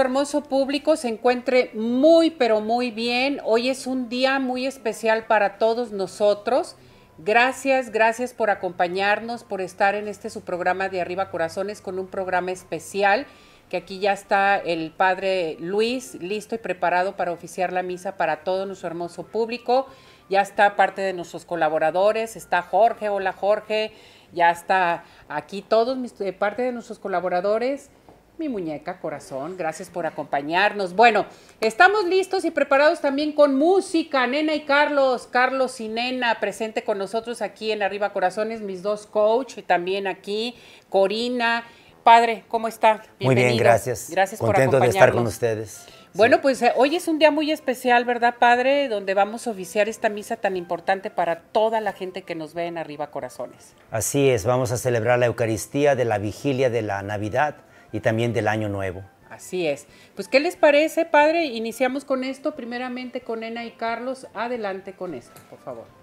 Hermoso 0.00 0.42
público 0.42 0.96
se 0.96 1.08
encuentre 1.08 1.70
muy, 1.74 2.30
pero 2.30 2.60
muy 2.60 2.90
bien. 2.90 3.40
Hoy 3.44 3.68
es 3.68 3.86
un 3.86 4.08
día 4.08 4.38
muy 4.38 4.66
especial 4.66 5.26
para 5.26 5.58
todos 5.58 5.92
nosotros. 5.92 6.76
Gracias, 7.18 7.90
gracias 7.90 8.34
por 8.34 8.50
acompañarnos, 8.50 9.44
por 9.44 9.60
estar 9.60 9.94
en 9.94 10.08
este 10.08 10.30
su 10.30 10.42
programa 10.42 10.88
de 10.88 11.00
Arriba 11.00 11.30
Corazones 11.30 11.80
con 11.80 11.98
un 11.98 12.08
programa 12.08 12.50
especial 12.50 13.26
que 13.70 13.78
aquí 13.78 13.98
ya 13.98 14.12
está 14.12 14.56
el 14.56 14.92
padre 14.92 15.56
Luis 15.58 16.14
listo 16.16 16.54
y 16.54 16.58
preparado 16.58 17.16
para 17.16 17.32
oficiar 17.32 17.72
la 17.72 17.82
misa 17.82 18.16
para 18.16 18.44
todo 18.44 18.66
nuestro 18.66 18.88
hermoso 18.88 19.24
público. 19.24 19.86
Ya 20.28 20.40
está 20.40 20.76
parte 20.76 21.02
de 21.02 21.12
nuestros 21.12 21.44
colaboradores, 21.44 22.36
está 22.36 22.62
Jorge, 22.62 23.08
hola 23.08 23.32
Jorge, 23.32 23.92
ya 24.32 24.50
está 24.50 25.04
aquí 25.28 25.62
todos 25.62 25.96
mis, 25.96 26.20
eh, 26.20 26.32
parte 26.32 26.62
de 26.62 26.72
nuestros 26.72 26.98
colaboradores 26.98 27.90
mi 28.38 28.48
muñeca 28.48 29.00
corazón, 29.00 29.56
gracias 29.56 29.88
por 29.88 30.06
acompañarnos. 30.06 30.94
Bueno, 30.94 31.26
estamos 31.60 32.04
listos 32.04 32.44
y 32.44 32.50
preparados 32.50 33.00
también 33.00 33.32
con 33.32 33.56
música. 33.56 34.26
Nena 34.26 34.54
y 34.54 34.64
Carlos, 34.64 35.26
Carlos 35.30 35.80
y 35.80 35.88
Nena, 35.88 36.38
presente 36.40 36.84
con 36.84 36.98
nosotros 36.98 37.40
aquí 37.40 37.72
en 37.72 37.82
Arriba 37.82 38.12
Corazones, 38.12 38.60
mis 38.60 38.82
dos 38.82 39.06
coach, 39.06 39.58
y 39.58 39.62
también 39.62 40.06
aquí 40.06 40.54
Corina. 40.90 41.64
Padre, 42.04 42.44
¿cómo 42.48 42.68
está? 42.68 43.02
Muy 43.20 43.34
bien, 43.34 43.56
gracias. 43.56 44.10
Gracias 44.10 44.40
por 44.40 44.50
acompañarnos. 44.50 44.82
de 44.82 44.88
estar 44.88 45.12
con 45.12 45.26
ustedes. 45.26 45.86
Bueno, 46.14 46.40
pues 46.40 46.62
eh, 46.62 46.72
hoy 46.76 46.96
es 46.96 47.08
un 47.08 47.18
día 47.18 47.30
muy 47.30 47.50
especial, 47.50 48.06
¿verdad, 48.06 48.36
Padre? 48.38 48.88
Donde 48.88 49.12
vamos 49.12 49.46
a 49.46 49.50
oficiar 49.50 49.88
esta 49.88 50.08
misa 50.08 50.36
tan 50.36 50.56
importante 50.56 51.10
para 51.10 51.40
toda 51.40 51.80
la 51.80 51.92
gente 51.92 52.22
que 52.22 52.34
nos 52.34 52.54
ve 52.54 52.66
en 52.66 52.78
Arriba 52.78 53.10
Corazones. 53.10 53.74
Así 53.90 54.30
es, 54.30 54.46
vamos 54.46 54.72
a 54.72 54.78
celebrar 54.78 55.18
la 55.18 55.26
Eucaristía 55.26 55.94
de 55.94 56.06
la 56.06 56.16
vigilia 56.16 56.70
de 56.70 56.80
la 56.80 57.02
Navidad 57.02 57.65
y 57.92 58.00
también 58.00 58.32
del 58.32 58.48
año 58.48 58.68
nuevo. 58.68 59.02
Así 59.30 59.66
es. 59.66 59.86
Pues, 60.14 60.28
¿qué 60.28 60.40
les 60.40 60.56
parece, 60.56 61.04
padre? 61.04 61.46
Iniciamos 61.46 62.04
con 62.04 62.24
esto, 62.24 62.54
primeramente 62.54 63.20
con 63.20 63.42
Ena 63.42 63.64
y 63.64 63.72
Carlos. 63.72 64.26
Adelante 64.34 64.92
con 64.94 65.14
esto, 65.14 65.40
por 65.50 65.58
favor. 65.58 65.95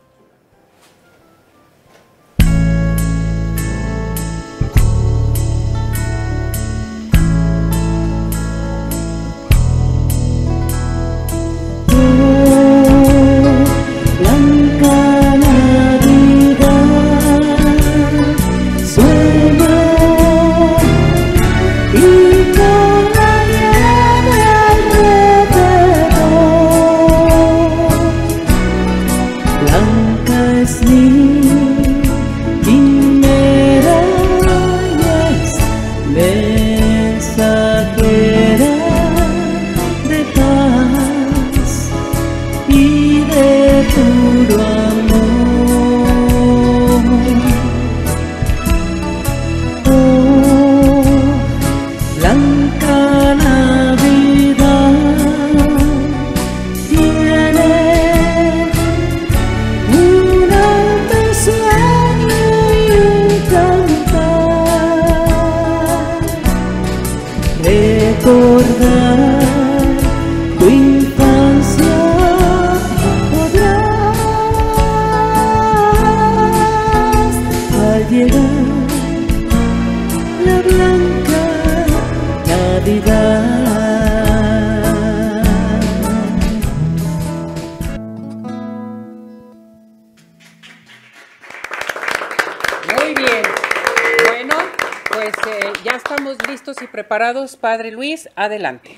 Padre 97.07 97.91
Luis, 97.91 98.29
adelante. 98.35 98.97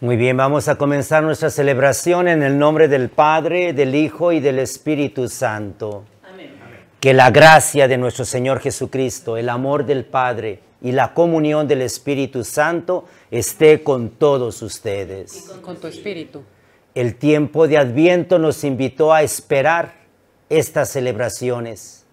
Muy 0.00 0.16
bien, 0.16 0.36
vamos 0.36 0.68
a 0.68 0.76
comenzar 0.76 1.24
nuestra 1.24 1.50
celebración 1.50 2.28
en 2.28 2.42
el 2.42 2.56
nombre 2.56 2.86
del 2.86 3.08
Padre, 3.08 3.72
del 3.72 3.94
Hijo 3.94 4.30
y 4.30 4.38
del 4.38 4.60
Espíritu 4.60 5.28
Santo. 5.28 6.04
Amén. 6.22 6.52
Que 7.00 7.12
la 7.12 7.30
gracia 7.30 7.88
de 7.88 7.98
nuestro 7.98 8.24
Señor 8.24 8.60
Jesucristo, 8.60 9.36
el 9.36 9.48
amor 9.48 9.84
del 9.84 10.04
Padre 10.04 10.60
y 10.80 10.92
la 10.92 11.14
comunión 11.14 11.66
del 11.66 11.82
Espíritu 11.82 12.44
Santo 12.44 13.06
esté 13.30 13.82
con 13.82 14.10
todos 14.10 14.62
ustedes. 14.62 15.50
con 15.62 15.76
tu 15.76 15.88
espíritu. 15.88 16.42
El 16.94 17.16
tiempo 17.16 17.66
de 17.66 17.78
Adviento 17.78 18.38
nos 18.38 18.64
invitó 18.64 19.12
a 19.12 19.22
esperar 19.22 19.94
estas 20.48 20.90
celebraciones. 20.90 22.06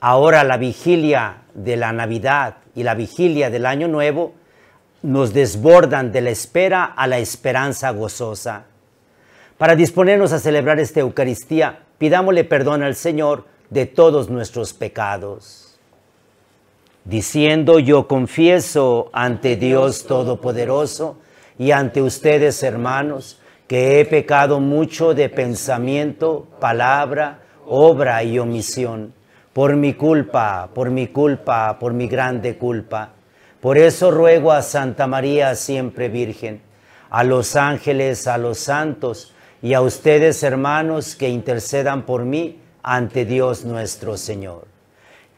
Ahora 0.00 0.44
la 0.44 0.56
vigilia 0.56 1.42
de 1.54 1.76
la 1.76 1.92
Navidad 1.92 2.58
y 2.74 2.82
la 2.82 2.94
vigilia 2.94 3.50
del 3.50 3.66
Año 3.66 3.88
Nuevo 3.88 4.34
nos 5.06 5.32
desbordan 5.32 6.10
de 6.10 6.20
la 6.20 6.30
espera 6.30 6.82
a 6.84 7.06
la 7.06 7.18
esperanza 7.18 7.90
gozosa. 7.90 8.64
Para 9.56 9.76
disponernos 9.76 10.32
a 10.32 10.40
celebrar 10.40 10.80
esta 10.80 10.98
Eucaristía, 10.98 11.78
pidámosle 11.96 12.42
perdón 12.42 12.82
al 12.82 12.96
Señor 12.96 13.44
de 13.70 13.86
todos 13.86 14.28
nuestros 14.30 14.74
pecados. 14.74 15.78
Diciendo 17.04 17.78
yo 17.78 18.08
confieso 18.08 19.08
ante 19.12 19.54
Dios 19.54 20.06
Todopoderoso 20.06 21.18
y 21.56 21.70
ante 21.70 22.02
ustedes 22.02 22.64
hermanos, 22.64 23.40
que 23.68 24.00
he 24.00 24.04
pecado 24.06 24.58
mucho 24.58 25.14
de 25.14 25.28
pensamiento, 25.28 26.48
palabra, 26.58 27.42
obra 27.64 28.24
y 28.24 28.40
omisión, 28.40 29.14
por 29.52 29.76
mi 29.76 29.94
culpa, 29.94 30.68
por 30.74 30.90
mi 30.90 31.06
culpa, 31.06 31.78
por 31.78 31.92
mi 31.92 32.08
grande 32.08 32.58
culpa. 32.58 33.12
Por 33.60 33.78
eso 33.78 34.10
ruego 34.10 34.52
a 34.52 34.62
Santa 34.62 35.06
María 35.06 35.54
siempre 35.54 36.08
Virgen, 36.08 36.60
a 37.10 37.24
los 37.24 37.56
ángeles, 37.56 38.26
a 38.26 38.38
los 38.38 38.58
santos 38.58 39.32
y 39.62 39.74
a 39.74 39.80
ustedes 39.80 40.42
hermanos 40.42 41.16
que 41.16 41.28
intercedan 41.28 42.04
por 42.04 42.24
mí 42.24 42.58
ante 42.82 43.24
Dios 43.24 43.64
nuestro 43.64 44.16
Señor. 44.16 44.66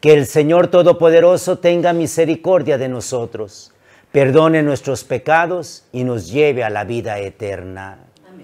Que 0.01 0.13
el 0.13 0.27
Señor 0.27 0.67
Todopoderoso 0.67 1.59
tenga 1.59 1.93
misericordia 1.93 2.77
de 2.77 2.89
nosotros, 2.89 3.71
perdone 4.11 4.63
nuestros 4.63 5.03
pecados 5.03 5.83
y 5.91 6.03
nos 6.03 6.29
lleve 6.31 6.63
a 6.63 6.69
la 6.69 6.83
vida 6.83 7.19
eterna. 7.19 7.99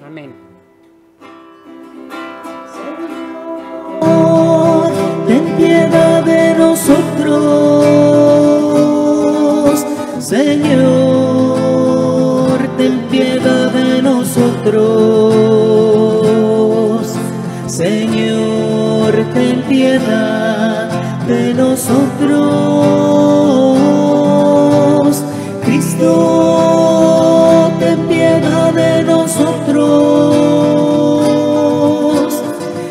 Amén. 0.05 0.33
ten 5.27 5.55
piedad 5.57 6.23
de 6.23 6.53
nosotros, 6.55 8.24
Señor, 10.25 10.57
ten 12.77 13.07
piedad 13.11 13.71
de 13.71 14.01
nosotros, 14.01 14.81
Señor, 17.67 19.13
ten 19.35 19.61
piedad 19.69 20.89
de 21.27 21.53
nosotros, 21.53 22.41
Cristo, 25.63 26.11
ten 27.79 27.99
piedad 28.07 28.73
de 28.73 29.03
nosotros, 29.03 29.83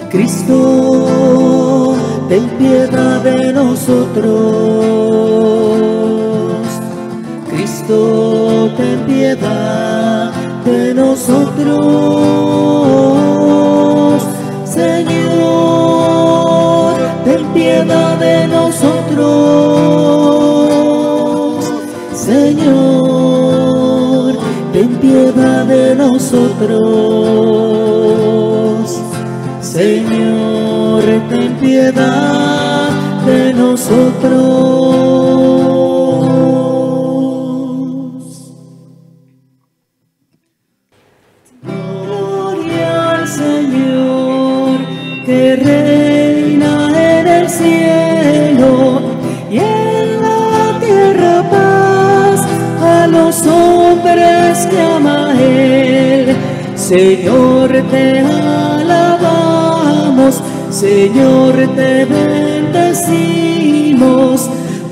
Cristo, 0.08 1.96
ten 2.28 2.48
piedad 2.58 3.20
de 3.22 3.52
nosotros, 3.52 4.93
Cristo, 7.86 8.70
ten 8.76 9.00
piedad 9.04 10.32
de 10.64 10.94
nosotros, 10.94 11.82
Señor, 14.64 16.14
ten 17.24 17.46
piedad 17.52 18.16
de 18.18 18.48
nosotros, 18.48 19.24
Señor, 22.14 23.54
ten 24.72 24.96
piedad 24.96 25.66
de 25.66 25.94
nosotros, 25.94 26.80
Señor, 29.60 31.02
ten 31.28 31.56
piedad 31.60 32.88
de 33.26 33.52
nosotros. 33.52 34.63
Señor, 56.94 57.70
te 57.90 58.20
alabamos, 58.20 59.52
Señor, 60.70 61.56
te 61.74 62.04
bendecimos, 62.04 63.18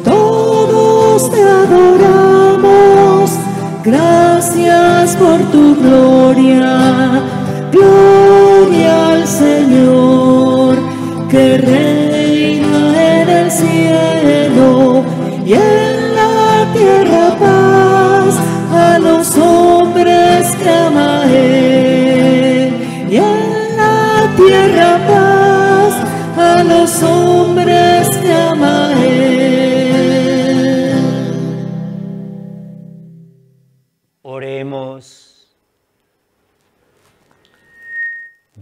todos 0.03 1.31
te 1.31 1.41
adoramos. 1.41 3.31
Gracias 3.85 5.15
por 5.15 5.39
tu 5.53 5.77
gloria, 5.77 6.82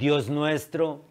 Dios 0.00 0.30
nuestro, 0.30 1.02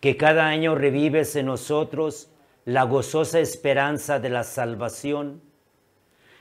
que 0.00 0.18
cada 0.18 0.46
año 0.46 0.74
revives 0.74 1.34
en 1.36 1.46
nosotros 1.46 2.28
la 2.66 2.82
gozosa 2.82 3.40
esperanza 3.40 4.20
de 4.20 4.28
la 4.28 4.44
salvación, 4.44 5.40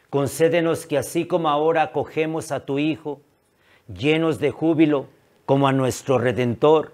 concédenos 0.09 0.85
que 0.87 0.97
así 0.97 1.25
como 1.25 1.47
ahora 1.47 1.83
acogemos 1.83 2.51
a 2.51 2.65
tu 2.65 2.79
Hijo, 2.79 3.21
llenos 3.87 4.39
de 4.39 4.51
júbilo 4.51 5.07
como 5.45 5.69
a 5.69 5.71
nuestro 5.71 6.17
Redentor, 6.17 6.91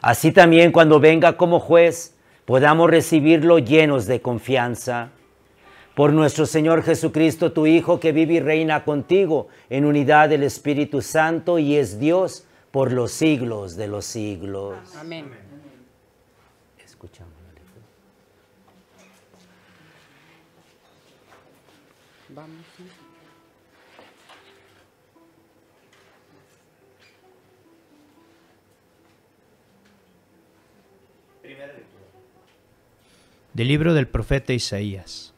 así 0.00 0.32
también 0.32 0.72
cuando 0.72 0.98
venga 0.98 1.36
como 1.36 1.60
juez 1.60 2.16
podamos 2.46 2.88
recibirlo 2.88 3.58
llenos 3.58 4.06
de 4.06 4.22
confianza. 4.22 5.10
Por 5.94 6.14
nuestro 6.14 6.46
Señor 6.46 6.82
Jesucristo, 6.82 7.52
tu 7.52 7.66
Hijo, 7.66 8.00
que 8.00 8.12
vive 8.12 8.34
y 8.34 8.40
reina 8.40 8.82
contigo 8.82 9.48
en 9.68 9.84
unidad 9.84 10.30
del 10.30 10.42
Espíritu 10.42 11.02
Santo 11.02 11.58
y 11.58 11.76
es 11.76 12.00
Dios 12.00 12.46
por 12.76 12.92
los 12.92 13.10
siglos 13.10 13.74
de 13.76 13.88
los 13.88 14.04
siglos. 14.04 14.76
Amén. 14.96 15.30
Escuchamos. 16.84 17.32
la 17.42 17.52
lectura. 17.54 17.86
Vamos. 22.28 22.66
Del 33.54 33.68
libro 33.68 33.94
del 33.94 34.06
profeta 34.06 34.52
Isaías. 34.52 35.32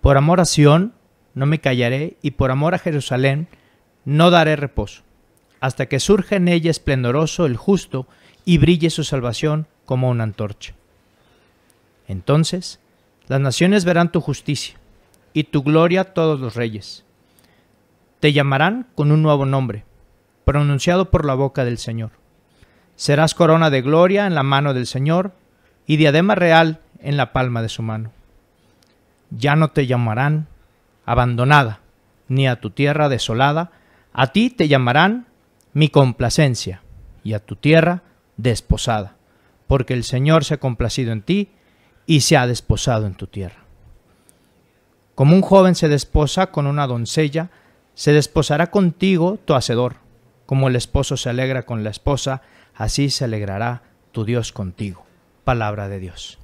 Por 0.00 0.16
amor 0.16 0.38
a 0.38 0.44
Sión 0.44 0.94
no 1.34 1.46
me 1.46 1.60
callaré 1.60 2.16
y 2.22 2.30
por 2.30 2.52
amor 2.52 2.76
a 2.76 2.78
Jerusalén 2.78 3.48
no 4.04 4.30
daré 4.30 4.54
reposo, 4.54 5.02
hasta 5.66 5.86
que 5.86 5.98
surja 5.98 6.36
en 6.36 6.46
ella 6.46 6.70
esplendoroso 6.70 7.44
el 7.44 7.56
justo 7.56 8.06
y 8.44 8.58
brille 8.58 8.88
su 8.88 9.02
salvación 9.02 9.66
como 9.84 10.08
una 10.08 10.22
antorcha. 10.22 10.74
Entonces 12.06 12.78
las 13.26 13.40
naciones 13.40 13.84
verán 13.84 14.12
tu 14.12 14.20
justicia 14.20 14.76
y 15.32 15.42
tu 15.42 15.64
gloria 15.64 16.14
todos 16.14 16.38
los 16.38 16.54
reyes. 16.54 17.04
Te 18.20 18.32
llamarán 18.32 18.86
con 18.94 19.10
un 19.10 19.24
nuevo 19.24 19.44
nombre, 19.44 19.84
pronunciado 20.44 21.10
por 21.10 21.24
la 21.24 21.34
boca 21.34 21.64
del 21.64 21.78
Señor. 21.78 22.12
Serás 22.94 23.34
corona 23.34 23.68
de 23.68 23.82
gloria 23.82 24.28
en 24.28 24.36
la 24.36 24.44
mano 24.44 24.72
del 24.72 24.86
Señor 24.86 25.32
y 25.84 25.96
diadema 25.96 26.36
real 26.36 26.78
en 27.00 27.16
la 27.16 27.32
palma 27.32 27.60
de 27.60 27.68
su 27.68 27.82
mano. 27.82 28.12
Ya 29.30 29.56
no 29.56 29.72
te 29.72 29.88
llamarán 29.88 30.46
abandonada, 31.04 31.80
ni 32.28 32.46
a 32.46 32.60
tu 32.60 32.70
tierra 32.70 33.08
desolada, 33.08 33.72
a 34.12 34.28
ti 34.28 34.48
te 34.48 34.68
llamarán 34.68 35.25
mi 35.76 35.90
complacencia, 35.90 36.80
y 37.22 37.34
a 37.34 37.38
tu 37.38 37.54
tierra 37.54 38.02
desposada, 38.38 39.16
porque 39.66 39.92
el 39.92 40.04
Señor 40.04 40.42
se 40.42 40.54
ha 40.54 40.56
complacido 40.58 41.12
en 41.12 41.20
ti 41.20 41.50
y 42.06 42.22
se 42.22 42.38
ha 42.38 42.46
desposado 42.46 43.06
en 43.06 43.14
tu 43.14 43.26
tierra. 43.26 43.58
Como 45.14 45.36
un 45.36 45.42
joven 45.42 45.74
se 45.74 45.88
desposa 45.88 46.46
con 46.46 46.66
una 46.66 46.86
doncella, 46.86 47.50
se 47.92 48.12
desposará 48.12 48.70
contigo 48.70 49.38
tu 49.44 49.52
hacedor. 49.52 49.96
Como 50.46 50.68
el 50.68 50.76
esposo 50.76 51.18
se 51.18 51.28
alegra 51.28 51.66
con 51.66 51.84
la 51.84 51.90
esposa, 51.90 52.40
así 52.74 53.10
se 53.10 53.26
alegrará 53.26 53.82
tu 54.12 54.24
Dios 54.24 54.52
contigo. 54.52 55.04
Palabra 55.44 55.90
de 55.90 55.98
Dios. 55.98 56.38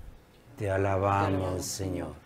Te 0.58 0.70
alabamos, 0.70 1.64
Señor. 1.64 2.21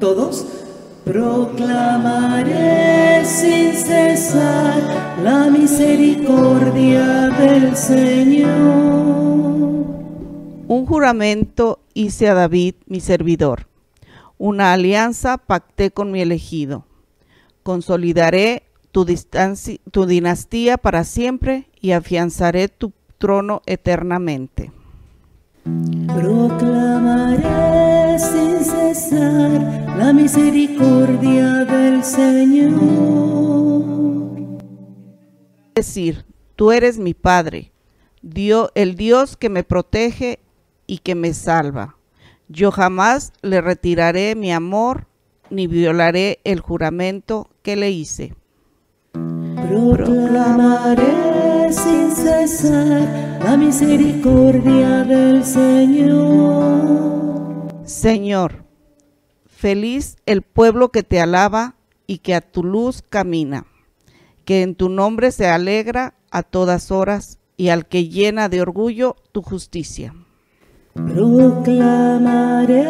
Todos 0.00 0.44
proclamaré 1.04 2.54
sin 3.24 3.72
cesar 3.72 5.16
la 5.22 5.48
misericordia 5.50 7.28
del 7.30 7.74
Señor. 7.74 8.46
Un 10.68 10.84
juramento 10.86 11.80
hice 11.94 12.28
a 12.28 12.34
David, 12.34 12.74
mi 12.86 13.00
servidor. 13.00 13.68
Una 14.36 14.74
alianza 14.74 15.38
pacté 15.38 15.90
con 15.90 16.10
mi 16.10 16.20
elegido. 16.20 16.84
Consolidaré 17.62 18.64
tu, 18.92 19.06
tu 19.90 20.06
dinastía 20.06 20.76
para 20.76 21.04
siempre 21.04 21.70
y 21.80 21.92
afianzaré 21.92 22.68
tu 22.68 22.92
trono 23.16 23.62
eternamente. 23.64 24.72
Proclamaré 26.06 28.18
sin 28.18 28.64
cesar 28.64 29.50
la 29.98 30.12
misericordia 30.12 31.64
del 31.64 32.02
Señor. 32.04 32.76
decir, 35.74 36.24
tú 36.54 36.70
eres 36.72 36.98
mi 36.98 37.12
Padre, 37.14 37.72
Dio- 38.22 38.70
el 38.74 38.94
Dios 38.96 39.36
que 39.36 39.48
me 39.50 39.62
protege 39.62 40.40
y 40.86 40.98
que 40.98 41.14
me 41.14 41.34
salva. 41.34 41.96
Yo 42.48 42.70
jamás 42.70 43.32
le 43.42 43.60
retiraré 43.60 44.34
mi 44.36 44.52
amor 44.52 45.06
ni 45.50 45.66
violaré 45.66 46.38
el 46.44 46.60
juramento 46.60 47.50
que 47.62 47.76
le 47.76 47.90
hice. 47.90 48.34
Proclamaré 49.68 51.72
sin 51.72 52.10
cesar 52.10 53.38
la 53.42 53.56
misericordia 53.56 55.04
del 55.04 55.44
Señor. 55.44 57.06
Señor, 57.84 58.64
feliz 59.46 60.16
el 60.26 60.42
pueblo 60.42 60.90
que 60.90 61.02
te 61.02 61.20
alaba 61.20 61.74
y 62.06 62.18
que 62.18 62.34
a 62.34 62.40
tu 62.40 62.62
luz 62.62 63.02
camina, 63.08 63.66
que 64.44 64.62
en 64.62 64.74
tu 64.74 64.88
nombre 64.88 65.32
se 65.32 65.48
alegra 65.48 66.14
a 66.30 66.42
todas 66.42 66.90
horas 66.90 67.38
y 67.56 67.70
al 67.70 67.86
que 67.86 68.08
llena 68.08 68.48
de 68.48 68.60
orgullo 68.60 69.16
tu 69.32 69.42
justicia. 69.42 70.14
Proclamaré 70.94 72.84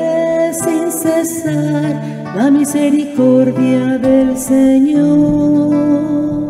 sin 0.53 0.93
cesar 0.93 2.35
la 2.37 2.51
misericordia 2.51 3.99
del 3.99 4.37
Señor. 4.37 6.46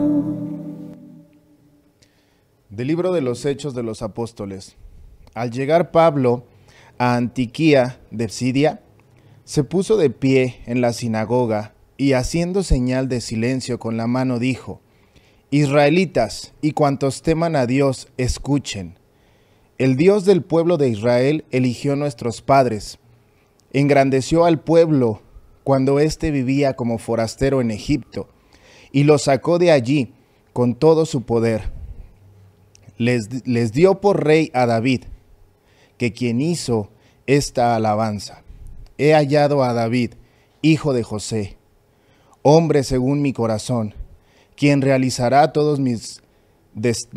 Del 2.76 2.88
libro 2.88 3.10
de 3.10 3.22
los 3.22 3.46
Hechos 3.46 3.74
de 3.74 3.82
los 3.82 4.02
Apóstoles. 4.02 4.76
Al 5.32 5.50
llegar 5.50 5.92
Pablo 5.92 6.44
a 6.98 7.16
Antiquía 7.16 8.02
de 8.10 8.28
Psidia, 8.28 8.82
se 9.44 9.64
puso 9.64 9.96
de 9.96 10.10
pie 10.10 10.60
en 10.66 10.82
la 10.82 10.92
sinagoga 10.92 11.72
y 11.96 12.12
haciendo 12.12 12.62
señal 12.62 13.08
de 13.08 13.22
silencio 13.22 13.78
con 13.78 13.96
la 13.96 14.06
mano 14.06 14.38
dijo, 14.38 14.82
Israelitas 15.50 16.52
y 16.60 16.72
cuantos 16.72 17.22
teman 17.22 17.56
a 17.56 17.64
Dios, 17.64 18.08
escuchen. 18.18 18.98
El 19.78 19.96
Dios 19.96 20.26
del 20.26 20.42
pueblo 20.42 20.76
de 20.76 20.90
Israel 20.90 21.46
eligió 21.52 21.96
nuestros 21.96 22.42
padres, 22.42 22.98
engrandeció 23.72 24.44
al 24.44 24.60
pueblo 24.60 25.22
cuando 25.64 25.98
éste 25.98 26.30
vivía 26.30 26.74
como 26.74 26.98
forastero 26.98 27.62
en 27.62 27.70
Egipto, 27.70 28.28
y 28.92 29.04
lo 29.04 29.16
sacó 29.16 29.58
de 29.58 29.72
allí 29.72 30.12
con 30.52 30.74
todo 30.74 31.06
su 31.06 31.22
poder 31.22 31.74
les, 32.98 33.72
dio 33.72 34.00
por 34.00 34.24
rey 34.24 34.50
a 34.54 34.66
David, 34.66 35.04
que 35.98 36.12
quien 36.12 36.40
hizo 36.40 36.90
esta 37.26 37.76
alabanza. 37.76 38.42
He 38.98 39.12
hallado 39.12 39.62
a 39.62 39.72
David, 39.72 40.12
hijo 40.62 40.92
de 40.92 41.02
José, 41.02 41.56
hombre 42.42 42.82
según 42.82 43.22
mi 43.22 43.32
corazón, 43.32 43.94
quien 44.56 44.80
realizará 44.80 45.52
todos 45.52 45.80
mis 45.80 46.22
des-. 46.74 47.08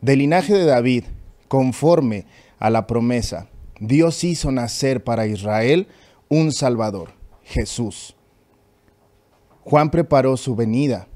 Del 0.00 0.18
linaje 0.18 0.54
de 0.54 0.66
David, 0.66 1.04
conforme 1.48 2.26
a 2.58 2.70
la 2.70 2.86
promesa, 2.86 3.48
Dios 3.80 4.22
hizo 4.22 4.52
nacer 4.52 5.02
para 5.02 5.26
Israel 5.26 5.88
un 6.28 6.52
Salvador, 6.52 7.10
Jesús. 7.42 8.14
Juan 9.64 9.90
preparó 9.90 10.36
su 10.36 10.54
venida 10.54 11.08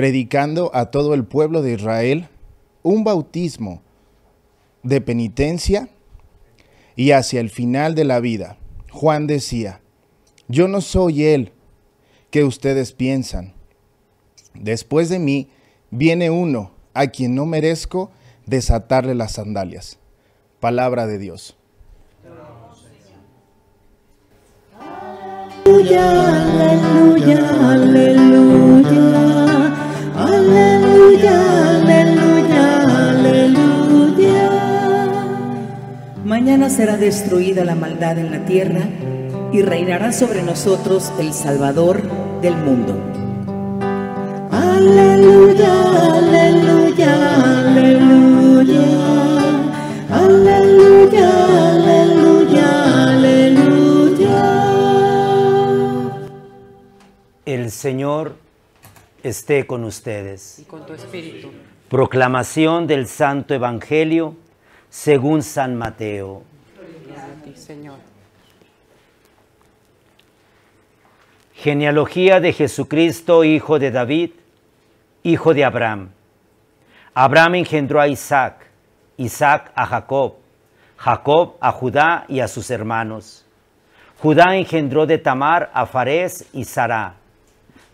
predicando 0.00 0.70
a 0.72 0.86
todo 0.86 1.12
el 1.12 1.24
pueblo 1.24 1.60
de 1.60 1.74
Israel 1.74 2.30
un 2.82 3.04
bautismo 3.04 3.82
de 4.82 5.02
penitencia 5.02 5.90
y 6.96 7.10
hacia 7.10 7.38
el 7.38 7.50
final 7.50 7.94
de 7.94 8.04
la 8.04 8.18
vida. 8.18 8.56
Juan 8.90 9.26
decía, 9.26 9.82
yo 10.48 10.68
no 10.68 10.80
soy 10.80 11.24
el 11.24 11.52
que 12.30 12.44
ustedes 12.44 12.92
piensan. 12.92 13.52
Después 14.54 15.10
de 15.10 15.18
mí 15.18 15.50
viene 15.90 16.30
uno 16.30 16.70
a 16.94 17.08
quien 17.08 17.34
no 17.34 17.44
merezco 17.44 18.10
desatarle 18.46 19.14
las 19.14 19.32
sandalias. 19.32 19.98
Palabra 20.60 21.06
de 21.06 21.18
Dios. 21.18 21.58
Aleluya, 25.66 26.40
aleluya, 26.40 27.50
aleluya, 31.28 31.80
aleluya, 31.80 33.10
aleluya. 33.10 34.50
Mañana 36.24 36.70
será 36.70 36.96
destruida 36.96 37.64
la 37.64 37.74
maldad 37.74 38.18
en 38.18 38.30
la 38.30 38.44
tierra 38.44 38.80
y 39.52 39.62
reinará 39.62 40.12
sobre 40.12 40.42
nosotros 40.42 41.12
el 41.18 41.32
Salvador 41.32 42.02
del 42.40 42.56
mundo. 42.56 42.94
Aleluya, 44.50 45.72
aleluya, 46.14 47.12
aleluya, 47.66 48.86
aleluya, 50.10 51.30
aleluya, 51.74 52.68
aleluya. 53.10 54.38
El 57.44 57.70
Señor 57.70 58.36
esté 59.22 59.66
con 59.66 59.84
ustedes. 59.84 60.58
Y 60.60 60.64
con 60.64 60.86
tu 60.86 60.94
espíritu. 60.94 61.50
Proclamación 61.88 62.86
del 62.86 63.06
Santo 63.06 63.54
Evangelio 63.54 64.36
según 64.88 65.42
San 65.42 65.76
Mateo. 65.76 66.42
A 67.16 67.44
ti, 67.44 67.54
Señor. 67.56 67.98
Genealogía 71.54 72.40
de 72.40 72.52
Jesucristo, 72.52 73.44
hijo 73.44 73.78
de 73.78 73.90
David, 73.90 74.30
hijo 75.22 75.52
de 75.52 75.64
Abraham. 75.64 76.10
Abraham 77.12 77.56
engendró 77.56 78.00
a 78.00 78.08
Isaac, 78.08 78.66
Isaac 79.16 79.70
a 79.74 79.84
Jacob, 79.84 80.36
Jacob 80.96 81.56
a 81.60 81.72
Judá 81.72 82.24
y 82.28 82.40
a 82.40 82.48
sus 82.48 82.70
hermanos. 82.70 83.44
Judá 84.20 84.56
engendró 84.56 85.06
de 85.06 85.18
Tamar 85.18 85.70
a 85.74 85.86
Farés 85.86 86.46
y 86.52 86.64
Sará. 86.64 87.19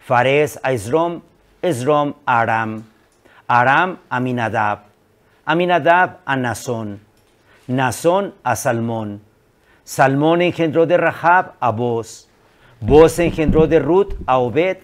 Farés 0.07 0.61
a 0.63 0.71
Esrom, 0.71 1.23
Esrom 1.61 2.15
a 2.25 2.41
Aram, 2.41 2.85
Aram 3.49 3.99
a 4.09 4.21
Minadab, 4.21 4.85
Aminadab 5.45 6.19
a 6.25 6.37
Nazón, 6.37 7.01
Nazón 7.67 8.33
a 8.45 8.55
Salmón. 8.55 9.21
Salmón 9.83 10.43
engendró 10.43 10.87
de 10.87 10.97
Rahab 10.97 11.55
a 11.59 11.71
Boz, 11.73 12.29
Boz 12.81 13.19
engendró 13.19 13.67
de 13.67 13.81
Ruth 13.81 14.15
a 14.27 14.39
Obed, 14.39 14.79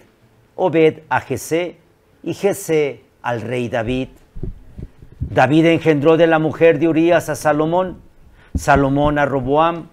Obed 0.57 1.05
a 1.09 1.21
Jesé 1.21 1.77
y 2.25 2.35
Jesé 2.35 3.05
al 3.23 3.43
rey 3.43 3.69
David. 3.69 4.09
David 5.21 5.67
engendró 5.67 6.17
de 6.17 6.27
la 6.27 6.41
mujer 6.41 6.81
de 6.81 6.89
Urías 6.89 7.29
a 7.29 7.37
Salomón, 7.37 8.01
Salomón 8.57 9.21
a 9.21 9.27
Roboam, 9.27 9.87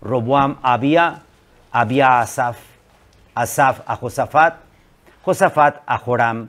Roboam 0.00 0.58
a 0.62 0.74
Abia, 0.74 1.22
Abia 1.72 2.06
a 2.06 2.20
Asaf, 2.20 2.58
Asaf 3.34 3.80
a 3.84 3.96
Josafat, 3.96 4.65
Josafat 5.26 5.82
a 5.88 5.98
Joram, 5.98 6.48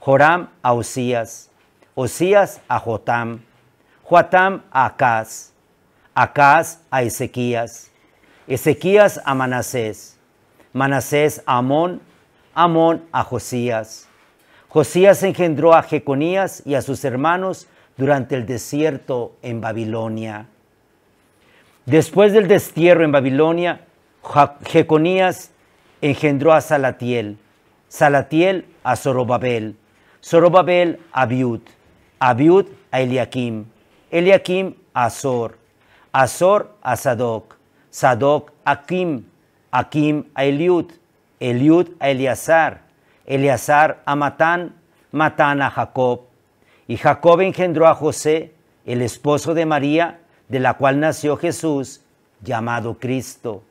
Joram 0.00 0.48
a 0.62 0.72
Osías, 0.72 1.50
Osías 1.94 2.58
a 2.66 2.78
Jotam, 2.78 3.40
Jotam 4.02 4.62
a 4.70 4.86
Acaz, 4.86 5.52
Acaz 6.14 6.80
a 6.90 7.02
Ezequías, 7.02 7.90
Ezequías 8.46 9.20
a 9.22 9.34
Manasés, 9.34 10.16
Manasés 10.72 11.42
a 11.44 11.58
Amón, 11.58 12.00
Amón 12.54 13.04
a 13.12 13.22
Josías. 13.24 14.08
Josías 14.70 15.22
engendró 15.22 15.74
a 15.74 15.82
Jeconías 15.82 16.62
y 16.64 16.76
a 16.76 16.80
sus 16.80 17.04
hermanos 17.04 17.66
durante 17.98 18.36
el 18.36 18.46
desierto 18.46 19.36
en 19.42 19.60
Babilonia. 19.60 20.46
Después 21.84 22.32
del 22.32 22.48
destierro 22.48 23.04
en 23.04 23.12
Babilonia, 23.12 23.82
Jeconías 24.64 25.50
engendró 26.00 26.54
a 26.54 26.62
Salatiel, 26.62 27.36
Salatiel 27.88 28.66
a 28.84 28.96
Zorobabel, 28.96 29.74
Zorobabel 30.22 30.98
a 31.12 31.22
Abiud, 31.22 31.60
Abiud 32.18 32.66
a 32.90 33.00
Eliakim, 33.00 33.64
Eliakim 34.10 34.74
a 34.92 35.06
Azor, 35.06 35.56
Azor 36.12 36.74
a 36.82 36.96
Sadoc, 36.96 37.56
Sadoc 37.90 38.52
a 38.64 38.72
Akim, 38.72 39.24
Akim 39.70 40.24
a 40.34 40.44
Eliud, 40.44 40.92
Eliud 41.40 41.90
a 42.00 42.10
Eleazar, 42.10 42.82
Eleazar 43.24 44.02
a 44.04 44.14
Matán, 44.16 44.74
Matán 45.12 45.62
a 45.62 45.70
Jacob. 45.70 46.22
Y 46.86 46.96
Jacob 46.96 47.40
engendró 47.40 47.86
a 47.86 47.94
José, 47.94 48.52
el 48.84 49.02
esposo 49.02 49.54
de 49.54 49.66
María, 49.66 50.20
de 50.48 50.60
la 50.60 50.74
cual 50.74 51.00
nació 51.00 51.36
Jesús, 51.36 52.02
llamado 52.42 52.98
Cristo. 52.98 53.62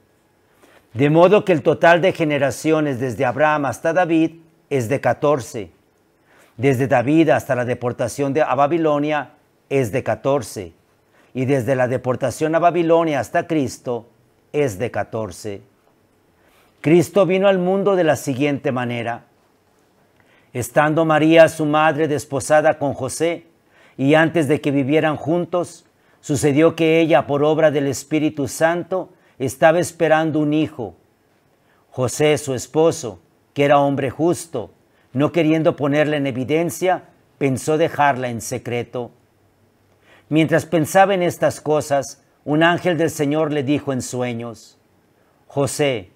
De 0.98 1.12
modo 1.12 1.46
que 1.46 1.54
el 1.54 1.62
total 1.62 2.02
de 2.02 2.12
generaciones 2.12 3.00
desde 3.00 3.24
Abraham 3.24 3.66
hasta 3.66 3.94
David 3.94 4.32
es 4.68 4.90
de 4.90 5.00
14. 5.00 5.70
Desde 6.58 6.88
David 6.88 7.30
hasta 7.30 7.54
la 7.54 7.66
deportación 7.66 8.34
de, 8.34 8.42
a 8.42 8.56
Babilonia, 8.56 9.34
es 9.70 9.92
de 9.92 10.02
14, 10.02 10.74
y 11.36 11.46
desde 11.46 11.76
la 11.76 11.88
deportación 11.88 12.56
a 12.56 12.60
Babilonia 12.60 13.20
hasta 13.20 13.46
Cristo 13.46 14.08
es 14.52 14.80
de 14.80 14.90
14. 14.90 15.62
Cristo 16.82 17.28
vino 17.28 17.48
al 17.48 17.60
mundo 17.60 17.96
de 17.96 18.04
la 18.04 18.16
siguiente 18.16 18.72
manera. 18.72 19.26
Estando 20.52 21.06
María, 21.06 21.48
su 21.48 21.68
madre, 21.68 22.08
desposada 22.08 22.80
con 22.80 22.96
José, 22.96 23.46
y 23.98 24.16
antes 24.16 24.48
de 24.48 24.62
que 24.62 24.72
vivieran 24.72 25.16
juntos, 25.16 25.86
sucedió 26.22 26.76
que 26.76 27.00
ella, 27.00 27.28
por 27.28 27.44
obra 27.44 27.70
del 27.70 27.86
Espíritu 27.86 28.48
Santo, 28.48 29.12
estaba 29.40 29.80
esperando 29.80 30.40
un 30.40 30.54
hijo. 30.54 30.96
José, 31.90 32.38
su 32.38 32.54
esposo, 32.54 33.20
que 33.54 33.66
era 33.66 33.80
hombre 33.80 34.10
justo, 34.10 34.72
no 35.14 35.32
queriendo 35.32 35.76
ponerla 35.76 36.18
en 36.18 36.28
evidencia, 36.28 37.06
pensó 37.38 37.78
dejarla 37.78 38.30
en 38.30 38.42
secreto. 38.42 39.12
Mientras 40.30 40.66
pensaba 40.66 41.14
en 41.14 41.24
estas 41.24 41.62
cosas, 41.62 42.24
un 42.44 42.64
ángel 42.64 42.98
del 42.98 43.10
Señor 43.10 43.52
le 43.52 43.64
dijo 43.64 43.94
en 43.94 44.02
sueños, 44.02 44.78
José, 45.48 46.12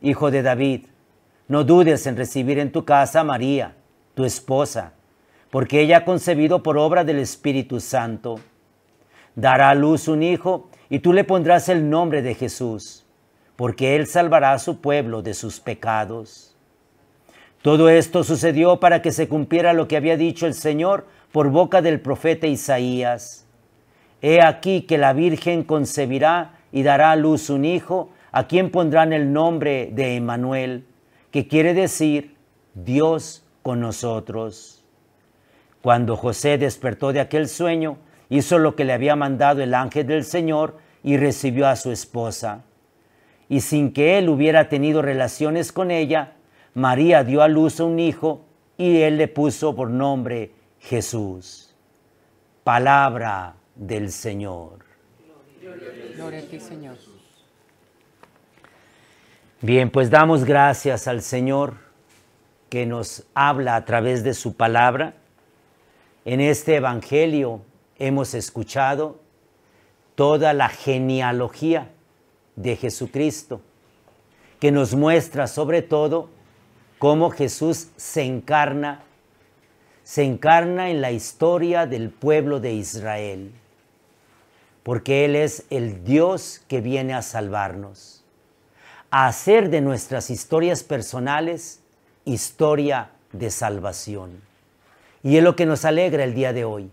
hijo 0.00 0.30
de 0.30 0.42
David, 0.42 0.86
no 1.48 1.64
dudes 1.64 2.06
en 2.06 2.16
recibir 2.16 2.58
en 2.58 2.72
tu 2.72 2.84
casa 2.84 3.20
a 3.20 3.24
María, 3.24 3.76
tu 4.14 4.24
esposa, 4.24 4.92
porque 5.50 5.80
ella 5.80 5.98
ha 5.98 6.04
concebido 6.04 6.62
por 6.62 6.78
obra 6.78 7.04
del 7.04 7.18
Espíritu 7.18 7.80
Santo. 7.80 8.40
Dará 9.34 9.70
a 9.70 9.74
luz 9.74 10.08
un 10.08 10.22
hijo 10.22 10.70
y 10.88 11.00
tú 11.00 11.12
le 11.12 11.24
pondrás 11.24 11.68
el 11.68 11.90
nombre 11.90 12.22
de 12.22 12.34
Jesús, 12.34 13.04
porque 13.56 13.96
él 13.96 14.06
salvará 14.06 14.52
a 14.52 14.58
su 14.58 14.80
pueblo 14.80 15.22
de 15.22 15.34
sus 15.34 15.60
pecados. 15.60 16.56
Todo 17.62 17.88
esto 17.88 18.22
sucedió 18.22 18.78
para 18.78 19.02
que 19.02 19.10
se 19.10 19.28
cumpliera 19.28 19.72
lo 19.72 19.88
que 19.88 19.96
había 19.96 20.16
dicho 20.16 20.46
el 20.46 20.54
Señor 20.54 21.06
por 21.32 21.50
boca 21.50 21.82
del 21.82 22.00
profeta 22.00 22.46
Isaías. 22.46 23.46
He 24.22 24.40
aquí 24.40 24.82
que 24.82 24.98
la 24.98 25.12
Virgen 25.12 25.64
concebirá 25.64 26.60
y 26.70 26.82
dará 26.82 27.10
a 27.10 27.16
luz 27.16 27.50
un 27.50 27.64
hijo, 27.64 28.10
a 28.32 28.46
quien 28.46 28.70
pondrán 28.70 29.12
el 29.12 29.32
nombre 29.32 29.90
de 29.92 30.16
Emmanuel, 30.16 30.86
que 31.30 31.48
quiere 31.48 31.74
decir 31.74 32.36
Dios 32.74 33.44
con 33.62 33.80
nosotros. 33.80 34.84
Cuando 35.82 36.16
José 36.16 36.58
despertó 36.58 37.12
de 37.12 37.20
aquel 37.20 37.48
sueño, 37.48 37.96
hizo 38.28 38.58
lo 38.58 38.76
que 38.76 38.84
le 38.84 38.92
había 38.92 39.16
mandado 39.16 39.62
el 39.62 39.74
ángel 39.74 40.06
del 40.06 40.24
Señor 40.24 40.78
y 41.02 41.16
recibió 41.16 41.68
a 41.68 41.76
su 41.76 41.92
esposa. 41.92 42.64
Y 43.48 43.60
sin 43.60 43.92
que 43.92 44.18
él 44.18 44.28
hubiera 44.28 44.68
tenido 44.68 45.02
relaciones 45.02 45.72
con 45.72 45.90
ella, 45.90 46.32
María 46.74 47.22
dio 47.22 47.42
a 47.42 47.48
luz 47.48 47.80
a 47.80 47.84
un 47.84 47.98
hijo 47.98 48.44
y 48.76 49.02
él 49.02 49.18
le 49.18 49.28
puso 49.28 49.74
por 49.74 49.88
nombre 49.88 50.50
Jesús. 50.80 51.74
Palabra 52.64 53.54
del 53.74 54.10
Señor. 54.10 54.84
Gloria 56.16 56.40
a 56.40 56.42
ti, 56.42 56.58
Señor. 56.58 56.96
Bien, 59.60 59.90
pues 59.90 60.10
damos 60.10 60.44
gracias 60.44 61.08
al 61.08 61.22
Señor 61.22 61.74
que 62.68 62.84
nos 62.84 63.24
habla 63.34 63.76
a 63.76 63.84
través 63.84 64.22
de 64.22 64.34
su 64.34 64.54
palabra. 64.54 65.14
En 66.24 66.40
este 66.40 66.76
Evangelio 66.76 67.62
hemos 67.98 68.34
escuchado 68.34 69.20
toda 70.14 70.52
la 70.52 70.68
genealogía 70.68 71.90
de 72.56 72.76
Jesucristo, 72.76 73.60
que 74.60 74.72
nos 74.72 74.94
muestra 74.94 75.46
sobre 75.46 75.82
todo 75.82 76.30
cómo 76.98 77.30
Jesús 77.30 77.88
se 77.96 78.22
encarna, 78.22 79.02
se 80.02 80.24
encarna 80.24 80.90
en 80.90 81.00
la 81.00 81.10
historia 81.10 81.86
del 81.86 82.10
pueblo 82.10 82.60
de 82.60 82.72
Israel, 82.72 83.52
porque 84.82 85.24
Él 85.24 85.36
es 85.36 85.64
el 85.70 86.04
Dios 86.04 86.62
que 86.68 86.80
viene 86.80 87.12
a 87.12 87.22
salvarnos, 87.22 88.24
a 89.10 89.26
hacer 89.26 89.68
de 89.68 89.80
nuestras 89.80 90.30
historias 90.30 90.82
personales 90.82 91.80
historia 92.26 93.10
de 93.32 93.50
salvación. 93.50 94.42
Y 95.22 95.38
es 95.38 95.42
lo 95.42 95.56
que 95.56 95.64
nos 95.64 95.84
alegra 95.84 96.24
el 96.24 96.34
día 96.34 96.52
de 96.52 96.64
hoy. 96.64 96.90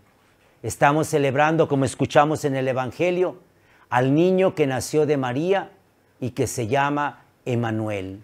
Estamos 0.63 1.09
celebrando, 1.09 1.67
como 1.67 1.83
escuchamos 1.83 2.45
en 2.45 2.55
el 2.55 2.69
Evangelio, 2.69 3.35
al 3.89 4.15
niño 4.15 4.55
que 4.55 4.65
nació 4.65 5.05
de 5.05 5.17
María 5.17 5.71
y 6.21 6.29
que 6.29 6.47
se 6.47 6.67
llama 6.67 7.25
Emanuel, 7.43 8.23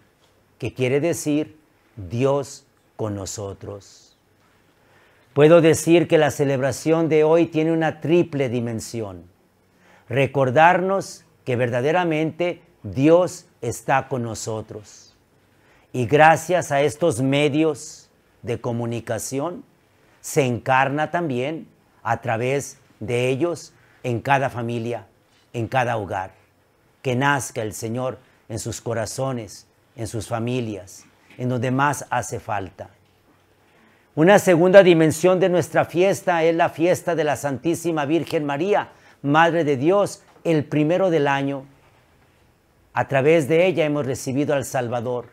que 0.58 0.74
quiere 0.74 1.02
decir 1.02 1.60
Dios 1.98 2.66
con 2.96 3.14
nosotros. 3.14 4.18
Puedo 5.34 5.60
decir 5.60 6.08
que 6.08 6.18
la 6.18 6.32
celebración 6.32 7.10
de 7.10 7.26
hoy 7.26 7.48
tiene 7.48 7.74
una 7.74 8.00
triple 8.00 8.48
dimensión. 8.48 9.26
Recordarnos 10.08 11.26
que 11.44 11.58
verdaderamente 11.58 12.62
Dios 12.84 13.48
está 13.62 14.08
con 14.08 14.24
nosotros. 14.24 15.14
Y 15.92 16.06
gracias 16.06 16.72
a 16.72 16.82
estos 16.82 17.22
medios 17.22 18.10
de 18.44 18.62
comunicación 18.62 19.66
se 20.22 20.46
encarna 20.46 21.12
también 21.12 21.68
a 22.10 22.22
través 22.22 22.80
de 23.00 23.30
ellos 23.30 23.72
en 24.02 24.20
cada 24.20 24.50
familia, 24.50 25.06
en 25.54 25.68
cada 25.68 25.96
hogar. 25.98 26.32
Que 27.04 27.16
nazca 27.16 27.62
el 27.62 27.72
Señor 27.72 28.18
en 28.50 28.58
sus 28.58 28.82
corazones, 28.82 29.68
en 29.96 30.08
sus 30.08 30.28
familias, 30.28 31.06
en 31.38 31.50
donde 31.50 31.70
más 31.70 32.08
hace 32.10 32.40
falta. 32.40 32.90
Una 34.16 34.40
segunda 34.40 34.82
dimensión 34.82 35.40
de 35.40 35.50
nuestra 35.50 35.86
fiesta 35.86 36.44
es 36.44 36.56
la 36.56 36.70
fiesta 36.70 37.14
de 37.14 37.26
la 37.26 37.36
Santísima 37.36 38.06
Virgen 38.06 38.44
María, 38.44 38.90
Madre 39.22 39.64
de 39.64 39.78
Dios, 39.78 40.24
el 40.44 40.66
primero 40.66 41.12
del 41.12 41.28
año. 41.28 41.66
A 42.94 43.08
través 43.08 43.48
de 43.48 43.68
ella 43.68 43.86
hemos 43.86 44.08
recibido 44.08 44.56
al 44.56 44.66
Salvador 44.66 45.28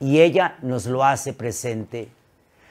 y 0.00 0.20
ella 0.20 0.56
nos 0.62 0.86
lo 0.86 1.04
hace 1.04 1.34
presente, 1.34 2.08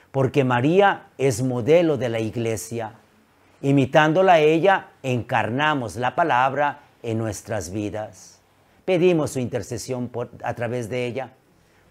porque 0.10 0.43
María 0.43 1.10
es 1.19 1.43
modelo 1.43 1.97
de 1.97 2.10
la 2.10 2.19
iglesia. 2.19 2.93
Imitándola 3.62 4.34
a 4.34 4.39
ella, 4.39 4.89
encarnamos 5.02 5.96
la 5.96 6.15
palabra 6.15 6.82
en 7.02 7.17
nuestras 7.17 7.72
vidas. 7.72 8.39
Pedimos 8.86 9.32
su 9.32 9.39
intercesión 9.39 10.12
a 10.43 10.54
través 10.54 10.89
de 10.89 11.08
ella 11.08 11.32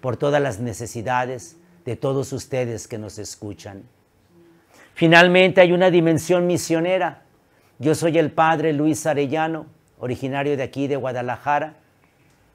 por 0.00 0.16
todas 0.16 0.40
las 0.40 0.60
necesidades 0.60 1.56
de 1.84 1.96
todos 1.96 2.32
ustedes 2.32 2.86
que 2.86 2.98
nos 2.98 3.18
escuchan. 3.18 3.82
Finalmente 4.94 5.60
hay 5.60 5.72
una 5.72 5.90
dimensión 5.90 6.46
misionera. 6.46 7.22
Yo 7.78 7.94
soy 7.94 8.16
el 8.18 8.30
padre 8.30 8.72
Luis 8.72 9.04
Arellano, 9.04 9.66
originario 9.98 10.56
de 10.56 10.62
aquí 10.62 10.86
de 10.86 10.96
Guadalajara. 10.96 11.74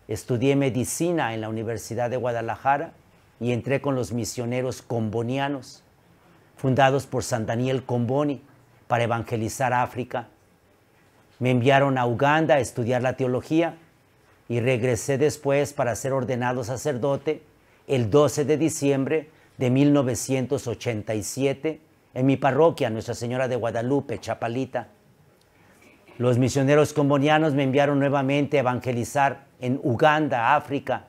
Estudié 0.07 0.55
medicina 0.55 1.33
en 1.33 1.41
la 1.41 1.49
Universidad 1.49 2.09
de 2.09 2.17
Guadalajara 2.17 2.93
y 3.39 3.51
entré 3.51 3.81
con 3.81 3.95
los 3.95 4.13
misioneros 4.13 4.81
combonianos, 4.81 5.83
fundados 6.55 7.05
por 7.07 7.23
San 7.23 7.45
Daniel 7.45 7.83
Comboni 7.83 8.41
para 8.91 9.05
evangelizar 9.05 9.71
África. 9.71 10.27
Me 11.39 11.49
enviaron 11.49 11.97
a 11.97 12.05
Uganda 12.05 12.55
a 12.55 12.59
estudiar 12.59 13.01
la 13.01 13.13
teología 13.13 13.77
y 14.49 14.59
regresé 14.59 15.17
después 15.17 15.71
para 15.71 15.95
ser 15.95 16.11
ordenado 16.11 16.65
sacerdote 16.65 17.41
el 17.87 18.09
12 18.09 18.43
de 18.43 18.57
diciembre 18.57 19.29
de 19.57 19.69
1987 19.69 21.79
en 22.13 22.25
mi 22.25 22.35
parroquia, 22.35 22.89
Nuestra 22.89 23.13
Señora 23.13 23.47
de 23.47 23.55
Guadalupe, 23.55 24.19
Chapalita. 24.19 24.89
Los 26.17 26.37
misioneros 26.37 26.91
combonianos 26.91 27.53
me 27.53 27.63
enviaron 27.63 27.97
nuevamente 27.97 28.57
a 28.57 28.59
evangelizar 28.59 29.45
en 29.61 29.79
Uganda, 29.83 30.53
África, 30.53 31.07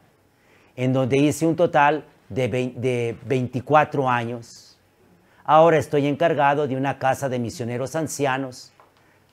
en 0.76 0.92
donde 0.92 1.16
hice 1.16 1.46
un 1.46 1.56
total 1.56 2.04
de, 2.28 3.16
24 3.26 4.08
años. 4.08 4.71
Ahora 5.44 5.78
estoy 5.78 6.06
encargado 6.06 6.66
de 6.66 6.76
una 6.76 6.98
casa 6.98 7.28
de 7.28 7.38
misioneros 7.38 7.96
ancianos 7.96 8.72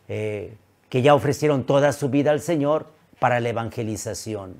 eh, 0.07 0.55
que 0.89 1.01
ya 1.01 1.13
ofrecieron 1.13 1.63
toda 1.63 1.91
su 1.91 2.09
vida 2.09 2.31
al 2.31 2.41
Señor 2.41 2.87
para 3.19 3.39
la 3.39 3.49
evangelización. 3.49 4.55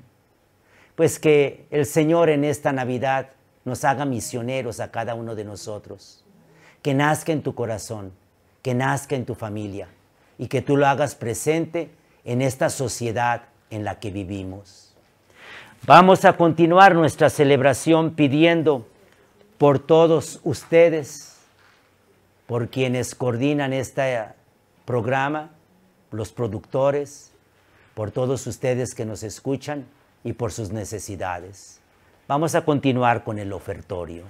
Pues 0.94 1.18
que 1.18 1.66
el 1.70 1.86
Señor 1.86 2.30
en 2.30 2.44
esta 2.44 2.72
Navidad 2.72 3.30
nos 3.64 3.84
haga 3.84 4.04
misioneros 4.04 4.80
a 4.80 4.90
cada 4.90 5.14
uno 5.14 5.34
de 5.34 5.44
nosotros. 5.44 6.24
Que 6.82 6.94
nazca 6.94 7.32
en 7.32 7.42
tu 7.42 7.54
corazón, 7.54 8.12
que 8.62 8.74
nazca 8.74 9.16
en 9.16 9.26
tu 9.26 9.34
familia 9.34 9.88
y 10.38 10.46
que 10.46 10.62
tú 10.62 10.76
lo 10.76 10.86
hagas 10.86 11.14
presente 11.14 11.90
en 12.24 12.42
esta 12.42 12.70
sociedad 12.70 13.42
en 13.70 13.84
la 13.84 13.98
que 13.98 14.10
vivimos. 14.10 14.94
Vamos 15.86 16.24
a 16.24 16.36
continuar 16.36 16.94
nuestra 16.94 17.30
celebración 17.30 18.12
pidiendo 18.12 18.86
por 19.58 19.78
todos 19.78 20.40
ustedes, 20.44 21.29
por 22.50 22.68
quienes 22.68 23.14
coordinan 23.14 23.72
este 23.72 24.24
programa, 24.84 25.50
los 26.10 26.32
productores, 26.32 27.30
por 27.94 28.10
todos 28.10 28.44
ustedes 28.48 28.92
que 28.92 29.04
nos 29.04 29.22
escuchan 29.22 29.86
y 30.24 30.32
por 30.32 30.50
sus 30.50 30.72
necesidades. 30.72 31.80
Vamos 32.26 32.56
a 32.56 32.64
continuar 32.64 33.22
con 33.22 33.38
el 33.38 33.52
ofertorio. 33.52 34.24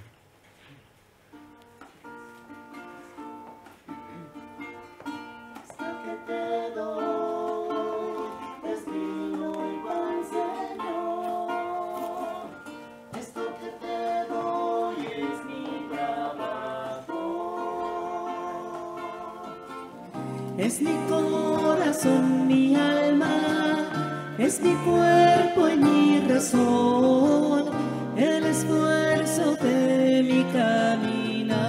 Es 24.51 24.59
mi 24.59 24.75
cuerpo 24.83 25.69
y 25.69 25.77
mi 25.77 26.19
razón, 26.27 27.69
el 28.17 28.45
esfuerzo 28.45 29.55
de 29.55 30.21
mi 30.29 30.43
caminar. 30.51 31.61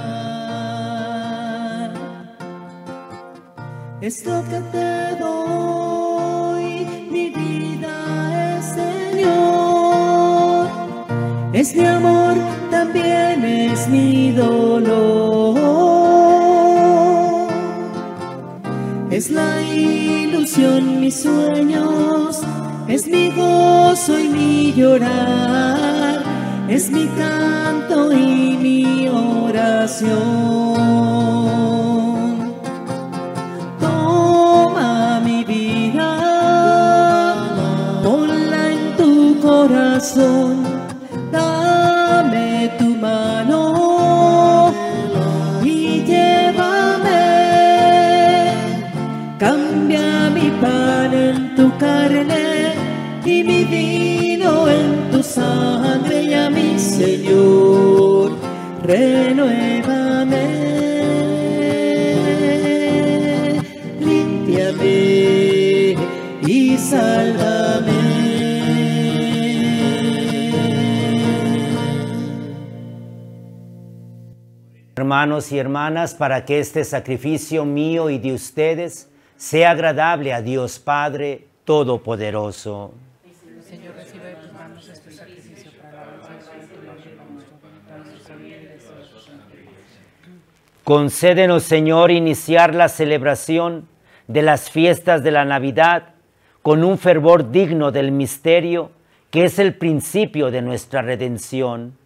Es 4.00 4.26
lo 4.26 4.42
que 4.50 4.60
te 4.74 5.14
doy, 5.20 6.64
mi 7.08 7.30
vida 7.30 8.58
es 8.58 8.64
Señor. 8.80 10.66
Es 11.52 11.76
mi 11.76 11.86
amor, 11.86 12.34
también 12.72 13.44
es 13.44 13.88
mi 13.88 14.32
dolor. 14.32 15.22
Es 19.12 19.30
la 19.30 19.62
ilusión, 19.62 21.00
mis 21.00 21.22
sueños, 21.22 22.41
es 22.94 23.06
mi 23.06 23.30
gozo 23.30 24.18
y 24.18 24.28
mi 24.28 24.72
llorar, 24.74 26.22
es 26.68 26.90
mi 26.90 27.06
canto 27.16 28.12
y 28.12 28.58
mi 28.60 29.08
oración. 29.08 30.12
Toma 33.80 35.20
mi 35.24 35.42
vida, 35.44 36.10
ponla 38.04 38.72
en 38.72 38.96
tu 38.98 39.40
corazón, 39.40 40.62
dame 41.32 42.70
tu 42.78 42.88
mano 43.06 44.70
y 45.64 46.04
llévame. 46.10 47.24
Cambia 49.38 50.28
mi 50.36 50.50
pan 50.60 51.14
en 51.14 51.54
tu 51.56 51.74
carne 51.78 52.41
vino 53.72 54.68
en 54.68 55.10
tu 55.10 55.22
sangre 55.22 56.34
a 56.36 56.50
mi 56.50 56.78
Señor, 56.78 58.32
renuévame, 58.82 60.46
límpiame 64.00 65.96
y 66.46 66.76
sálvame. 66.76 68.02
Hermanos 74.94 75.50
y 75.50 75.58
hermanas, 75.58 76.14
para 76.14 76.44
que 76.44 76.60
este 76.60 76.84
sacrificio 76.84 77.64
mío 77.64 78.10
y 78.10 78.18
de 78.18 78.34
ustedes 78.34 79.08
sea 79.36 79.70
agradable 79.70 80.32
a 80.32 80.42
Dios 80.42 80.78
Padre 80.78 81.46
Todopoderoso. 81.64 82.92
Señor, 83.68 83.94
recibe 83.94 84.26
de 84.26 84.34
tus 84.34 84.52
manos 84.52 84.86
este 84.88 85.10
sacrificio 85.10 85.70
para 85.80 85.92
la 85.92 86.02
alabanza 86.02 86.52
de 86.52 86.66
tu 86.66 86.82
nombre 86.84 87.10
y 87.10 87.16
para 87.16 87.30
nuestro 87.30 87.56
para 87.88 88.04
nuestra 88.04 88.36
vida 88.36 88.56
y 88.56 88.66
deseo 88.66 88.96
de 88.96 89.04
tu 89.04 89.18
santo. 89.18 89.42
Concédenos, 90.92 91.62
Señor, 91.62 92.10
iniciar 92.10 92.74
la 92.74 92.86
celebración 92.90 93.88
de 94.28 94.42
las 94.42 94.68
fiestas 94.68 95.22
de 95.22 95.30
la 95.30 95.46
Navidad 95.46 96.16
con 96.60 96.84
un 96.84 96.98
fervor 96.98 97.50
digno 97.50 97.90
del 97.90 98.12
misterio 98.12 98.90
que 99.30 99.44
es 99.44 99.58
el 99.58 99.74
principio 99.74 100.50
de 100.50 100.60
nuestra 100.60 101.00
redención. 101.00 101.96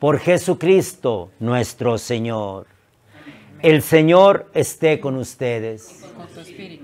Por 0.00 0.18
Jesucristo 0.18 1.30
nuestro 1.38 1.96
Señor. 1.96 2.66
El 3.62 3.82
Señor 3.82 4.50
esté 4.52 4.98
con 4.98 5.14
ustedes. 5.14 6.04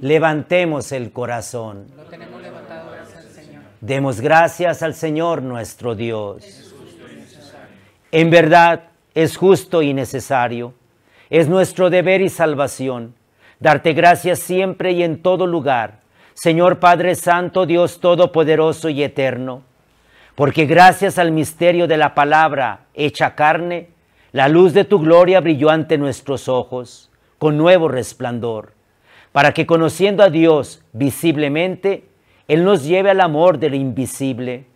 Levantemos 0.01 0.93
el 0.93 1.11
corazón. 1.11 1.89
Demos 3.81 4.21
gracias 4.21 4.85
al 4.85 4.95
Señor 4.95 5.43
nuestro 5.43 5.97
Dios. 5.97 6.45
En 8.13 8.31
verdad 8.31 8.91
es 9.17 9.37
justo 9.37 9.83
y 9.83 9.93
necesario, 9.93 10.75
es 11.31 11.49
nuestro 11.49 11.91
deber 11.91 12.21
y 12.21 12.29
salvación, 12.29 13.15
darte 13.61 13.93
gracias 13.93 14.41
siempre 14.41 14.91
y 14.93 15.05
en 15.05 15.23
todo 15.23 15.47
lugar, 15.47 16.01
Señor 16.35 16.81
Padre 16.81 17.15
Santo, 17.15 17.67
Dios 17.67 18.01
Todopoderoso 18.01 18.89
y 18.89 19.05
Eterno, 19.05 19.63
porque 20.35 20.67
gracias 20.67 21.19
al 21.19 21.31
misterio 21.31 21.87
de 21.87 21.97
la 21.97 22.15
palabra 22.15 22.87
hecha 22.95 23.37
carne, 23.37 23.91
la 24.33 24.49
luz 24.49 24.73
de 24.75 24.85
tu 24.85 24.99
gloria 24.99 25.41
brilló 25.41 25.71
ante 25.71 25.99
nuestros 25.99 26.49
ojos 26.49 27.11
con 27.39 27.57
nuevo 27.57 27.89
resplandor, 27.89 28.73
para 29.33 29.53
que 29.53 29.67
conociendo 29.67 30.25
a 30.25 30.31
Dios 30.31 30.83
visiblemente, 30.93 32.09
Él 32.49 32.65
nos 32.65 32.85
lleve 32.85 33.11
al 33.11 33.21
amor 33.21 33.59
de 33.59 33.71
lo 33.71 33.77
invisible. 33.77 34.67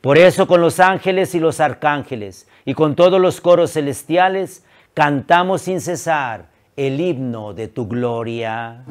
Por 0.00 0.18
eso 0.18 0.46
con 0.46 0.60
los 0.60 0.80
ángeles 0.80 1.34
y 1.34 1.40
los 1.40 1.60
arcángeles 1.60 2.46
y 2.64 2.74
con 2.74 2.94
todos 2.94 3.20
los 3.20 3.40
coros 3.40 3.72
celestiales 3.72 4.64
cantamos 4.98 5.62
sin 5.62 5.80
cesar 5.80 6.48
el 6.74 7.00
himno 7.00 7.54
de 7.54 7.68
tu 7.68 7.86
gloria. 7.86 8.82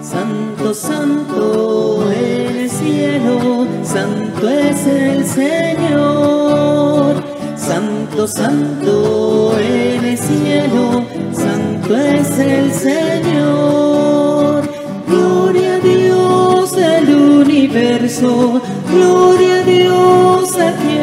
Santo, 0.00 0.72
santo 0.72 2.08
en 2.12 2.56
el 2.56 2.70
cielo, 2.70 3.66
santo 3.82 4.48
es 4.48 4.86
el 4.86 5.26
Señor. 5.26 7.16
Santo, 7.56 8.28
santo 8.28 9.58
en 9.58 10.04
el 10.04 10.16
cielo, 10.16 11.04
santo 11.32 11.96
es 11.96 12.38
el 12.38 12.72
Señor. 12.72 14.62
Gloria 15.08 15.74
a 15.74 15.80
Dios 15.80 16.76
del 16.76 17.12
universo, 17.42 18.62
gloria 18.88 19.56
a 19.56 19.62
Dios 19.64 20.56
aquí. 20.60 20.97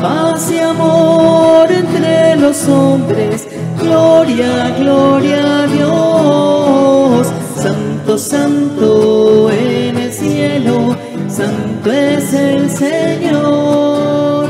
Paz 0.00 0.50
y 0.50 0.58
amor 0.58 1.70
entre 1.70 2.36
los 2.36 2.66
hombres, 2.68 3.46
gloria, 3.78 4.74
gloria 4.78 5.62
a 5.62 5.66
Dios. 5.66 7.26
Santo, 7.54 8.16
santo 8.16 9.50
en 9.50 9.98
el 9.98 10.10
cielo, 10.10 10.96
santo 11.28 11.92
es 11.92 12.32
el 12.32 12.70
Señor. 12.70 14.48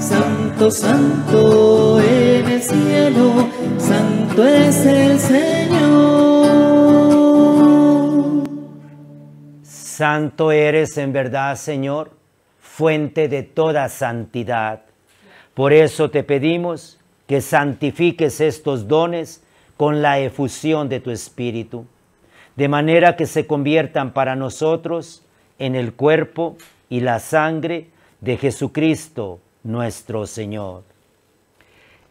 Santo, 0.00 0.68
santo 0.68 2.00
en 2.00 2.48
el 2.48 2.62
cielo, 2.62 3.48
santo 3.78 4.44
es 4.44 4.84
el 4.84 5.20
Señor. 5.20 5.68
Santo 9.62 10.50
eres 10.50 10.98
en 10.98 11.12
verdad, 11.12 11.54
Señor, 11.54 12.10
fuente 12.58 13.28
de 13.28 13.44
toda 13.44 13.88
santidad. 13.88 14.87
Por 15.58 15.72
eso 15.72 16.08
te 16.08 16.22
pedimos 16.22 17.00
que 17.26 17.40
santifiques 17.40 18.40
estos 18.40 18.86
dones 18.86 19.42
con 19.76 20.02
la 20.02 20.20
efusión 20.20 20.88
de 20.88 21.00
tu 21.00 21.10
Espíritu, 21.10 21.84
de 22.54 22.68
manera 22.68 23.16
que 23.16 23.26
se 23.26 23.44
conviertan 23.44 24.12
para 24.12 24.36
nosotros 24.36 25.24
en 25.58 25.74
el 25.74 25.94
cuerpo 25.94 26.56
y 26.88 27.00
la 27.00 27.18
sangre 27.18 27.88
de 28.20 28.36
Jesucristo 28.36 29.40
nuestro 29.64 30.28
Señor, 30.28 30.84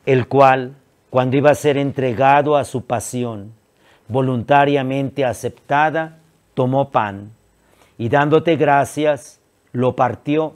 el 0.05 0.27
cual, 0.27 0.75
cuando 1.10 1.38
iba 1.38 1.51
a 1.51 1.55
ser 1.55 1.77
entregado 1.77 2.57
a 2.57 2.65
su 2.65 2.86
pasión, 2.86 3.53
voluntariamente 4.10 5.23
aceptada, 5.23 6.17
tomó 6.53 6.89
pan 6.89 7.31
y 7.97 8.10
dándote 8.10 8.57
gracias, 8.57 9.39
lo 9.71 9.95
partió 9.95 10.55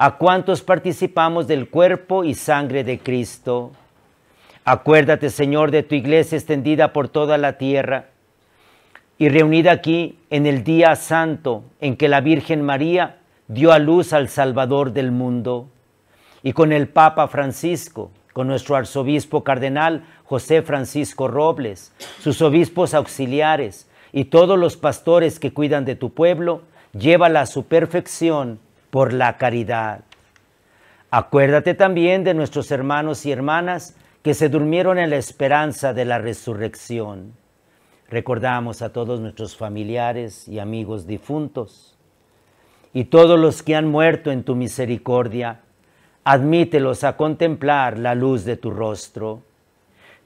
a 0.00 0.16
cuantos 0.16 0.62
participamos 0.62 1.48
del 1.48 1.68
cuerpo 1.68 2.22
y 2.22 2.34
sangre 2.34 2.84
de 2.84 3.00
Cristo. 3.00 3.72
Acuérdate, 4.64 5.28
Señor, 5.28 5.72
de 5.72 5.82
tu 5.82 5.96
iglesia 5.96 6.38
extendida 6.38 6.92
por 6.92 7.08
toda 7.08 7.36
la 7.36 7.58
tierra 7.58 8.06
y 9.18 9.28
reunida 9.28 9.72
aquí 9.72 10.16
en 10.30 10.46
el 10.46 10.62
día 10.62 10.94
santo 10.94 11.64
en 11.80 11.96
que 11.96 12.06
la 12.06 12.20
Virgen 12.20 12.62
María 12.62 13.16
dio 13.48 13.72
a 13.72 13.80
luz 13.80 14.12
al 14.12 14.28
Salvador 14.28 14.92
del 14.92 15.10
mundo, 15.10 15.68
y 16.44 16.52
con 16.52 16.70
el 16.70 16.86
Papa 16.86 17.26
Francisco, 17.26 18.12
con 18.32 18.46
nuestro 18.46 18.76
arzobispo 18.76 19.42
cardenal 19.42 20.04
José 20.24 20.62
Francisco 20.62 21.26
Robles, 21.26 21.92
sus 22.20 22.40
obispos 22.40 22.94
auxiliares 22.94 23.90
y 24.12 24.26
todos 24.26 24.56
los 24.56 24.76
pastores 24.76 25.40
que 25.40 25.52
cuidan 25.52 25.84
de 25.84 25.96
tu 25.96 26.14
pueblo, 26.14 26.62
llévala 26.92 27.40
a 27.40 27.46
su 27.46 27.64
perfección 27.64 28.60
por 28.90 29.12
la 29.12 29.36
caridad. 29.36 30.00
Acuérdate 31.10 31.74
también 31.74 32.24
de 32.24 32.34
nuestros 32.34 32.70
hermanos 32.70 33.24
y 33.26 33.32
hermanas 33.32 33.96
que 34.22 34.34
se 34.34 34.48
durmieron 34.48 34.98
en 34.98 35.10
la 35.10 35.16
esperanza 35.16 35.92
de 35.94 36.04
la 36.04 36.18
resurrección 36.18 37.32
Recordamos 38.10 38.80
a 38.80 38.90
todos 38.90 39.20
nuestros 39.20 39.54
familiares 39.54 40.48
y 40.48 40.58
amigos 40.58 41.06
difuntos 41.06 41.98
y 42.94 43.04
todos 43.04 43.38
los 43.38 43.62
que 43.62 43.76
han 43.76 43.86
muerto 43.86 44.30
en 44.30 44.44
tu 44.44 44.54
misericordia. 44.54 45.60
Admítelos 46.24 47.04
a 47.04 47.18
contemplar 47.18 47.98
la 47.98 48.14
luz 48.14 48.46
de 48.46 48.56
tu 48.56 48.70
rostro. 48.70 49.42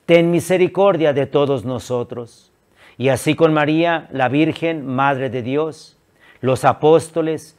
Ten 0.07 0.31
misericordia 0.31 1.13
de 1.13 1.27
todos 1.27 1.65
nosotros. 1.65 2.53
Y 2.99 3.09
así 3.09 3.35
con 3.35 3.53
María, 3.53 4.09
la 4.13 4.29
Virgen, 4.29 4.87
Madre 4.87 5.29
de 5.29 5.43
Dios, 5.43 5.97
los 6.41 6.65
apóstoles 6.65 7.59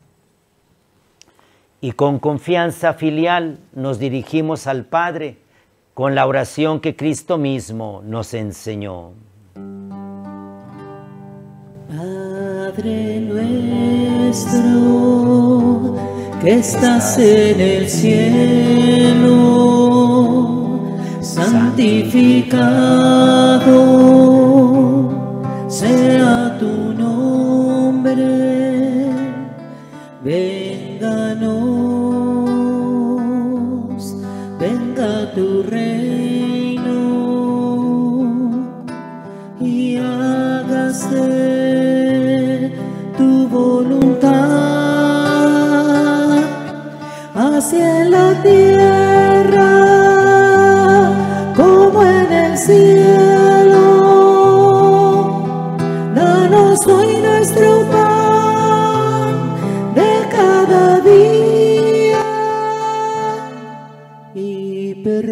Y 1.81 1.93
con 1.93 2.19
confianza 2.19 2.93
filial 2.93 3.57
nos 3.73 3.97
dirigimos 3.97 4.67
al 4.67 4.85
Padre 4.85 5.37
con 5.95 6.13
la 6.13 6.27
oración 6.27 6.79
que 6.79 6.95
Cristo 6.95 7.39
mismo 7.39 8.03
nos 8.05 8.35
enseñó. 8.35 9.13
Padre 11.89 13.19
nuestro 13.19 14.61
que 16.41 16.53
estás 16.59 17.17
en 17.17 17.59
el 17.59 17.89
cielo, 17.89 19.27
santificado 21.21 22.21
sea 25.67 26.57
tu 26.59 26.93
nombre, 26.93 28.31
I 31.03 31.33
know. 31.33 32.00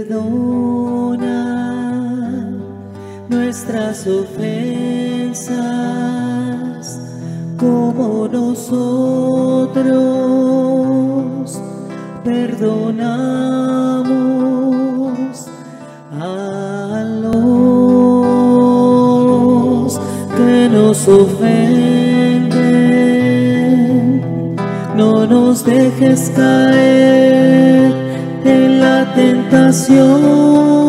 Perdona 0.10 1.38
nuestras 3.30 4.08
ofensas 4.08 5.60
como 7.58 8.28
nosotros 8.28 9.20
perdonamos 12.24 13.20
a 16.20 17.04
los 17.22 17.60
que 20.36 20.70
nos 20.72 21.08
ofenden. 21.08 22.56
No 24.96 25.28
nos 25.28 25.64
dejes 25.64 26.32
caer 26.36 27.94
en 28.44 28.80
la 28.80 29.14
tentación 29.50 30.89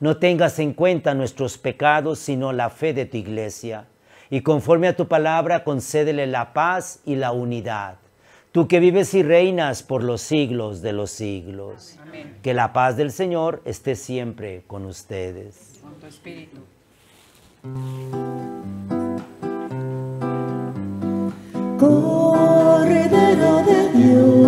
No 0.00 0.16
tengas 0.18 0.58
en 0.58 0.72
cuenta 0.74 1.14
nuestros 1.14 1.58
pecados, 1.58 2.18
sino 2.20 2.52
la 2.52 2.70
fe 2.70 2.92
de 2.92 3.06
tu 3.06 3.16
iglesia. 3.16 3.86
Y 4.30 4.42
conforme 4.42 4.88
a 4.88 4.96
tu 4.96 5.08
palabra, 5.08 5.64
concédele 5.64 6.26
la 6.26 6.52
paz 6.52 7.00
y 7.04 7.16
la 7.16 7.32
unidad. 7.32 7.96
Tú 8.52 8.68
que 8.68 8.80
vives 8.80 9.12
y 9.14 9.22
reinas 9.22 9.82
por 9.82 10.04
los 10.04 10.20
siglos 10.20 10.82
de 10.82 10.92
los 10.92 11.10
siglos. 11.10 11.98
Amén. 12.00 12.38
Que 12.42 12.54
la 12.54 12.72
paz 12.72 12.96
del 12.96 13.12
Señor 13.12 13.60
esté 13.64 13.96
siempre 13.96 14.62
con 14.66 14.86
ustedes. 14.86 15.80
Con 15.82 15.94
tu 15.94 16.06
espíritu. 16.06 16.60
De 23.66 23.92
Dios 23.92 24.47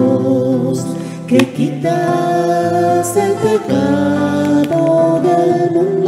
que 1.31 1.38
quitas 1.53 3.16
el 3.16 3.33
pecado 3.35 5.21
del 5.23 5.71
mundo, 5.71 6.00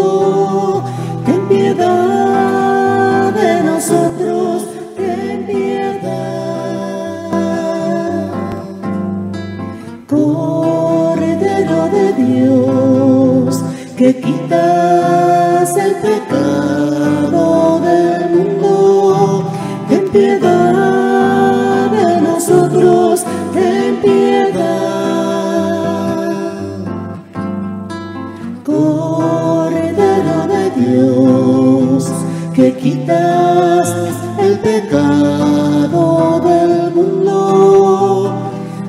el 34.41 34.59
pecado 34.61 36.41
del 36.41 36.91
mundo, 36.93 38.35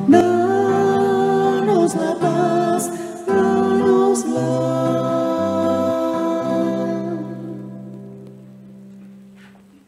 danos 0.08 1.96
la 1.96 2.16
paz, 2.20 2.92
danosla. 3.28 4.64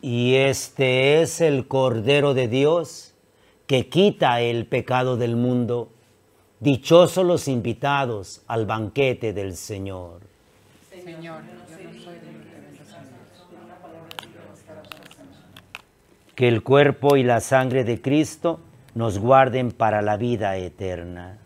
Y 0.02 0.36
este 0.36 1.22
es 1.22 1.42
el 1.42 1.68
Cordero 1.68 2.34
de 2.34 2.48
Dios 2.48 3.14
que 3.68 3.90
quita 3.90 4.42
el 4.42 4.68
pecado 4.68 5.18
del 5.18 5.36
mundo. 5.36 5.90
Dichosos 6.60 7.26
los 7.26 7.48
invitados 7.48 8.42
al 8.48 8.66
banquete 8.66 9.34
del 9.34 9.56
Señor. 9.56 10.22
Que 16.36 16.48
el 16.48 16.64
cuerpo 16.64 17.18
y 17.18 17.24
la 17.24 17.40
sangre 17.40 17.84
de 17.84 18.02
Cristo 18.02 18.60
nos 18.94 19.20
guarden 19.20 19.72
para 19.72 20.02
la 20.02 20.18
vida 20.18 20.58
eterna. 20.58 21.40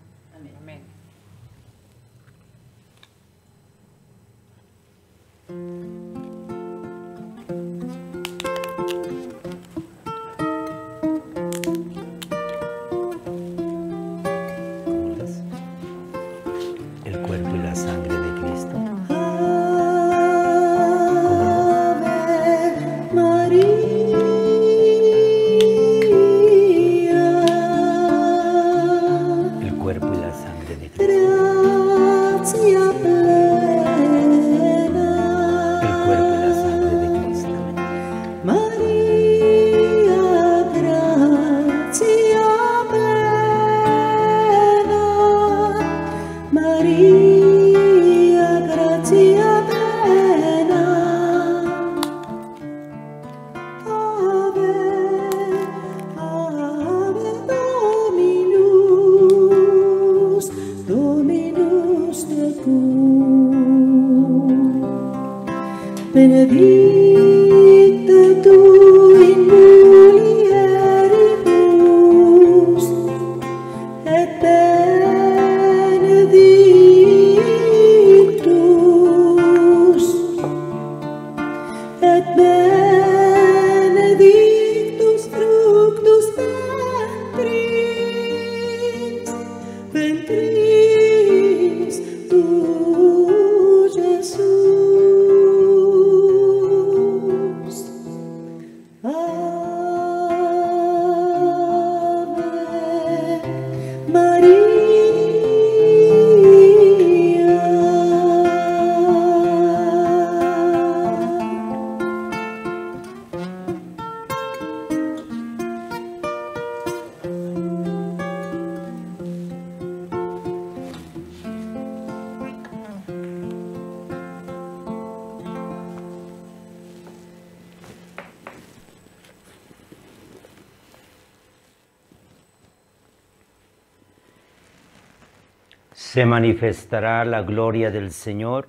Se 136.19 136.25
manifestará 136.25 137.23
la 137.23 137.43
gloria 137.43 137.91
del 137.91 138.11
Señor 138.11 138.67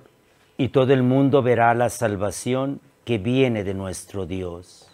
y 0.57 0.69
todo 0.69 0.93
el 0.93 1.03
mundo 1.03 1.41
verá 1.41 1.73
la 1.73 1.89
salvación 1.89 2.79
que 3.03 3.17
viene 3.17 3.65
de 3.65 3.73
nuestro 3.73 4.25
Dios. 4.25 4.89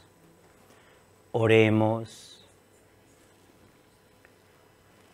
Oremos. 1.33 2.49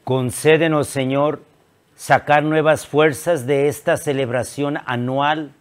Concédenos, 0.05 0.87
Señor, 0.87 1.41
sacar 1.97 2.43
nuevas 2.43 2.87
fuerzas 2.87 3.45
de 3.45 3.67
esta 3.67 3.97
celebración 3.97 4.77
anual 4.85 5.51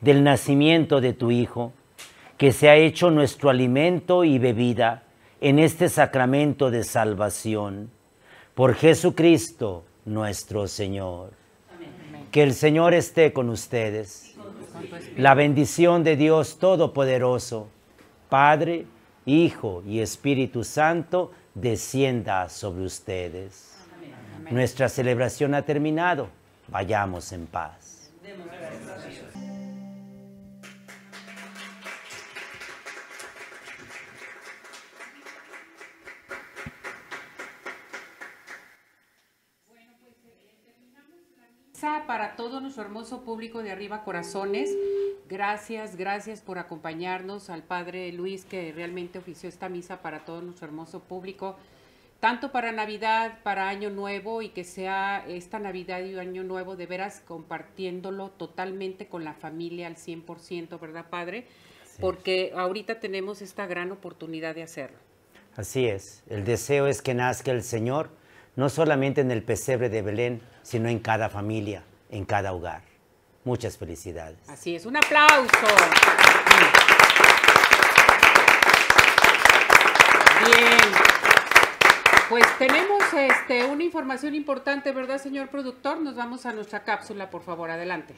del 0.00 0.24
nacimiento 0.24 1.00
de 1.00 1.12
tu 1.12 1.30
Hijo, 1.30 1.72
que 2.36 2.50
se 2.50 2.68
ha 2.68 2.74
hecho 2.74 3.12
nuestro 3.12 3.48
alimento 3.48 4.24
y 4.24 4.40
bebida 4.40 5.04
en 5.40 5.60
este 5.60 5.88
sacramento 5.88 6.72
de 6.72 6.82
salvación. 6.82 7.92
Por 8.56 8.74
Jesucristo 8.74 9.84
nuestro 10.08 10.66
Señor. 10.66 11.30
Que 12.30 12.42
el 12.42 12.54
Señor 12.54 12.94
esté 12.94 13.32
con 13.32 13.48
ustedes. 13.48 14.34
La 15.16 15.34
bendición 15.34 16.04
de 16.04 16.16
Dios 16.16 16.58
Todopoderoso, 16.58 17.68
Padre, 18.28 18.86
Hijo 19.24 19.82
y 19.86 20.00
Espíritu 20.00 20.64
Santo, 20.64 21.32
descienda 21.54 22.48
sobre 22.48 22.84
ustedes. 22.84 23.76
Nuestra 24.50 24.88
celebración 24.88 25.54
ha 25.54 25.62
terminado. 25.62 26.28
Vayamos 26.68 27.32
en 27.32 27.46
paz. 27.46 27.97
Para 42.06 42.36
todo 42.36 42.60
nuestro 42.60 42.82
hermoso 42.82 43.22
público 43.22 43.62
de 43.62 43.70
Arriba 43.70 44.04
Corazones, 44.04 44.76
gracias, 45.26 45.96
gracias 45.96 46.42
por 46.42 46.58
acompañarnos 46.58 47.48
al 47.48 47.62
Padre 47.62 48.12
Luis 48.12 48.44
que 48.44 48.72
realmente 48.72 49.18
ofició 49.18 49.48
esta 49.48 49.70
misa 49.70 50.02
para 50.02 50.26
todo 50.26 50.42
nuestro 50.42 50.66
hermoso 50.66 51.00
público, 51.00 51.56
tanto 52.20 52.52
para 52.52 52.72
Navidad, 52.72 53.38
para 53.42 53.70
Año 53.70 53.88
Nuevo 53.88 54.42
y 54.42 54.50
que 54.50 54.64
sea 54.64 55.24
esta 55.26 55.58
Navidad 55.58 56.00
y 56.00 56.18
Año 56.18 56.44
Nuevo 56.44 56.76
de 56.76 56.84
veras 56.84 57.22
compartiéndolo 57.26 58.32
totalmente 58.32 59.06
con 59.06 59.24
la 59.24 59.32
familia 59.32 59.86
al 59.86 59.96
100%, 59.96 60.78
¿verdad 60.78 61.06
Padre? 61.08 61.46
Porque 62.00 62.52
ahorita 62.54 63.00
tenemos 63.00 63.40
esta 63.40 63.66
gran 63.66 63.92
oportunidad 63.92 64.54
de 64.54 64.62
hacerlo. 64.62 64.98
Así 65.56 65.86
es, 65.86 66.22
el 66.28 66.44
deseo 66.44 66.86
es 66.86 67.00
que 67.00 67.14
nazca 67.14 67.50
el 67.50 67.62
Señor, 67.62 68.10
no 68.58 68.68
solamente 68.68 69.20
en 69.20 69.30
el 69.30 69.44
pesebre 69.44 69.88
de 69.88 70.02
Belén, 70.02 70.42
sino 70.64 70.88
en 70.88 70.98
cada 70.98 71.28
familia, 71.28 71.84
en 72.10 72.24
cada 72.24 72.52
hogar. 72.52 72.82
Muchas 73.44 73.78
felicidades. 73.78 74.36
Así 74.48 74.74
es, 74.74 74.84
un 74.84 74.96
aplauso. 74.96 75.46
Bien. 80.44 80.92
Pues 82.28 82.44
tenemos 82.58 83.00
este, 83.14 83.64
una 83.64 83.84
información 83.84 84.34
importante, 84.34 84.90
¿verdad, 84.90 85.22
señor 85.22 85.50
productor? 85.50 86.00
Nos 86.00 86.16
vamos 86.16 86.44
a 86.44 86.52
nuestra 86.52 86.82
cápsula, 86.82 87.30
por 87.30 87.42
favor, 87.42 87.70
adelante. 87.70 88.16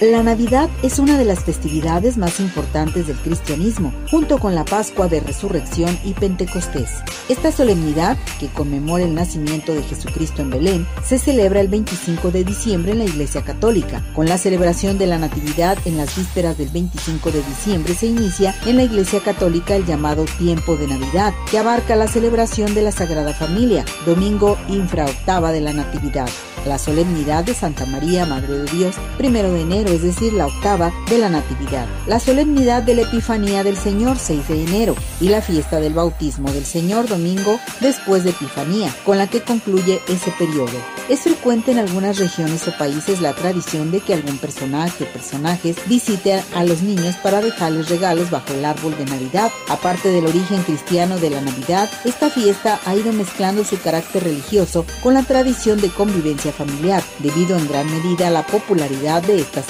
La 0.00 0.24
Navidad 0.24 0.68
es 0.82 0.98
una 0.98 1.16
de 1.16 1.24
las 1.24 1.44
festividades 1.44 2.16
más 2.16 2.40
importantes 2.40 3.06
del 3.06 3.16
cristianismo, 3.16 3.94
junto 4.10 4.38
con 4.40 4.56
la 4.56 4.64
Pascua 4.64 5.06
de 5.06 5.20
Resurrección 5.20 5.96
y 6.04 6.14
Pentecostés. 6.14 6.90
Esta 7.28 7.52
solemnidad, 7.52 8.18
que 8.40 8.48
conmemora 8.48 9.04
el 9.04 9.14
nacimiento 9.14 9.72
de 9.72 9.84
Jesucristo 9.84 10.42
en 10.42 10.50
Belén, 10.50 10.86
se 11.04 11.20
celebra 11.20 11.60
el 11.60 11.68
25 11.68 12.32
de 12.32 12.42
diciembre 12.42 12.90
en 12.90 12.98
la 12.98 13.04
Iglesia 13.04 13.42
Católica. 13.42 14.04
Con 14.14 14.26
la 14.28 14.36
celebración 14.36 14.98
de 14.98 15.06
la 15.06 15.18
Natividad 15.18 15.78
en 15.84 15.96
las 15.96 16.16
vísperas 16.16 16.58
del 16.58 16.70
25 16.70 17.30
de 17.30 17.42
diciembre 17.44 17.94
se 17.94 18.06
inicia 18.06 18.52
en 18.66 18.78
la 18.78 18.82
Iglesia 18.82 19.20
Católica 19.20 19.76
el 19.76 19.86
llamado 19.86 20.24
Tiempo 20.38 20.76
de 20.76 20.88
Navidad, 20.88 21.32
que 21.48 21.58
abarca 21.58 21.94
la 21.94 22.08
celebración 22.08 22.74
de 22.74 22.82
la 22.82 22.90
Sagrada 22.90 23.32
Familia, 23.32 23.84
domingo 24.04 24.58
infraoctava 24.68 25.52
de 25.52 25.60
la 25.60 25.72
Natividad 25.72 26.28
la 26.66 26.78
solemnidad 26.78 27.44
de 27.44 27.54
Santa 27.54 27.86
María, 27.86 28.26
Madre 28.26 28.58
de 28.58 28.70
Dios, 28.70 28.96
primero 29.18 29.52
de 29.52 29.62
enero, 29.62 29.83
es 29.90 30.02
decir, 30.02 30.32
la 30.32 30.46
octava 30.46 30.92
de 31.08 31.18
la 31.18 31.28
Natividad, 31.28 31.86
la 32.06 32.20
solemnidad 32.20 32.82
de 32.82 32.94
la 32.94 33.02
Epifanía 33.02 33.64
del 33.64 33.76
Señor, 33.76 34.18
6 34.18 34.48
de 34.48 34.62
enero, 34.62 34.94
y 35.20 35.28
la 35.28 35.42
fiesta 35.42 35.80
del 35.80 35.94
bautismo 35.94 36.50
del 36.52 36.64
Señor, 36.64 37.08
domingo 37.08 37.58
después 37.80 38.24
de 38.24 38.30
Epifanía, 38.30 38.94
con 39.04 39.18
la 39.18 39.28
que 39.28 39.42
concluye 39.42 40.00
ese 40.08 40.30
periodo. 40.32 40.72
Es 41.08 41.20
frecuente 41.20 41.72
en 41.72 41.78
algunas 41.78 42.18
regiones 42.18 42.66
o 42.66 42.76
países 42.78 43.20
la 43.20 43.34
tradición 43.34 43.90
de 43.90 44.00
que 44.00 44.14
algún 44.14 44.38
personaje 44.38 45.04
o 45.04 45.06
personajes 45.06 45.76
visite 45.86 46.42
a 46.54 46.64
los 46.64 46.82
niños 46.82 47.16
para 47.16 47.40
dejarles 47.42 47.90
regalos 47.90 48.30
bajo 48.30 48.54
el 48.54 48.64
árbol 48.64 48.96
de 48.96 49.04
Navidad. 49.04 49.50
Aparte 49.68 50.08
del 50.08 50.26
origen 50.26 50.62
cristiano 50.62 51.18
de 51.18 51.30
la 51.30 51.40
Navidad, 51.40 51.90
esta 52.04 52.30
fiesta 52.30 52.80
ha 52.86 52.94
ido 52.94 53.12
mezclando 53.12 53.64
su 53.64 53.78
carácter 53.80 54.24
religioso 54.24 54.86
con 55.02 55.14
la 55.14 55.22
tradición 55.22 55.80
de 55.80 55.90
convivencia 55.90 56.52
familiar, 56.52 57.02
debido 57.18 57.58
en 57.58 57.68
gran 57.68 57.90
medida 57.90 58.28
a 58.28 58.30
la 58.30 58.46
popularidad 58.46 59.22
de 59.22 59.40
esta 59.40 59.62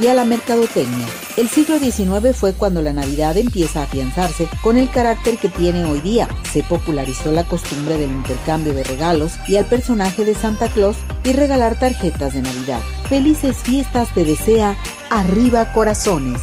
y 0.00 0.06
a 0.06 0.14
la 0.14 0.24
mercadotecnia. 0.24 1.06
El 1.36 1.48
siglo 1.48 1.78
XIX 1.78 2.36
fue 2.36 2.52
cuando 2.52 2.82
la 2.82 2.92
Navidad 2.92 3.36
empieza 3.36 3.80
a 3.80 3.84
afianzarse 3.84 4.48
con 4.62 4.76
el 4.76 4.90
carácter 4.90 5.38
que 5.38 5.48
tiene 5.48 5.84
hoy 5.84 6.00
día. 6.00 6.28
Se 6.52 6.62
popularizó 6.62 7.32
la 7.32 7.44
costumbre 7.44 7.96
del 7.96 8.10
intercambio 8.10 8.74
de 8.74 8.84
regalos 8.84 9.32
y 9.48 9.56
al 9.56 9.64
personaje 9.64 10.24
de 10.24 10.34
Santa 10.34 10.68
Claus 10.68 10.96
y 11.24 11.32
regalar 11.32 11.78
tarjetas 11.78 12.34
de 12.34 12.42
Navidad. 12.42 12.80
Felices 13.08 13.56
fiestas 13.56 14.12
te 14.14 14.24
desea 14.24 14.76
Arriba 15.10 15.72
Corazones. 15.72 16.40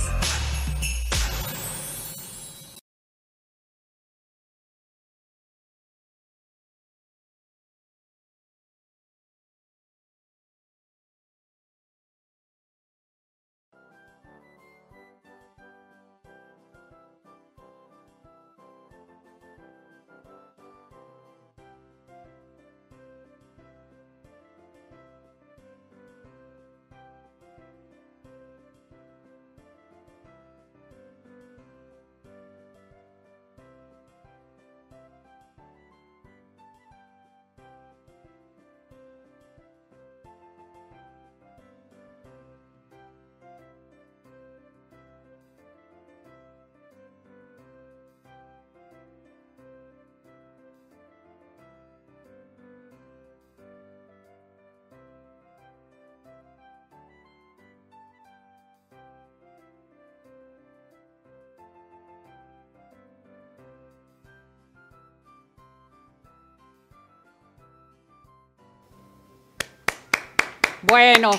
Bueno, 70.88 71.32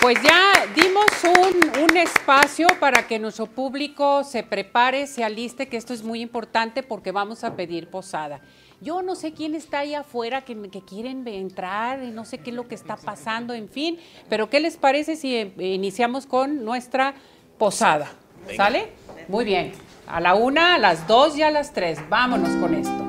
pues 0.00 0.16
ya 0.22 0.66
dimos 0.74 1.04
un, 1.24 1.82
un, 1.82 1.96
espacio 1.98 2.68
para 2.80 3.06
que 3.06 3.18
nuestro 3.18 3.46
público 3.46 4.24
se 4.24 4.42
prepare, 4.42 5.06
se 5.06 5.22
aliste, 5.22 5.68
que 5.68 5.76
esto 5.76 5.92
es 5.92 6.02
muy 6.02 6.22
importante 6.22 6.82
porque 6.82 7.12
vamos 7.12 7.44
a 7.44 7.56
pedir 7.56 7.88
posada. 7.88 8.40
Yo 8.80 9.02
no 9.02 9.14
sé 9.14 9.32
quién 9.32 9.54
está 9.54 9.80
ahí 9.80 9.94
afuera 9.94 10.42
que, 10.42 10.70
que 10.70 10.80
quieren 10.82 11.26
entrar, 11.28 11.98
no 11.98 12.24
sé 12.24 12.38
qué 12.38 12.50
es 12.50 12.56
lo 12.56 12.68
que 12.68 12.74
está 12.74 12.96
pasando, 12.96 13.52
en 13.52 13.68
fin, 13.68 13.98
pero 14.30 14.48
¿qué 14.48 14.60
les 14.60 14.76
parece 14.76 15.16
si 15.16 15.34
eh, 15.34 15.52
iniciamos 15.58 16.24
con 16.24 16.64
nuestra 16.64 17.14
posada? 17.58 18.10
¿Sale? 18.56 18.92
Muy 19.28 19.44
bien. 19.44 19.72
A 20.06 20.20
la 20.20 20.34
una, 20.34 20.74
a 20.74 20.78
las 20.78 21.06
dos 21.06 21.36
y 21.36 21.42
a 21.42 21.50
las 21.50 21.72
tres. 21.72 21.98
Vámonos 22.08 22.50
con 22.56 22.74
esto. 22.74 23.05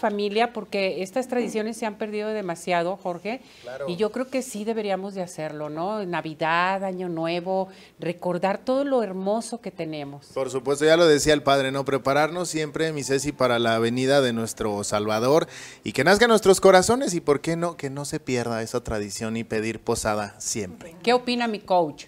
Familia, 0.00 0.52
porque 0.52 1.02
estas 1.02 1.28
tradiciones 1.28 1.76
se 1.76 1.86
han 1.86 1.94
perdido 1.96 2.30
demasiado, 2.30 2.96
Jorge, 2.96 3.40
y 3.86 3.96
yo 3.96 4.10
creo 4.10 4.28
que 4.28 4.42
sí 4.42 4.64
deberíamos 4.64 5.14
de 5.14 5.22
hacerlo, 5.22 5.68
¿no? 5.68 6.04
Navidad, 6.04 6.82
Año 6.82 7.08
Nuevo, 7.08 7.68
recordar 8.00 8.58
todo 8.58 8.84
lo 8.84 9.02
hermoso 9.02 9.60
que 9.60 9.70
tenemos. 9.70 10.26
Por 10.34 10.50
supuesto, 10.50 10.84
ya 10.84 10.96
lo 10.96 11.06
decía 11.06 11.34
el 11.34 11.42
padre, 11.42 11.70
¿no? 11.70 11.84
Prepararnos 11.84 12.48
siempre, 12.48 12.92
mi 12.92 13.04
Ceci, 13.04 13.30
para 13.30 13.58
la 13.58 13.78
venida 13.78 14.20
de 14.20 14.32
nuestro 14.32 14.82
Salvador 14.82 15.46
y 15.84 15.92
que 15.92 16.02
nazca 16.02 16.24
en 16.24 16.30
nuestros 16.30 16.60
corazones 16.60 17.14
y, 17.14 17.20
¿por 17.20 17.40
qué 17.40 17.56
no? 17.56 17.76
Que 17.76 17.90
no 17.90 18.04
se 18.04 18.18
pierda 18.18 18.62
esa 18.62 18.82
tradición 18.82 19.36
y 19.36 19.44
pedir 19.44 19.80
posada 19.80 20.34
siempre. 20.40 20.96
¿Qué 21.02 21.12
opina 21.12 21.46
mi 21.46 21.60
coach? 21.60 22.06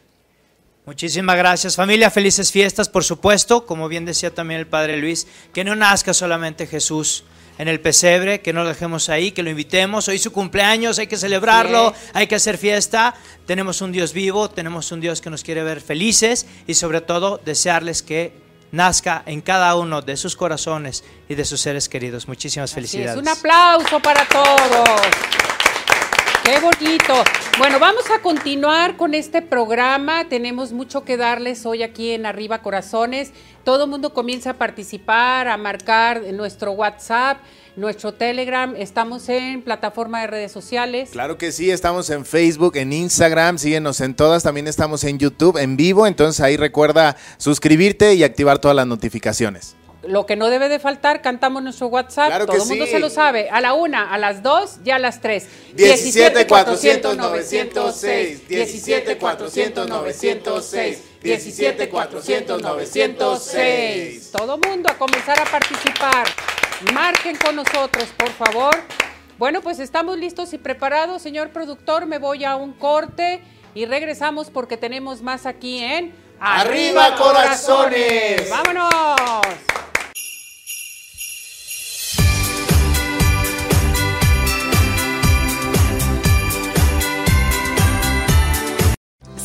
Muchísimas 0.84 1.36
gracias 1.36 1.76
familia, 1.76 2.10
felices 2.10 2.50
fiestas, 2.50 2.88
por 2.88 3.04
supuesto, 3.04 3.66
como 3.66 3.86
bien 3.86 4.04
decía 4.04 4.34
también 4.34 4.58
el 4.58 4.66
Padre 4.66 4.96
Luis, 4.96 5.28
que 5.54 5.62
no 5.62 5.76
nazca 5.76 6.12
solamente 6.12 6.66
Jesús 6.66 7.24
en 7.58 7.68
el 7.68 7.80
pesebre, 7.80 8.40
que 8.40 8.52
no 8.52 8.62
lo 8.62 8.68
dejemos 8.68 9.08
ahí, 9.08 9.32
que 9.32 9.42
lo 9.42 9.50
invitemos, 9.50 10.08
hoy 10.08 10.18
su 10.18 10.32
cumpleaños, 10.32 10.98
hay 10.98 11.06
que 11.06 11.16
celebrarlo, 11.16 11.94
hay 12.12 12.26
que 12.26 12.34
hacer 12.34 12.58
fiesta, 12.58 13.14
tenemos 13.46 13.80
un 13.80 13.92
Dios 13.92 14.12
vivo, 14.12 14.50
tenemos 14.50 14.90
un 14.92 15.00
Dios 15.00 15.20
que 15.20 15.30
nos 15.30 15.42
quiere 15.42 15.62
ver 15.62 15.80
felices 15.80 16.46
y 16.66 16.74
sobre 16.74 17.00
todo 17.00 17.40
desearles 17.44 18.02
que 18.02 18.32
nazca 18.72 19.22
en 19.26 19.42
cada 19.42 19.76
uno 19.76 20.02
de 20.02 20.16
sus 20.16 20.34
corazones 20.34 21.04
y 21.28 21.34
de 21.34 21.44
sus 21.44 21.60
seres 21.60 21.88
queridos. 21.88 22.26
Muchísimas 22.26 22.70
Así 22.70 22.74
felicidades. 22.74 23.16
es, 23.16 23.22
un 23.22 23.28
aplauso 23.28 24.00
para 24.00 24.26
todos. 24.26 24.88
Qué 26.44 26.58
bonito. 26.58 27.14
Bueno, 27.56 27.78
vamos 27.78 28.10
a 28.10 28.20
continuar 28.20 28.96
con 28.96 29.14
este 29.14 29.42
programa. 29.42 30.28
Tenemos 30.28 30.72
mucho 30.72 31.04
que 31.04 31.16
darles 31.16 31.64
hoy 31.66 31.84
aquí 31.84 32.10
en 32.10 32.26
Arriba 32.26 32.62
Corazones. 32.62 33.30
Todo 33.62 33.84
el 33.84 33.90
mundo 33.90 34.12
comienza 34.12 34.50
a 34.50 34.54
participar, 34.54 35.46
a 35.46 35.56
marcar 35.56 36.20
nuestro 36.32 36.72
WhatsApp, 36.72 37.38
nuestro 37.76 38.14
Telegram. 38.14 38.74
Estamos 38.76 39.28
en 39.28 39.62
plataforma 39.62 40.20
de 40.22 40.26
redes 40.26 40.50
sociales. 40.50 41.10
Claro 41.12 41.38
que 41.38 41.52
sí, 41.52 41.70
estamos 41.70 42.10
en 42.10 42.24
Facebook, 42.24 42.76
en 42.76 42.92
Instagram, 42.92 43.58
síguenos 43.58 44.00
en 44.00 44.14
todas, 44.14 44.42
también 44.42 44.66
estamos 44.66 45.04
en 45.04 45.18
YouTube 45.18 45.58
en 45.58 45.76
vivo, 45.76 46.08
entonces 46.08 46.40
ahí 46.40 46.56
recuerda 46.56 47.16
suscribirte 47.36 48.14
y 48.14 48.24
activar 48.24 48.58
todas 48.58 48.74
las 48.76 48.86
notificaciones. 48.88 49.76
Lo 50.04 50.26
que 50.26 50.34
no 50.34 50.50
debe 50.50 50.68
de 50.68 50.78
faltar, 50.80 51.22
cantamos 51.22 51.62
nuestro 51.62 51.86
WhatsApp. 51.86 52.28
Claro 52.28 52.46
Todo 52.46 52.62
el 52.62 52.68
mundo 52.68 52.86
sí. 52.86 52.92
se 52.92 52.98
lo 52.98 53.08
sabe. 53.08 53.48
A 53.50 53.60
la 53.60 53.74
una, 53.74 54.12
a 54.12 54.18
las 54.18 54.42
dos 54.42 54.78
y 54.84 54.90
a 54.90 54.98
las 54.98 55.20
tres. 55.20 55.46
17 55.74 56.46
400 56.46 57.16
906, 57.16 58.48
17 58.48 59.18
400 59.18 59.88
906, 59.88 61.02
17 61.22 61.88
400 61.88 62.62
906. 62.62 64.30
Todo 64.32 64.58
mundo 64.58 64.90
a 64.90 64.98
comenzar 64.98 65.40
a 65.40 65.44
participar. 65.44 66.26
Marquen 66.92 67.36
con 67.36 67.54
nosotros, 67.54 68.08
por 68.16 68.30
favor. 68.30 68.74
Bueno, 69.38 69.60
pues 69.60 69.78
estamos 69.78 70.18
listos 70.18 70.52
y 70.52 70.58
preparados, 70.58 71.22
señor 71.22 71.50
productor. 71.50 72.06
Me 72.06 72.18
voy 72.18 72.44
a 72.44 72.56
un 72.56 72.72
corte 72.72 73.40
y 73.74 73.86
regresamos 73.86 74.50
porque 74.50 74.76
tenemos 74.76 75.22
más 75.22 75.46
aquí 75.46 75.78
en 75.78 76.12
¡Arriba, 76.44 77.14
corazones! 77.14 78.50
¡Vámonos! 78.50 78.90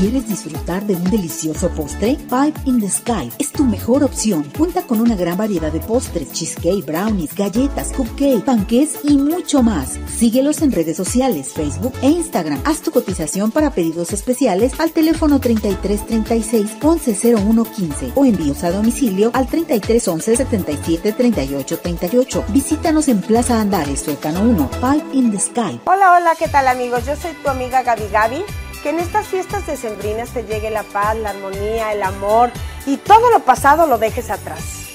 ¿Quieres 0.00 0.28
disfrutar 0.28 0.86
de 0.86 0.94
un 0.94 1.10
delicioso 1.10 1.70
postre? 1.70 2.16
Five 2.28 2.54
in 2.66 2.80
the 2.80 2.88
Sky 2.88 3.32
es 3.40 3.50
tu 3.50 3.64
mejor 3.64 4.04
opción. 4.04 4.44
Cuenta 4.56 4.82
con 4.82 5.00
una 5.00 5.16
gran 5.16 5.36
variedad 5.36 5.72
de 5.72 5.80
postres, 5.80 6.30
cheesecake, 6.30 6.86
brownies, 6.86 7.34
galletas, 7.34 7.92
cupcake, 7.92 8.44
panqués 8.44 9.00
y 9.02 9.16
mucho 9.16 9.60
más. 9.64 9.98
Síguelos 10.06 10.62
en 10.62 10.70
redes 10.70 10.96
sociales, 10.96 11.52
Facebook 11.52 11.94
e 12.00 12.10
Instagram. 12.10 12.60
Haz 12.64 12.82
tu 12.82 12.92
cotización 12.92 13.50
para 13.50 13.72
pedidos 13.72 14.12
especiales 14.12 14.78
al 14.78 14.92
teléfono 14.92 15.40
3336 15.40 16.76
110115 16.80 18.12
o 18.14 18.24
envíos 18.24 18.62
a 18.62 18.70
domicilio 18.70 19.32
al 19.34 19.48
3311 19.48 20.36
77 20.36 21.12
38 21.12 21.78
38. 21.80 22.44
Visítanos 22.50 23.08
en 23.08 23.20
Plaza 23.20 23.60
Andares, 23.60 24.02
Sótano 24.02 24.42
1, 24.42 24.70
Five 24.80 25.04
in 25.12 25.32
the 25.32 25.40
Sky. 25.40 25.80
Hola, 25.86 26.12
hola, 26.12 26.36
¿qué 26.38 26.46
tal 26.46 26.68
amigos? 26.68 27.04
Yo 27.04 27.16
soy 27.16 27.32
tu 27.42 27.48
amiga 27.48 27.82
Gaby 27.82 28.06
Gaby. 28.12 28.44
Que 28.82 28.90
en 28.90 29.00
estas 29.00 29.26
fiestas 29.26 29.66
decembrinas 29.66 30.30
te 30.30 30.44
llegue 30.44 30.70
la 30.70 30.84
paz, 30.84 31.16
la 31.16 31.30
armonía, 31.30 31.92
el 31.92 32.02
amor 32.02 32.50
y 32.86 32.96
todo 32.96 33.30
lo 33.30 33.40
pasado 33.40 33.86
lo 33.86 33.98
dejes 33.98 34.30
atrás. 34.30 34.87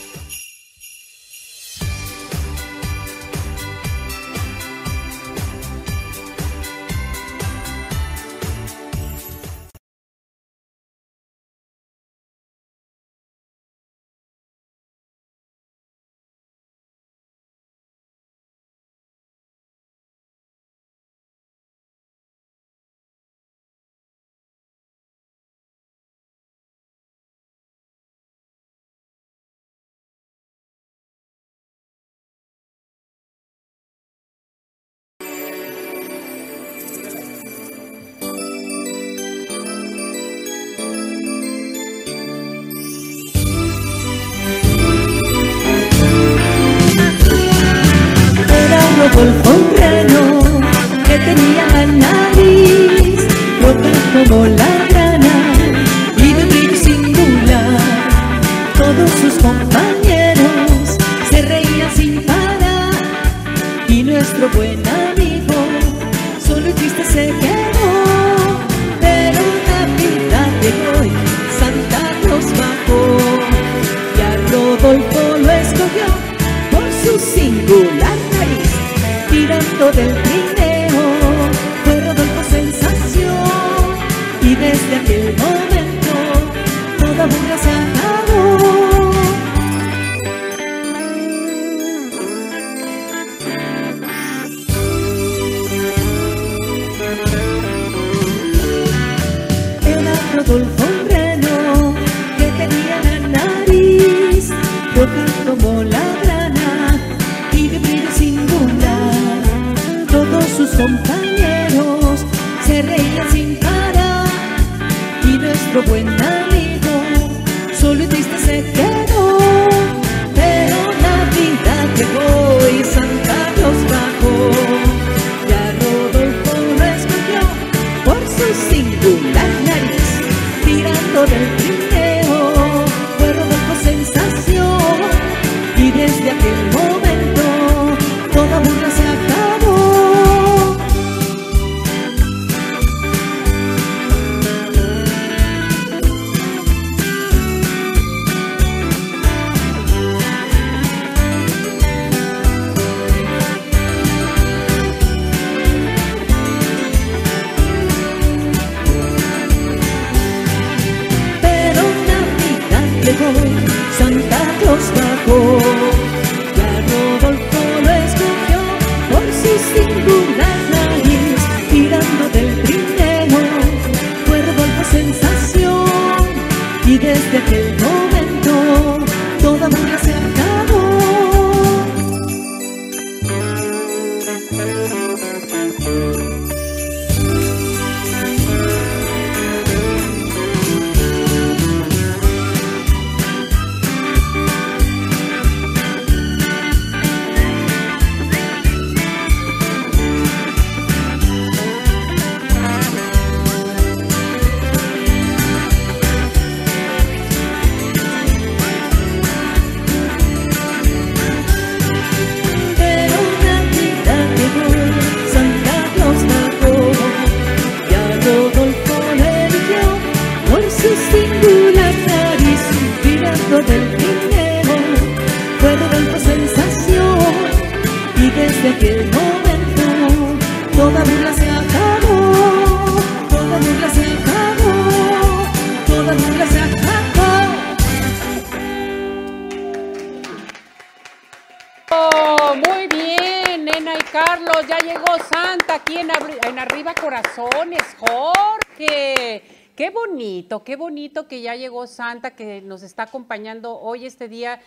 Carlos, 244.13 244.67
ya 244.69 244.77
llegó 244.77 245.07
Santa 245.27 245.73
aquí 245.73 245.97
en, 245.97 246.07
en 246.45 246.59
Arriba 246.59 246.93
Corazones, 246.93 247.81
Jorge. 247.97 249.41
Qué 249.75 249.89
bonito, 249.89 250.63
qué 250.63 250.75
bonito 250.75 251.27
que 251.27 251.41
ya 251.41 251.55
llegó 251.55 251.87
Santa, 251.87 252.35
que 252.35 252.61
nos 252.61 252.83
está 252.83 253.03
acompañando 253.03 253.79
hoy 253.79 254.05
este 254.05 254.27
día 254.27 254.61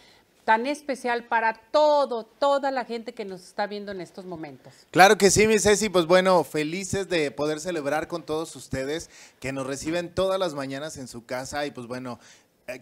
tan 0.44 0.66
especial 0.66 1.24
para 1.24 1.54
todo, 1.70 2.24
toda 2.24 2.72
la 2.72 2.84
gente 2.84 3.14
que 3.14 3.24
nos 3.24 3.42
está 3.42 3.68
viendo 3.68 3.92
en 3.92 4.00
estos 4.00 4.24
momentos. 4.24 4.72
Claro 4.90 5.16
que 5.16 5.30
sí, 5.30 5.46
mi 5.46 5.60
Ceci, 5.60 5.90
pues 5.90 6.06
bueno, 6.06 6.42
felices 6.42 7.08
de 7.08 7.30
poder 7.30 7.60
celebrar 7.60 8.08
con 8.08 8.24
todos 8.24 8.56
ustedes 8.56 9.10
que 9.38 9.52
nos 9.52 9.64
reciben 9.64 10.12
todas 10.12 10.40
las 10.40 10.54
mañanas 10.54 10.96
en 10.96 11.06
su 11.06 11.24
casa 11.24 11.66
y 11.66 11.70
pues 11.70 11.86
bueno, 11.86 12.18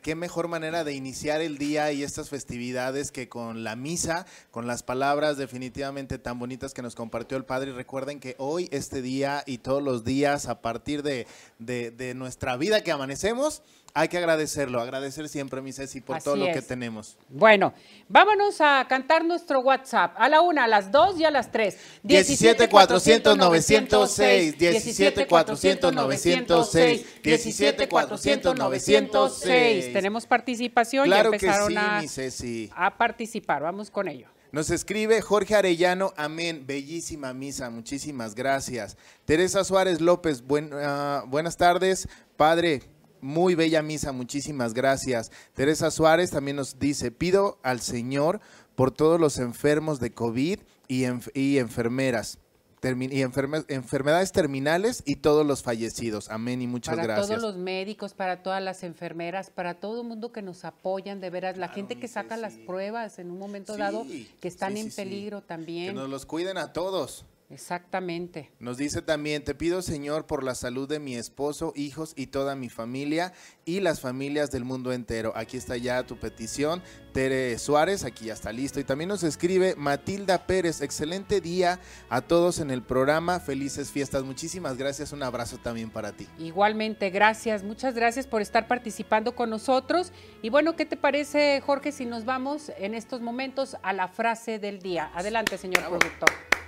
qué 0.02 0.14
mejor 0.14 0.48
manera 0.48 0.82
de 0.82 0.94
iniciar 0.94 1.42
el 1.42 1.58
día 1.58 1.92
y 1.92 2.02
estas 2.02 2.30
festividades 2.30 3.10
que 3.12 3.28
con 3.28 3.64
la 3.64 3.76
misa, 3.76 4.24
con 4.50 4.66
las 4.66 4.82
palabras 4.82 5.36
definitivamente 5.36 6.18
tan 6.18 6.38
bonitas 6.38 6.72
que 6.72 6.80
nos 6.80 6.94
compartió 6.94 7.36
el 7.36 7.44
Padre. 7.44 7.70
Y 7.70 7.74
recuerden 7.74 8.18
que 8.18 8.34
hoy, 8.38 8.68
este 8.72 9.02
día 9.02 9.42
y 9.46 9.58
todos 9.58 9.82
los 9.82 10.02
días 10.02 10.46
a 10.46 10.62
partir 10.62 11.02
de, 11.02 11.26
de- 11.58 11.90
de 11.90 12.14
nuestra 12.14 12.56
vida 12.56 12.82
que 12.82 12.92
amanecemos, 12.92 13.62
hay 13.96 14.08
que 14.08 14.18
agradecerlo, 14.18 14.80
agradecer 14.80 15.28
siempre, 15.28 15.62
mi 15.62 15.72
Ceci, 15.72 16.00
por 16.00 16.20
todo 16.20 16.34
Así 16.34 16.40
lo 16.46 16.52
que 16.52 16.58
es. 16.58 16.66
tenemos. 16.66 17.16
Bueno, 17.28 17.72
vámonos 18.08 18.60
a 18.60 18.84
cantar 18.88 19.24
nuestro 19.24 19.60
WhatsApp 19.60 20.14
a 20.18 20.28
la 20.28 20.40
una, 20.40 20.64
a 20.64 20.66
las 20.66 20.90
dos 20.90 21.18
y 21.20 21.24
a 21.24 21.30
las 21.30 21.52
tres. 21.52 21.78
17 22.02 22.68
400 22.68 23.36
906, 23.38 24.58
17 24.58 25.26
400 25.28 25.94
906, 25.94 27.22
17 27.22 27.88
400 27.88 28.56
906. 28.58 29.92
Tenemos 29.92 30.26
participación, 30.26 31.06
Claro 31.06 31.30
que 31.30 31.36
empezaron 31.36 31.68
sí, 31.70 31.76
a, 31.78 32.00
mi 32.00 32.08
Ceci. 32.08 32.70
a 32.74 32.96
participar. 32.98 33.62
Vamos 33.62 33.90
con 33.92 34.08
ello. 34.08 34.26
Nos 34.50 34.70
escribe 34.70 35.20
Jorge 35.20 35.56
Arellano, 35.56 36.12
amén, 36.16 36.64
bellísima 36.66 37.32
misa, 37.34 37.70
muchísimas 37.70 38.34
gracias. 38.36 38.96
Teresa 39.24 39.64
Suárez 39.64 40.00
López, 40.00 40.42
buen- 40.46 40.70
ah, 40.74 41.24
buenas 41.26 41.56
tardes, 41.56 42.08
padre, 42.36 42.82
muy 43.24 43.54
bella 43.54 43.82
misa, 43.82 44.12
muchísimas 44.12 44.74
gracias. 44.74 45.32
Teresa 45.54 45.90
Suárez 45.90 46.30
también 46.30 46.56
nos 46.56 46.78
dice, 46.78 47.10
pido 47.10 47.58
al 47.62 47.80
Señor 47.80 48.40
por 48.74 48.90
todos 48.90 49.18
los 49.18 49.38
enfermos 49.38 49.98
de 49.98 50.12
COVID 50.12 50.60
y, 50.88 51.02
enf- 51.02 51.30
y 51.34 51.58
enfermeras. 51.58 52.38
y 52.82 53.22
enferme- 53.22 53.64
enfermedades 53.68 54.30
terminales 54.30 55.02
y 55.06 55.16
todos 55.16 55.46
los 55.46 55.62
fallecidos. 55.62 56.28
Amén 56.28 56.60
y 56.60 56.66
muchas 56.66 56.94
para 56.96 57.06
gracias. 57.06 57.28
todos 57.28 57.40
los 57.40 57.56
médicos, 57.56 58.12
para 58.12 58.42
todas 58.42 58.62
las 58.62 58.82
enfermeras, 58.82 59.48
para 59.48 59.72
todo 59.80 60.02
el 60.02 60.06
mundo 60.06 60.32
que 60.32 60.42
nos 60.42 60.66
apoyan, 60.66 61.18
de 61.22 61.30
veras, 61.30 61.56
la 61.56 61.68
gente 61.68 61.98
que 61.98 62.08
saca 62.08 62.36
las 62.36 62.54
pruebas 62.66 63.18
en 63.18 63.30
un 63.30 63.38
momento 63.38 63.72
Sí, 63.72 63.78
dado, 63.80 64.04
que 64.38 64.48
están 64.48 64.74
sí, 64.74 64.80
en 64.80 64.90
peligro 64.90 65.40
Que 65.40 65.46
también. 65.46 65.94
nos 65.94 66.10
los 66.10 66.26
cuiden 66.26 66.58
a 66.58 66.74
todos. 66.74 67.24
Exactamente. 67.54 68.50
Nos 68.58 68.78
dice 68.78 69.00
también, 69.00 69.44
te 69.44 69.54
pido 69.54 69.80
Señor 69.80 70.26
por 70.26 70.42
la 70.42 70.56
salud 70.56 70.88
de 70.88 70.98
mi 70.98 71.14
esposo, 71.14 71.72
hijos 71.76 72.12
y 72.16 72.26
toda 72.26 72.56
mi 72.56 72.68
familia 72.68 73.32
y 73.64 73.78
las 73.78 74.00
familias 74.00 74.50
del 74.50 74.64
mundo 74.64 74.92
entero. 74.92 75.32
Aquí 75.36 75.56
está 75.56 75.76
ya 75.76 76.02
tu 76.02 76.18
petición. 76.18 76.82
Tere 77.12 77.56
Suárez, 77.58 78.02
aquí 78.02 78.24
ya 78.24 78.32
está 78.32 78.52
listo. 78.52 78.80
Y 78.80 78.84
también 78.84 79.06
nos 79.06 79.22
escribe 79.22 79.76
Matilda 79.76 80.48
Pérez, 80.48 80.80
excelente 80.80 81.40
día 81.40 81.78
a 82.08 82.22
todos 82.22 82.58
en 82.58 82.72
el 82.72 82.82
programa, 82.82 83.38
felices 83.38 83.92
fiestas. 83.92 84.24
Muchísimas 84.24 84.76
gracias, 84.76 85.12
un 85.12 85.22
abrazo 85.22 85.58
también 85.58 85.90
para 85.90 86.10
ti. 86.10 86.26
Igualmente, 86.40 87.10
gracias, 87.10 87.62
muchas 87.62 87.94
gracias 87.94 88.26
por 88.26 88.42
estar 88.42 88.66
participando 88.66 89.36
con 89.36 89.48
nosotros. 89.48 90.12
Y 90.42 90.50
bueno, 90.50 90.74
¿qué 90.74 90.86
te 90.86 90.96
parece, 90.96 91.62
Jorge, 91.64 91.92
si 91.92 92.04
nos 92.04 92.24
vamos 92.24 92.72
en 92.78 92.94
estos 92.94 93.20
momentos 93.20 93.76
a 93.84 93.92
la 93.92 94.08
frase 94.08 94.58
del 94.58 94.80
día? 94.80 95.12
Adelante, 95.14 95.56
señor 95.56 95.84
productor. 95.84 96.63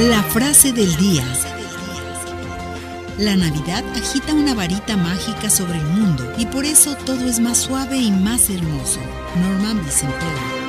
La 0.00 0.22
frase 0.22 0.72
del 0.72 0.94
día. 0.94 1.24
La 3.18 3.34
Navidad 3.34 3.82
agita 3.96 4.32
una 4.32 4.54
varita 4.54 4.96
mágica 4.96 5.50
sobre 5.50 5.78
el 5.78 5.84
mundo 5.86 6.22
y 6.38 6.46
por 6.46 6.64
eso 6.64 6.94
todo 7.04 7.24
es 7.24 7.40
más 7.40 7.58
suave 7.58 7.96
y 7.96 8.12
más 8.12 8.48
hermoso. 8.48 9.00
Norman 9.34 9.84
Vicempero. 9.84 10.68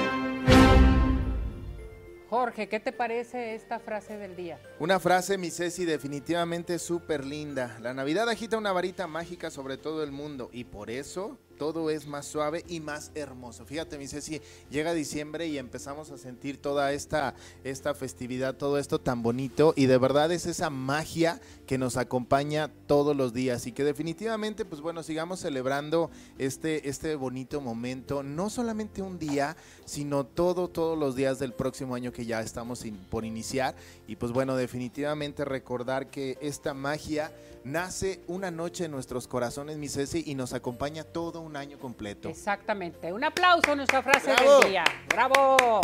Jorge, 2.27 2.67
¿qué 2.69 2.79
te 2.79 2.91
parece 2.91 3.53
esta 3.53 3.79
frase 3.79 4.17
del 4.17 4.35
día? 4.35 4.59
Una 4.79 4.99
frase, 4.99 5.37
mi 5.37 5.51
Ceci, 5.51 5.85
definitivamente 5.85 6.79
súper 6.79 7.23
linda. 7.23 7.77
La 7.81 7.93
Navidad 7.93 8.27
agita 8.29 8.57
una 8.57 8.71
varita 8.71 9.05
mágica 9.05 9.51
sobre 9.51 9.77
todo 9.77 10.01
el 10.01 10.11
mundo 10.11 10.49
y 10.51 10.63
por 10.63 10.89
eso 10.89 11.37
todo 11.59 11.91
es 11.91 12.07
más 12.07 12.25
suave 12.25 12.63
y 12.67 12.79
más 12.79 13.11
hermoso. 13.13 13.65
Fíjate, 13.65 13.99
mi 13.99 14.07
Ceci, 14.07 14.41
llega 14.71 14.93
diciembre 14.93 15.45
y 15.45 15.59
empezamos 15.59 16.09
a 16.09 16.17
sentir 16.17 16.59
toda 16.59 16.93
esta, 16.93 17.35
esta 17.63 17.93
festividad, 17.93 18.55
todo 18.55 18.79
esto 18.79 18.99
tan 18.99 19.21
bonito 19.21 19.73
y 19.75 19.85
de 19.85 19.97
verdad 19.99 20.31
es 20.31 20.47
esa 20.47 20.71
magia 20.71 21.39
que 21.67 21.77
nos 21.77 21.97
acompaña 21.97 22.71
todos 22.87 23.15
los 23.15 23.33
días 23.33 23.67
y 23.67 23.73
que 23.73 23.83
definitivamente, 23.83 24.65
pues 24.65 24.81
bueno, 24.81 25.03
sigamos 25.03 25.41
celebrando 25.41 26.09
este, 26.37 26.89
este 26.89 27.15
bonito 27.15 27.61
momento, 27.61 28.23
no 28.23 28.49
solamente 28.49 29.01
un 29.01 29.19
día, 29.19 29.57
sino 29.85 30.25
todo, 30.25 30.69
todos 30.69 30.97
los 30.97 31.15
días 31.15 31.39
del 31.39 31.53
próximo 31.53 31.93
año 31.93 32.13
que 32.13 32.25
ya 32.25 32.39
estamos 32.39 32.85
por 33.09 33.25
iniciar. 33.25 33.75
Y 34.07 34.15
pues 34.15 34.31
bueno, 34.31 34.55
definitivamente 34.55 35.43
recordar 35.43 36.09
que 36.09 36.37
esta 36.41 36.73
magia 36.73 37.33
nace 37.71 38.21
una 38.27 38.51
noche 38.51 38.85
en 38.85 38.91
nuestros 38.91 39.27
corazones, 39.27 39.77
mi 39.77 39.87
Ceci, 39.87 40.23
y 40.25 40.35
nos 40.35 40.53
acompaña 40.53 41.03
todo 41.03 41.41
un 41.41 41.55
año 41.55 41.79
completo. 41.79 42.29
Exactamente. 42.29 43.13
Un 43.13 43.23
aplauso 43.23 43.71
a 43.71 43.75
nuestra 43.75 44.01
frase 44.01 44.33
¡Bravo! 44.33 44.59
del 44.59 44.69
día. 44.69 44.83
¡Bravo! 45.07 45.81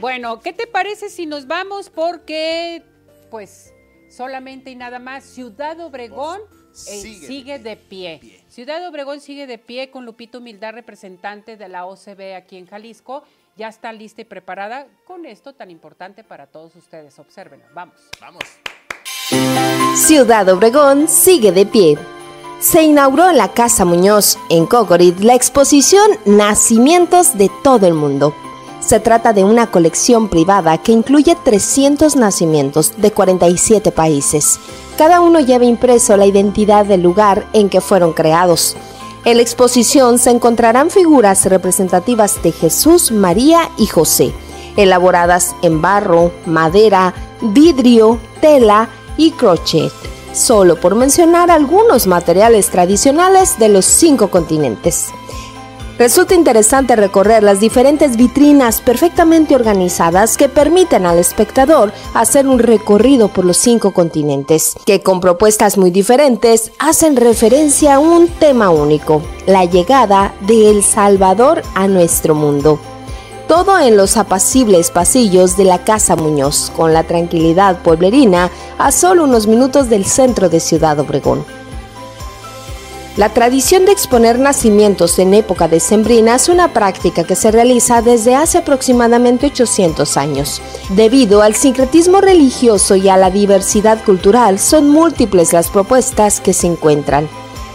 Bueno, 0.00 0.40
¿qué 0.40 0.52
te 0.52 0.66
parece 0.66 1.08
si 1.08 1.26
nos 1.26 1.46
vamos? 1.46 1.90
Porque, 1.90 2.84
pues, 3.30 3.72
solamente 4.08 4.70
y 4.70 4.76
nada 4.76 4.98
más, 4.98 5.24
Ciudad 5.24 5.80
Obregón 5.80 6.40
eh, 6.40 6.74
sigue 6.74 7.26
sigue, 7.26 7.58
de, 7.58 7.76
pie. 7.76 8.44
Ciudad 8.48 8.86
Obregón 8.86 9.20
sigue 9.20 9.46
de 9.46 9.58
pie 9.58 9.90
con 9.90 10.04
Lupito 10.04 10.38
Humildad, 10.38 10.72
representante 10.72 11.56
de 11.56 11.68
la 11.68 11.86
OCB 11.86 12.34
aquí 12.36 12.56
en 12.56 12.66
Jalisco. 12.66 13.24
Ya 13.56 13.68
está 13.68 13.92
lista 13.92 14.20
y 14.20 14.24
preparada 14.24 14.86
con 15.04 15.26
esto 15.26 15.52
tan 15.52 15.70
importante 15.70 16.22
para 16.22 16.46
todos 16.46 16.76
ustedes. 16.76 17.18
Obsérvenlo. 17.18 17.66
Vamos. 17.74 17.96
Vamos. 18.20 18.44
Ciudad 20.08 20.48
Obregón 20.48 21.06
sigue 21.06 21.52
de 21.52 21.66
pie. 21.66 21.98
Se 22.60 22.82
inauguró 22.82 23.28
en 23.28 23.36
la 23.36 23.48
Casa 23.48 23.84
Muñoz, 23.84 24.38
en 24.48 24.64
Cocorit, 24.64 25.20
la 25.20 25.34
exposición 25.34 26.10
Nacimientos 26.24 27.36
de 27.36 27.50
todo 27.62 27.86
el 27.86 27.92
mundo. 27.92 28.32
Se 28.80 29.00
trata 29.00 29.34
de 29.34 29.44
una 29.44 29.66
colección 29.66 30.28
privada 30.28 30.78
que 30.78 30.92
incluye 30.92 31.36
300 31.44 32.16
nacimientos 32.16 32.94
de 32.96 33.10
47 33.10 33.92
países. 33.92 34.58
Cada 34.96 35.20
uno 35.20 35.40
lleva 35.40 35.66
impreso 35.66 36.16
la 36.16 36.24
identidad 36.24 36.86
del 36.86 37.02
lugar 37.02 37.46
en 37.52 37.68
que 37.68 37.82
fueron 37.82 38.14
creados. 38.14 38.78
En 39.26 39.36
la 39.36 39.42
exposición 39.42 40.18
se 40.18 40.30
encontrarán 40.30 40.88
figuras 40.88 41.44
representativas 41.44 42.42
de 42.42 42.52
Jesús, 42.52 43.12
María 43.12 43.68
y 43.76 43.84
José, 43.84 44.32
elaboradas 44.78 45.54
en 45.60 45.82
barro, 45.82 46.32
madera, 46.46 47.12
vidrio, 47.42 48.18
tela 48.40 48.88
y 49.18 49.32
crochet, 49.32 49.92
solo 50.32 50.80
por 50.80 50.94
mencionar 50.94 51.50
algunos 51.50 52.06
materiales 52.06 52.70
tradicionales 52.70 53.58
de 53.58 53.68
los 53.68 53.84
cinco 53.84 54.28
continentes. 54.30 55.08
Resulta 55.98 56.36
interesante 56.36 56.94
recorrer 56.94 57.42
las 57.42 57.58
diferentes 57.58 58.16
vitrinas 58.16 58.80
perfectamente 58.80 59.56
organizadas 59.56 60.36
que 60.36 60.48
permiten 60.48 61.06
al 61.06 61.18
espectador 61.18 61.92
hacer 62.14 62.46
un 62.46 62.60
recorrido 62.60 63.26
por 63.26 63.44
los 63.44 63.56
cinco 63.56 63.92
continentes, 63.92 64.76
que 64.86 65.02
con 65.02 65.20
propuestas 65.20 65.76
muy 65.76 65.90
diferentes 65.90 66.70
hacen 66.78 67.16
referencia 67.16 67.96
a 67.96 67.98
un 67.98 68.28
tema 68.28 68.70
único, 68.70 69.22
la 69.46 69.64
llegada 69.64 70.32
de 70.46 70.70
El 70.70 70.84
Salvador 70.84 71.62
a 71.74 71.88
nuestro 71.88 72.36
mundo. 72.36 72.78
Todo 73.48 73.78
en 73.80 73.96
los 73.96 74.18
apacibles 74.18 74.90
pasillos 74.90 75.56
de 75.56 75.64
la 75.64 75.82
Casa 75.82 76.16
Muñoz, 76.16 76.70
con 76.76 76.92
la 76.92 77.04
tranquilidad 77.04 77.78
pueblerina 77.78 78.50
a 78.76 78.92
solo 78.92 79.24
unos 79.24 79.46
minutos 79.46 79.88
del 79.88 80.04
centro 80.04 80.50
de 80.50 80.60
Ciudad 80.60 81.00
Obregón. 81.00 81.46
La 83.16 83.30
tradición 83.30 83.86
de 83.86 83.92
exponer 83.92 84.38
nacimientos 84.38 85.18
en 85.18 85.32
época 85.32 85.66
decembrina 85.66 86.34
es 86.34 86.50
una 86.50 86.74
práctica 86.74 87.24
que 87.24 87.34
se 87.34 87.50
realiza 87.50 88.02
desde 88.02 88.36
hace 88.36 88.58
aproximadamente 88.58 89.46
800 89.46 90.18
años. 90.18 90.60
Debido 90.90 91.40
al 91.40 91.54
sincretismo 91.54 92.20
religioso 92.20 92.96
y 92.96 93.08
a 93.08 93.16
la 93.16 93.30
diversidad 93.30 94.04
cultural, 94.04 94.58
son 94.58 94.90
múltiples 94.90 95.54
las 95.54 95.70
propuestas 95.70 96.40
que 96.40 96.52
se 96.52 96.66
encuentran. 96.66 97.28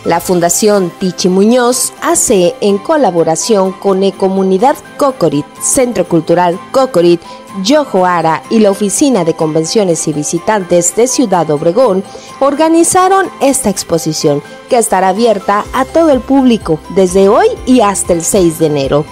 La 0.06 0.20
Fundación 0.20 0.92
Tichi 1.00 1.30
Muñoz 1.30 1.94
hace 2.02 2.56
en 2.60 2.78
colaboración 2.78 3.72
con 3.72 4.04
Ecomunidad 4.04 4.76
Cocorit, 4.98 5.46
Centro 5.62 6.06
Cultural 6.06 6.60
Cocorit, 6.72 7.22
Yojoara 7.64 8.44
y 8.50 8.60
la 8.60 8.72
Oficina 8.72 9.24
de 9.24 9.34
Convenciones 9.34 10.06
y 10.10 10.14
Visitantes 10.14 10.94
de 10.98 11.08
Ciudad 11.08 11.50
Obregón 11.52 12.04
organizaron 12.42 13.30
esta 13.40 13.70
exposición 13.70 14.44
que 14.70 14.78
estará 14.78 15.10
abierta 15.10 15.64
a 15.72 15.86
todo 15.86 16.10
el 16.10 16.20
público 16.20 16.80
desde 16.90 17.30
hoy 17.30 17.48
y 17.66 17.80
hasta 17.80 18.12
el 18.12 18.24
6 18.24 18.60
de 18.60 18.66
enero. 18.66 19.06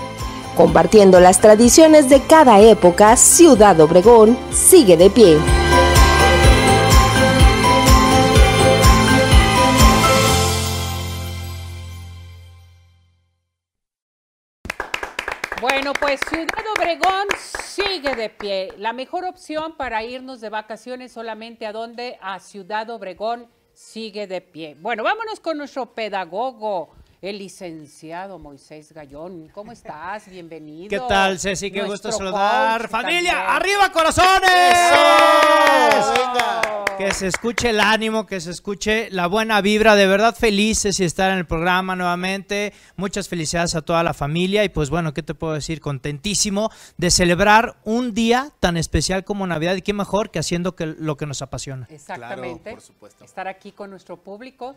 Compartiendo 0.57 1.21
las 1.21 1.39
tradiciones 1.39 2.09
de 2.09 2.21
cada 2.21 2.59
época, 2.59 3.15
Ciudad 3.15 3.79
Obregón 3.79 4.37
sigue 4.51 4.97
de 4.97 5.09
pie. 5.09 5.37
Pues 15.99 16.19
Ciudad 16.29 16.47
Obregón 16.77 17.27
sigue 17.37 18.15
de 18.15 18.29
pie. 18.29 18.73
La 18.77 18.93
mejor 18.93 19.25
opción 19.25 19.75
para 19.75 20.03
irnos 20.03 20.39
de 20.39 20.49
vacaciones 20.49 21.11
solamente 21.11 21.65
a 21.65 21.71
donde 21.71 22.17
a 22.21 22.39
Ciudad 22.39 22.89
Obregón 22.89 23.47
sigue 23.73 24.27
de 24.27 24.41
pie. 24.41 24.75
Bueno, 24.79 25.03
vámonos 25.03 25.39
con 25.39 25.57
nuestro 25.57 25.93
pedagogo, 25.93 26.95
el 27.21 27.37
licenciado 27.37 28.39
Moisés 28.39 28.91
Gallón. 28.93 29.47
¿Cómo 29.53 29.71
estás? 29.71 30.27
Bienvenido. 30.27 30.89
¿Qué 30.89 30.99
tal, 31.07 31.39
Ceci? 31.39 31.69
Qué 31.69 31.83
Nuestro 31.83 32.09
gusto 32.09 32.25
saludar. 32.25 32.89
¡Familia! 32.89 33.33
también. 33.33 33.55
¡Arriba, 33.55 33.91
corazones! 33.91 34.49
Venga. 36.17 36.85
Que 36.97 37.13
se 37.13 37.27
escuche 37.27 37.69
el 37.69 37.79
ánimo, 37.79 38.25
que 38.25 38.41
se 38.41 38.49
escuche 38.49 39.11
la 39.11 39.27
buena 39.27 39.61
vibra. 39.61 39.95
De 39.95 40.07
verdad 40.07 40.35
felices 40.35 40.97
de 40.97 41.05
estar 41.05 41.31
en 41.31 41.37
el 41.37 41.45
programa 41.45 41.95
nuevamente. 41.95 42.73
Muchas 42.95 43.29
felicidades 43.29 43.75
a 43.75 43.83
toda 43.83 44.01
la 44.01 44.15
familia. 44.15 44.63
Y 44.63 44.69
pues 44.69 44.89
bueno, 44.89 45.13
¿qué 45.13 45.21
te 45.21 45.35
puedo 45.35 45.53
decir? 45.53 45.79
Contentísimo 45.79 46.71
de 46.97 47.11
celebrar 47.11 47.77
un 47.83 48.15
día 48.15 48.51
tan 48.59 48.77
especial 48.77 49.23
como 49.23 49.45
Navidad. 49.45 49.75
Y 49.75 49.83
qué 49.83 49.93
mejor 49.93 50.31
que 50.31 50.39
haciendo 50.39 50.75
que 50.75 50.87
lo 50.87 51.17
que 51.17 51.27
nos 51.27 51.43
apasiona. 51.43 51.85
Exactamente. 51.91 52.63
Claro, 52.63 52.77
por 52.77 52.81
supuesto. 52.81 53.23
Estar 53.23 53.47
aquí 53.47 53.71
con 53.73 53.91
nuestro 53.91 54.17
público 54.17 54.75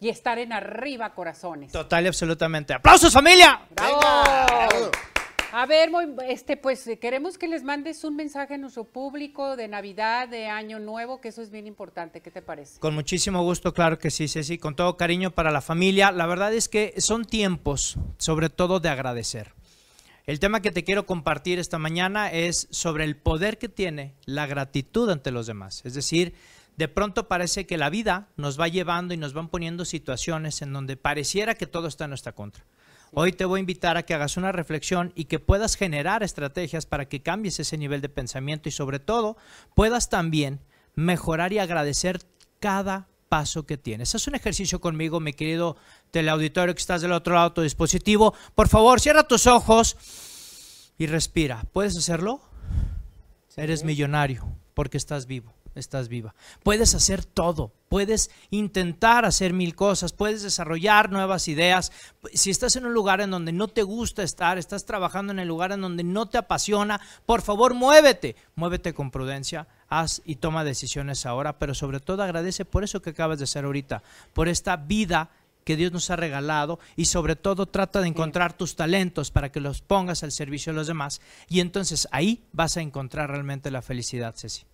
y 0.00 0.08
estar 0.08 0.38
en 0.38 0.52
arriba 0.52 1.14
corazones. 1.14 1.72
Total 1.72 2.04
y 2.04 2.08
absolutamente. 2.08 2.74
¡Aplausos, 2.74 3.12
familia! 3.12 3.60
¡Bravo! 3.70 4.00
A 5.56 5.66
ver, 5.66 5.88
este, 6.26 6.56
pues 6.56 6.84
eh, 6.88 6.98
queremos 6.98 7.38
que 7.38 7.46
les 7.46 7.62
mandes 7.62 8.02
un 8.02 8.16
mensaje 8.16 8.54
a 8.54 8.58
nuestro 8.58 8.82
público 8.82 9.54
de 9.54 9.68
Navidad, 9.68 10.28
de 10.28 10.48
Año 10.48 10.80
Nuevo, 10.80 11.20
que 11.20 11.28
eso 11.28 11.42
es 11.42 11.50
bien 11.52 11.68
importante. 11.68 12.20
¿Qué 12.20 12.32
te 12.32 12.42
parece? 12.42 12.80
Con 12.80 12.92
muchísimo 12.92 13.40
gusto, 13.44 13.72
claro 13.72 14.00
que 14.00 14.10
sí, 14.10 14.26
Ceci, 14.26 14.58
con 14.58 14.74
todo 14.74 14.96
cariño 14.96 15.30
para 15.30 15.52
la 15.52 15.60
familia. 15.60 16.10
La 16.10 16.26
verdad 16.26 16.52
es 16.52 16.68
que 16.68 16.94
son 16.98 17.24
tiempos, 17.24 17.98
sobre 18.18 18.50
todo, 18.50 18.80
de 18.80 18.88
agradecer. 18.88 19.52
El 20.26 20.40
tema 20.40 20.60
que 20.60 20.72
te 20.72 20.82
quiero 20.82 21.06
compartir 21.06 21.60
esta 21.60 21.78
mañana 21.78 22.32
es 22.32 22.66
sobre 22.70 23.04
el 23.04 23.14
poder 23.14 23.56
que 23.58 23.68
tiene 23.68 24.14
la 24.24 24.46
gratitud 24.46 25.08
ante 25.08 25.30
los 25.30 25.46
demás. 25.46 25.82
Es 25.84 25.94
decir, 25.94 26.34
de 26.76 26.88
pronto 26.88 27.28
parece 27.28 27.66
que 27.66 27.78
la 27.78 27.90
vida 27.90 28.28
nos 28.36 28.58
va 28.58 28.68
llevando 28.68 29.14
y 29.14 29.16
nos 29.16 29.32
van 29.32 29.48
poniendo 29.48 29.84
situaciones 29.84 30.62
en 30.62 30.72
donde 30.72 30.96
pareciera 30.96 31.54
que 31.54 31.66
todo 31.66 31.88
está 31.88 32.04
en 32.04 32.10
nuestra 32.10 32.32
contra. 32.32 32.64
Hoy 33.12 33.32
te 33.32 33.44
voy 33.44 33.58
a 33.58 33.60
invitar 33.60 33.96
a 33.96 34.02
que 34.02 34.14
hagas 34.14 34.36
una 34.36 34.50
reflexión 34.50 35.12
y 35.14 35.26
que 35.26 35.38
puedas 35.38 35.76
generar 35.76 36.24
estrategias 36.24 36.84
para 36.84 37.08
que 37.08 37.22
cambies 37.22 37.60
ese 37.60 37.78
nivel 37.78 38.00
de 38.00 38.08
pensamiento 38.08 38.68
y 38.68 38.72
sobre 38.72 38.98
todo 38.98 39.36
puedas 39.74 40.08
también 40.08 40.60
mejorar 40.96 41.52
y 41.52 41.60
agradecer 41.60 42.20
cada 42.58 43.08
paso 43.28 43.66
que 43.66 43.76
tienes. 43.76 44.14
Haz 44.14 44.26
un 44.26 44.34
ejercicio 44.34 44.80
conmigo, 44.80 45.20
mi 45.20 45.32
querido 45.32 45.76
teleauditorio 46.10 46.74
que 46.74 46.80
estás 46.80 47.02
del 47.02 47.12
otro 47.12 47.34
lado 47.34 47.50
de 47.50 47.54
tu 47.54 47.62
dispositivo. 47.62 48.34
Por 48.54 48.68
favor, 48.68 49.00
cierra 49.00 49.28
tus 49.28 49.46
ojos 49.46 49.96
y 50.98 51.06
respira. 51.06 51.64
¿Puedes 51.72 51.96
hacerlo? 51.96 52.40
Eres 53.56 53.84
millonario 53.84 54.48
porque 54.74 54.96
estás 54.96 55.26
vivo, 55.26 55.53
estás 55.74 56.08
viva. 56.08 56.34
Puedes 56.62 56.94
hacer 56.94 57.24
todo, 57.24 57.72
puedes 57.88 58.30
intentar 58.50 59.24
hacer 59.24 59.52
mil 59.52 59.74
cosas, 59.74 60.12
puedes 60.12 60.42
desarrollar 60.42 61.10
nuevas 61.10 61.48
ideas. 61.48 61.92
Si 62.32 62.50
estás 62.50 62.76
en 62.76 62.86
un 62.86 62.94
lugar 62.94 63.20
en 63.20 63.30
donde 63.30 63.52
no 63.52 63.68
te 63.68 63.82
gusta 63.82 64.22
estar, 64.22 64.58
estás 64.58 64.84
trabajando 64.84 65.32
en 65.32 65.38
el 65.38 65.48
lugar 65.48 65.72
en 65.72 65.80
donde 65.80 66.04
no 66.04 66.26
te 66.26 66.38
apasiona, 66.38 67.00
por 67.26 67.42
favor 67.42 67.74
muévete, 67.74 68.36
muévete 68.54 68.94
con 68.94 69.10
prudencia, 69.10 69.68
haz 69.88 70.22
y 70.24 70.36
toma 70.36 70.64
decisiones 70.64 71.26
ahora, 71.26 71.58
pero 71.58 71.74
sobre 71.74 72.00
todo 72.00 72.22
agradece 72.22 72.64
por 72.64 72.84
eso 72.84 73.02
que 73.02 73.10
acabas 73.10 73.38
de 73.38 73.44
hacer 73.44 73.64
ahorita, 73.64 74.02
por 74.32 74.48
esta 74.48 74.76
vida 74.76 75.30
que 75.64 75.76
Dios 75.76 75.92
nos 75.92 76.10
ha 76.10 76.16
regalado 76.16 76.78
y 76.94 77.06
sobre 77.06 77.36
todo 77.36 77.66
trata 77.66 78.00
de 78.00 78.08
encontrar 78.08 78.52
tus 78.56 78.76
talentos 78.76 79.30
para 79.30 79.50
que 79.50 79.60
los 79.60 79.82
pongas 79.82 80.22
al 80.22 80.32
servicio 80.32 80.72
de 80.72 80.78
los 80.78 80.86
demás 80.86 81.20
y 81.48 81.60
entonces 81.60 82.06
ahí 82.12 82.44
vas 82.52 82.76
a 82.76 82.82
encontrar 82.82 83.30
realmente 83.30 83.70
la 83.70 83.82
felicidad, 83.82 84.34
Ceci. 84.36 84.64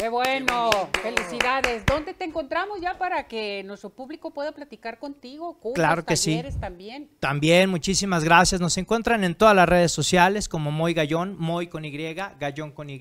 ¡Qué 0.00 0.08
bueno! 0.08 0.70
¡Felicidades! 1.02 1.84
¿Dónde 1.84 2.14
te 2.14 2.24
encontramos 2.24 2.80
ya 2.80 2.96
para 2.96 3.28
que 3.28 3.62
nuestro 3.64 3.90
público 3.90 4.30
pueda 4.30 4.50
platicar 4.52 4.98
contigo? 4.98 5.58
Cursos, 5.60 5.74
Claro 5.74 6.06
que 6.06 6.16
sí. 6.16 6.42
también. 6.58 7.10
También 7.20 7.68
muchísimas 7.68 8.24
gracias. 8.24 8.62
Nos 8.62 8.78
encuentran 8.78 9.24
en 9.24 9.34
todas 9.34 9.54
las 9.54 9.68
redes 9.68 9.92
sociales 9.92 10.48
como 10.48 10.70
Moy 10.70 10.94
Gallón, 10.94 11.36
Moy 11.38 11.66
con 11.66 11.84
Y, 11.84 11.90
Gallón 12.14 12.72
con 12.72 12.88
Y. 12.88 12.98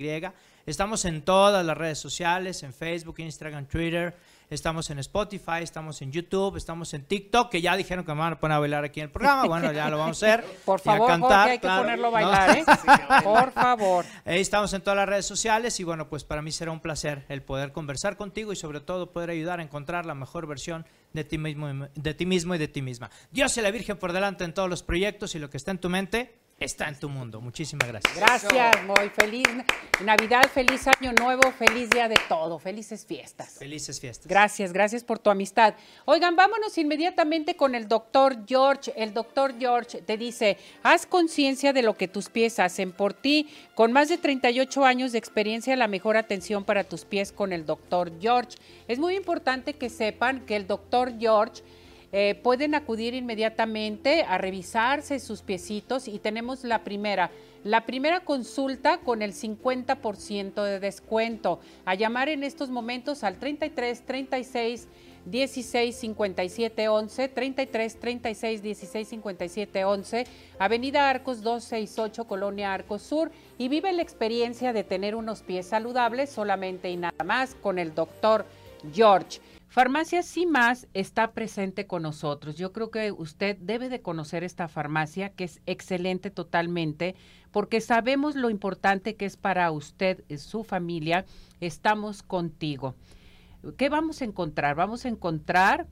Estamos 0.66 1.06
en 1.06 1.22
todas 1.22 1.66
las 1.66 1.78
redes 1.78 2.00
sociales, 2.00 2.64
en 2.64 2.74
Facebook, 2.74 3.16
Instagram, 3.20 3.66
Twitter. 3.68 4.18
Estamos 4.50 4.90
en 4.90 4.98
Spotify, 4.98 5.62
estamos 5.62 6.02
en 6.02 6.12
YouTube, 6.12 6.58
estamos 6.58 6.92
en 6.96 7.04
TikTok, 7.06 7.52
que 7.52 7.62
ya 7.62 7.76
dijeron 7.78 8.04
que 8.04 8.12
me 8.14 8.20
van 8.20 8.34
a 8.34 8.40
poner 8.40 8.56
a 8.56 8.60
bailar 8.60 8.84
aquí 8.84 9.00
en 9.00 9.04
el 9.06 9.12
programa. 9.12 9.46
Bueno, 9.46 9.72
ya 9.72 9.92
lo 9.92 10.00
vamos 10.00 10.24
a 10.24 10.26
hacer. 10.26 10.44
Por 10.66 10.80
y 10.80 10.90
a 10.90 10.92
favor, 10.94 11.08
cantar, 11.08 11.30
Jorge, 11.38 11.52
hay 11.52 11.60
que 11.60 11.68
ponerlo 11.68 12.08
a 12.08 12.10
bailar, 12.10 12.58
¿eh? 12.58 12.66
Por 13.24 13.52
favor. 13.52 14.06
Ahí 14.26 14.40
estamos 14.42 14.74
en 14.74 14.82
todas 14.82 14.98
las 14.98 15.08
redes 15.08 15.28
sociales 15.28 15.80
y 15.80 15.84
bueno, 15.84 16.10
pues 16.10 16.24
para 16.24 16.42
mí 16.42 16.52
será 16.52 16.72
un 16.72 16.80
placer 16.80 17.26
el 17.30 17.44
poder 17.44 17.72
conversar 17.72 18.18
contigo 18.18 18.52
y 18.52 18.56
sobre 18.56 18.80
todo 18.82 19.12
poder 19.12 19.30
ayudar 19.30 19.60
a 19.60 19.64
encontrar 19.64 20.08
la 20.08 20.16
mejor 20.16 20.48
versión 20.48 20.84
de 21.14 21.24
ti 21.24 21.38
mismo, 21.38 21.70
y- 21.70 21.88
de 21.94 22.14
ti 22.16 22.26
mismo 22.26 22.56
y 22.56 22.58
de 22.58 22.68
ti 22.68 22.82
misma. 22.82 23.12
Dios 23.30 23.56
y 23.56 23.62
la 23.62 23.70
Virgen 23.70 23.98
por 23.98 24.14
delante 24.14 24.46
en 24.46 24.56
todos 24.56 24.68
los 24.68 24.82
proyectos 24.82 25.36
y 25.36 25.40
lo 25.40 25.52
que 25.52 25.58
está 25.58 25.70
en 25.70 25.78
tu 25.78 25.90
mente 25.90 26.34
está 26.60 26.88
en 26.88 27.00
tu 27.00 27.10
mundo. 27.10 27.42
Muchísimas 27.42 27.88
gracias. 27.88 28.16
Gracias, 28.16 28.86
muy 28.86 29.10
feliz 29.10 29.48
Navidad, 30.04 30.44
feliz 30.54 30.88
Año 30.88 31.12
Nuevo, 31.12 31.52
feliz 31.52 31.90
día 31.90 32.08
de 32.08 32.16
todo, 32.30 32.58
felices 32.58 33.06
fiestas. 33.06 33.58
Felices 33.60 34.00
fiestas. 34.00 34.28
Gracias, 34.28 34.72
gracias 34.72 35.04
por 35.04 35.20
tu 35.20 35.30
amistad. 35.30 35.74
Oigan, 36.06 36.38
vámonos 36.38 36.78
inmediatamente 36.78 37.56
con 37.56 37.76
el 37.76 37.88
doctor 37.88 38.46
George. 38.48 38.94
El 38.96 39.14
doctor 39.14 39.56
George 39.60 40.02
te 40.02 40.18
dice, 40.18 40.58
haz 40.84 41.06
conciencia 41.06 41.74
de 41.74 41.82
lo 41.82 41.96
que 41.96 42.08
tus 42.08 42.30
pies 42.30 42.60
hacen 42.60 42.94
por 42.94 43.14
ti. 43.14 43.50
Con 43.76 43.92
más 43.92 44.08
de 44.08 44.18
38 44.18 44.86
años 44.86 45.12
de 45.12 45.18
experiencia, 45.18 45.76
la 45.76 45.88
mejor 45.88 46.16
atención 46.16 46.64
para 46.64 46.86
tus 46.86 47.04
pies 47.04 47.34
con 47.34 47.52
el 47.52 47.66
doctor 47.66 48.14
George. 48.22 48.58
Es 48.88 49.00
muy 49.00 49.16
importante 49.16 49.74
que 49.74 49.90
sepan 49.90 50.46
que 50.46 50.56
el 50.56 50.66
doctor 50.66 51.14
George 51.20 51.62
eh, 52.12 52.40
pueden 52.42 52.74
acudir 52.76 53.14
inmediatamente 53.14 54.24
a 54.24 54.38
revisarse 54.38 55.20
sus 55.20 55.42
piecitos 55.42 56.08
y 56.08 56.20
tenemos 56.20 56.64
la 56.64 56.84
primera. 56.84 57.30
La 57.64 57.86
primera 57.86 58.22
consulta 58.22 59.00
con 59.00 59.22
el 59.22 59.34
50% 59.34 60.64
de 60.64 60.80
descuento. 60.80 61.60
A 61.86 61.94
llamar 61.94 62.30
en 62.30 62.44
estos 62.44 62.70
momentos 62.70 63.24
al 63.24 63.38
33 63.38 64.06
36 64.06 64.88
16 65.26 65.96
57 65.96 66.88
11, 66.88 67.28
33 67.28 68.00
36 68.00 68.64
16 68.64 69.08
57 69.08 69.86
11, 69.86 70.28
Avenida 70.58 71.10
Arcos 71.10 71.42
268, 71.42 72.24
Colonia 72.26 72.74
Arcos 72.74 73.02
Sur, 73.02 73.32
y 73.58 73.68
vive 73.68 73.92
la 73.92 74.02
experiencia 74.02 74.74
de 74.74 74.84
tener 74.84 75.16
unos 75.16 75.42
pies 75.42 75.68
saludables 75.68 76.30
solamente 76.30 76.90
y 76.90 76.98
nada 76.98 77.24
más 77.24 77.56
con 77.56 77.78
el 77.78 77.94
doctor 77.94 78.46
George. 78.94 79.40
Farmacia 79.70 80.22
más 80.48 80.88
está 80.96 81.32
presente 81.34 81.86
con 81.86 82.02
nosotros. 82.02 82.56
Yo 82.56 82.74
creo 82.74 82.90
que 82.90 83.12
usted 83.12 83.56
debe 83.62 83.88
de 83.88 84.02
conocer 84.02 84.44
esta 84.44 84.68
farmacia, 84.68 85.30
que 85.30 85.44
es 85.44 85.62
excelente 85.68 86.32
totalmente, 86.32 87.14
porque 87.52 87.80
sabemos 87.80 88.36
lo 88.36 88.50
importante 88.50 89.16
que 89.16 89.26
es 89.26 89.38
para 89.38 89.70
usted 89.72 90.24
y 90.28 90.38
su 90.38 90.64
familia. 90.64 91.26
Estamos 91.62 92.24
contigo. 92.24 92.96
¿Qué 93.78 93.90
vamos 93.90 94.24
a 94.24 94.26
encontrar? 94.26 94.76
Vamos 94.76 95.06
a 95.06 95.10
encontrar 95.10 95.86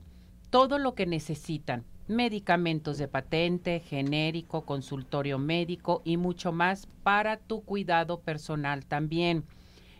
todo 0.50 0.80
lo 0.80 0.96
que 0.96 1.06
necesitan. 1.06 1.84
Medicamentos 2.08 2.98
de 2.98 3.06
patente, 3.06 3.78
genérico, 3.78 4.62
consultorio 4.62 5.38
médico 5.38 6.02
y 6.04 6.16
mucho 6.16 6.50
más 6.50 6.88
para 7.04 7.36
tu 7.36 7.62
cuidado 7.62 8.22
personal 8.22 8.86
también. 8.86 9.44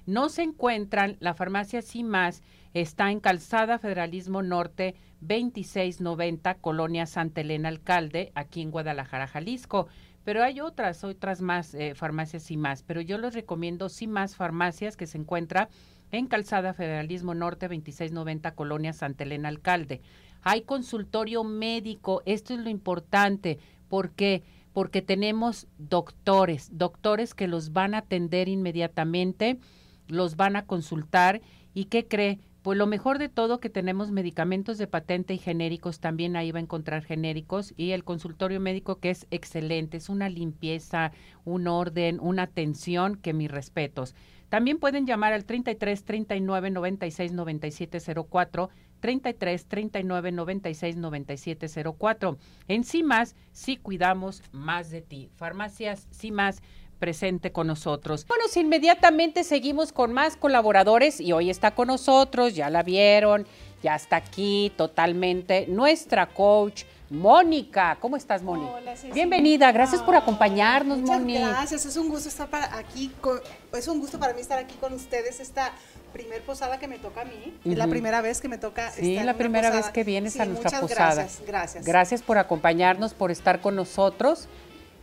No 0.08 0.30
se 0.30 0.42
encuentran, 0.42 1.18
la 1.20 1.34
farmacia 1.34 1.80
más 2.02 2.42
está 2.74 3.10
en 3.10 3.20
Calzada 3.20 3.78
Federalismo 3.78 4.42
Norte 4.42 4.94
2690, 5.20 6.54
Colonia 6.54 7.06
Santa 7.06 7.40
Elena 7.40 7.68
Alcalde, 7.68 8.32
aquí 8.34 8.62
en 8.62 8.70
Guadalajara, 8.70 9.26
Jalisco. 9.26 9.88
Pero 10.24 10.42
hay 10.42 10.60
otras, 10.60 11.04
otras 11.04 11.40
más 11.40 11.74
eh, 11.74 11.94
farmacias 11.94 12.50
y 12.50 12.56
más, 12.56 12.82
pero 12.82 13.00
yo 13.00 13.18
les 13.18 13.34
recomiendo 13.34 13.88
sí 13.88 14.06
más 14.06 14.36
farmacias 14.36 14.96
que 14.96 15.06
se 15.06 15.18
encuentra 15.18 15.68
en 16.12 16.26
Calzada 16.26 16.74
Federalismo 16.74 17.34
Norte 17.34 17.68
2690, 17.68 18.54
Colonia 18.54 18.92
Santa 18.92 19.24
Elena 19.24 19.48
Alcalde. 19.48 20.00
Hay 20.42 20.62
consultorio 20.62 21.44
médico, 21.44 22.22
esto 22.26 22.54
es 22.54 22.60
lo 22.60 22.70
importante, 22.70 23.58
porque 23.88 24.42
porque 24.78 25.02
tenemos 25.02 25.66
doctores, 25.78 26.70
doctores 26.72 27.34
que 27.34 27.48
los 27.48 27.72
van 27.72 27.94
a 27.94 27.98
atender 27.98 28.48
inmediatamente, 28.48 29.58
los 30.06 30.36
van 30.36 30.54
a 30.54 30.66
consultar 30.66 31.40
y 31.74 31.86
¿qué 31.86 32.06
cree? 32.06 32.38
Pues 32.62 32.76
lo 32.76 32.86
mejor 32.86 33.18
de 33.18 33.28
todo 33.28 33.60
que 33.60 33.70
tenemos 33.70 34.10
medicamentos 34.10 34.78
de 34.78 34.88
patente 34.88 35.32
y 35.32 35.38
genéricos, 35.38 36.00
también 36.00 36.34
ahí 36.34 36.50
va 36.50 36.58
a 36.58 36.62
encontrar 36.62 37.04
genéricos 37.04 37.72
y 37.76 37.92
el 37.92 38.02
consultorio 38.04 38.58
médico 38.58 38.96
que 38.96 39.10
es 39.10 39.26
excelente, 39.30 39.96
es 39.96 40.08
una 40.08 40.28
limpieza, 40.28 41.12
un 41.44 41.68
orden, 41.68 42.18
una 42.20 42.42
atención 42.42 43.16
que 43.16 43.32
mis 43.32 43.50
respetos. 43.50 44.14
También 44.48 44.78
pueden 44.78 45.06
llamar 45.06 45.34
al 45.34 45.44
33 45.44 46.04
39 46.04 46.70
96 46.70 47.32
97 47.32 47.98
04 48.28 48.70
33 49.00 49.66
39 49.66 50.32
96 50.32 50.96
97 50.96 51.66
04. 51.98 52.38
En 52.66 52.82
CIMAS 52.84 53.36
sí 53.52 53.76
cuidamos 53.76 54.42
más 54.52 54.90
de 54.90 55.02
ti. 55.02 55.30
Farmacias 55.36 56.08
CIMAS 56.12 56.62
presente 56.98 57.52
con 57.52 57.66
nosotros. 57.66 58.26
Bueno, 58.26 58.44
si 58.50 58.60
inmediatamente 58.60 59.44
seguimos 59.44 59.92
con 59.92 60.12
más 60.12 60.36
colaboradores 60.36 61.20
y 61.20 61.32
hoy 61.32 61.50
está 61.50 61.70
con 61.74 61.88
nosotros, 61.88 62.54
ya 62.54 62.68
la 62.70 62.82
vieron, 62.82 63.46
ya 63.82 63.94
está 63.94 64.16
aquí 64.16 64.72
totalmente 64.76 65.66
nuestra 65.68 66.26
coach. 66.26 66.84
Mónica, 67.10 67.96
¿cómo 68.02 68.16
estás, 68.18 68.42
Moni? 68.42 68.66
Hola, 68.70 68.94
Ceci. 68.94 69.12
Bienvenida, 69.12 69.72
gracias 69.72 70.02
por 70.02 70.14
acompañarnos, 70.14 70.98
Muchas 70.98 71.20
Moni. 71.20 71.38
gracias, 71.38 71.86
es 71.86 71.96
un 71.96 72.10
gusto 72.10 72.28
estar 72.28 72.48
para 72.48 72.76
aquí, 72.76 73.10
con- 73.22 73.40
es 73.72 73.88
un 73.88 73.98
gusto 73.98 74.18
para 74.18 74.34
mí 74.34 74.42
estar 74.42 74.58
aquí 74.58 74.74
con 74.78 74.92
ustedes 74.92 75.40
esta 75.40 75.72
primer 76.12 76.42
posada 76.42 76.78
que 76.78 76.86
me 76.86 76.98
toca 76.98 77.22
a 77.22 77.24
mí, 77.24 77.54
es 77.64 77.78
la 77.78 77.86
primera 77.86 78.20
vez 78.20 78.40
que 78.42 78.48
me 78.48 78.58
toca 78.58 78.90
Sí, 78.90 79.12
estar 79.12 79.20
en 79.20 79.26
la 79.26 79.32
una 79.32 79.38
primera 79.38 79.70
vez 79.70 79.88
que 79.88 80.04
vienes 80.04 80.34
Sí, 80.34 80.40
a 80.40 80.44
nuestra 80.46 80.70
muchas 80.70 80.80
posada. 80.82 81.14
Gracias, 81.14 81.46
gracias. 81.46 81.84
Gracias 81.86 82.22
por 82.22 82.36
acompañarnos, 82.38 83.14
por 83.14 83.30
estar 83.30 83.60
con 83.62 83.74
nosotros. 83.76 84.46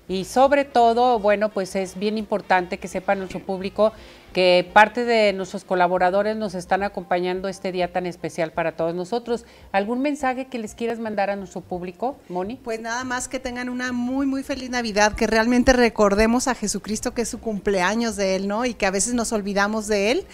Y 0.07 0.25
sobre 0.25 0.65
todo, 0.65 1.19
bueno, 1.19 1.49
pues 1.49 1.75
es 1.75 1.97
bien 1.97 2.17
importante 2.17 2.77
que 2.77 2.87
sepa 2.87 3.15
nuestro 3.15 3.39
público 3.39 3.91
que 4.35 4.69
parte 4.73 5.05
de 5.05 5.31
nuestros 5.31 5.63
colaboradores 5.63 6.35
nos 6.35 6.55
están 6.55 6.83
acompañando 6.83 7.47
este 7.47 7.71
día 7.71 7.93
tan 7.93 8.05
especial 8.05 8.51
para 8.51 8.73
todos 8.73 8.93
nosotros. 8.93 9.45
¿Algún 9.71 10.01
mensaje 10.01 10.47
que 10.47 10.59
les 10.59 10.75
quieras 10.75 10.99
mandar 10.99 11.29
a 11.29 11.37
nuestro 11.37 11.61
público, 11.61 12.17
Moni? 12.27 12.59
Pues 12.61 12.81
nada 12.81 13.05
más 13.05 13.29
que 13.29 13.39
tengan 13.39 13.69
una 13.69 13.93
muy, 13.93 14.25
muy 14.25 14.43
feliz 14.43 14.69
Navidad, 14.69 15.13
que 15.13 15.25
realmente 15.25 15.71
recordemos 15.71 16.49
a 16.49 16.53
Jesucristo 16.53 17.13
que 17.13 17.21
es 17.21 17.29
su 17.29 17.39
cumpleaños 17.39 18.17
de 18.17 18.35
Él, 18.35 18.49
¿no? 18.49 18.65
Y 18.65 18.73
que 18.73 18.85
a 18.85 18.91
veces 18.91 19.13
nos 19.13 19.31
olvidamos 19.31 19.87
de 19.87 20.11
Él, 20.11 20.25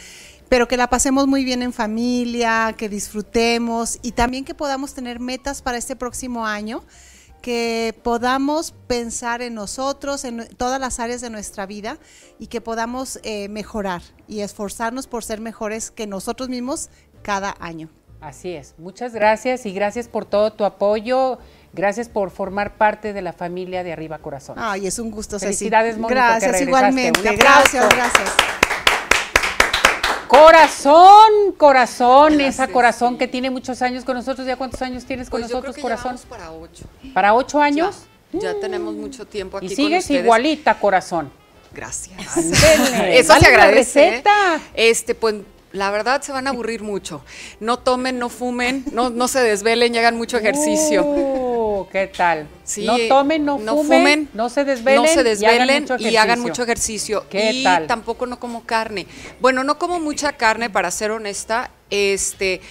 pero 0.49 0.67
que 0.67 0.77
la 0.77 0.89
pasemos 0.89 1.27
muy 1.27 1.45
bien 1.45 1.61
en 1.61 1.71
familia, 1.71 2.73
que 2.75 2.89
disfrutemos 2.89 3.99
y 4.01 4.13
también 4.13 4.45
que 4.45 4.55
podamos 4.55 4.95
tener 4.95 5.19
metas 5.19 5.61
para 5.61 5.77
este 5.77 5.95
próximo 5.95 6.47
año, 6.47 6.83
que 7.41 7.99
podamos 8.03 8.73
pensar 8.87 9.41
en 9.41 9.55
nosotros, 9.55 10.23
en 10.25 10.47
todas 10.57 10.79
las 10.79 10.99
áreas 10.99 11.21
de 11.21 11.29
nuestra 11.29 11.65
vida 11.65 11.97
y 12.39 12.47
que 12.47 12.61
podamos 12.61 13.19
eh, 13.23 13.49
mejorar 13.49 14.01
y 14.27 14.41
esforzarnos 14.41 15.07
por 15.07 15.23
ser 15.23 15.41
mejores 15.41 15.91
que 15.91 16.07
nosotros 16.07 16.49
mismos 16.49 16.89
cada 17.21 17.55
año. 17.59 17.89
Así 18.21 18.53
es. 18.53 18.75
Muchas 18.77 19.13
gracias 19.13 19.65
y 19.65 19.73
gracias 19.73 20.07
por 20.07 20.25
todo 20.25 20.53
tu 20.53 20.63
apoyo. 20.63 21.39
Gracias 21.73 22.07
por 22.07 22.29
formar 22.29 22.77
parte 22.77 23.13
de 23.13 23.21
la 23.21 23.33
familia 23.33 23.83
de 23.83 23.93
Arriba 23.93 24.19
Corazón. 24.19 24.57
Ay, 24.59 24.85
es 24.87 24.99
un 24.99 25.09
gusto, 25.09 25.39
Ceci. 25.39 25.45
Felicidades, 25.47 25.97
Mónica, 25.97 26.09
que 26.09 26.45
Gracias, 26.45 26.51
regresaste. 26.51 26.69
igualmente. 26.69 27.35
Gracias, 27.37 27.89
gracias. 27.89 28.31
Corazón, 30.31 31.51
corazón, 31.57 32.39
esa 32.39 32.69
corazón 32.69 33.17
que 33.17 33.27
tiene 33.27 33.49
muchos 33.49 33.81
años 33.81 34.05
con 34.05 34.15
nosotros. 34.15 34.47
¿Ya 34.47 34.55
cuántos 34.55 34.81
años 34.81 35.03
tienes 35.03 35.29
con 35.29 35.41
Pues 35.41 35.51
yo 35.51 35.57
nosotros, 35.57 35.75
creo 35.75 35.85
que 35.85 35.93
corazón? 36.01 36.17
para 36.29 36.53
ocho. 36.53 36.85
¿Para 37.13 37.33
ocho 37.33 37.61
años? 37.61 38.03
Ya 38.31 38.57
tenemos 38.61 38.93
mucho 38.93 39.27
tiempo 39.27 39.57
aquí 39.57 39.65
Y 39.65 39.75
sigues 39.75 40.09
igualita, 40.09 40.79
corazón. 40.79 41.29
Gracias. 41.73 42.37
Ándele, 42.37 43.19
Eso 43.19 43.37
se 43.37 43.45
agradece. 43.45 44.07
¿eh? 44.07 44.23
Este, 44.73 45.15
pues 45.15 45.35
la 45.73 45.91
verdad 45.91 46.21
se 46.21 46.31
van 46.31 46.47
a 46.47 46.51
aburrir 46.51 46.81
mucho. 46.81 47.25
No 47.59 47.79
tomen, 47.79 48.17
no 48.17 48.29
fumen, 48.29 48.85
no, 48.93 49.09
no 49.09 49.27
se 49.27 49.39
desvelen 49.41 49.93
y 49.93 49.97
hagan 49.97 50.15
mucho 50.15 50.37
ejercicio. 50.37 51.03
¿Qué 51.89 52.07
tal? 52.07 52.47
Sí, 52.63 52.85
no 52.85 52.97
tomen, 53.07 53.45
no, 53.45 53.57
no 53.57 53.75
fumen, 53.77 53.99
fumen, 53.99 54.29
no 54.33 54.49
se 54.49 54.63
desvelen, 54.63 55.01
no 55.01 55.07
se 55.07 55.13
y 55.13 55.45
hagan 55.45 55.67
desvelen 55.67 55.83
mucho 55.83 55.95
y, 55.97 56.15
hagan 56.15 56.39
ejercicio. 56.39 56.47
mucho 56.47 56.63
ejercicio. 56.63 57.25
¿Qué 57.29 57.51
y 57.51 57.63
tal? 57.63 57.87
tampoco 57.87 58.25
no 58.25 58.39
como 58.39 58.63
carne. 58.65 59.07
Bueno, 59.39 59.63
no 59.63 59.77
como 59.77 59.99
mucha 59.99 60.33
carne, 60.33 60.69
para 60.69 60.91
ser 60.91 61.11
honesta. 61.11 61.71
Este, 61.89 62.61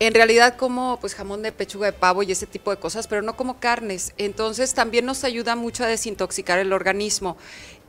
en 0.00 0.14
realidad 0.14 0.56
como 0.56 0.98
pues 1.00 1.14
jamón 1.14 1.42
de 1.42 1.52
pechuga 1.52 1.86
de 1.86 1.92
pavo 1.92 2.22
y 2.22 2.30
ese 2.30 2.46
tipo 2.46 2.70
de 2.70 2.76
cosas, 2.76 3.06
pero 3.08 3.22
no 3.22 3.36
como 3.36 3.58
carnes. 3.58 4.12
Entonces 4.16 4.74
también 4.74 5.04
nos 5.04 5.24
ayuda 5.24 5.56
mucho 5.56 5.84
a 5.84 5.86
desintoxicar 5.86 6.58
el 6.58 6.72
organismo. 6.72 7.36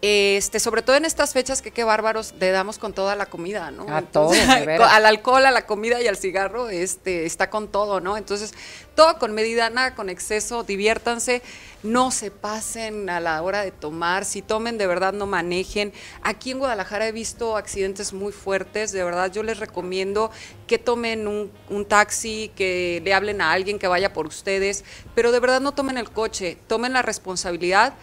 Este, 0.01 0.61
sobre 0.61 0.81
todo 0.81 0.95
en 0.95 1.03
estas 1.03 1.33
fechas 1.33 1.61
que 1.61 1.71
qué 1.71 1.83
bárbaros 1.83 2.33
le 2.39 2.51
damos 2.51 2.77
con 2.77 2.93
toda 2.93 3.17
la 3.17 3.25
comida, 3.25 3.69
¿no? 3.69 3.85
A 3.93 4.01
todo, 4.01 4.31
de 4.31 4.65
veras. 4.65 4.91
al 4.93 5.05
alcohol, 5.05 5.45
a 5.45 5.51
la 5.51 5.65
comida 5.65 6.01
y 6.01 6.07
al 6.07 6.15
cigarro, 6.15 6.69
este, 6.69 7.25
está 7.25 7.49
con 7.49 7.67
todo, 7.67 7.99
¿no? 7.99 8.15
Entonces, 8.15 8.53
todo 8.95 9.19
con 9.19 9.33
medida, 9.33 9.69
nada 9.69 9.95
con 9.95 10.09
exceso, 10.09 10.63
diviértanse, 10.63 11.41
no 11.83 12.11
se 12.11 12.31
pasen 12.31 13.09
a 13.09 13.19
la 13.19 13.41
hora 13.41 13.61
de 13.61 13.71
tomar, 13.71 14.23
si 14.23 14.41
tomen 14.41 14.77
de 14.77 14.87
verdad 14.87 15.11
no 15.11 15.25
manejen. 15.25 15.91
Aquí 16.21 16.51
en 16.51 16.59
Guadalajara 16.59 17.05
he 17.05 17.11
visto 17.11 17.57
accidentes 17.57 18.13
muy 18.13 18.31
fuertes, 18.31 18.93
de 18.93 19.03
verdad 19.03 19.29
yo 19.33 19.43
les 19.43 19.59
recomiendo 19.59 20.31
que 20.65 20.77
tomen 20.77 21.27
un, 21.27 21.51
un 21.69 21.85
taxi, 21.85 22.51
que 22.55 23.01
le 23.03 23.13
hablen 23.13 23.41
a 23.41 23.51
alguien 23.51 23.79
que 23.79 23.87
vaya 23.87 24.13
por 24.13 24.27
ustedes, 24.27 24.85
pero 25.13 25.33
de 25.33 25.41
verdad 25.41 25.59
no 25.59 25.73
tomen 25.73 25.97
el 25.97 26.09
coche, 26.09 26.57
tomen 26.67 26.93
la 26.93 27.01
responsabilidad 27.01 27.95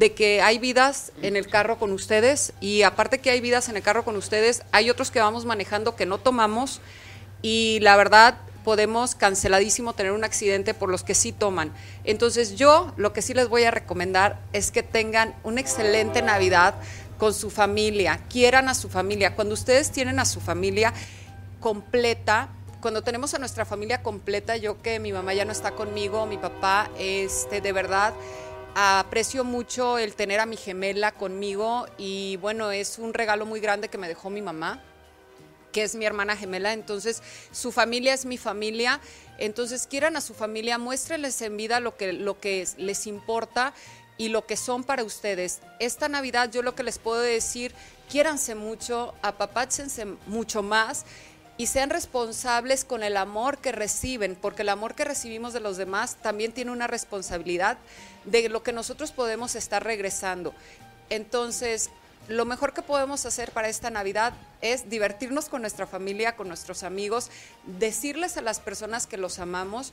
de 0.00 0.14
que 0.14 0.40
hay 0.40 0.58
vidas 0.58 1.12
en 1.20 1.36
el 1.36 1.46
carro 1.46 1.78
con 1.78 1.92
ustedes 1.92 2.54
y 2.58 2.84
aparte 2.84 3.18
que 3.18 3.28
hay 3.28 3.42
vidas 3.42 3.68
en 3.68 3.76
el 3.76 3.82
carro 3.82 4.02
con 4.02 4.16
ustedes, 4.16 4.62
hay 4.72 4.88
otros 4.88 5.10
que 5.10 5.20
vamos 5.20 5.44
manejando 5.44 5.94
que 5.94 6.06
no 6.06 6.16
tomamos 6.16 6.80
y 7.42 7.80
la 7.82 7.98
verdad 7.98 8.38
podemos 8.64 9.14
canceladísimo 9.14 9.92
tener 9.92 10.12
un 10.12 10.24
accidente 10.24 10.72
por 10.72 10.88
los 10.88 11.04
que 11.04 11.14
sí 11.14 11.32
toman. 11.32 11.70
Entonces 12.04 12.56
yo 12.56 12.94
lo 12.96 13.12
que 13.12 13.20
sí 13.20 13.34
les 13.34 13.50
voy 13.50 13.64
a 13.64 13.70
recomendar 13.70 14.40
es 14.54 14.70
que 14.70 14.82
tengan 14.82 15.34
una 15.44 15.60
excelente 15.60 16.22
Navidad 16.22 16.76
con 17.18 17.34
su 17.34 17.50
familia, 17.50 18.20
quieran 18.30 18.70
a 18.70 18.74
su 18.74 18.88
familia. 18.88 19.34
Cuando 19.34 19.52
ustedes 19.52 19.90
tienen 19.90 20.18
a 20.18 20.24
su 20.24 20.40
familia 20.40 20.94
completa, 21.60 22.48
cuando 22.80 23.02
tenemos 23.02 23.34
a 23.34 23.38
nuestra 23.38 23.66
familia 23.66 24.02
completa, 24.02 24.56
yo 24.56 24.80
que 24.80 24.98
mi 24.98 25.12
mamá 25.12 25.34
ya 25.34 25.44
no 25.44 25.52
está 25.52 25.72
conmigo, 25.72 26.24
mi 26.24 26.38
papá, 26.38 26.88
este, 26.98 27.60
de 27.60 27.72
verdad 27.72 28.14
aprecio 28.74 29.44
mucho 29.44 29.98
el 29.98 30.14
tener 30.14 30.40
a 30.40 30.46
mi 30.46 30.56
gemela 30.56 31.12
conmigo 31.12 31.86
y 31.98 32.36
bueno, 32.36 32.70
es 32.70 32.98
un 32.98 33.14
regalo 33.14 33.46
muy 33.46 33.60
grande 33.60 33.88
que 33.88 33.98
me 33.98 34.08
dejó 34.08 34.30
mi 34.30 34.42
mamá 34.42 34.82
que 35.72 35.84
es 35.84 35.94
mi 35.94 36.04
hermana 36.04 36.36
gemela, 36.36 36.72
entonces 36.72 37.22
su 37.52 37.70
familia 37.70 38.12
es 38.12 38.24
mi 38.26 38.38
familia, 38.38 39.00
entonces 39.38 39.86
quieran 39.86 40.16
a 40.16 40.20
su 40.20 40.34
familia, 40.34 40.78
muéstrenles 40.78 41.40
en 41.42 41.56
vida 41.56 41.78
lo 41.78 41.96
que, 41.96 42.12
lo 42.12 42.40
que 42.40 42.62
es- 42.62 42.74
les 42.76 43.06
importa 43.06 43.72
y 44.18 44.30
lo 44.30 44.46
que 44.46 44.56
son 44.56 44.82
para 44.82 45.04
ustedes. 45.04 45.60
Esta 45.78 46.08
Navidad 46.08 46.50
yo 46.50 46.62
lo 46.62 46.74
que 46.74 46.82
les 46.82 46.98
puedo 46.98 47.20
decir, 47.20 47.72
quiéranse 48.10 48.56
mucho, 48.56 49.14
apapáchense 49.22 50.06
mucho 50.26 50.64
más 50.64 51.04
y 51.60 51.66
sean 51.66 51.90
responsables 51.90 52.86
con 52.86 53.02
el 53.02 53.18
amor 53.18 53.58
que 53.58 53.70
reciben, 53.70 54.34
porque 54.34 54.62
el 54.62 54.70
amor 54.70 54.94
que 54.94 55.04
recibimos 55.04 55.52
de 55.52 55.60
los 55.60 55.76
demás 55.76 56.16
también 56.22 56.52
tiene 56.52 56.70
una 56.70 56.86
responsabilidad 56.86 57.76
de 58.24 58.48
lo 58.48 58.62
que 58.62 58.72
nosotros 58.72 59.12
podemos 59.12 59.54
estar 59.54 59.84
regresando. 59.84 60.54
Entonces, 61.10 61.90
lo 62.28 62.46
mejor 62.46 62.72
que 62.72 62.80
podemos 62.80 63.26
hacer 63.26 63.52
para 63.52 63.68
esta 63.68 63.90
Navidad 63.90 64.32
es 64.62 64.88
divertirnos 64.88 65.50
con 65.50 65.60
nuestra 65.60 65.86
familia, 65.86 66.34
con 66.34 66.48
nuestros 66.48 66.82
amigos, 66.82 67.30
decirles 67.66 68.38
a 68.38 68.40
las 68.40 68.58
personas 68.58 69.06
que 69.06 69.18
los 69.18 69.38
amamos 69.38 69.92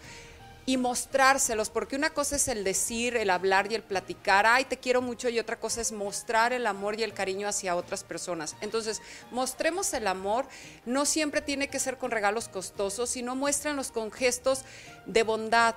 y 0.68 0.76
mostrárselos, 0.76 1.70
porque 1.70 1.96
una 1.96 2.10
cosa 2.10 2.36
es 2.36 2.50
el 2.50 2.66
decir, 2.66 3.16
el 3.16 3.30
hablar 3.30 3.72
y 3.72 3.76
el 3.76 3.84
platicar, 3.84 4.46
ay, 4.46 4.66
te 4.66 4.76
quiero 4.76 5.02
mucho, 5.02 5.30
y 5.30 5.40
otra 5.40 5.58
cosa 5.58 5.80
es 5.80 5.94
mostrar 5.94 6.52
el 6.52 6.68
amor 6.68 7.00
y 7.00 7.04
el 7.04 7.14
cariño 7.14 7.48
hacia 7.48 7.78
otras 7.78 8.04
personas. 8.04 8.54
Entonces, 8.60 9.02
mostremos 9.32 9.94
el 9.94 10.08
amor, 10.08 10.46
no 10.86 11.06
siempre 11.06 11.40
tiene 11.40 11.70
que 11.70 11.80
ser 11.80 11.98
con 11.98 12.12
regalos 12.12 12.50
costosos, 12.50 13.10
sino 13.10 13.34
muéstrenlos 13.34 13.92
con 13.94 14.12
gestos 14.12 14.64
de 15.06 15.24
bondad, 15.24 15.76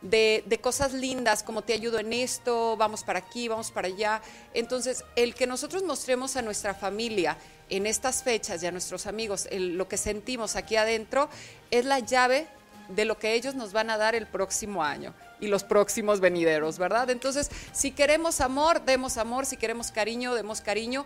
de, 0.00 0.42
de 0.46 0.58
cosas 0.60 0.92
lindas, 0.92 1.44
como 1.44 1.62
te 1.62 1.72
ayudo 1.72 2.00
en 2.00 2.12
esto, 2.12 2.76
vamos 2.76 3.04
para 3.04 3.20
aquí, 3.20 3.46
vamos 3.46 3.70
para 3.70 3.86
allá. 3.86 4.22
Entonces, 4.54 5.04
el 5.14 5.36
que 5.36 5.46
nosotros 5.46 5.84
mostremos 5.84 6.34
a 6.34 6.42
nuestra 6.42 6.74
familia 6.74 7.38
en 7.70 7.86
estas 7.86 8.24
fechas 8.24 8.60
y 8.60 8.66
a 8.66 8.72
nuestros 8.72 9.06
amigos 9.06 9.46
lo 9.52 9.86
que 9.86 9.96
sentimos 9.96 10.56
aquí 10.56 10.74
adentro 10.74 11.28
es 11.70 11.84
la 11.84 12.00
llave 12.00 12.48
de 12.94 13.04
lo 13.04 13.18
que 13.18 13.34
ellos 13.34 13.54
nos 13.54 13.72
van 13.72 13.90
a 13.90 13.98
dar 13.98 14.14
el 14.14 14.26
próximo 14.26 14.82
año 14.84 15.14
y 15.40 15.48
los 15.48 15.64
próximos 15.64 16.20
venideros, 16.20 16.78
¿verdad? 16.78 17.10
Entonces, 17.10 17.50
si 17.72 17.90
queremos 17.90 18.40
amor, 18.40 18.82
demos 18.84 19.16
amor, 19.16 19.46
si 19.46 19.56
queremos 19.56 19.90
cariño, 19.90 20.34
demos 20.34 20.60
cariño 20.60 21.04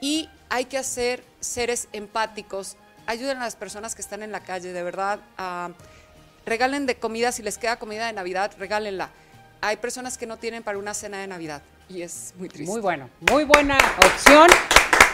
y 0.00 0.28
hay 0.48 0.66
que 0.66 0.78
hacer 0.78 1.24
seres 1.40 1.88
empáticos. 1.92 2.76
Ayuden 3.06 3.38
a 3.38 3.40
las 3.40 3.56
personas 3.56 3.94
que 3.94 4.02
están 4.02 4.22
en 4.22 4.32
la 4.32 4.40
calle, 4.40 4.72
de 4.72 4.82
verdad. 4.82 5.20
regalen 6.44 6.86
de 6.86 6.96
comida, 6.96 7.32
si 7.32 7.42
les 7.42 7.58
queda 7.58 7.76
comida 7.78 8.06
de 8.06 8.12
Navidad, 8.12 8.52
regálenla. 8.58 9.10
Hay 9.62 9.78
personas 9.78 10.16
que 10.16 10.26
no 10.26 10.36
tienen 10.36 10.62
para 10.62 10.78
una 10.78 10.94
cena 10.94 11.18
de 11.18 11.26
Navidad 11.26 11.62
y 11.88 12.02
es 12.02 12.34
muy 12.36 12.48
triste. 12.48 12.70
Muy 12.70 12.80
bueno, 12.80 13.08
muy 13.30 13.44
buena 13.44 13.78
opción 13.98 14.48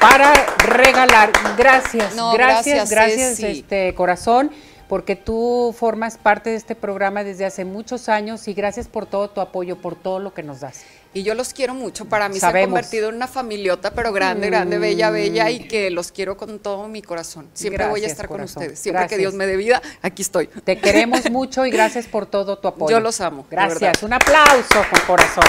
para 0.00 0.32
regalar. 0.58 1.32
Gracias, 1.56 2.14
No, 2.14 2.32
gracias, 2.32 2.90
gracias, 2.90 3.38
gracias, 3.38 3.56
este 3.56 3.94
corazón, 3.94 4.50
porque 4.92 5.16
tú 5.16 5.74
formas 5.74 6.18
parte 6.18 6.50
de 6.50 6.56
este 6.56 6.74
programa 6.74 7.24
desde 7.24 7.46
hace 7.46 7.64
muchos 7.64 8.10
años 8.10 8.46
y 8.46 8.52
gracias 8.52 8.88
por 8.88 9.06
todo 9.06 9.30
tu 9.30 9.40
apoyo, 9.40 9.80
por 9.80 9.94
todo 9.94 10.18
lo 10.18 10.34
que 10.34 10.42
nos 10.42 10.60
das. 10.60 10.82
Y 11.14 11.22
yo 11.22 11.34
los 11.34 11.54
quiero 11.54 11.72
mucho. 11.72 12.04
Para 12.04 12.28
mí 12.28 12.38
se 12.38 12.44
han 12.44 12.64
convertido 12.64 13.08
en 13.08 13.14
una 13.14 13.26
familiota, 13.26 13.92
pero 13.94 14.12
grande, 14.12 14.48
grande, 14.48 14.76
bella, 14.76 15.08
bella, 15.08 15.50
y 15.50 15.66
que 15.66 15.90
los 15.90 16.12
quiero 16.12 16.36
con 16.36 16.58
todo 16.58 16.88
mi 16.88 17.00
corazón. 17.00 17.48
Siempre 17.54 17.86
voy 17.86 18.04
a 18.04 18.06
estar 18.06 18.28
corazón. 18.28 18.52
con 18.52 18.62
ustedes. 18.64 18.80
Siempre 18.80 19.00
Gracias. 19.04 19.16
que 19.16 19.20
Dios 19.22 19.32
me 19.32 19.46
dé 19.46 19.56
vida, 19.56 19.80
aquí 20.02 20.20
estoy. 20.20 20.48
Te 20.48 20.76
queremos 20.76 21.20
mucho 21.30 21.64
y 21.64 21.70
gracias 21.70 22.06
por 22.06 22.26
todo 22.26 22.58
tu 22.58 22.68
apoyo. 22.68 22.98
Yo 22.98 23.00
los 23.00 23.18
amo, 23.22 23.46
Gracias. 23.50 24.02
Un 24.02 24.12
aplauso 24.12 24.84
con 24.90 25.00
corazón. 25.06 25.44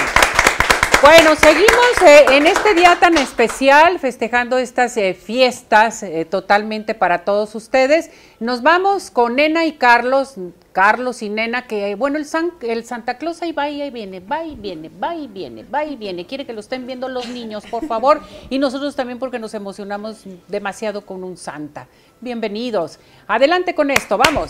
Bueno, 1.04 1.36
seguimos 1.36 2.02
eh, 2.06 2.24
en 2.30 2.46
este 2.46 2.72
día 2.72 2.96
tan 2.98 3.18
especial, 3.18 3.98
festejando 3.98 4.56
estas 4.56 4.96
eh, 4.96 5.12
fiestas 5.12 6.02
eh, 6.02 6.24
totalmente 6.24 6.94
para 6.94 7.26
todos 7.26 7.54
ustedes. 7.54 8.10
Nos 8.40 8.62
vamos 8.62 9.10
con 9.10 9.36
Nena 9.36 9.66
y 9.66 9.72
Carlos, 9.72 10.36
Carlos 10.72 11.20
y 11.20 11.28
Nena, 11.28 11.66
que 11.66 11.94
bueno, 11.94 12.16
el, 12.16 12.24
San- 12.24 12.52
el 12.62 12.86
Santa 12.86 13.18
Claus 13.18 13.42
ahí 13.42 13.52
va 13.52 13.68
y 13.68 13.82
ahí 13.82 13.90
viene, 13.90 14.20
va 14.20 14.44
y 14.44 14.54
viene, 14.56 14.88
va 14.88 15.14
y 15.14 15.26
viene, 15.26 15.62
va 15.64 15.84
y 15.84 15.96
viene. 15.96 16.24
Quiere 16.26 16.46
que 16.46 16.54
lo 16.54 16.60
estén 16.60 16.86
viendo 16.86 17.06
los 17.10 17.28
niños, 17.28 17.64
por 17.66 17.86
favor, 17.86 18.22
y 18.48 18.58
nosotros 18.58 18.96
también 18.96 19.18
porque 19.18 19.38
nos 19.38 19.52
emocionamos 19.52 20.22
demasiado 20.48 21.04
con 21.04 21.22
un 21.22 21.36
Santa. 21.36 21.86
Bienvenidos. 22.22 22.98
Adelante 23.26 23.74
con 23.74 23.90
esto, 23.90 24.16
vamos. 24.16 24.48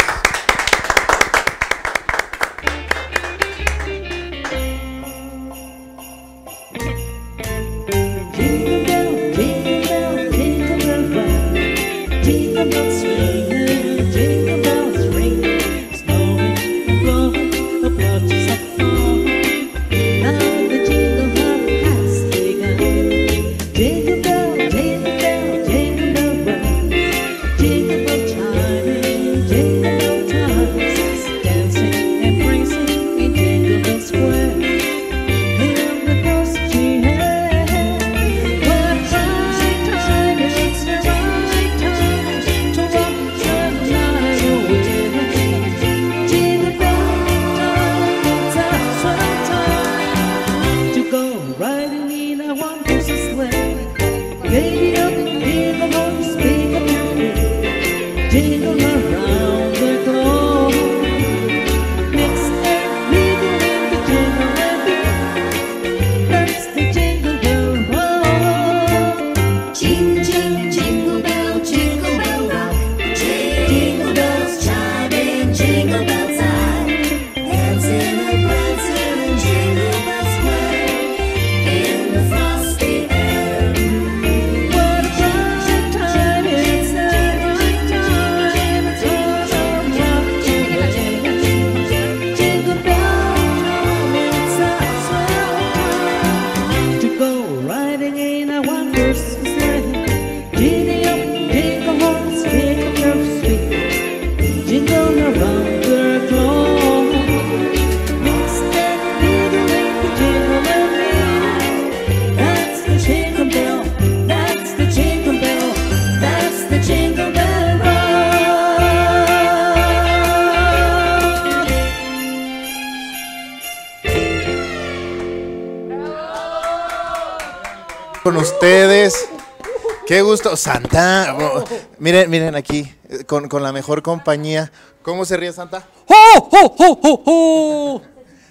Santa. 130.57 131.37
oh, 131.39 131.65
Miren, 131.99 132.31
miren 132.31 132.55
aquí, 132.55 132.93
con, 133.27 133.49
con 133.49 133.63
la 133.63 133.73
mejor 133.73 134.03
compañía. 134.03 134.71
¿Cómo 135.03 135.25
se 135.25 135.37
ríe 135.37 135.53
Santa? 135.53 135.87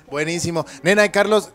Buenísimo. 0.10 0.66
Nena 0.84 1.06
y 1.06 1.10
Carlos, 1.10 1.52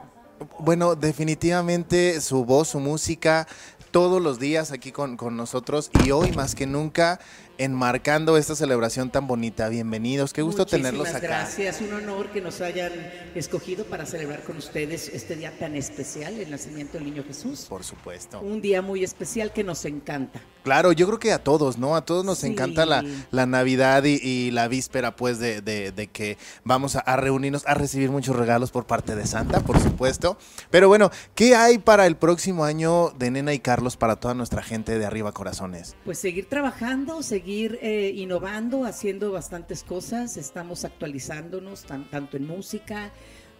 bueno, 0.58 0.94
definitivamente 0.94 2.20
su 2.20 2.44
voz, 2.44 2.68
su 2.68 2.80
música, 2.80 3.46
todos 3.90 4.22
los 4.22 4.38
días 4.38 4.72
aquí 4.72 4.92
con, 4.92 5.16
con 5.16 5.36
nosotros 5.36 5.90
y 6.04 6.10
hoy 6.10 6.32
más 6.32 6.54
que 6.54 6.66
nunca 6.66 7.20
enmarcando 7.58 8.36
esta 8.36 8.54
celebración 8.54 9.10
tan 9.10 9.26
bonita. 9.26 9.68
Bienvenidos, 9.68 10.32
qué 10.32 10.42
gusto 10.42 10.64
tenerlos 10.64 11.08
Muchísimas 11.08 11.22
acá. 11.24 11.26
gracias, 11.40 11.80
un 11.80 11.92
honor 11.92 12.30
que 12.30 12.40
nos 12.40 12.60
hayan 12.60 12.92
escogido 13.34 13.84
para 13.84 14.06
celebrar 14.06 14.42
con 14.44 14.56
ustedes 14.56 15.08
este 15.12 15.34
día 15.36 15.52
tan 15.58 15.74
especial, 15.74 16.34
el 16.34 16.50
nacimiento 16.50 16.94
del 16.98 17.04
niño 17.04 17.24
Jesús. 17.26 17.66
Por 17.68 17.82
supuesto. 17.82 18.40
Un 18.40 18.60
día 18.60 18.80
muy 18.80 19.02
especial 19.02 19.52
que 19.52 19.64
nos 19.64 19.84
encanta. 19.84 20.40
Claro, 20.62 20.92
yo 20.92 21.06
creo 21.06 21.18
que 21.18 21.32
a 21.32 21.42
todos, 21.42 21.78
¿no? 21.78 21.96
A 21.96 22.04
todos 22.04 22.24
nos 22.24 22.38
Sí. 22.38 22.46
encanta 22.46 22.86
la, 22.86 23.04
la 23.32 23.46
Navidad 23.46 24.04
y, 24.04 24.20
y 24.22 24.50
la 24.52 24.68
víspera, 24.68 25.16
pues, 25.16 25.38
de, 25.40 25.60
de- 25.60 25.90
de 25.90 26.06
que 26.06 26.38
vamos 26.62 26.94
a, 26.94 27.00
a 27.00 27.16
reunirnos, 27.16 27.66
a 27.66 27.74
recibir 27.74 28.10
muchos 28.10 28.36
regalos 28.36 28.70
por 28.70 28.86
parte 28.86 29.16
de 29.16 29.26
Santa, 29.26 29.60
por 29.60 29.80
supuesto. 29.80 30.36
Pero 30.70 30.86
bueno, 30.88 31.10
¿qué 31.34 31.56
hay 31.56 31.78
para 31.78 32.06
el 32.06 32.16
próximo 32.16 32.64
año 32.64 33.10
de 33.18 33.30
Nena 33.32 33.52
y 33.54 33.58
Carlos 33.58 33.96
para 33.96 34.16
toda 34.16 34.34
nuestra 34.34 34.62
gente 34.62 34.96
de 34.98 35.06
Arriba 35.06 35.32
Corazones? 35.32 35.96
Pues 36.04 36.18
seguir 36.18 36.48
trabajando, 36.48 37.22
seguir 37.22 37.47
eh, 37.52 38.12
innovando, 38.14 38.84
haciendo 38.84 39.32
bastantes 39.32 39.82
cosas, 39.82 40.36
estamos 40.36 40.84
actualizándonos 40.84 41.84
tan- 41.84 42.08
tanto 42.10 42.36
en 42.36 42.46
música 42.46 43.10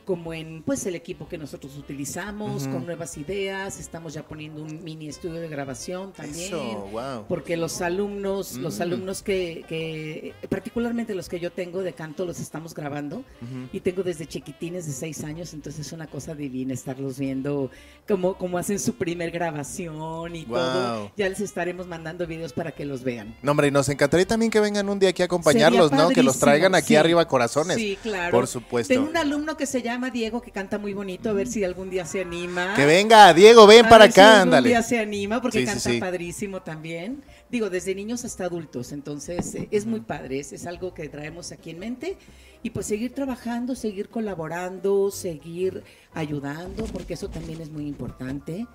como 0.09 0.33
en 0.33 0.63
pues 0.63 0.87
el 0.87 0.95
equipo 0.95 1.29
que 1.29 1.37
nosotros 1.37 1.77
utilizamos, 1.77 2.67
con 2.67 2.87
nuevas 2.87 3.19
ideas, 3.19 3.79
estamos 3.79 4.15
ya 4.15 4.23
poniendo 4.23 4.63
un 4.63 4.83
mini 4.83 5.07
estudio 5.07 5.39
de 5.39 5.49
grabación 5.51 6.15
también. 6.15 6.47
Eso, 6.47 6.89
wow. 6.91 7.27
Porque 7.29 7.59
los 7.59 7.83
alumnos, 7.83 8.55
los 8.55 8.79
Mm. 8.79 8.83
alumnos 8.83 9.23
que, 9.23 9.67
que, 9.69 10.33
particularmente 10.49 11.15
los 11.15 11.29
que 11.29 11.39
yo 11.39 11.53
tengo 11.53 11.83
de 11.83 11.93
canto, 11.93 12.25
los 12.25 12.41
estamos 12.41 12.73
grabando 12.73 13.23
y 13.71 13.81
tengo 13.81 14.03
desde 14.03 14.25
chiquitines 14.25 14.87
de 14.87 14.93
seis 14.93 15.23
años, 15.25 15.53
entonces 15.53 15.87
es 15.87 15.93
una 15.93 16.07
cosa 16.07 16.35
divina 16.35 16.73
estarlos 16.73 17.19
viendo 17.19 17.71
como, 18.09 18.39
como 18.39 18.57
hacen 18.57 18.79
su 18.79 18.95
primer 18.95 19.31
grabación 19.31 20.35
y 20.37 20.47
todo. 20.47 21.01
Wow. 21.01 21.11
Ya 21.19 21.29
les 21.29 21.41
estaremos 21.41 21.87
mandando 21.87 22.27
videos 22.27 22.55
para 22.55 22.73
que 22.73 22.87
los 22.87 23.05
vean. 23.05 23.37
No, 23.43 23.51
hombre, 23.51 23.69
y 23.69 23.71
nos 23.73 23.91
encantaría 23.91 24.27
también 24.27 24.51
que 24.51 24.61
vengan 24.61 24.89
un 24.89 24.99
día 24.99 25.11
aquí 25.11 25.21
a 25.21 25.27
acompañarlos, 25.27 25.93
¿no? 25.93 26.09
Que 26.09 26.23
los 26.23 26.39
traigan 26.39 26.75
aquí 26.75 26.89
sí. 26.89 26.97
arriba 26.97 27.29
Corazones. 27.29 27.77
Sí, 27.77 27.99
claro. 28.03 28.31
Por 28.31 28.47
supuesto. 28.47 28.95
Tengo 28.95 29.11
un 29.11 29.17
alumno 29.19 29.59
que 29.59 29.67
se 29.67 29.83
llama 29.83 29.98
Diego 30.11 30.41
que 30.41 30.51
canta 30.51 30.79
muy 30.79 30.95
bonito, 30.95 31.29
a 31.31 31.33
ver 31.33 31.47
si 31.49 31.65
algún 31.65 31.91
día 31.91 32.05
se 32.05 32.21
anima. 32.23 32.75
Que 32.75 32.87
venga, 32.87 33.35
Diego, 33.35 33.67
ven 33.67 33.85
A 33.85 33.89
para 33.89 34.05
ver 34.05 34.13
si 34.13 34.21
acá, 34.21 34.41
algún 34.41 34.43
ándale. 34.43 34.69
día 34.69 34.83
se 34.83 34.99
anima 34.99 35.43
porque 35.43 35.59
Sí, 35.59 35.67
sí, 35.67 35.73
canta 35.73 35.91
sí. 35.91 35.99
padrísimo 36.01 36.63
también. 36.63 37.23
Digo, 37.51 37.71
desde 37.71 37.95
niños 37.95 38.25
hasta 38.25 38.45
adultos, 38.45 38.93
entonces 38.93 39.55
eh, 39.55 39.69
es 39.71 39.87
muy 39.87 40.01
padre, 40.01 40.41
es, 40.41 40.53
es 40.53 40.67
algo 40.67 40.95
que 40.95 41.09
traemos 41.09 41.53
aquí 41.53 41.71
en 41.71 41.79
mente. 41.81 42.17
Y 42.63 42.71
pues 42.71 42.87
seguir 42.87 43.15
trabajando, 43.15 43.75
seguir 43.77 44.09
colaborando, 44.09 45.11
seguir 45.11 45.83
ayudando, 46.15 46.85
porque 46.87 47.15
eso 47.15 47.29
también 47.29 47.61
es 47.61 47.71
muy 47.71 47.87
importante. 47.87 48.67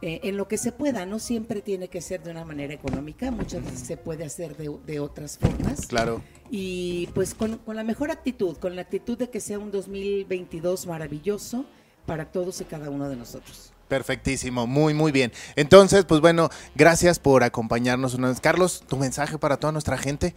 Eh, 0.00 0.20
en 0.24 0.36
lo 0.36 0.46
que 0.46 0.58
se 0.58 0.70
pueda, 0.70 1.06
no 1.06 1.18
siempre 1.18 1.60
tiene 1.60 1.88
que 1.88 2.00
ser 2.00 2.22
de 2.22 2.30
una 2.30 2.44
manera 2.44 2.72
económica, 2.72 3.30
muchas 3.30 3.64
veces 3.64 3.80
se 3.80 3.96
puede 3.96 4.24
hacer 4.24 4.56
de, 4.56 4.70
de 4.86 5.00
otras 5.00 5.38
formas. 5.38 5.86
Claro. 5.86 6.22
Y 6.50 7.08
pues 7.14 7.34
con, 7.34 7.58
con 7.58 7.74
la 7.74 7.84
mejor 7.84 8.10
actitud, 8.10 8.56
con 8.58 8.76
la 8.76 8.82
actitud 8.82 9.18
de 9.18 9.28
que 9.28 9.40
sea 9.40 9.58
un 9.58 9.70
2022 9.70 10.86
maravilloso 10.86 11.64
para 12.06 12.30
todos 12.30 12.60
y 12.60 12.64
cada 12.64 12.90
uno 12.90 13.08
de 13.08 13.16
nosotros. 13.16 13.72
Perfectísimo, 13.88 14.66
muy, 14.66 14.94
muy 14.94 15.12
bien. 15.12 15.32
Entonces, 15.56 16.04
pues 16.04 16.20
bueno, 16.20 16.50
gracias 16.74 17.18
por 17.18 17.42
acompañarnos 17.42 18.14
una 18.14 18.28
vez. 18.28 18.40
Carlos, 18.40 18.84
tu 18.86 18.96
mensaje 18.96 19.38
para 19.38 19.56
toda 19.56 19.72
nuestra 19.72 19.96
gente. 19.96 20.34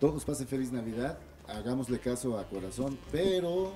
Todos 0.00 0.24
pasen 0.24 0.46
feliz 0.46 0.72
Navidad, 0.72 1.18
hagámosle 1.48 1.98
caso 1.98 2.38
a 2.38 2.48
corazón, 2.48 2.98
pero 3.10 3.72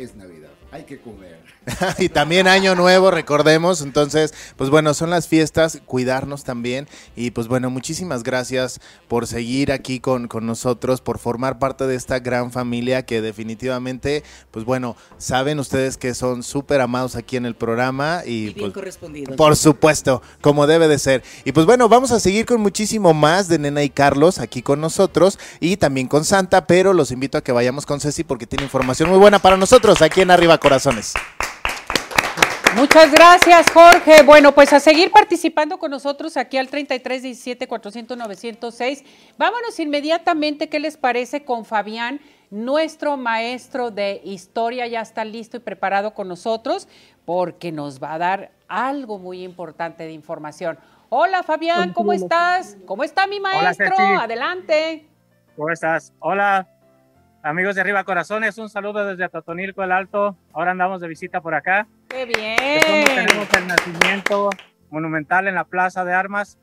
es 0.00 0.16
Navidad, 0.16 0.48
hay 0.72 0.84
que 0.84 0.98
comer. 0.98 1.38
y 1.98 2.08
también 2.08 2.48
año 2.48 2.74
nuevo, 2.74 3.10
recordemos. 3.10 3.82
Entonces, 3.82 4.32
pues 4.56 4.70
bueno, 4.70 4.94
son 4.94 5.10
las 5.10 5.28
fiestas, 5.28 5.80
cuidarnos 5.84 6.42
también. 6.42 6.88
Y 7.16 7.32
pues 7.32 7.48
bueno, 7.48 7.68
muchísimas 7.68 8.22
gracias 8.22 8.80
por 9.08 9.26
seguir 9.26 9.72
aquí 9.72 10.00
con, 10.00 10.26
con 10.26 10.46
nosotros, 10.46 11.02
por 11.02 11.18
formar 11.18 11.58
parte 11.58 11.86
de 11.86 11.96
esta 11.96 12.18
gran 12.18 12.50
familia 12.50 13.04
que 13.04 13.20
definitivamente, 13.20 14.24
pues 14.50 14.64
bueno, 14.64 14.96
saben 15.18 15.58
ustedes 15.58 15.98
que 15.98 16.14
son 16.14 16.42
súper 16.42 16.80
amados 16.80 17.14
aquí 17.14 17.36
en 17.36 17.44
el 17.44 17.54
programa. 17.54 18.22
Y, 18.24 18.30
Y 18.30 18.44
bien 18.44 18.56
pues, 18.58 18.72
correspondidos. 18.72 19.36
Por 19.36 19.56
supuesto, 19.56 20.22
como 20.40 20.66
debe 20.66 20.88
de 20.88 20.98
ser. 20.98 21.22
Y 21.44 21.52
pues 21.52 21.66
bueno, 21.66 21.88
vamos 21.90 22.10
a 22.10 22.20
seguir 22.20 22.46
con 22.46 22.60
muchísimo 22.60 23.12
más 23.12 23.48
de 23.48 23.58
Nena 23.58 23.82
y 23.82 23.90
Carlos 23.90 24.38
aquí 24.38 24.62
con 24.62 24.80
nosotros 24.80 25.38
y 25.60 25.76
también 25.76 26.08
con 26.08 26.24
Santa, 26.24 26.66
pero 26.66 26.94
los 26.94 27.10
invito 27.10 27.36
a 27.36 27.42
que 27.42 27.52
vayamos 27.52 27.84
con 27.84 28.00
Ceci 28.00 28.24
porque 28.24 28.46
tiene 28.46 28.64
información 28.64 29.10
muy 29.10 29.18
buena 29.18 29.38
para 29.38 29.58
nosotros 29.58 29.89
aquí 29.98 30.20
en 30.20 30.30
Arriba 30.30 30.58
Corazones. 30.58 31.14
Muchas 32.76 33.10
gracias, 33.10 33.66
Jorge. 33.72 34.22
Bueno, 34.22 34.52
pues 34.52 34.72
a 34.72 34.78
seguir 34.78 35.10
participando 35.10 35.78
con 35.78 35.90
nosotros 35.90 36.36
aquí 36.36 36.56
al 36.56 36.68
33 36.68 37.22
17 37.22 37.66
400 37.66 38.16
906. 38.16 39.04
Vámonos 39.36 39.78
inmediatamente, 39.80 40.68
¿qué 40.68 40.78
les 40.78 40.96
parece 40.96 41.44
con 41.44 41.64
Fabián? 41.64 42.20
Nuestro 42.50 43.16
maestro 43.16 43.90
de 43.90 44.20
historia 44.24 44.86
ya 44.86 45.00
está 45.00 45.24
listo 45.24 45.56
y 45.56 45.60
preparado 45.60 46.14
con 46.14 46.28
nosotros 46.28 46.86
porque 47.24 47.72
nos 47.72 48.00
va 48.00 48.14
a 48.14 48.18
dar 48.18 48.52
algo 48.68 49.18
muy 49.18 49.42
importante 49.42 50.04
de 50.04 50.12
información. 50.12 50.78
Hola 51.08 51.42
Fabián, 51.42 51.92
¿cómo 51.92 52.12
estás? 52.12 52.76
¿Cómo 52.86 53.02
está 53.02 53.26
mi 53.26 53.40
maestro? 53.40 53.96
Adelante. 53.98 55.08
¿Cómo 55.56 55.70
estás? 55.70 56.12
Hola, 56.20 56.68
amigos 57.42 57.74
de 57.74 57.80
Arriba 57.80 58.04
Corazones, 58.04 58.58
un 58.58 58.68
saludo 58.68 59.06
desde 59.06 59.28
Totonilco 59.28 59.82
el 59.82 59.92
Alto. 59.92 60.36
Ahora 60.52 60.72
andamos 60.72 61.00
de 61.00 61.08
visita 61.08 61.40
por 61.40 61.54
acá. 61.54 61.86
¡Qué 62.08 62.26
fondo 62.26 62.38
bien! 62.38 63.06
tenemos 63.06 63.54
el 63.54 63.66
nacimiento 63.66 64.50
monumental 64.90 65.48
en 65.48 65.54
la 65.54 65.64
Plaza 65.64 66.04
de 66.04 66.12
Armas. 66.12 66.58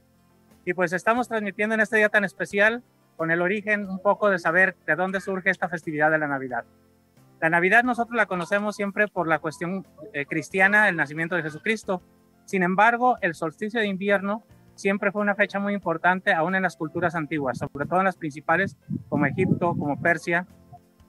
Y 0.66 0.74
pues 0.74 0.94
estamos 0.94 1.28
transmitiendo 1.28 1.76
en 1.76 1.82
este 1.82 1.98
día 1.98 2.10
tan 2.10 2.24
especial 2.24 2.84
con 3.16 3.32
el 3.32 3.41
origen 3.41 3.90
un 3.90 3.99
poco 3.99 4.30
de 4.30 4.38
saber 4.38 4.76
de 4.86 4.95
dónde 4.95 5.22
surge 5.22 5.49
esta 5.49 5.70
festividad 5.70 6.12
de 6.12 6.20
la 6.20 6.28
Navidad. 6.28 6.66
La 7.40 7.49
Navidad 7.49 7.84
nosotros 7.84 8.16
la 8.16 8.26
conocemos 8.26 8.76
siempre 8.76 9.08
por 9.08 9.28
la 9.28 9.40
cuestión 9.40 9.86
eh, 10.14 10.26
cristiana, 10.26 10.90
el 10.90 10.95
nacimiento 10.95 11.36
de 11.36 11.44
Jesucristo. 11.44 12.02
Sin 12.45 12.64
embargo, 12.64 13.18
el 13.22 13.36
solsticio 13.36 13.80
de 13.80 13.88
invierno 13.88 14.44
siempre 14.76 15.12
fue 15.12 15.22
una 15.22 15.36
fecha 15.36 15.60
muy 15.60 15.74
importante 15.74 16.34
aún 16.34 16.56
en 16.56 16.64
las 16.64 16.78
culturas 16.78 17.16
antiguas, 17.16 17.58
sobre 17.58 17.86
todo 17.86 17.99
en 17.99 18.06
las 18.06 18.18
principales 18.18 18.78
como 19.10 19.26
Egipto, 19.26 19.76
como 19.76 19.99
Persia. 20.02 20.48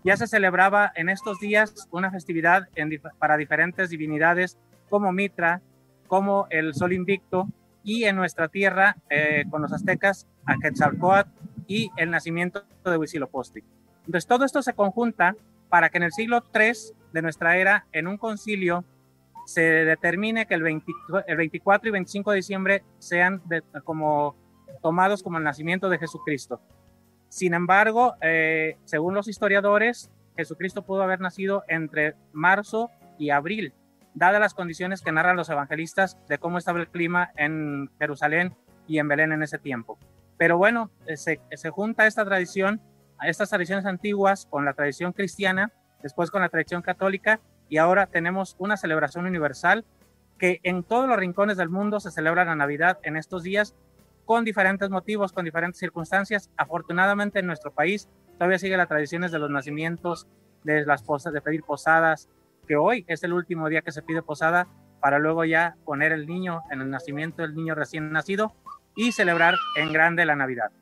Ya 0.04 0.16
se 0.16 0.26
celebraba 0.26 0.92
en 0.94 1.08
estos 1.08 1.40
días 1.40 1.88
una 1.90 2.10
festividad 2.10 2.68
para 3.18 3.36
diferentes 3.36 3.90
divinidades 3.90 4.58
como 4.88 5.12
Mitra, 5.12 5.60
como 6.06 6.46
el 6.50 6.74
Sol 6.74 6.92
Invicto 6.92 7.48
y 7.82 8.04
en 8.04 8.16
nuestra 8.16 8.48
tierra 8.48 8.96
eh, 9.10 9.44
con 9.50 9.62
los 9.62 9.72
aztecas 9.72 10.26
a 10.46 10.56
Quetzalcóatl 10.56 11.30
y 11.66 11.90
el 11.96 12.10
nacimiento 12.10 12.62
de 12.84 12.96
Huitzilopochtli. 12.96 13.62
Entonces 14.06 14.26
todo 14.26 14.44
esto 14.44 14.62
se 14.62 14.72
conjunta 14.72 15.36
para 15.68 15.90
que 15.90 15.98
en 15.98 16.04
el 16.04 16.12
siglo 16.12 16.42
III 16.54 16.72
de 17.12 17.22
nuestra 17.22 17.56
era, 17.56 17.86
en 17.92 18.06
un 18.06 18.16
concilio, 18.16 18.84
se 19.46 19.62
determine 19.62 20.46
que 20.46 20.54
el, 20.54 20.62
20 20.62 20.92
el 21.26 21.36
24 21.36 21.88
y 21.88 21.92
25 21.92 22.30
de 22.30 22.36
diciembre 22.36 22.84
sean 22.98 23.42
como 23.84 24.36
tomados 24.82 25.22
como 25.22 25.38
el 25.38 25.44
nacimiento 25.44 25.88
de 25.88 25.98
Jesucristo. 25.98 26.60
Sin 27.28 27.54
embargo, 27.54 28.14
eh, 28.20 28.76
según 28.84 29.14
los 29.14 29.28
historiadores, 29.28 30.10
Jesucristo 30.36 30.82
pudo 30.82 31.02
haber 31.02 31.20
nacido 31.20 31.64
entre 31.68 32.14
marzo 32.32 32.90
y 33.18 33.30
abril, 33.30 33.74
dadas 34.14 34.40
las 34.40 34.54
condiciones 34.54 35.02
que 35.02 35.12
narran 35.12 35.36
los 35.36 35.50
evangelistas 35.50 36.18
de 36.28 36.38
cómo 36.38 36.58
estaba 36.58 36.80
el 36.80 36.88
clima 36.88 37.30
en 37.36 37.90
Jerusalén 37.98 38.56
y 38.86 38.98
en 38.98 39.08
Belén 39.08 39.32
en 39.32 39.42
ese 39.42 39.58
tiempo. 39.58 39.98
Pero 40.36 40.56
bueno, 40.56 40.90
eh, 41.06 41.16
se, 41.16 41.40
se 41.52 41.70
junta 41.70 42.06
esta 42.06 42.24
tradición, 42.24 42.80
estas 43.22 43.50
tradiciones 43.50 43.84
antiguas 43.84 44.46
con 44.48 44.64
la 44.64 44.72
tradición 44.72 45.12
cristiana, 45.12 45.72
después 46.02 46.30
con 46.30 46.42
la 46.42 46.48
tradición 46.48 46.82
católica, 46.82 47.40
y 47.68 47.76
ahora 47.76 48.06
tenemos 48.06 48.56
una 48.58 48.76
celebración 48.76 49.26
universal 49.26 49.84
que 50.38 50.60
en 50.62 50.84
todos 50.84 51.08
los 51.08 51.18
rincones 51.18 51.56
del 51.56 51.68
mundo 51.68 52.00
se 52.00 52.10
celebra 52.10 52.44
la 52.44 52.54
Navidad 52.54 52.98
en 53.02 53.16
estos 53.16 53.42
días 53.42 53.74
con 54.28 54.44
diferentes 54.44 54.90
motivos, 54.90 55.32
con 55.32 55.46
diferentes 55.46 55.80
circunstancias. 55.80 56.50
Afortunadamente 56.58 57.38
en 57.38 57.46
nuestro 57.46 57.70
país 57.70 58.10
todavía 58.34 58.58
sigue 58.58 58.76
las 58.76 58.86
tradiciones 58.86 59.32
de 59.32 59.38
los 59.38 59.48
nacimientos, 59.48 60.26
de 60.64 60.84
las 60.84 61.02
posas, 61.02 61.32
de 61.32 61.40
pedir 61.40 61.62
posadas, 61.62 62.28
que 62.66 62.76
hoy 62.76 63.06
es 63.08 63.24
el 63.24 63.32
último 63.32 63.70
día 63.70 63.80
que 63.80 63.90
se 63.90 64.02
pide 64.02 64.20
posada 64.20 64.68
para 65.00 65.18
luego 65.18 65.46
ya 65.46 65.76
poner 65.86 66.12
el 66.12 66.26
niño 66.26 66.60
en 66.70 66.82
el 66.82 66.90
nacimiento 66.90 67.40
del 67.40 67.54
niño 67.54 67.74
recién 67.74 68.12
nacido 68.12 68.52
y 68.94 69.12
celebrar 69.12 69.54
en 69.76 69.94
grande 69.94 70.26
la 70.26 70.36
Navidad. 70.36 70.72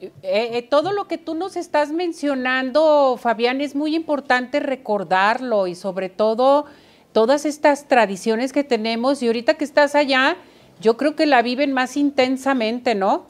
Eh, 0.00 0.12
eh, 0.22 0.68
todo 0.68 0.92
lo 0.92 1.08
que 1.08 1.16
tú 1.16 1.34
nos 1.34 1.56
estás 1.56 1.92
mencionando, 1.92 3.16
Fabián, 3.16 3.62
es 3.62 3.74
muy 3.74 3.96
importante 3.96 4.60
recordarlo 4.60 5.66
y 5.66 5.74
sobre 5.74 6.10
todo 6.10 6.66
todas 7.12 7.44
estas 7.44 7.88
tradiciones 7.88 8.52
que 8.52 8.64
tenemos 8.64 9.22
y 9.22 9.26
ahorita 9.26 9.54
que 9.54 9.64
estás 9.64 9.94
allá, 9.94 10.36
yo 10.80 10.96
creo 10.96 11.16
que 11.16 11.26
la 11.26 11.42
viven 11.42 11.72
más 11.72 11.96
intensamente, 11.96 12.94
¿no? 12.94 13.26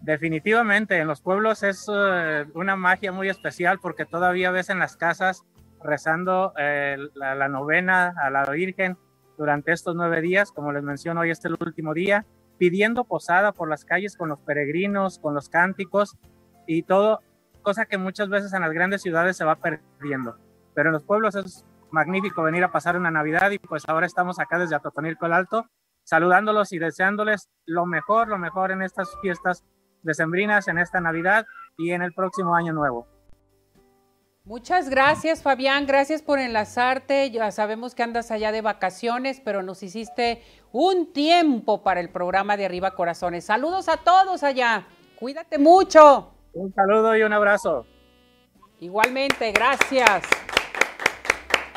Definitivamente, 0.00 0.98
en 0.98 1.06
los 1.06 1.20
pueblos 1.20 1.62
es 1.62 1.86
eh, 1.92 2.44
una 2.54 2.74
magia 2.74 3.12
muy 3.12 3.28
especial 3.28 3.78
porque 3.80 4.04
todavía 4.04 4.50
ves 4.50 4.68
en 4.68 4.80
las 4.80 4.96
casas 4.96 5.44
rezando 5.80 6.52
eh, 6.58 6.96
la, 7.14 7.34
la 7.36 7.48
novena 7.48 8.14
a 8.20 8.30
la 8.30 8.44
Virgen 8.46 8.96
durante 9.38 9.72
estos 9.72 9.94
nueve 9.94 10.20
días, 10.20 10.50
como 10.50 10.72
les 10.72 10.82
menciono, 10.82 11.20
hoy 11.20 11.30
es 11.30 11.44
el 11.44 11.56
último 11.60 11.94
día, 11.94 12.26
pidiendo 12.58 13.04
posada 13.04 13.52
por 13.52 13.68
las 13.68 13.84
calles 13.84 14.16
con 14.16 14.28
los 14.28 14.40
peregrinos, 14.40 15.18
con 15.18 15.34
los 15.34 15.48
cánticos 15.48 16.16
y 16.66 16.82
todo, 16.82 17.20
cosa 17.62 17.86
que 17.86 17.98
muchas 17.98 18.28
veces 18.28 18.52
en 18.52 18.62
las 18.62 18.72
grandes 18.72 19.02
ciudades 19.02 19.36
se 19.36 19.44
va 19.44 19.56
perdiendo. 19.56 20.36
Pero 20.74 20.88
en 20.88 20.94
los 20.94 21.04
pueblos 21.04 21.34
es 21.34 21.64
magnífico 21.92 22.42
venir 22.42 22.64
a 22.64 22.72
pasar 22.72 22.96
una 22.96 23.10
Navidad 23.10 23.50
y 23.50 23.58
pues 23.58 23.84
ahora 23.88 24.06
estamos 24.06 24.38
acá 24.38 24.58
desde 24.58 24.74
Atotonilco 24.74 25.26
el 25.26 25.32
Alto, 25.32 25.66
saludándolos 26.04 26.72
y 26.72 26.78
deseándoles 26.78 27.48
lo 27.66 27.86
mejor, 27.86 28.28
lo 28.28 28.38
mejor 28.38 28.72
en 28.72 28.82
estas 28.82 29.14
fiestas 29.20 29.64
decembrinas, 30.02 30.68
en 30.68 30.78
esta 30.78 31.00
Navidad 31.00 31.46
y 31.76 31.92
en 31.92 32.02
el 32.02 32.12
próximo 32.12 32.54
año 32.54 32.72
nuevo. 32.72 33.06
Muchas 34.44 34.90
gracias, 34.90 35.40
Fabián. 35.40 35.86
Gracias 35.86 36.20
por 36.20 36.40
enlazarte. 36.40 37.30
Ya 37.30 37.52
sabemos 37.52 37.94
que 37.94 38.02
andas 38.02 38.32
allá 38.32 38.50
de 38.50 38.60
vacaciones, 38.60 39.40
pero 39.40 39.62
nos 39.62 39.84
hiciste 39.84 40.42
un 40.72 41.12
tiempo 41.12 41.84
para 41.84 42.00
el 42.00 42.10
programa 42.10 42.56
de 42.56 42.64
Arriba 42.64 42.96
Corazones. 42.96 43.44
Saludos 43.44 43.88
a 43.88 43.98
todos 43.98 44.42
allá. 44.42 44.88
Cuídate 45.14 45.58
mucho. 45.58 46.34
Un 46.54 46.74
saludo 46.74 47.16
y 47.16 47.22
un 47.22 47.32
abrazo. 47.32 47.86
Igualmente, 48.80 49.52
gracias. 49.52 50.24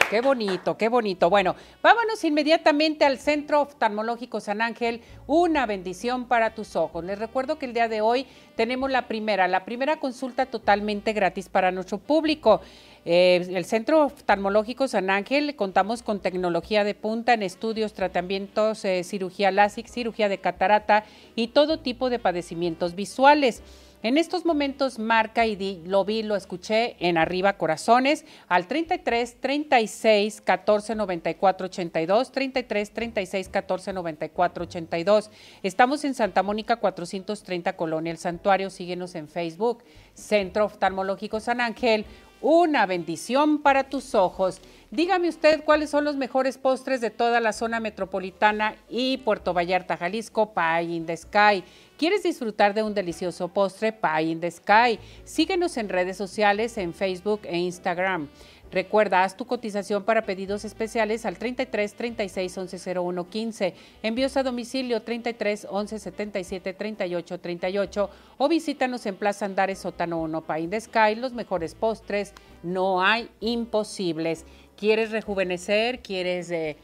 Qué 0.09 0.21
bonito, 0.21 0.77
qué 0.77 0.87
bonito. 0.87 1.31
Bueno, 1.31 1.55
vámonos 1.81 2.23
inmediatamente 2.23 3.05
al 3.05 3.17
Centro 3.17 3.61
Oftalmológico 3.61 4.39
San 4.39 4.61
Ángel. 4.61 5.01
Una 5.25 5.65
bendición 5.65 6.27
para 6.27 6.53
tus 6.53 6.75
ojos. 6.75 7.03
Les 7.03 7.17
recuerdo 7.17 7.57
que 7.57 7.65
el 7.65 7.73
día 7.73 7.87
de 7.87 8.01
hoy 8.01 8.27
tenemos 8.55 8.91
la 8.91 9.07
primera, 9.07 9.47
la 9.47 9.65
primera 9.65 9.97
consulta 9.97 10.45
totalmente 10.45 11.11
gratis 11.11 11.49
para 11.49 11.71
nuestro 11.71 11.97
público. 11.97 12.61
Eh, 13.03 13.47
el 13.51 13.65
Centro 13.65 14.05
Oftalmológico 14.05 14.87
San 14.87 15.09
Ángel 15.09 15.55
contamos 15.55 16.03
con 16.03 16.19
tecnología 16.19 16.83
de 16.83 16.93
punta 16.93 17.33
en 17.33 17.41
estudios, 17.41 17.93
tratamientos, 17.93 18.85
eh, 18.85 19.03
cirugía 19.03 19.49
LASIK, 19.49 19.87
cirugía 19.87 20.29
de 20.29 20.37
catarata 20.37 21.03
y 21.35 21.47
todo 21.47 21.79
tipo 21.79 22.11
de 22.11 22.19
padecimientos 22.19 22.93
visuales. 22.93 23.63
En 24.03 24.17
estos 24.19 24.45
momentos 24.45 24.99
marca 24.99 25.47
y 25.47 25.55
di, 25.55 25.81
lo 25.85 26.05
vi, 26.05 26.21
lo 26.21 26.35
escuché 26.35 26.95
en 26.99 27.17
Arriba 27.17 27.53
Corazones 27.57 28.23
al 28.47 28.67
33 28.67 29.41
36 29.41 30.41
14 30.41 30.95
94 30.95 31.65
82, 31.65 32.31
33 32.31 32.91
36 32.91 33.49
14 33.49 33.93
94 33.93 34.63
82. 34.65 35.31
Estamos 35.63 36.05
en 36.05 36.13
Santa 36.13 36.43
Mónica 36.43 36.75
430 36.75 37.75
Colonia 37.75 38.11
El 38.11 38.19
Santuario, 38.19 38.69
síguenos 38.69 39.15
en 39.15 39.27
Facebook, 39.27 39.83
Centro 40.13 40.65
Oftalmológico 40.65 41.39
San 41.39 41.59
Ángel, 41.59 42.05
una 42.41 42.85
bendición 42.85 43.63
para 43.63 43.89
tus 43.89 44.13
ojos. 44.13 44.61
Dígame 44.91 45.29
usted 45.29 45.63
cuáles 45.63 45.89
son 45.89 46.05
los 46.05 46.15
mejores 46.15 46.57
postres 46.57 47.01
de 47.01 47.09
toda 47.09 47.39
la 47.39 47.53
zona 47.53 47.79
metropolitana 47.79 48.75
y 48.87 49.17
Puerto 49.17 49.53
Vallarta, 49.53 49.97
Jalisco, 49.97 50.53
Pie 50.53 50.83
in 50.83 51.05
the 51.05 51.17
Sky. 51.17 51.63
¿Quieres 51.97 52.23
disfrutar 52.23 52.73
de 52.73 52.83
un 52.83 52.93
delicioso 52.93 53.47
postre? 53.47 53.91
Pie 53.91 54.23
in 54.23 54.39
the 54.39 54.51
Sky. 54.51 54.99
Síguenos 55.23 55.77
en 55.77 55.89
redes 55.89 56.17
sociales, 56.17 56.77
en 56.77 56.93
Facebook 56.93 57.41
e 57.43 57.57
Instagram. 57.57 58.29
Recuerda, 58.71 59.23
haz 59.23 59.37
tu 59.37 59.45
cotización 59.45 60.03
para 60.03 60.25
pedidos 60.25 60.65
especiales 60.65 61.25
al 61.25 61.37
33 61.37 61.93
36 61.93 62.57
11 62.57 62.99
01 62.99 63.29
15. 63.29 63.73
Envíos 64.03 64.35
a 64.37 64.43
domicilio 64.43 65.01
33 65.01 65.67
11 65.69 65.99
77 65.99 66.73
38 66.73 67.39
38 67.39 68.09
o 68.37 68.49
visítanos 68.49 69.05
en 69.05 69.15
Plaza 69.15 69.45
Andares 69.45 69.79
Sótano 69.79 70.21
1 70.21 70.41
Pie 70.41 70.59
in 70.59 70.69
the 70.71 70.81
Sky. 70.81 71.15
Los 71.15 71.31
mejores 71.31 71.73
postres, 71.73 72.33
no 72.63 73.01
hay 73.01 73.29
imposibles. 73.39 74.45
¿Quieres 74.77 75.11
rejuvenecer? 75.11 76.01
¿Quieres 76.01 76.51
eh, 76.51 76.77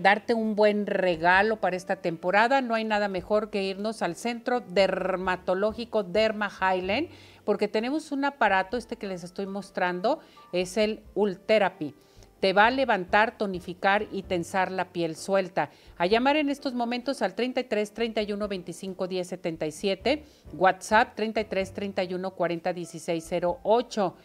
darte 0.00 0.34
un 0.34 0.54
buen 0.54 0.86
regalo 0.86 1.56
para 1.56 1.76
esta 1.76 1.96
temporada? 1.96 2.60
No 2.60 2.74
hay 2.74 2.84
nada 2.84 3.08
mejor 3.08 3.50
que 3.50 3.62
irnos 3.62 4.02
al 4.02 4.16
centro 4.16 4.60
dermatológico 4.60 6.02
Derma 6.02 6.50
Highland 6.50 7.08
porque 7.46 7.68
tenemos 7.68 8.12
un 8.12 8.24
aparato, 8.24 8.76
este 8.76 8.96
que 8.96 9.06
les 9.06 9.24
estoy 9.24 9.46
mostrando, 9.46 10.18
es 10.52 10.76
el 10.76 11.00
Ultherapy. 11.14 11.94
Te 12.40 12.52
va 12.52 12.66
a 12.66 12.70
levantar, 12.70 13.38
tonificar 13.38 14.08
y 14.12 14.22
tensar 14.24 14.70
la 14.70 14.92
piel 14.92 15.16
suelta. 15.16 15.70
A 15.96 16.06
llamar 16.06 16.36
en 16.36 16.50
estos 16.50 16.74
momentos 16.74 17.22
al 17.22 17.34
33 17.34 17.94
31 17.94 18.48
25 18.48 19.08
10 19.08 19.28
77, 19.28 20.24
WhatsApp 20.52 21.14
33 21.14 21.72
31 21.72 22.30
40 22.32 22.72
16 22.74 23.30
08 23.62 24.16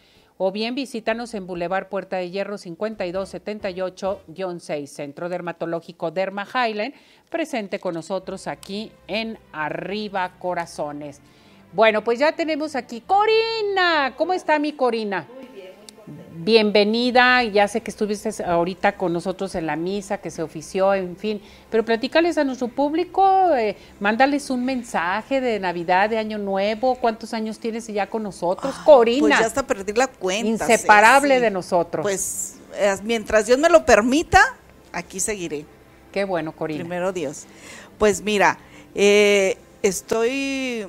o 0.44 0.50
bien 0.50 0.74
visítanos 0.74 1.34
en 1.34 1.46
Boulevard 1.46 1.88
Puerta 1.88 2.16
de 2.16 2.28
Hierro 2.28 2.58
5278-6, 2.58 4.86
Centro 4.86 5.28
Dermatológico 5.28 6.10
Derma 6.10 6.44
Highland, 6.44 6.94
presente 7.30 7.78
con 7.78 7.94
nosotros 7.94 8.48
aquí 8.48 8.90
en 9.06 9.38
Arriba 9.52 10.32
Corazones. 10.40 11.20
Bueno, 11.72 12.02
pues 12.02 12.18
ya 12.18 12.32
tenemos 12.32 12.74
aquí 12.74 13.02
Corina. 13.02 14.14
¿Cómo 14.16 14.32
está 14.32 14.58
mi 14.58 14.72
Corina? 14.72 15.28
Bienvenida, 16.44 17.44
ya 17.44 17.68
sé 17.68 17.82
que 17.82 17.92
estuviste 17.92 18.30
ahorita 18.44 18.96
con 18.96 19.12
nosotros 19.12 19.54
en 19.54 19.64
la 19.64 19.76
misa 19.76 20.18
que 20.18 20.28
se 20.28 20.42
ofició, 20.42 20.92
en 20.92 21.16
fin, 21.16 21.40
pero 21.70 21.84
platícales 21.84 22.36
a 22.36 22.42
nuestro 22.42 22.66
público, 22.66 23.54
eh, 23.54 23.76
mándales 24.00 24.50
un 24.50 24.64
mensaje 24.64 25.40
de 25.40 25.60
Navidad, 25.60 26.10
de 26.10 26.18
Año 26.18 26.38
Nuevo, 26.38 26.96
cuántos 26.96 27.32
años 27.32 27.60
tienes 27.60 27.86
ya 27.86 28.10
con 28.10 28.24
nosotros, 28.24 28.74
Corina. 28.84 29.20
Pues 29.20 29.38
ya 29.38 29.46
hasta 29.46 29.64
perdí 29.64 29.92
la 29.92 30.08
cuenta. 30.08 30.48
Inseparable 30.48 31.38
de 31.38 31.50
nosotros. 31.52 32.02
Pues 32.02 32.56
eh, 32.74 32.92
mientras 33.04 33.46
Dios 33.46 33.60
me 33.60 33.68
lo 33.68 33.86
permita, 33.86 34.40
aquí 34.92 35.20
seguiré. 35.20 35.64
Qué 36.10 36.24
bueno, 36.24 36.50
Corina. 36.50 36.80
Primero 36.80 37.12
Dios. 37.12 37.44
Pues 37.98 38.20
mira, 38.20 38.58
eh, 38.96 39.56
estoy, 39.82 40.88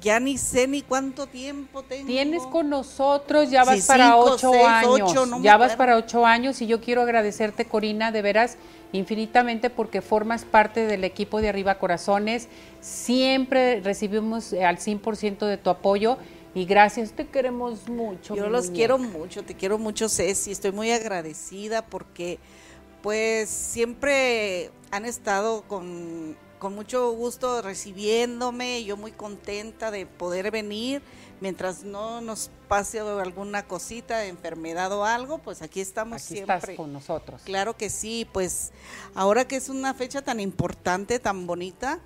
ya 0.00 0.20
ni 0.20 0.38
sé 0.38 0.66
ni 0.68 0.82
cuánto 0.82 1.26
tiempo 1.26 1.82
tengo. 1.82 2.06
Tienes 2.06 2.42
con 2.44 2.68
nosotros, 2.70 3.50
ya 3.50 3.64
vas 3.64 3.80
Sí, 3.80 3.86
para 3.88 4.06
cinco, 4.06 4.20
ocho 4.20 4.50
seis, 4.52 4.64
años. 4.66 5.10
ocho, 5.10 5.26
no 5.26 5.38
me 5.38 5.44
ya 5.44 5.56
vas 5.56 5.76
para 5.76 5.96
ocho 5.96 6.24
años 6.26 6.60
y 6.62 6.66
yo 6.66 6.80
quiero 6.80 7.02
agradecerte, 7.02 7.66
Corina, 7.66 8.12
de 8.12 8.22
veras 8.22 8.56
infinitamente 8.92 9.70
porque 9.70 10.00
formas 10.00 10.44
parte 10.44 10.86
del 10.86 11.04
equipo 11.04 11.40
de 11.40 11.48
Arriba 11.48 11.78
Corazones. 11.78 12.48
Siempre 12.80 13.80
recibimos 13.80 14.52
eh, 14.52 14.64
al 14.64 14.78
100% 14.78 15.46
de 15.46 15.56
tu 15.58 15.70
apoyo 15.70 16.18
y 16.54 16.64
gracias, 16.64 17.12
te 17.12 17.26
queremos 17.26 17.88
mucho. 17.88 18.34
Yo 18.34 18.48
los 18.48 18.66
muñeca. 18.66 18.76
quiero 18.76 18.98
mucho, 18.98 19.42
te 19.42 19.54
quiero 19.54 19.78
mucho, 19.78 20.08
Ceci. 20.08 20.50
Estoy 20.50 20.72
muy 20.72 20.90
agradecida 20.90 21.84
porque, 21.84 22.38
pues, 23.02 23.48
siempre 23.48 24.70
han 24.90 25.04
estado 25.04 25.62
con, 25.68 26.36
con 26.58 26.74
mucho 26.74 27.10
gusto 27.12 27.62
recibiéndome. 27.62 28.84
Yo 28.84 28.96
muy 28.96 29.12
contenta 29.12 29.90
de 29.90 30.06
poder 30.06 30.50
venir. 30.50 31.02
Mientras 31.40 31.84
no 31.84 32.20
nos 32.20 32.50
pase 32.66 32.98
alguna 32.98 33.66
cosita, 33.66 34.26
enfermedad 34.26 34.92
o 34.92 35.04
algo, 35.04 35.38
pues 35.38 35.62
aquí 35.62 35.80
estamos 35.80 36.22
Aquí 36.22 36.34
siempre. 36.34 36.56
estás 36.56 36.76
con 36.76 36.92
nosotros. 36.92 37.42
Claro 37.44 37.76
que 37.76 37.90
sí, 37.90 38.26
pues 38.32 38.72
ahora 39.14 39.46
que 39.46 39.56
es 39.56 39.68
una 39.68 39.94
fecha 39.94 40.20
tan 40.22 40.40
importante, 40.40 41.20
tan 41.20 41.46
bonita, 41.46 42.00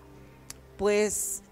pues 0.77 1.43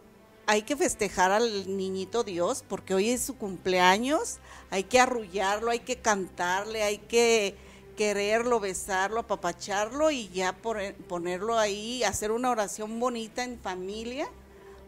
hay 0.47 0.63
que 0.63 0.77
festejar 0.77 1.31
al 1.31 1.77
niñito 1.77 2.23
Dios 2.23 2.65
porque 2.69 2.93
hoy 2.95 3.11
es 3.11 3.23
su 3.23 3.37
cumpleaños, 3.37 4.39
hay 4.71 4.85
que 4.85 5.01
arrullarlo, 5.01 5.71
hay 5.71 5.81
que 5.81 5.97
cantarle, 5.97 6.83
hay 6.83 6.99
que 6.99 7.57
quererlo, 8.05 8.61
besarlo, 8.61 9.21
apapacharlo 9.21 10.11
y 10.11 10.31
ya 10.31 10.55
pone- 10.55 10.95
ponerlo 10.95 11.59
ahí, 11.59 12.03
hacer 12.03 12.31
una 12.31 12.49
oración 12.49 12.99
bonita 12.99 13.45
en 13.45 13.59
familia 13.59 14.27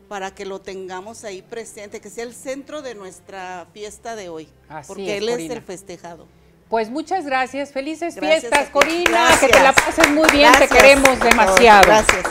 para 0.09 0.35
que 0.35 0.47
lo 0.47 0.63
tengamos 0.63 1.23
ahí 1.25 1.43
presente, 1.43 2.01
que 2.01 2.09
sea 2.09 2.25
el 2.25 2.33
centro 2.35 2.81
de 2.81 2.95
nuestra 2.95 3.67
fiesta 3.75 4.17
de 4.17 4.31
hoy, 4.31 4.49
Así 4.67 4.89
porque 4.89 5.19
es, 5.19 5.23
él 5.23 5.29
Corina. 5.29 5.53
es 5.53 5.59
el 5.59 5.63
festejado. 5.63 6.27
Pues 6.71 6.89
muchas 6.89 7.27
gracias, 7.27 7.71
felices 7.71 8.15
Gracias 8.15 8.41
fiestas. 8.41 8.71
Corina, 8.71 9.29
que 9.39 9.49
te 9.49 9.61
la 9.61 9.75
pases 9.75 10.09
muy 10.09 10.31
bien, 10.31 10.51
te 10.59 10.69
queremos 10.69 11.21
demasiado. 11.21 11.83
Gracias. 11.85 12.25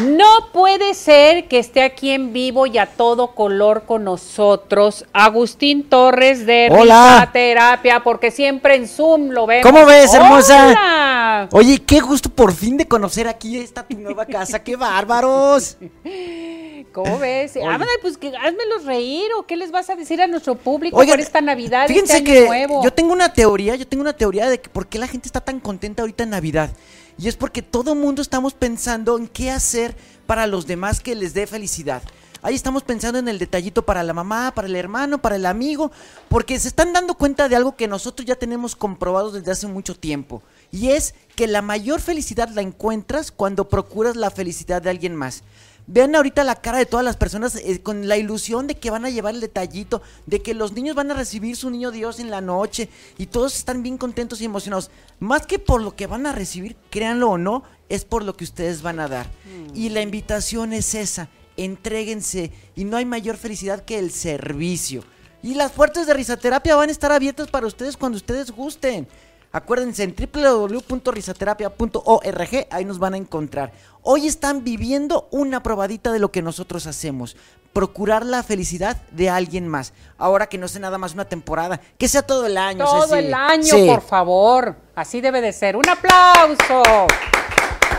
No 0.00 0.52
puede 0.52 0.94
ser 0.94 1.48
que 1.48 1.58
esté 1.58 1.82
aquí 1.82 2.10
en 2.10 2.32
vivo 2.32 2.66
y 2.66 2.78
a 2.78 2.86
todo 2.86 3.34
color 3.34 3.84
con 3.84 4.04
nosotros 4.04 5.04
Agustín 5.12 5.88
Torres 5.88 6.46
de 6.46 6.68
Hola. 6.70 7.30
Terapia, 7.32 8.04
porque 8.04 8.30
siempre 8.30 8.76
en 8.76 8.86
Zoom 8.86 9.30
lo 9.30 9.46
vemos. 9.46 9.68
¿Cómo 9.68 9.84
ves, 9.86 10.14
hermosa? 10.14 10.68
Hola. 10.68 11.48
Oye, 11.52 11.82
qué 11.84 12.00
gusto 12.00 12.28
por 12.30 12.52
fin 12.52 12.76
de 12.76 12.86
conocer 12.86 13.26
aquí 13.26 13.58
esta 13.58 13.86
tu 13.86 13.98
nueva 13.98 14.24
casa. 14.26 14.62
¡Qué 14.62 14.76
bárbaros! 14.76 15.76
¿Cómo 16.92 17.18
ves? 17.18 17.56
Oye. 17.56 17.86
Pues 18.00 18.16
que 18.16 18.28
házmelos 18.28 18.84
reír 18.84 19.26
o 19.36 19.46
qué 19.46 19.56
les 19.56 19.70
vas 19.70 19.90
a 19.90 19.96
decir 19.96 20.22
a 20.22 20.26
nuestro 20.26 20.54
público 20.54 20.96
Oigan, 20.96 21.14
por 21.14 21.20
esta 21.20 21.40
Navidad, 21.40 21.88
Fíjense 21.88 22.18
este 22.18 22.30
año 22.30 22.40
que 22.40 22.46
nuevo. 22.46 22.84
yo 22.84 22.92
tengo 22.92 23.12
una 23.12 23.32
teoría, 23.32 23.74
yo 23.74 23.86
tengo 23.86 24.02
una 24.02 24.12
teoría 24.12 24.48
de 24.48 24.60
que 24.60 24.68
por 24.68 24.86
qué 24.86 24.98
la 24.98 25.08
gente 25.08 25.28
está 25.28 25.40
tan 25.40 25.60
contenta 25.60 26.02
ahorita 26.02 26.24
en 26.24 26.30
Navidad. 26.30 26.70
Y 27.18 27.28
es 27.28 27.36
porque 27.36 27.62
todo 27.62 27.94
mundo 27.96 28.22
estamos 28.22 28.54
pensando 28.54 29.18
en 29.18 29.26
qué 29.26 29.50
hacer 29.50 29.96
para 30.26 30.46
los 30.46 30.66
demás 30.66 31.00
que 31.00 31.16
les 31.16 31.34
dé 31.34 31.46
felicidad. 31.46 32.02
Ahí 32.40 32.54
estamos 32.54 32.84
pensando 32.84 33.18
en 33.18 33.26
el 33.26 33.40
detallito 33.40 33.84
para 33.84 34.04
la 34.04 34.14
mamá, 34.14 34.52
para 34.54 34.68
el 34.68 34.76
hermano, 34.76 35.18
para 35.18 35.34
el 35.34 35.44
amigo, 35.44 35.90
porque 36.28 36.58
se 36.60 36.68
están 36.68 36.92
dando 36.92 37.14
cuenta 37.14 37.48
de 37.48 37.56
algo 37.56 37.74
que 37.74 37.88
nosotros 37.88 38.24
ya 38.24 38.36
tenemos 38.36 38.76
comprobado 38.76 39.32
desde 39.32 39.50
hace 39.50 39.66
mucho 39.66 39.96
tiempo. 39.96 40.42
Y 40.70 40.90
es 40.90 41.14
que 41.34 41.48
la 41.48 41.62
mayor 41.62 42.00
felicidad 42.00 42.48
la 42.50 42.62
encuentras 42.62 43.32
cuando 43.32 43.68
procuras 43.68 44.14
la 44.14 44.30
felicidad 44.30 44.80
de 44.80 44.90
alguien 44.90 45.16
más. 45.16 45.42
Vean 45.90 46.14
ahorita 46.14 46.44
la 46.44 46.56
cara 46.56 46.76
de 46.76 46.84
todas 46.84 47.02
las 47.02 47.16
personas 47.16 47.56
eh, 47.56 47.80
con 47.82 48.08
la 48.08 48.18
ilusión 48.18 48.66
de 48.66 48.74
que 48.74 48.90
van 48.90 49.06
a 49.06 49.10
llevar 49.10 49.34
el 49.34 49.40
detallito, 49.40 50.02
de 50.26 50.42
que 50.42 50.52
los 50.52 50.72
niños 50.72 50.94
van 50.94 51.10
a 51.10 51.14
recibir 51.14 51.56
su 51.56 51.70
niño 51.70 51.90
Dios 51.90 52.20
en 52.20 52.30
la 52.30 52.42
noche 52.42 52.90
y 53.16 53.24
todos 53.24 53.56
están 53.56 53.82
bien 53.82 53.96
contentos 53.96 54.42
y 54.42 54.44
emocionados. 54.44 54.90
Más 55.18 55.46
que 55.46 55.58
por 55.58 55.80
lo 55.80 55.96
que 55.96 56.06
van 56.06 56.26
a 56.26 56.32
recibir, 56.32 56.76
créanlo 56.90 57.30
o 57.30 57.38
no, 57.38 57.62
es 57.88 58.04
por 58.04 58.22
lo 58.22 58.36
que 58.36 58.44
ustedes 58.44 58.82
van 58.82 59.00
a 59.00 59.08
dar. 59.08 59.30
Y 59.74 59.88
la 59.88 60.02
invitación 60.02 60.74
es 60.74 60.94
esa, 60.94 61.30
entréguense 61.56 62.52
y 62.76 62.84
no 62.84 62.98
hay 62.98 63.06
mayor 63.06 63.38
felicidad 63.38 63.82
que 63.82 63.98
el 63.98 64.10
servicio. 64.10 65.02
Y 65.42 65.54
las 65.54 65.72
puertas 65.72 66.06
de 66.06 66.12
risaterapia 66.12 66.76
van 66.76 66.90
a 66.90 66.92
estar 66.92 67.12
abiertas 67.12 67.48
para 67.48 67.66
ustedes 67.66 67.96
cuando 67.96 68.16
ustedes 68.16 68.50
gusten. 68.50 69.08
Acuérdense 69.52 70.02
en 70.02 70.14
www.risaterapia.org, 70.14 72.66
ahí 72.70 72.84
nos 72.84 72.98
van 72.98 73.14
a 73.14 73.16
encontrar. 73.16 73.72
Hoy 74.02 74.26
están 74.26 74.62
viviendo 74.64 75.28
una 75.30 75.62
probadita 75.62 76.12
de 76.12 76.18
lo 76.18 76.30
que 76.30 76.42
nosotros 76.42 76.86
hacemos. 76.86 77.36
Procurar 77.72 78.24
la 78.26 78.42
felicidad 78.42 78.96
de 79.12 79.30
alguien 79.30 79.66
más. 79.68 79.92
Ahora 80.18 80.46
que 80.48 80.58
no 80.58 80.68
sea 80.68 80.80
nada 80.80 80.98
más 80.98 81.14
una 81.14 81.24
temporada, 81.26 81.80
que 81.98 82.08
sea 82.08 82.22
todo 82.22 82.46
el 82.46 82.56
año. 82.58 82.84
Todo 82.84 83.14
el 83.14 83.32
año, 83.34 83.62
Sí. 83.64 83.86
por 83.86 84.00
favor. 84.02 84.76
Así 84.94 85.20
debe 85.20 85.40
de 85.40 85.52
ser. 85.52 85.76
Un 85.76 85.88
aplauso. 85.88 86.82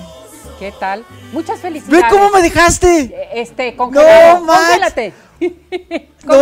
¿Qué 0.58 0.72
tal? 0.80 1.04
Muchas 1.32 1.56
Ve 1.56 1.62
felicidades. 1.62 2.06
cómo 2.10 2.30
me 2.30 2.40
dejaste. 2.42 3.28
Este, 3.34 3.76
congelado. 3.76 4.40
No. 4.40 4.46
Congélate. 4.46 5.12
No, 6.24 6.34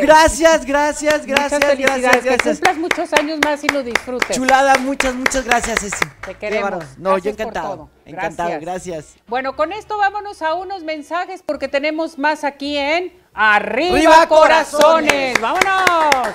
gracias, 0.00 0.64
gracias, 0.64 1.24
gracias, 1.26 1.52
Muchas 1.60 1.64
felicidades. 1.64 2.02
gracias, 2.02 2.22
Que 2.22 2.28
gracias. 2.30 2.56
cumplas 2.56 2.76
muchos 2.76 3.12
años 3.12 3.38
más 3.44 3.62
y 3.64 3.68
lo 3.68 3.82
disfrutes. 3.82 4.36
Chulada, 4.36 4.74
muchas, 4.78 5.14
muchas 5.14 5.44
gracias, 5.44 5.80
Ceci. 5.80 6.04
Te 6.26 6.34
queremos. 6.34 6.84
No, 6.98 7.10
yo 7.18 7.32
Gracias 7.32 7.36
por 7.36 7.40
encantado. 7.46 7.74
todo. 7.76 7.90
Encantado, 8.04 8.48
Gracias. 8.60 8.84
gracias. 8.86 9.16
Bueno, 9.28 9.54
con 9.54 9.72
esto 9.72 9.96
vámonos 9.98 10.42
a 10.42 10.54
unos 10.54 10.82
mensajes 10.82 11.42
porque 11.44 11.68
tenemos 11.68 12.18
más 12.18 12.42
aquí 12.44 12.76
en 12.76 13.12
Arriba, 13.34 13.94
¡Arriba, 13.96 14.26
corazones. 14.28 15.34
corazones! 15.38 15.40
¡Vámonos! 15.40 16.34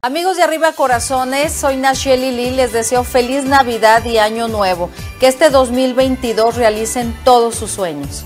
Amigos 0.00 0.36
de 0.36 0.44
Arriba 0.44 0.74
Corazones, 0.74 1.52
soy 1.52 1.76
Nacheli 1.76 2.30
Lee, 2.30 2.52
les 2.52 2.72
deseo 2.72 3.02
feliz 3.02 3.42
Navidad 3.42 4.04
y 4.04 4.18
Año 4.18 4.46
Nuevo. 4.46 4.90
Que 5.18 5.26
este 5.26 5.50
2022 5.50 6.54
realicen 6.54 7.18
todos 7.24 7.56
sus 7.56 7.72
sueños. 7.72 8.24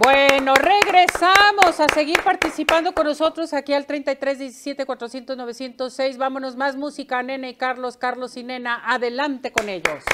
Bueno, 0.00 0.54
regresamos 0.54 1.80
a 1.80 1.86
seguir 1.92 2.22
participando 2.22 2.92
con 2.92 3.04
nosotros 3.04 3.52
aquí 3.52 3.72
al 3.72 3.84
33 3.84 4.38
17 4.38 4.86
400 4.86 5.36
906. 5.36 6.18
Vámonos 6.18 6.54
más 6.56 6.76
música, 6.76 7.20
Nena 7.22 7.48
y 7.48 7.54
Carlos, 7.54 7.96
Carlos 7.96 8.36
y 8.36 8.44
Nena. 8.44 8.80
Adelante 8.84 9.50
con 9.50 9.68
ellos. 9.68 10.04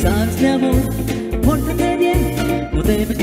Sabes 0.00 0.40
mi 0.40 0.46
amor, 0.46 1.42
pórtate 1.44 1.96
bien, 1.96 2.70
no 2.72 2.82
debes 2.82 3.21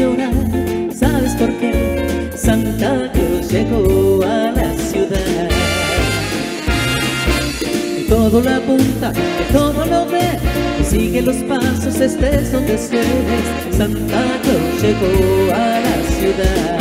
todo 8.30 8.42
lo 8.42 8.50
apunta, 8.56 9.12
que 9.12 9.54
todo 9.54 9.86
lo 9.86 10.06
ve, 10.06 10.38
que 10.78 10.84
sigue 10.84 11.22
los 11.22 11.38
pasos, 11.38 12.00
estés 12.00 12.52
donde 12.52 12.76
estés. 12.76 13.08
Santa 13.76 14.24
Claus 14.44 14.82
llegó 14.82 15.54
a 15.54 15.80
la 15.80 15.96
ciudad. 16.16 16.80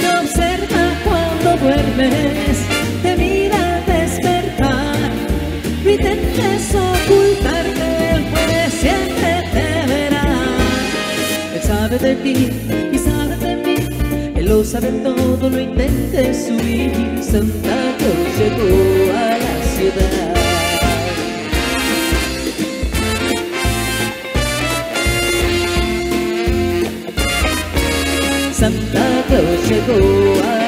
Te 0.00 0.08
observa 0.20 0.84
cuando 1.04 1.64
duermes, 1.64 2.58
te 3.02 3.16
mira 3.16 3.82
despertar. 3.86 5.10
No 5.84 5.90
intentes 5.90 6.74
ocultarte, 6.74 8.26
pues 8.30 8.74
siempre 8.74 9.42
te 9.52 9.92
verá. 9.92 10.28
Él 11.54 11.62
sabe 11.62 11.98
de 11.98 12.14
ti 12.14 12.50
y 12.92 12.98
sabe 12.98 13.36
de 13.38 13.56
mí. 13.56 13.74
Él 14.36 14.46
lo 14.46 14.62
sabe 14.62 14.88
todo, 15.02 15.50
no 15.50 15.60
intentes 15.60 16.48
huir. 16.48 16.92
Santa 17.20 17.76
Claus 17.98 18.38
llegó 18.38 19.05
Santa 29.66 29.84
Claus 29.84 30.00
llegó 30.00 30.44
a 30.44 30.65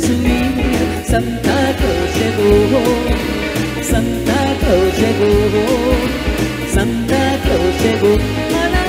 huir. 0.00 1.04
Santa 1.04 1.74
Claus 1.78 2.10
llegó, 2.18 2.52
Santa 3.82 4.38
Claus 4.60 4.98
llegó, 4.98 5.32
Santa 6.72 7.38
Claus 7.42 7.82
llegó 7.82 8.12
a 8.54 8.68
la 8.68 8.88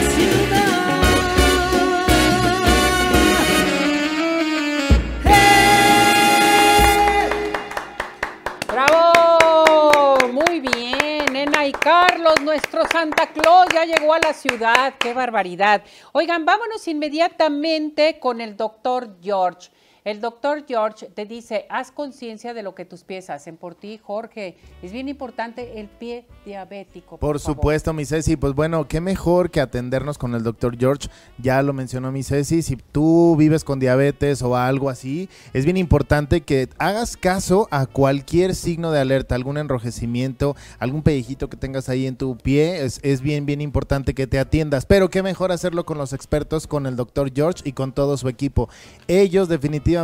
¡Bravo! 8.67 10.17
Muy 10.31 10.59
bien, 10.59 11.25
Nena 11.31 11.65
y 11.65 11.71
Carlos, 11.71 12.41
nuestro 12.41 12.83
Santa 12.91 13.27
Claus 13.27 13.67
ya 13.73 13.85
llegó 13.85 14.13
a 14.13 14.19
la 14.19 14.33
ciudad. 14.33 14.93
¡Qué 14.99 15.13
barbaridad! 15.13 15.81
Oigan, 16.11 16.45
vámonos 16.45 16.87
inmediatamente 16.87 18.19
con 18.19 18.41
el 18.41 18.55
doctor 18.55 19.17
George. 19.21 19.69
El 20.09 20.21
doctor 20.21 20.65
George 20.67 21.05
te 21.05 21.27
dice, 21.27 21.67
haz 21.69 21.91
conciencia 21.91 22.55
de 22.55 22.63
lo 22.63 22.73
que 22.73 22.83
tus 22.83 23.03
pies 23.03 23.29
hacen 23.29 23.57
por 23.57 23.75
ti, 23.75 23.99
Jorge. 24.01 24.57
Es 24.81 24.91
bien 24.91 25.07
importante 25.07 25.79
el 25.79 25.87
pie 25.87 26.25
diabético. 26.47 27.17
Por, 27.17 27.39
supuesto, 27.39 27.93
mi 27.93 28.05
Ceci. 28.05 28.35
Pues 28.35 28.55
bueno, 28.55 28.87
qué 28.87 29.01
mejor 29.01 29.51
que 29.51 29.61
atendernos 29.61 30.17
con 30.17 30.33
el 30.33 30.41
doctor 30.41 30.79
George. 30.79 31.09
Ya 31.37 31.61
lo 31.61 31.73
mencionó 31.73 32.11
mi 32.11 32.23
Ceci. 32.23 32.63
Si 32.63 32.75
tú 32.75 33.35
vives 33.37 33.63
con 33.63 33.79
diabetes 33.79 34.41
o 34.41 34.57
algo 34.57 34.89
así, 34.89 35.29
es 35.53 35.63
bien 35.63 35.77
importante 35.77 36.41
que 36.41 36.69
hagas 36.79 37.15
caso 37.15 37.67
a 37.69 37.85
cualquier 37.85 38.55
signo 38.55 38.89
de 38.89 39.01
alerta, 39.01 39.35
algún 39.35 39.59
enrojecimiento, 39.59 40.55
algún 40.79 41.03
pellejito 41.03 41.51
que 41.51 41.57
tengas 41.57 41.87
ahí 41.87 42.07
en 42.07 42.15
tu 42.15 42.35
pie. 42.35 42.83
Es, 42.83 42.99
es 43.03 43.21
bien, 43.21 43.45
bien 43.45 43.61
importante 43.61 44.15
que 44.15 44.25
te 44.25 44.39
atiendas. 44.39 44.87
Pero 44.87 45.11
qué 45.11 45.21
mejor 45.21 45.51
hacerlo 45.51 45.85
con 45.85 45.99
los 45.99 46.13
expertos, 46.13 46.65
con 46.65 46.87
el 46.87 46.95
doctor 46.95 47.31
George 47.31 47.61
y 47.63 47.73
con 47.73 47.91
todo 47.93 48.17
su 48.17 48.27
equipo. 48.27 48.69
Ellos 49.07 49.49
definitivamente, 49.49 49.98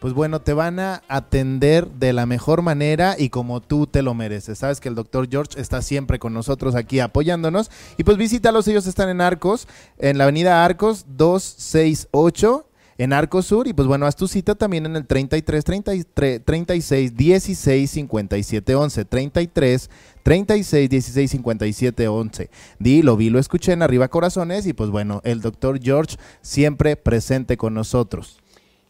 pues 0.00 0.12
bueno, 0.12 0.40
te 0.40 0.52
van 0.52 0.80
a 0.80 1.02
atender 1.08 1.88
de 1.88 2.12
la 2.12 2.26
mejor 2.26 2.62
manera 2.62 3.16
y 3.18 3.28
como 3.28 3.60
tú 3.60 3.86
te 3.86 4.02
lo 4.02 4.14
mereces. 4.14 4.58
Sabes 4.58 4.80
que 4.80 4.88
el 4.88 4.94
doctor 4.94 5.28
George 5.30 5.60
está 5.60 5.82
siempre 5.82 6.18
con 6.18 6.34
nosotros 6.34 6.74
aquí 6.74 7.00
apoyándonos. 7.00 7.70
Y 7.96 8.04
pues 8.04 8.16
visítalos, 8.16 8.68
ellos 8.68 8.86
están 8.86 9.08
en 9.08 9.20
Arcos, 9.20 9.68
en 9.98 10.18
la 10.18 10.24
avenida 10.24 10.64
Arcos 10.64 11.06
268 11.08 12.66
en 12.98 13.12
Arcos 13.12 13.46
Sur. 13.46 13.66
Y 13.68 13.72
pues 13.72 13.88
bueno, 13.88 14.06
haz 14.06 14.16
tu 14.16 14.28
cita 14.28 14.54
también 14.54 14.86
en 14.86 14.96
el 14.96 15.06
33 15.06 15.64
33 15.64 16.44
36 16.44 17.16
16 17.16 17.90
57 17.90 18.74
11. 18.74 19.04
33 19.04 19.90
36 20.22 20.90
16 20.90 21.30
57 21.30 22.08
11. 22.08 22.50
Di, 22.78 23.02
lo 23.02 23.16
vi, 23.16 23.30
lo 23.30 23.38
escuché 23.38 23.72
en 23.72 23.82
Arriba 23.82 24.08
Corazones. 24.08 24.66
Y 24.66 24.72
pues 24.72 24.90
bueno, 24.90 25.20
el 25.24 25.40
doctor 25.40 25.80
George 25.82 26.16
siempre 26.42 26.96
presente 26.96 27.56
con 27.56 27.74
nosotros. 27.74 28.38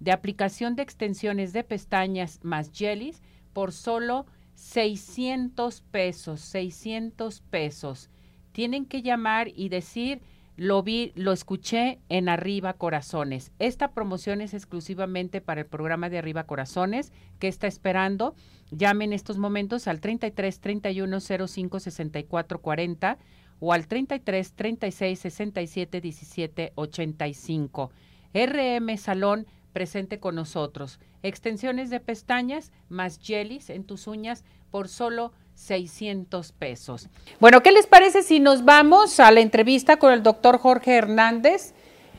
de 0.00 0.12
aplicación 0.12 0.76
de 0.76 0.82
extensiones 0.82 1.52
de 1.52 1.64
pestañas 1.64 2.40
más 2.42 2.70
jellies 2.72 3.22
por 3.52 3.72
solo 3.72 4.26
600 4.54 5.80
pesos, 5.90 6.40
600 6.40 7.40
pesos. 7.40 8.10
Tienen 8.52 8.86
que 8.86 9.02
llamar 9.02 9.48
y 9.54 9.68
decir, 9.68 10.20
lo 10.58 10.82
vi, 10.82 11.12
lo 11.14 11.30
escuché 11.30 12.00
en 12.08 12.28
Arriba 12.28 12.72
Corazones. 12.72 13.52
Esta 13.60 13.92
promoción 13.92 14.40
es 14.40 14.54
exclusivamente 14.54 15.40
para 15.40 15.60
el 15.60 15.68
programa 15.68 16.10
de 16.10 16.18
Arriba 16.18 16.44
Corazones 16.44 17.12
que 17.38 17.46
está 17.46 17.68
esperando. 17.68 18.34
Llamen 18.72 19.10
en 19.10 19.12
estos 19.12 19.38
momentos 19.38 19.86
al 19.86 20.00
33 20.00 20.58
31 20.58 21.20
05 21.20 21.78
64 21.78 22.60
40 22.60 23.18
o 23.60 23.72
al 23.72 23.86
33 23.86 24.52
36 24.52 25.18
67 25.20 26.00
17 26.00 26.72
85. 26.74 27.92
RM 28.34 28.96
Salón 28.96 29.46
presente 29.72 30.18
con 30.18 30.34
nosotros. 30.34 30.98
Extensiones 31.22 31.88
de 31.88 32.00
pestañas 32.00 32.72
más 32.88 33.20
jellies 33.22 33.70
en 33.70 33.84
tus 33.84 34.08
uñas 34.08 34.44
por 34.72 34.88
solo 34.88 35.32
600 35.58 36.52
pesos. 36.52 37.08
Bueno, 37.40 37.62
¿qué 37.62 37.72
les 37.72 37.86
parece 37.86 38.22
si 38.22 38.38
nos 38.40 38.64
vamos 38.64 39.18
a 39.20 39.30
la 39.32 39.40
entrevista 39.40 39.98
con 39.98 40.12
el 40.12 40.22
doctor 40.22 40.58
Jorge 40.58 40.96
Hernández, 40.96 41.74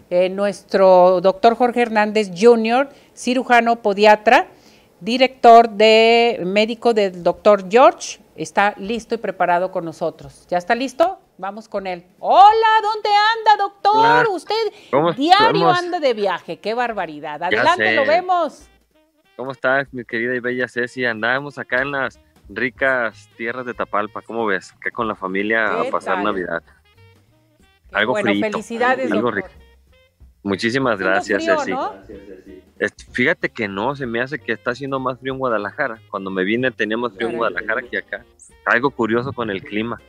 eh, 0.10 0.30
nuestro 0.30 1.22
doctor 1.22 1.56
Jorge 1.56 1.82
Hernández 1.84 2.32
Jr., 2.38 2.90
cirujano 3.16 3.78
podiatra, 3.82 4.48
director 5.00 5.70
de 5.70 6.42
médico 6.46 6.94
del 6.94 7.24
doctor 7.24 7.66
George, 7.70 8.20
está 8.36 8.76
listo 8.78 9.16
y 9.16 9.18
preparado 9.20 9.72
con 9.72 9.86
nosotros. 9.86 10.46
¿Ya 10.50 10.58
está 10.58 10.76
listo? 10.76 11.20
Vamos 11.38 11.70
con 11.70 11.88
él. 11.88 12.04
Hola, 12.20 12.68
¿dónde 12.84 13.10
anda, 13.10 13.64
doctor? 13.64 13.96
Hola. 13.96 14.26
Usted 14.30 14.56
¿Cómo 14.92 15.14
diario 15.14 15.70
estamos? 15.70 15.80
anda 15.80 16.00
de 16.02 16.14
viaje. 16.14 16.58
Qué 16.60 16.74
barbaridad. 16.74 17.42
Adelante, 17.42 17.96
lo 17.96 18.06
vemos. 18.06 18.68
¿Cómo 19.38 19.54
estás, 19.54 19.88
mi 19.94 20.04
querida 20.04 20.36
y 20.36 20.40
bella 20.42 20.68
Ceci? 20.68 21.06
Andábamos 21.06 21.58
acá 21.58 21.82
en 21.82 21.92
las 21.94 22.20
ricas 22.50 23.30
tierras 23.38 23.66
de 23.66 23.74
Tapalpa, 23.74 24.22
¿cómo 24.22 24.46
ves? 24.46 24.74
Acá 24.74 24.92
con 24.92 25.08
la 25.08 25.16
familia 25.16 25.66
¿Qué 25.84 25.88
a 25.88 25.92
pasar 25.92 26.16
tal? 26.16 26.26
Navidad. 26.26 26.64
Algo 27.92 28.12
bueno, 28.14 28.32
frito, 28.32 28.48
felicidades, 28.52 29.12
algo 29.12 29.32
rico. 29.32 29.48
Muchísimas 30.44 31.00
gracias, 31.00 31.44
frío, 31.44 31.60
Ceci. 31.60 32.64
Fíjate 33.12 33.50
que 33.50 33.68
no, 33.68 33.96
se 33.96 34.06
me 34.06 34.22
hace 34.22 34.40
que 34.40 34.54
está 34.54 34.72
haciendo 34.72 35.00
más 35.00 35.20
frío 35.20 35.34
en 35.34 35.40
Guadalajara. 35.40 36.00
Cuando 36.10 36.32
me 36.32 36.44
vine 36.44 36.72
tenía 36.72 36.98
más 36.98 37.14
frío 37.14 37.30
en 37.30 37.38
Guadalajara 37.38 37.82
que 37.82 37.98
acá. 37.98 38.26
Algo 38.66 38.90
curioso 38.92 39.34
con 39.34 39.50
el 39.50 39.62
clima, 39.64 40.02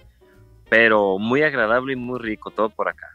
pero 0.69 1.19
muy 1.19 1.43
agradable 1.43 1.95
y 1.95 1.97
muy 1.97 2.19
rico 2.21 2.51
todo 2.51 2.71
por 2.71 2.89
acá. 2.89 3.09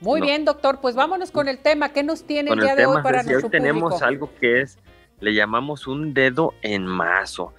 Muy 0.00 0.20
No. 0.20 0.26
bien, 0.26 0.44
doctor. 0.44 0.80
Pues 0.80 0.94
vámonos 0.96 1.30
con 1.30 1.48
el 1.48 1.58
tema. 1.58 1.92
¿Qué 1.92 2.02
nos 2.02 2.24
tiene 2.24 2.50
el 2.50 2.60
día 2.60 2.72
el 2.72 2.78
de 2.78 2.86
hoy 2.86 3.02
para 3.02 3.18
Ceci, 3.18 3.28
hoy 3.28 3.32
nuestro 3.42 3.50
tenemos 3.50 3.82
público? 3.82 4.04
algo 4.06 4.30
que 4.40 4.62
es, 4.62 4.78
le 5.22 5.32
llamamos 5.32 5.86
un 5.86 6.12
dedo 6.12 6.52
en 6.62 6.84
mazo. 6.84 7.54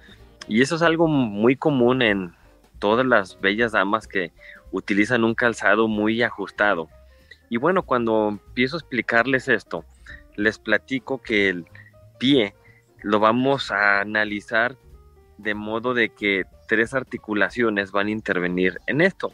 Y 0.46 0.60
eso 0.60 0.76
es 0.76 0.82
algo 0.82 1.08
muy 1.08 1.56
común 1.56 2.02
en 2.02 2.34
todas 2.78 3.06
las 3.06 3.40
bellas 3.40 3.72
damas 3.72 4.06
que 4.06 4.32
utilizan 4.70 5.24
un 5.24 5.34
calzado 5.34 5.88
muy 5.88 6.22
ajustado. 6.22 6.90
Y 7.48 7.56
bueno, 7.56 7.82
cuando 7.82 8.28
empiezo 8.28 8.76
a 8.76 8.80
explicarles 8.80 9.48
esto, 9.48 9.82
les 10.36 10.58
platico 10.58 11.22
que 11.22 11.48
el 11.48 11.64
pie 12.18 12.54
lo 13.02 13.18
vamos 13.18 13.70
a 13.70 14.00
analizar 14.00 14.76
de 15.38 15.54
modo 15.54 15.94
de 15.94 16.10
que 16.10 16.44
tres 16.68 16.92
articulaciones 16.92 17.92
van 17.92 18.08
a 18.08 18.10
intervenir 18.10 18.78
en 18.86 19.00
esto. 19.00 19.32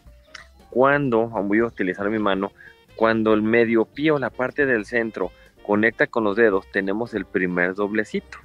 Cuando, 0.71 1.27
voy 1.27 1.59
a 1.59 1.65
utilizar 1.65 2.09
mi 2.11 2.21
mano, 2.21 2.53
cuando 2.95 3.35
el 3.35 3.43
medio 3.43 3.87
pie 3.87 4.13
o 4.13 4.21
la 4.21 4.31
parte 4.31 4.67
del 4.67 4.87
centro 4.87 5.33
conecta 5.71 6.09
con 6.09 6.25
los 6.25 6.35
dedos, 6.35 6.69
tenemos 6.73 7.15
el 7.15 7.25
primer 7.25 7.77
doblecito. 7.77 8.39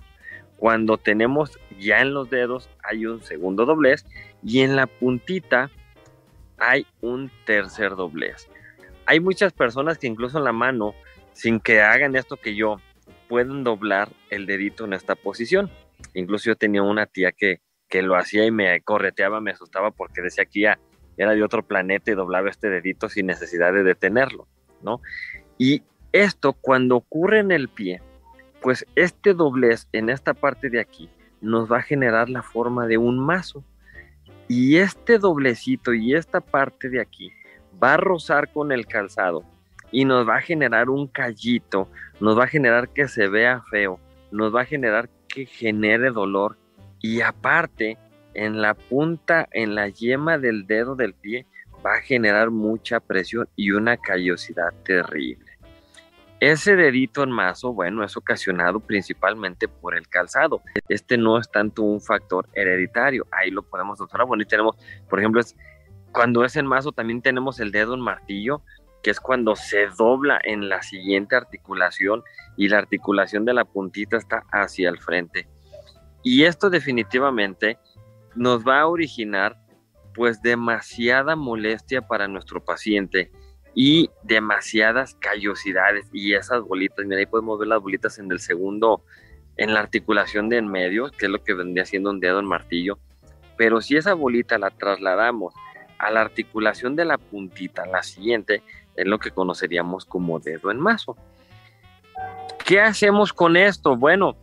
Cuando 0.58 1.00
tenemos 1.00 1.60
ya 1.80 2.02
en 2.02 2.14
los 2.14 2.30
dedos 2.30 2.70
hay 2.84 3.08
un 3.08 3.24
segundo 3.24 3.66
doblez 3.66 4.06
y 4.44 4.60
en 4.60 4.76
la 4.76 4.86
puntita 4.86 5.72
hay 6.60 6.86
un 7.02 7.32
tercer 7.48 7.96
doblez. 7.96 8.48
Hay 9.08 9.22
muchas 9.22 9.54
personas 9.54 9.98
que 9.98 10.06
incluso 10.06 10.38
en 10.38 10.44
la 10.44 10.52
mano, 10.52 10.94
sin 11.34 11.60
que 11.60 11.82
hagan 11.82 12.16
esto 12.16 12.38
que 12.38 12.56
yo, 12.56 12.78
pueden 13.28 13.64
doblar 13.64 14.10
el 14.30 14.46
dedito 14.46 14.86
en 14.86 14.94
esta 14.94 15.16
posición. 15.16 15.72
Incluso 16.14 16.52
yo 16.52 16.56
tenía 16.56 16.84
una 16.84 17.08
tía 17.08 17.32
que, 17.32 17.60
que 17.90 18.04
lo 18.04 18.18
hacía 18.18 18.46
y 18.46 18.52
me 18.52 18.80
correteaba, 18.82 19.42
me 19.42 19.50
asustaba 19.50 19.90
porque 19.90 20.22
decía 20.22 20.46
que 20.46 20.60
ya 20.60 20.80
era 21.18 21.32
de 21.32 21.42
otro 21.42 21.66
planeta 21.66 22.12
y 22.12 22.14
doblaba 22.14 22.52
este 22.52 22.70
dedito 22.70 23.10
sin 23.10 23.26
necesidad 23.26 23.74
de 23.74 23.82
detenerlo, 23.82 24.48
¿no? 24.84 25.02
Y 25.58 25.82
esto 26.16 26.54
cuando 26.54 26.96
ocurre 26.96 27.40
en 27.40 27.52
el 27.52 27.68
pie, 27.68 28.02
pues 28.62 28.86
este 28.96 29.34
doblez 29.34 29.88
en 29.92 30.10
esta 30.10 30.34
parte 30.34 30.70
de 30.70 30.80
aquí 30.80 31.10
nos 31.42 31.70
va 31.70 31.80
a 31.80 31.82
generar 31.82 32.30
la 32.30 32.42
forma 32.42 32.88
de 32.88 32.98
un 32.98 33.20
mazo. 33.20 33.64
y 34.48 34.78
este 34.78 35.18
doblecito 35.18 35.94
y 35.94 36.14
esta 36.14 36.40
parte 36.40 36.88
de 36.88 37.02
aquí 37.02 37.32
va 37.82 37.96
a 37.96 37.98
rozar 37.98 38.54
con 38.54 38.72
el 38.72 38.86
calzado 38.86 39.44
y 39.92 40.06
nos 40.06 40.28
va 40.28 40.38
a 40.38 40.42
generar 40.42 40.90
un 40.90 41.08
callito, 41.08 41.90
nos 42.20 42.38
va 42.38 42.44
a 42.44 42.48
generar 42.48 42.90
que 42.90 43.08
se 43.08 43.28
vea 43.28 43.64
feo, 43.70 44.00
nos 44.32 44.54
va 44.54 44.62
a 44.62 44.66
generar 44.66 45.10
que 45.28 45.46
genere 45.46 46.12
dolor 46.12 46.58
y 47.02 47.22
aparte 47.22 47.98
en 48.36 48.62
la 48.62 48.74
punta, 48.74 49.48
en 49.52 49.76
la 49.76 49.90
yema 49.90 50.38
del 50.38 50.68
dedo 50.68 50.96
del 50.96 51.14
pie 51.14 51.46
va 51.86 51.96
a 51.96 52.02
generar 52.02 52.52
mucha 52.52 53.00
presión 53.00 53.48
y 53.56 53.72
una 53.72 53.98
callosidad 53.98 54.74
terrible. 54.84 55.45
Ese 56.46 56.76
dedito 56.76 57.24
en 57.24 57.32
mazo, 57.32 57.74
bueno, 57.74 58.04
es 58.04 58.16
ocasionado 58.16 58.80
principalmente 58.80 59.68
por 59.68 59.98
el 59.98 60.08
calzado. 60.08 60.62
Este 60.88 61.18
no 61.18 61.40
es 61.40 61.50
tanto 61.50 61.82
un 61.82 62.00
factor 62.00 62.48
hereditario. 62.54 63.26
Ahí 63.32 63.50
lo 63.50 63.64
podemos 63.64 64.00
observar. 64.00 64.28
Bueno, 64.28 64.44
y 64.44 64.46
tenemos, 64.46 64.76
por 65.10 65.18
ejemplo, 65.18 65.42
es, 65.42 65.56
cuando 66.12 66.46
es 66.46 66.56
en 66.56 66.68
mazo 66.68 66.92
también 66.92 67.24
tenemos 67.24 67.60
el 67.60 67.72
dedo 67.72 67.96
en 67.96 68.02
martillo, 68.02 68.62
que 69.02 69.10
es 69.10 69.20
cuando 69.20 69.56
se 69.56 69.88
dobla 69.98 70.40
en 70.44 70.70
la 70.70 70.84
siguiente 70.84 71.36
articulación 71.36 72.22
y 72.58 72.68
la 72.68 72.78
articulación 72.78 73.44
de 73.44 73.56
la 73.56 73.66
puntita 73.66 74.16
está 74.16 74.44
hacia 74.52 74.90
el 74.90 75.00
frente. 75.00 75.48
Y 76.22 76.44
esto 76.44 76.70
definitivamente 76.70 77.80
nos 78.36 78.64
va 78.64 78.82
a 78.82 78.88
originar 78.88 79.58
pues 80.14 80.44
demasiada 80.44 81.36
molestia 81.36 82.04
para 82.04 82.28
nuestro 82.28 82.64
paciente 82.64 83.32
y 83.76 84.10
demasiadas 84.24 85.16
callosidades 85.16 86.08
y 86.14 86.34
esas 86.34 86.62
bolitas, 86.62 87.06
mira 87.06 87.20
ahí 87.20 87.26
podemos 87.26 87.60
ver 87.60 87.68
las 87.68 87.82
bolitas 87.82 88.18
en 88.18 88.32
el 88.32 88.40
segundo, 88.40 89.04
en 89.58 89.74
la 89.74 89.82
articulación 89.82 90.48
de 90.48 90.58
en 90.58 90.68
medio, 90.68 91.12
que 91.12 91.26
es 91.26 91.32
lo 91.32 91.44
que 91.44 91.54
vendría 91.54 91.86
siendo 91.86 92.10
un 92.10 92.22
dedo 92.22 92.40
en 92.40 92.46
martillo, 92.46 92.98
pero 93.58 93.82
si 93.82 93.98
esa 93.98 94.14
bolita 94.14 94.58
la 94.58 94.70
trasladamos 94.70 95.54
a 95.98 96.10
la 96.10 96.22
articulación 96.22 96.96
de 96.96 97.06
la 97.06 97.18
puntita, 97.18 97.86
la 97.86 98.02
siguiente, 98.02 98.64
es 98.96 99.06
lo 99.06 99.20
que 99.20 99.32
conoceríamos 99.32 100.06
como 100.06 100.40
dedo 100.40 100.72
en 100.72 100.80
mazo. 100.80 101.18
¿Qué 102.66 102.80
hacemos 102.80 103.34
con 103.34 103.58
esto? 103.58 103.98
Bueno, 103.98 104.38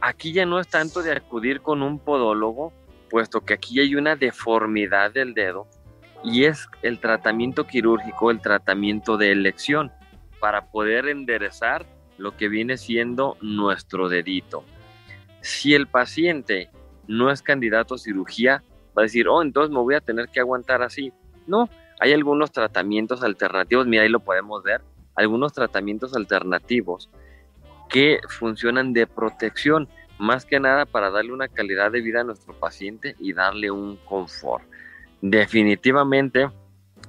aquí 0.00 0.32
ya 0.32 0.44
no 0.44 0.60
es 0.60 0.68
tanto 0.68 1.02
de 1.02 1.12
acudir 1.12 1.62
con 1.62 1.82
un 1.82 1.98
podólogo, 1.98 2.72
puesto 3.10 3.40
que 3.40 3.54
aquí 3.54 3.80
hay 3.80 3.94
una 3.94 4.14
deformidad 4.14 5.10
del 5.10 5.32
dedo 5.32 5.66
y 6.24 6.44
es 6.44 6.68
el 6.82 6.98
tratamiento 6.98 7.66
quirúrgico, 7.66 8.30
el 8.30 8.40
tratamiento 8.40 9.16
de 9.16 9.32
elección 9.32 9.92
para 10.40 10.70
poder 10.70 11.08
enderezar 11.08 11.86
lo 12.18 12.36
que 12.36 12.48
viene 12.48 12.76
siendo 12.76 13.36
nuestro 13.40 14.08
dedito. 14.08 14.64
Si 15.40 15.74
el 15.74 15.86
paciente 15.86 16.70
no 17.06 17.30
es 17.30 17.42
candidato 17.42 17.94
a 17.94 17.98
cirugía, 17.98 18.62
va 18.96 19.02
a 19.02 19.04
decir, 19.04 19.28
oh, 19.28 19.42
entonces 19.42 19.72
me 19.72 19.80
voy 19.80 19.94
a 19.94 20.00
tener 20.00 20.28
que 20.28 20.40
aguantar 20.40 20.82
así. 20.82 21.12
No, 21.46 21.68
hay 21.98 22.12
algunos 22.12 22.52
tratamientos 22.52 23.22
alternativos, 23.22 23.86
mira, 23.86 24.04
ahí 24.04 24.08
lo 24.08 24.20
podemos 24.20 24.62
ver, 24.62 24.82
algunos 25.14 25.52
tratamientos 25.52 26.14
alternativos 26.14 27.10
que 27.88 28.20
funcionan 28.28 28.92
de 28.92 29.06
protección, 29.06 29.88
más 30.18 30.46
que 30.46 30.60
nada 30.60 30.86
para 30.86 31.10
darle 31.10 31.32
una 31.32 31.48
calidad 31.48 31.90
de 31.90 32.00
vida 32.00 32.20
a 32.20 32.24
nuestro 32.24 32.54
paciente 32.54 33.16
y 33.18 33.32
darle 33.32 33.70
un 33.70 33.96
confort 33.96 34.71
definitivamente 35.22 36.50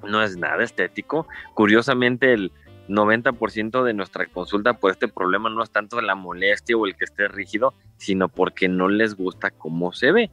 no 0.07 0.23
es 0.23 0.37
nada 0.37 0.63
estético. 0.63 1.27
Curiosamente, 1.53 2.33
el 2.33 2.51
90% 2.87 3.83
de 3.83 3.93
nuestra 3.93 4.25
consulta 4.27 4.73
por 4.73 4.91
este 4.91 5.07
problema 5.07 5.49
no 5.49 5.63
es 5.63 5.71
tanto 5.71 5.99
la 6.01 6.15
molestia 6.15 6.77
o 6.77 6.85
el 6.85 6.95
que 6.95 7.05
esté 7.05 7.27
rígido, 7.27 7.73
sino 7.97 8.29
porque 8.29 8.69
no 8.69 8.87
les 8.87 9.15
gusta 9.15 9.51
cómo 9.51 9.91
se 9.91 10.11
ve. 10.11 10.31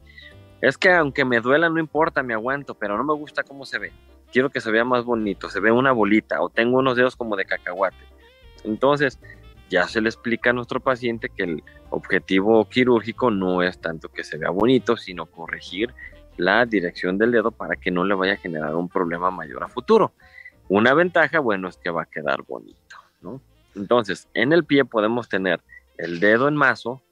Es 0.61 0.77
que 0.77 0.91
aunque 0.91 1.25
me 1.25 1.41
duela, 1.41 1.69
no 1.69 1.79
importa, 1.79 2.23
me 2.23 2.33
aguanto, 2.33 2.75
pero 2.75 2.97
no 2.97 3.03
me 3.03 3.13
gusta 3.13 3.43
cómo 3.43 3.65
se 3.65 3.79
ve. 3.79 3.91
Quiero 4.31 4.49
que 4.49 4.61
se 4.61 4.71
vea 4.71 4.85
más 4.85 5.03
bonito, 5.03 5.49
se 5.49 5.59
ve 5.59 5.71
una 5.71 5.91
bolita 5.91 6.41
o 6.41 6.49
tengo 6.49 6.77
unos 6.77 6.95
dedos 6.95 7.15
como 7.15 7.35
de 7.35 7.45
cacahuate. 7.45 8.05
Entonces, 8.63 9.19
ya 9.69 9.87
se 9.87 10.01
le 10.01 10.09
explica 10.09 10.51
a 10.51 10.53
nuestro 10.53 10.79
paciente 10.79 11.29
que 11.29 11.43
el 11.43 11.63
objetivo 11.89 12.67
quirúrgico 12.69 13.31
no 13.31 13.63
es 13.63 13.79
tanto 13.79 14.09
que 14.09 14.23
se 14.23 14.37
vea 14.37 14.49
bonito, 14.49 14.97
sino 14.97 15.25
corregir 15.25 15.93
la 16.41 16.65
dirección 16.65 17.19
del 17.19 17.31
dedo 17.31 17.51
para 17.51 17.75
que 17.75 17.91
no 17.91 18.03
le 18.03 18.15
vaya 18.15 18.33
a 18.33 18.37
generar 18.37 18.73
un 18.73 18.89
problema 18.89 19.29
mayor 19.29 19.63
a 19.63 19.67
futuro. 19.67 20.11
Una 20.69 20.95
ventaja, 20.95 21.39
bueno, 21.39 21.69
es 21.69 21.77
que 21.77 21.91
va 21.91 22.01
a 22.01 22.05
quedar 22.07 22.41
bonito, 22.41 22.97
¿no? 23.21 23.39
Entonces, 23.75 24.27
en 24.33 24.51
el 24.51 24.65
pie 24.65 24.83
podemos 24.83 25.29
tener 25.29 25.61
el 25.97 26.19
dedo 26.19 26.47
en 26.47 26.55
mazo, 26.55 27.03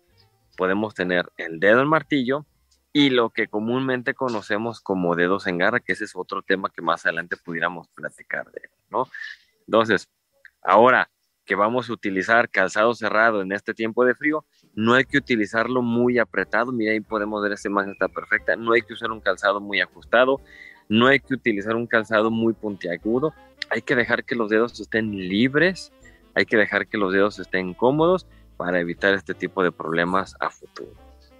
podemos 0.57 0.95
tener 0.95 1.29
el 1.37 1.59
dedo 1.59 1.81
en 1.81 1.87
martillo 1.87 2.47
y 2.91 3.11
lo 3.11 3.29
que 3.29 3.47
comúnmente 3.47 4.15
conocemos 4.15 4.81
como 4.81 5.15
dedos 5.15 5.45
en 5.45 5.59
garra, 5.59 5.79
que 5.79 5.93
ese 5.93 6.05
es 6.05 6.15
otro 6.15 6.41
tema 6.41 6.71
que 6.71 6.81
más 6.81 7.05
adelante 7.05 7.37
pudiéramos 7.37 7.87
platicar 7.89 8.51
de, 8.51 8.63
¿no? 8.89 9.07
Entonces, 9.67 10.09
ahora 10.63 11.07
que 11.45 11.53
vamos 11.53 11.87
a 11.87 11.93
utilizar 11.93 12.49
calzado 12.49 12.95
cerrado 12.95 13.43
en 13.43 13.51
este 13.51 13.75
tiempo 13.75 14.03
de 14.05 14.15
frío, 14.15 14.43
no 14.75 14.93
hay 14.93 15.05
que 15.05 15.17
utilizarlo 15.17 15.81
muy 15.81 16.19
apretado, 16.19 16.71
mira 16.71 16.93
ahí 16.93 17.01
podemos 17.01 17.41
ver 17.41 17.53
esta 17.53 17.67
imagen 17.67 17.91
está 17.91 18.07
perfecta, 18.07 18.55
no 18.55 18.73
hay 18.73 18.81
que 18.81 18.93
usar 18.93 19.11
un 19.11 19.19
calzado 19.19 19.59
muy 19.59 19.81
ajustado, 19.81 20.39
no 20.87 21.07
hay 21.07 21.19
que 21.19 21.33
utilizar 21.33 21.75
un 21.75 21.87
calzado 21.87 22.31
muy 22.31 22.53
puntiagudo, 22.53 23.33
hay 23.69 23.81
que 23.81 23.95
dejar 23.95 24.23
que 24.23 24.35
los 24.35 24.49
dedos 24.49 24.79
estén 24.79 25.11
libres, 25.11 25.91
hay 26.35 26.45
que 26.45 26.57
dejar 26.57 26.87
que 26.87 26.97
los 26.97 27.13
dedos 27.13 27.39
estén 27.39 27.73
cómodos 27.73 28.25
para 28.57 28.79
evitar 28.79 29.13
este 29.13 29.33
tipo 29.33 29.63
de 29.63 29.71
problemas 29.71 30.35
a 30.39 30.49
futuro. 30.49 30.91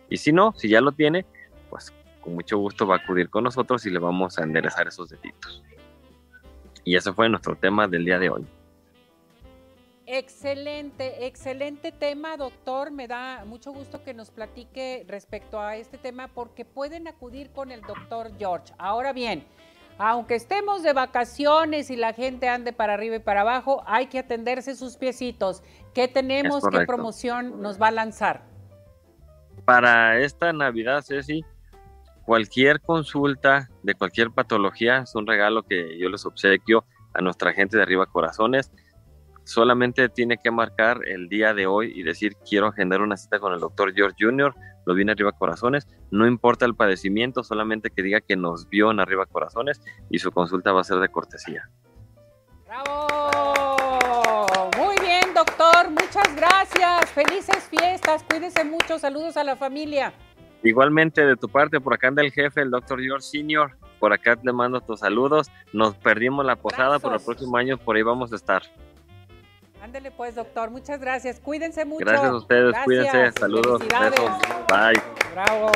Y 0.10 0.18
si 0.18 0.32
no, 0.32 0.54
si 0.56 0.70
ya 0.70 0.82
lo 0.82 0.92
tiene, 0.92 1.26
pues 1.70 1.94
con 2.22 2.34
mucho 2.34 2.58
gusto 2.58 2.88
va 2.88 2.96
a 2.96 3.00
acudir 3.00 3.30
con 3.30 3.44
nosotros 3.44 3.86
y 3.86 3.90
le 3.90 4.00
vamos 4.00 4.40
a 4.40 4.44
enderezar 4.44 4.88
esos 4.88 5.10
deditos. 5.10 5.64
Y 6.84 6.96
ese 6.96 7.14
fue 7.14 7.30
nuestro 7.30 7.56
tema 7.56 7.88
del 7.88 8.06
día 8.06 8.20
de 8.20 8.30
hoy. 8.30 8.46
Excelente, 10.12 11.28
excelente 11.28 11.92
tema, 11.92 12.36
doctor. 12.36 12.90
Me 12.90 13.08
da 13.08 13.46
mucho 13.46 13.72
gusto 13.72 14.04
que 14.04 14.16
nos 14.16 14.32
platique 14.32 15.06
respecto 15.08 15.62
a 15.62 15.76
este 15.76 16.00
tema 16.00 16.28
porque 16.30 16.66
pueden 16.66 17.08
acudir 17.08 17.52
con 17.52 17.70
el 17.70 17.82
doctor 17.82 18.32
George. 18.40 18.74
Ahora 18.80 19.14
bien, 19.14 19.46
aunque 20.00 20.34
estemos 20.34 20.82
de 20.82 20.94
vacaciones 20.94 21.92
y 21.92 21.96
la 21.96 22.14
gente 22.14 22.50
ande 22.50 22.74
para 22.74 22.96
arriba 22.96 23.18
y 23.18 23.20
para 23.20 23.42
abajo, 23.42 23.84
hay 23.86 24.08
que 24.08 24.18
atenderse 24.18 24.76
sus 24.76 24.98
piecitos. 24.98 25.62
¿Qué 25.94 26.08
tenemos? 26.08 26.64
¿Qué 26.68 26.88
promoción 26.88 27.62
nos 27.62 27.80
va 27.80 27.90
a 27.90 27.92
lanzar? 27.92 28.42
Para 29.64 30.18
esta 30.18 30.52
Navidad, 30.54 31.04
Ceci, 31.04 31.46
cualquier 32.26 32.82
consulta 32.82 33.70
de 33.84 33.94
cualquier 33.94 34.32
patología 34.32 35.04
es 35.04 35.14
un 35.14 35.28
regalo 35.28 35.62
que 35.62 36.00
yo 36.00 36.10
les 36.10 36.26
obsequio 36.26 36.84
a 37.14 37.22
nuestra 37.22 37.54
gente 37.54 37.78
de 37.78 37.84
Arriba 37.84 38.08
Corazones. 38.08 38.72
Solamente 39.50 40.10
tiene 40.10 40.38
que 40.38 40.52
marcar 40.52 41.00
el 41.08 41.28
día 41.28 41.56
de 41.56 41.66
hoy 41.66 41.92
y 41.96 42.04
decir 42.04 42.36
quiero 42.48 42.68
agendar 42.68 43.02
una 43.02 43.18
cita 43.18 43.40
con 43.40 43.52
el 43.52 43.60
doctor 43.60 43.92
George 43.96 44.16
Jr., 44.20 44.54
lo 44.86 44.94
viene 44.94 45.12
Arriba 45.12 45.32
Corazones, 45.32 45.88
no 46.12 46.28
importa 46.28 46.68
el 46.68 46.76
padecimiento, 46.76 47.44
solamente 47.44 47.90
que 47.90 48.04
diga 48.04 48.22
que 48.22 48.36
nos 48.36 48.70
vio 48.70 48.92
en 48.92 49.00
Arriba 49.00 49.26
Corazones 49.26 49.82
y 50.12 50.20
su 50.20 50.32
consulta 50.32 50.72
va 50.72 50.82
a 50.82 50.84
ser 50.84 51.00
de 51.00 51.10
cortesía. 51.10 51.68
¡Bravo! 52.68 54.70
Muy 54.78 54.96
bien, 55.02 55.34
doctor. 55.34 55.90
Muchas 55.90 56.36
gracias. 56.36 57.10
Felices 57.10 57.68
fiestas. 57.72 58.24
Cuídese 58.30 58.64
mucho. 58.64 59.00
Saludos 59.00 59.36
a 59.36 59.44
la 59.44 59.56
familia. 59.56 60.14
Igualmente 60.62 61.26
de 61.26 61.36
tu 61.36 61.50
parte, 61.50 61.82
por 61.82 61.96
acá 61.96 62.10
anda 62.10 62.22
el 62.22 62.32
jefe, 62.32 62.62
el 62.62 62.70
doctor 62.70 63.02
George 63.02 63.26
Senior, 63.26 63.80
por 64.00 64.14
acá 64.14 64.36
te 64.36 64.52
mando 64.52 64.82
tus 64.82 65.00
saludos, 65.00 65.50
nos 65.74 65.96
perdimos 65.96 66.46
la 66.46 66.56
posada, 66.56 67.00
pero 67.00 67.16
el 67.16 67.22
próximo 67.22 67.58
año 67.58 67.78
por 67.78 67.96
ahí 67.96 68.04
vamos 68.04 68.32
a 68.32 68.36
estar. 68.36 68.62
Ándele 69.82 70.12
pues, 70.12 70.36
doctor. 70.36 70.70
Muchas 70.72 71.00
gracias. 71.00 71.40
Cuídense 71.40 71.86
mucho. 71.86 72.06
Gracias 72.06 72.30
a 72.30 72.36
ustedes, 72.36 72.72
Gracias. 72.72 72.86
cuídense, 72.86 73.40
saludos, 73.40 73.82
Felicidades. 73.82 74.12
besos, 74.12 74.32
bye. 74.68 75.02
Bravo. 75.34 75.72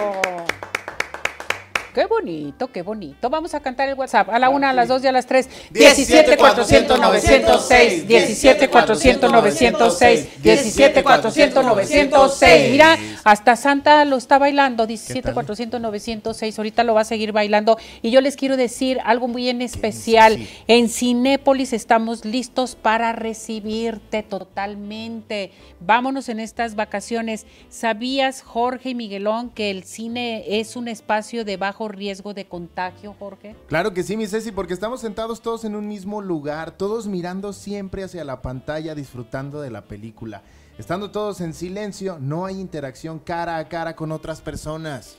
Qué 1.94 2.08
bonito, 2.08 2.72
qué 2.72 2.82
bonito. 2.82 3.30
Vamos 3.30 3.54
a 3.54 3.60
cantar 3.60 3.88
el 3.88 3.94
WhatsApp. 3.94 4.28
A 4.30 4.40
la 4.40 4.50
una, 4.50 4.72
a 4.72 4.74
las 4.74 4.88
dos 4.88 5.04
y 5.04 5.08
a 5.08 5.12
las 5.12 5.28
tres. 5.28 5.48
17 5.70 6.38
400 6.38 7.00
906. 7.00 8.08
17 8.08 8.68
400 8.70 9.32
906. 9.32 10.42
17 10.42 11.04
400 11.04 11.64
906. 11.64 12.72
Mira, 12.72 12.98
hasta 13.24 13.56
Santa 13.56 14.04
lo 14.06 14.18
está 14.18 14.38
bailando. 14.38 14.86
17 14.86 15.34
400 15.34 15.80
906. 15.80 16.58
Ahorita 16.58 16.84
lo 16.84 16.94
va 16.94 17.02
a 17.02 17.06
seguir 17.06 17.32
bailando. 17.32 17.78
Y 18.02 18.12
yo 18.12 18.22
les 18.22 18.36
quiero 18.36 18.58
decir 18.58 19.00
algo 19.06 19.28
muy 19.28 19.50
en 19.50 19.62
especial. 19.62 20.38
En 20.68 20.90
Cinépolis 20.90 21.74
estamos 21.74 22.26
listos 22.26 22.76
para 22.76 23.14
recibirte 23.14 24.24
totalmente. 24.24 25.52
Vámonos 25.80 26.30
en 26.30 26.40
estas 26.40 26.76
vacaciones. 26.76 27.46
¿Sabías, 27.70 28.42
Jorge 28.42 28.90
y 28.90 28.96
Miguelón, 28.96 29.50
que 29.50 29.72
el 29.72 29.84
cine 29.84 30.60
es 30.60 30.76
un 30.76 30.88
espacio 30.88 31.46
de 31.46 31.58
bajo 31.58 31.88
riesgo 31.88 32.34
de 32.34 32.46
contagio, 32.46 33.16
Jorge? 33.18 33.56
Claro 33.68 33.94
que 33.94 34.04
sí, 34.04 34.18
mi 34.18 34.28
Ceci, 34.28 34.52
porque 34.52 34.74
estamos 34.74 35.02
sentados 35.02 35.42
todos 35.42 35.66
en 35.66 35.76
un 35.76 35.88
mismo 35.88 36.22
lugar, 36.22 36.72
todos 36.72 37.08
mirando 37.08 37.54
siempre 37.54 38.04
hacia 38.04 38.24
la 38.24 38.42
pantalla, 38.42 38.96
disfrutando 38.96 39.62
de 39.62 39.72
la 39.72 39.84
película. 39.84 40.42
Estando 40.78 41.12
todos 41.12 41.40
en 41.42 41.54
silencio, 41.54 42.18
no 42.20 42.46
hay 42.46 42.60
interacción 42.60 43.20
cara 43.20 43.58
a 43.58 43.70
cara 43.70 43.96
con 43.96 44.12
otras 44.12 44.42
personas. 44.42 45.16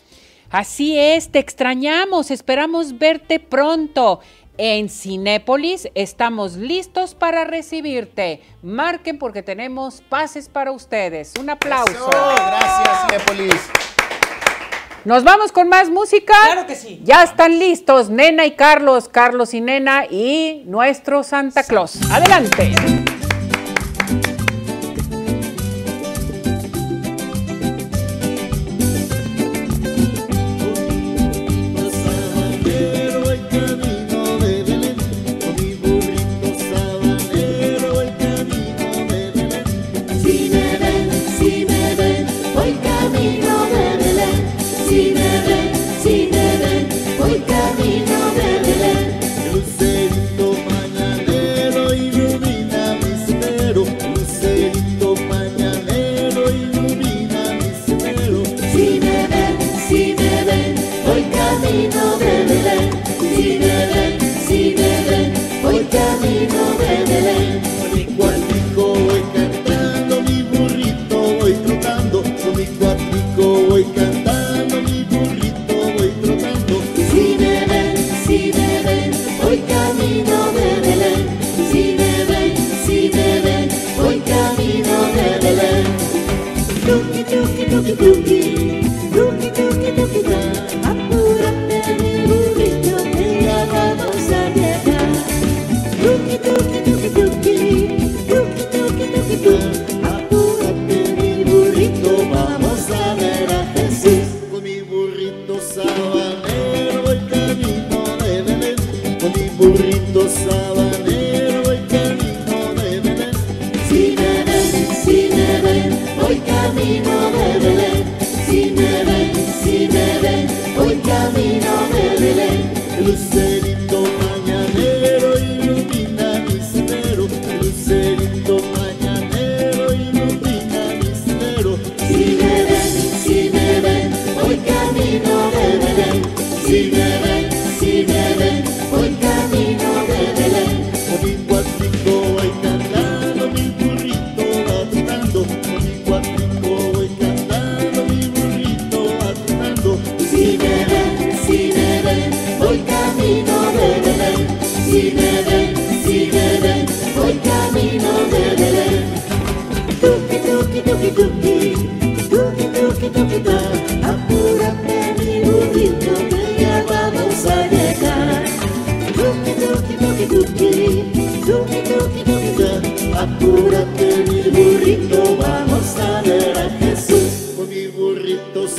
Así 0.51 0.99
es, 0.99 1.31
te 1.31 1.39
extrañamos, 1.39 2.31
esperamos 2.31 2.99
verte 2.99 3.41
pronto. 3.41 4.21
En 4.57 4.89
Cinépolis 4.89 5.89
estamos 5.95 6.55
listos 6.55 7.15
para 7.15 7.45
recibirte. 7.45 8.41
Marquen 8.63 9.19
porque 9.19 9.43
tenemos 9.43 10.01
pases 10.09 10.49
para 10.49 10.71
ustedes. 10.71 11.33
Un 11.41 11.51
aplauso. 11.51 12.09
Gracias, 12.09 13.07
Cinépolis. 13.07 13.61
Nos 15.05 15.23
vamos 15.23 15.53
con 15.53 15.69
más 15.69 15.91
música. 15.91 16.35
Claro 16.45 16.67
que 16.67 16.77
sí. 16.77 17.01
Ya 17.05 17.23
están 17.23 17.59
listos 17.59 18.09
Nena 18.09 18.47
y 18.47 18.53
Carlos, 18.53 19.09
Carlos 19.09 19.55
y 19.55 19.61
Nena 19.61 20.07
y 20.07 20.63
nuestro 20.67 21.23
Santa 21.23 21.65
Claus. 21.65 21.99
Adelante. 22.11 23.04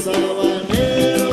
salvaneira 0.06 1.25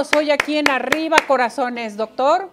Carlos, 0.00 0.16
hoy 0.16 0.30
aquí 0.30 0.56
en 0.56 0.70
Arriba 0.70 1.18
Corazones, 1.28 1.94
doctor. 1.94 2.48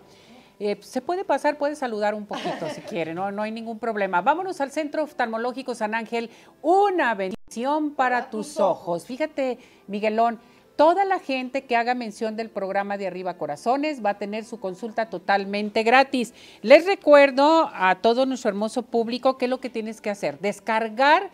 Eh, 0.59 0.77
se 0.81 1.01
puede 1.01 1.23
pasar, 1.23 1.57
puede 1.57 1.77
saludar 1.77 2.13
un 2.13 2.25
poquito 2.25 2.67
si 2.75 2.81
quiere, 2.81 3.13
no, 3.13 3.31
no 3.31 3.41
hay 3.41 3.53
ningún 3.53 3.79
problema. 3.79 4.21
Vámonos 4.21 4.59
al 4.59 4.69
Centro 4.69 5.03
Oftalmológico 5.03 5.73
San 5.73 5.95
Ángel, 5.95 6.29
una 6.61 7.15
bendición 7.15 7.91
para 7.91 8.29
tus 8.29 8.59
ojos. 8.59 9.05
Fíjate, 9.05 9.59
Miguelón, 9.87 10.41
toda 10.75 11.05
la 11.05 11.19
gente 11.19 11.63
que 11.63 11.77
haga 11.77 11.95
mención 11.95 12.35
del 12.35 12.49
programa 12.49 12.97
de 12.97 13.07
Arriba 13.07 13.37
Corazones 13.37 14.03
va 14.03 14.09
a 14.09 14.17
tener 14.17 14.43
su 14.43 14.59
consulta 14.59 15.09
totalmente 15.09 15.83
gratis. 15.83 16.33
Les 16.63 16.85
recuerdo 16.85 17.71
a 17.73 17.95
todo 18.01 18.25
nuestro 18.25 18.49
hermoso 18.49 18.81
público 18.81 19.37
qué 19.37 19.45
es 19.45 19.49
lo 19.49 19.61
que 19.61 19.69
tienes 19.69 20.01
que 20.01 20.09
hacer, 20.09 20.37
descargar 20.39 21.29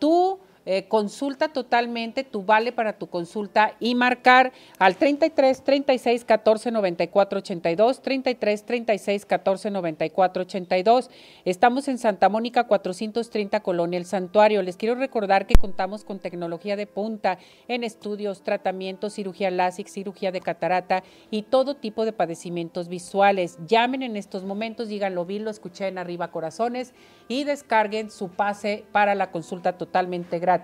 tu 0.00 0.40
eh, 0.66 0.88
consulta 0.88 1.48
totalmente, 1.52 2.24
tu 2.24 2.42
vale 2.42 2.72
para 2.72 2.98
tu 2.98 3.06
consulta 3.06 3.76
y 3.78 3.94
marcar 3.94 4.52
al 4.80 4.96
33 4.96 5.62
36 5.62 6.24
14 6.24 6.72
94 6.72 7.38
82, 7.38 8.02
33 8.02 8.64
36 8.64 9.26
14 9.26 9.70
94 9.70 10.42
82. 10.42 11.10
Estamos 11.44 11.86
en 11.86 11.98
Santa 11.98 12.28
Mónica 12.28 12.64
430 12.64 13.60
Colonia 13.60 13.96
El 13.96 14.06
Santuario. 14.06 14.60
Les 14.62 14.76
quiero 14.76 14.96
recordar 14.96 15.46
que 15.46 15.54
contamos 15.54 16.02
con 16.02 16.18
tecnología 16.18 16.74
de 16.74 16.88
punta 16.88 17.38
en 17.68 17.84
estudios, 17.84 18.42
tratamientos, 18.42 19.14
cirugía 19.14 19.52
láser, 19.52 19.86
cirugía 19.88 20.32
de 20.32 20.40
catarata 20.40 21.04
y 21.30 21.42
todo 21.42 21.76
tipo 21.76 22.04
de 22.04 22.12
padecimientos 22.12 22.88
visuales. 22.88 23.56
Llamen 23.68 24.02
en 24.02 24.16
estos 24.16 24.42
momentos, 24.42 24.88
díganlo, 24.88 25.24
vi, 25.24 25.38
lo 25.38 25.50
escuché 25.50 25.86
en 25.86 25.98
Arriba 25.98 26.32
Corazones 26.32 26.92
y 27.28 27.44
descarguen 27.44 28.10
su 28.10 28.30
pase 28.30 28.84
para 28.90 29.14
la 29.14 29.30
consulta 29.30 29.78
totalmente 29.78 30.40
gratis. 30.40 30.55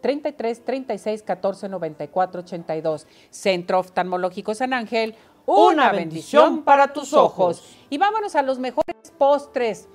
33 0.00 0.64
36 0.64 1.22
14 1.22 1.68
94 1.68 2.40
82. 2.40 3.06
Centro 3.30 3.78
Oftalmológico 3.78 4.54
San 4.54 4.72
Ángel, 4.72 5.14
una 5.46 5.92
bendición 5.92 6.62
para 6.62 6.92
tus 6.92 7.12
ojos. 7.12 7.76
Y 7.90 7.98
vámonos 7.98 8.34
a 8.34 8.42
los 8.42 8.58
mejores 8.58 8.96
postres 9.18 9.88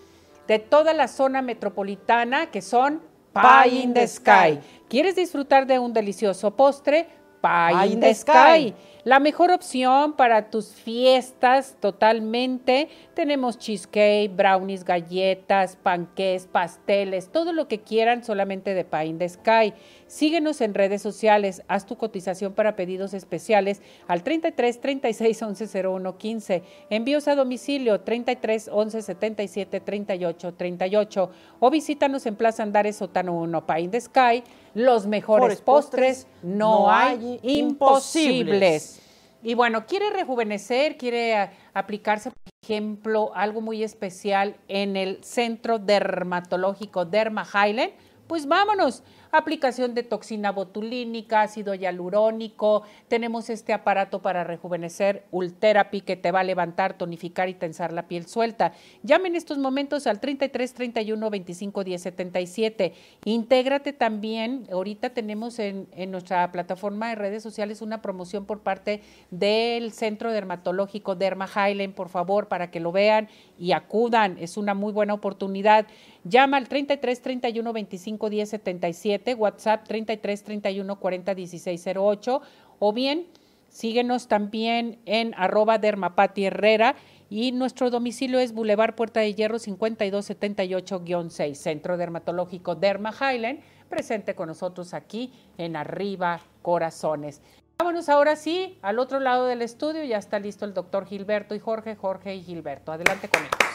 de 0.47 0.59
toda 0.59 0.93
la 0.93 1.07
zona 1.07 1.41
metropolitana 1.41 2.51
que 2.51 2.61
son 2.61 3.01
Pie 3.33 3.81
in 3.83 3.93
the 3.93 4.07
Sky. 4.07 4.59
¿Quieres 4.87 5.15
disfrutar 5.15 5.67
de 5.67 5.79
un 5.79 5.93
delicioso 5.93 6.51
postre? 6.51 7.07
Pie 7.41 7.93
in 7.93 7.99
the 7.99 8.13
Sky. 8.13 8.73
La 9.09 9.19
mejor 9.19 9.49
opción 9.49 10.13
para 10.13 10.51
tus 10.51 10.67
fiestas 10.67 11.75
totalmente. 11.79 12.89
Tenemos 13.15 13.57
cheesecake, 13.57 14.29
brownies, 14.35 14.85
galletas, 14.85 15.77
panqués, 15.81 16.45
pasteles, 16.45 17.29
todo 17.29 17.51
lo 17.51 17.67
que 17.67 17.79
quieran 17.79 18.23
solamente 18.23 18.75
de 18.75 18.85
Pie 18.85 19.05
in 19.05 19.17
the 19.17 19.27
Sky. 19.27 19.73
Síguenos 20.05 20.61
en 20.61 20.75
redes 20.75 21.01
sociales, 21.01 21.63
haz 21.67 21.87
tu 21.87 21.97
cotización 21.97 22.53
para 22.53 22.75
pedidos 22.75 23.15
especiales 23.15 23.81
al 24.07 24.21
33 24.21 24.79
36 24.79 25.41
11 25.41 25.87
01 25.87 26.17
15. 26.19 26.63
Envíos 26.91 27.27
a 27.27 27.33
domicilio 27.33 28.01
33 28.01 28.69
11 28.71 29.01
77 29.01 29.79
38 29.79 30.53
38 30.53 31.31
o 31.59 31.71
visítanos 31.71 32.27
en 32.27 32.35
Plaza 32.35 32.61
Andares 32.61 32.97
Sotano 32.97 33.33
1 33.39 33.65
Pie 33.65 33.79
in 33.79 33.89
the 33.89 34.01
Sky. 34.01 34.43
Los 34.75 35.07
mejores 35.07 35.61
postres, 35.61 36.25
postres, 36.25 36.43
no, 36.43 36.91
hay 36.91 37.39
imposibles. 37.41 38.98
Y 39.41 39.53
bueno, 39.53 39.85
quiere 39.85 40.09
rejuvenecer, 40.11 40.97
quiere 40.97 41.35
a- 41.35 41.51
aplicarse, 41.73 42.31
por 42.31 42.41
ejemplo, 42.61 43.31
algo 43.35 43.61
muy 43.61 43.83
especial 43.83 44.57
en 44.67 44.97
el 44.97 45.23
Centro 45.23 45.79
Dermatológico 45.79 47.05
Derma 47.05 47.45
Highland, 47.45 47.93
pues 48.27 48.45
vámonos. 48.47 49.03
Aplicación 49.31 49.93
de 49.93 50.01
toxina 50.01 50.51
botulínica, 50.51 51.43
ácido 51.43 51.75
hialurónico. 51.75 52.81
Tenemos 53.07 53.51
este 53.51 53.73
aparato 53.73 54.23
para 54.23 54.43
rejuvenecer, 54.43 55.23
Ultherapy, 55.29 56.01
que 56.01 56.15
te 56.15 56.31
va 56.31 56.39
a 56.39 56.43
levantar, 56.43 56.97
tonificar 56.97 57.47
y 57.47 57.53
tensar 57.53 57.93
la 57.93 58.07
piel 58.07 58.25
suelta. 58.25 58.73
Llame 59.03 59.27
en 59.27 59.35
estos 59.35 59.59
momentos 59.59 60.07
al 60.07 60.19
33 60.19 60.73
31 60.73 61.29
25 61.29 61.83
10 61.83 62.01
77. 62.01 62.93
Intégrate 63.25 63.93
también. 63.93 64.65
Ahorita 64.71 65.11
tenemos 65.11 65.59
en, 65.59 65.87
en 65.91 66.09
nuestra 66.09 66.51
plataforma 66.51 67.09
de 67.09 67.15
redes 67.15 67.43
sociales 67.43 67.83
una 67.83 68.01
promoción 68.01 68.45
por 68.45 68.61
parte 68.61 69.03
del 69.29 69.91
Centro 69.91 70.31
Dermatológico 70.31 71.13
Derma 71.13 71.47
Highland, 71.47 71.93
por 71.93 72.09
favor, 72.09 72.47
para 72.47 72.71
que 72.71 72.79
lo 72.79 72.91
vean 72.91 73.29
y 73.59 73.73
acudan. 73.73 74.39
Es 74.39 74.57
una 74.57 74.73
muy 74.73 74.91
buena 74.91 75.13
oportunidad. 75.13 75.85
Llama 76.23 76.57
al 76.57 76.67
33 76.67 77.21
31 77.21 77.73
25 77.73 78.29
10 78.29 78.49
77, 78.49 79.33
WhatsApp 79.35 79.87
33 79.87 80.43
31 80.43 80.99
40 80.99 81.35
16 81.35 81.87
08 81.95 82.41
o 82.79 82.93
bien 82.93 83.27
síguenos 83.69 84.27
también 84.27 84.99
en 85.05 85.33
arroba 85.37 85.77
dermapati 85.77 86.45
herrera 86.45 86.95
y 87.29 87.51
nuestro 87.51 87.89
domicilio 87.89 88.39
es 88.39 88.53
Boulevard 88.53 88.95
Puerta 88.95 89.19
de 89.19 89.35
Hierro 89.35 89.57
5278-6, 89.57 91.53
Centro 91.53 91.95
Dermatológico 91.95 92.75
Derma 92.75 93.11
Highland, 93.13 93.59
presente 93.87 94.33
con 94.33 94.47
nosotros 94.47 94.95
aquí 94.95 95.31
en 95.57 95.75
Arriba 95.75 96.41
Corazones. 96.63 97.41
Vámonos 97.77 98.09
ahora 98.09 98.35
sí 98.35 98.77
al 98.81 98.99
otro 98.99 99.19
lado 99.19 99.45
del 99.45 99.61
estudio, 99.61 100.03
ya 100.03 100.17
está 100.17 100.39
listo 100.39 100.65
el 100.65 100.73
doctor 100.73 101.05
Gilberto 101.05 101.53
y 101.55 101.59
Jorge, 101.59 101.95
Jorge 101.95 102.35
y 102.35 102.41
Gilberto. 102.41 102.91
Adelante 102.91 103.29
con 103.29 103.41
ellos. 103.41 103.68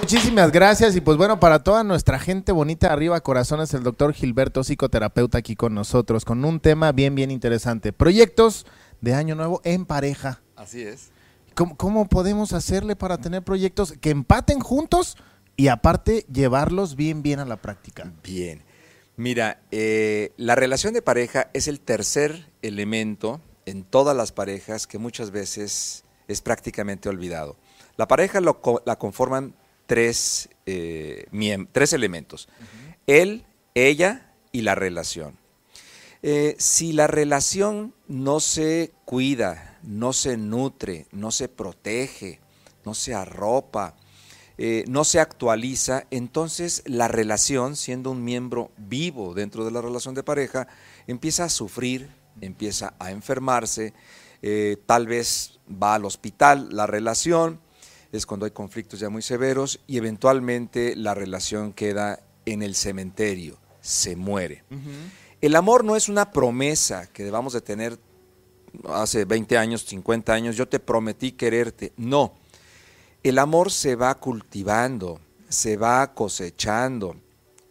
Muchísimas 0.00 0.50
gracias 0.50 0.96
y 0.96 1.00
pues 1.00 1.16
bueno, 1.16 1.38
para 1.38 1.62
toda 1.62 1.84
nuestra 1.84 2.18
gente 2.18 2.52
bonita 2.52 2.92
arriba 2.92 3.20
corazones, 3.20 3.72
el 3.72 3.82
doctor 3.82 4.12
Gilberto, 4.12 4.64
psicoterapeuta 4.64 5.38
aquí 5.38 5.54
con 5.54 5.74
nosotros, 5.74 6.24
con 6.24 6.44
un 6.44 6.60
tema 6.60 6.90
bien, 6.92 7.14
bien 7.14 7.30
interesante. 7.30 7.92
Proyectos 7.92 8.66
de 9.00 9.14
año 9.14 9.34
nuevo 9.36 9.60
en 9.64 9.86
pareja. 9.86 10.42
Así 10.56 10.82
es. 10.82 11.10
¿Cómo, 11.54 11.76
cómo 11.76 12.08
podemos 12.08 12.52
hacerle 12.52 12.96
para 12.96 13.18
tener 13.18 13.42
proyectos 13.42 13.92
que 14.00 14.10
empaten 14.10 14.60
juntos 14.60 15.16
y 15.56 15.68
aparte 15.68 16.26
llevarlos 16.32 16.96
bien, 16.96 17.22
bien 17.22 17.38
a 17.38 17.44
la 17.44 17.56
práctica? 17.56 18.12
Bien. 18.24 18.62
Mira, 19.16 19.60
eh, 19.70 20.32
la 20.36 20.56
relación 20.56 20.94
de 20.94 21.02
pareja 21.02 21.48
es 21.52 21.68
el 21.68 21.80
tercer 21.80 22.48
elemento 22.62 23.40
en 23.66 23.84
todas 23.84 24.16
las 24.16 24.32
parejas 24.32 24.86
que 24.86 24.98
muchas 24.98 25.30
veces 25.30 26.04
es 26.28 26.40
prácticamente 26.40 27.08
olvidado. 27.08 27.56
La 27.96 28.08
pareja 28.08 28.40
lo 28.40 28.60
la 28.84 28.96
conforman 28.96 29.54
tres, 29.86 30.48
eh, 30.66 31.26
tres 31.72 31.92
elementos. 31.92 32.48
Él, 33.06 33.44
ella 33.74 34.32
y 34.52 34.62
la 34.62 34.74
relación. 34.74 35.38
Eh, 36.22 36.54
si 36.58 36.92
la 36.92 37.06
relación 37.06 37.94
no 38.06 38.40
se 38.40 38.92
cuida, 39.04 39.78
no 39.82 40.12
se 40.12 40.36
nutre, 40.36 41.06
no 41.10 41.32
se 41.32 41.48
protege, 41.48 42.40
no 42.84 42.94
se 42.94 43.12
arropa, 43.14 43.96
eh, 44.56 44.84
no 44.86 45.02
se 45.04 45.18
actualiza, 45.18 46.04
entonces 46.10 46.82
la 46.86 47.08
relación, 47.08 47.74
siendo 47.74 48.12
un 48.12 48.22
miembro 48.22 48.70
vivo 48.76 49.34
dentro 49.34 49.64
de 49.64 49.72
la 49.72 49.80
relación 49.80 50.14
de 50.14 50.22
pareja, 50.22 50.68
empieza 51.08 51.44
a 51.44 51.48
sufrir, 51.48 52.08
empieza 52.40 52.94
a 52.98 53.10
enfermarse, 53.10 53.94
tal 54.86 55.06
vez 55.06 55.60
va 55.70 55.94
al 55.94 56.04
hospital 56.04 56.68
la 56.72 56.86
relación, 56.86 57.60
es 58.12 58.26
cuando 58.26 58.44
hay 58.44 58.52
conflictos 58.52 59.00
ya 59.00 59.08
muy 59.08 59.22
severos 59.22 59.80
y 59.86 59.96
eventualmente 59.96 60.94
la 60.94 61.14
relación 61.14 61.72
queda 61.72 62.20
en 62.44 62.62
el 62.62 62.74
cementerio, 62.74 63.58
se 63.80 64.16
muere. 64.16 64.64
El 65.40 65.56
amor 65.56 65.84
no 65.84 65.96
es 65.96 66.08
una 66.08 66.30
promesa 66.30 67.08
que 67.10 67.24
debamos 67.24 67.54
de 67.54 67.62
tener 67.62 67.98
hace 68.88 69.24
20 69.24 69.58
años, 69.58 69.84
50 69.86 70.32
años, 70.32 70.56
yo 70.56 70.68
te 70.68 70.78
prometí 70.78 71.32
quererte. 71.32 71.92
No, 71.96 72.34
el 73.22 73.38
amor 73.38 73.70
se 73.70 73.96
va 73.96 74.14
cultivando, 74.16 75.20
se 75.48 75.76
va 75.76 76.14
cosechando, 76.14 77.16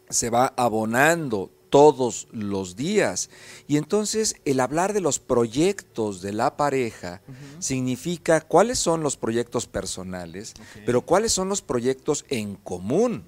se 0.10 0.30
va 0.30 0.54
abonando 0.58 1.52
todos 1.72 2.28
los 2.32 2.76
días. 2.76 3.32
Y 3.68 3.78
entonces 3.78 4.36
el 4.46 4.60
hablar 4.60 4.94
de 4.94 5.02
los 5.02 5.18
proyectos 5.18 6.22
de 6.22 6.34
la 6.34 6.58
pareja 6.58 7.22
significa 7.58 8.42
cuáles 8.42 8.78
son 8.78 9.02
los 9.02 9.18
proyectos 9.18 9.66
personales, 9.66 10.54
pero 10.86 11.02
cuáles 11.02 11.32
son 11.32 11.50
los 11.50 11.64
proyectos 11.64 12.26
en 12.30 12.56
común. 12.56 13.24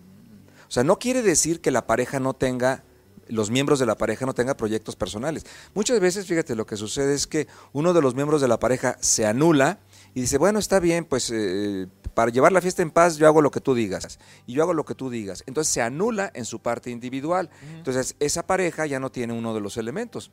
O 0.67 0.71
sea, 0.71 0.83
no 0.83 0.99
quiere 0.99 1.23
decir 1.23 1.61
que 1.61 1.71
la 1.71 1.87
pareja 1.87 2.19
no 2.19 2.33
tenga 2.33 2.83
los 3.29 3.49
miembros 3.49 3.79
de 3.79 3.85
la 3.85 3.95
pareja 3.95 4.25
no 4.25 4.33
tengan 4.33 4.57
proyectos 4.57 4.97
personales. 4.97 5.45
Muchas 5.73 6.01
veces, 6.01 6.27
fíjate, 6.27 6.55
lo 6.55 6.65
que 6.65 6.75
sucede 6.75 7.13
es 7.13 7.25
que 7.25 7.47
uno 7.71 7.93
de 7.93 8.01
los 8.01 8.15
miembros 8.15 8.41
de 8.41 8.49
la 8.49 8.59
pareja 8.59 8.97
se 8.99 9.25
anula 9.25 9.79
y 10.13 10.19
dice, 10.21 10.37
bueno, 10.37 10.59
está 10.59 10.81
bien, 10.81 11.05
pues 11.05 11.31
eh, 11.33 11.87
para 12.13 12.31
llevar 12.31 12.51
la 12.51 12.61
fiesta 12.61 12.81
en 12.81 12.91
paz 12.91 13.17
yo 13.17 13.27
hago 13.27 13.41
lo 13.41 13.51
que 13.51 13.59
tú 13.61 13.73
digas 13.73 14.19
y 14.45 14.53
yo 14.53 14.63
hago 14.63 14.73
lo 14.73 14.85
que 14.85 14.95
tú 14.95 15.09
digas. 15.09 15.43
Entonces 15.47 15.73
se 15.73 15.81
anula 15.81 16.31
en 16.33 16.45
su 16.45 16.59
parte 16.59 16.89
individual. 16.91 17.49
Entonces 17.77 18.15
esa 18.19 18.45
pareja 18.45 18.85
ya 18.85 18.99
no 18.99 19.11
tiene 19.11 19.33
uno 19.33 19.53
de 19.53 19.61
los 19.61 19.77
elementos. 19.77 20.31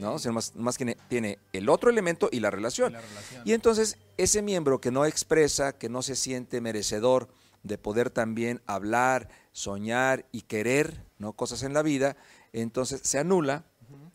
¿no? 0.00 0.18
Sino 0.18 0.34
más, 0.34 0.54
más 0.54 0.76
tiene, 0.76 0.96
tiene 1.08 1.38
el 1.52 1.68
otro 1.68 1.88
elemento 1.90 2.28
y 2.30 2.40
la 2.40 2.50
relación. 2.50 2.92
Y 3.44 3.52
entonces 3.54 3.96
ese 4.16 4.42
miembro 4.42 4.80
que 4.80 4.90
no 4.90 5.04
expresa, 5.06 5.72
que 5.72 5.88
no 5.88 6.02
se 6.02 6.14
siente 6.14 6.60
merecedor 6.60 7.28
de 7.62 7.78
poder 7.78 8.10
también 8.10 8.60
hablar, 8.66 9.28
soñar 9.52 10.24
y 10.30 10.42
querer 10.42 11.04
¿no? 11.18 11.32
cosas 11.32 11.62
en 11.62 11.72
la 11.74 11.82
vida, 11.82 12.16
entonces 12.52 13.00
se 13.02 13.18
anula 13.18 13.64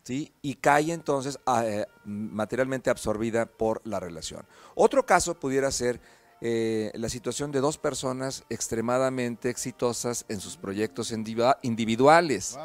¿sí? 0.03 0.31
y 0.41 0.56
cae 0.56 0.94
entonces 0.94 1.40
a- 1.45 1.65
eh, 1.65 1.88
materialmente 2.06 2.90
absorbida 2.90 3.45
por 3.45 3.81
la 3.84 3.99
relación. 3.99 4.45
Otro 4.76 5.06
caso 5.06 5.40
pudiera 5.40 5.72
ser 5.72 5.99
eh, 6.45 6.91
la 6.95 7.07
situación 7.07 7.52
de 7.53 7.61
dos 7.61 7.78
personas 7.78 8.44
extremadamente 8.49 9.49
exitosas 9.49 10.26
en 10.28 10.41
sus 10.41 10.57
proyectos 10.57 11.11
individua- 11.14 11.57
individuales. 11.61 12.57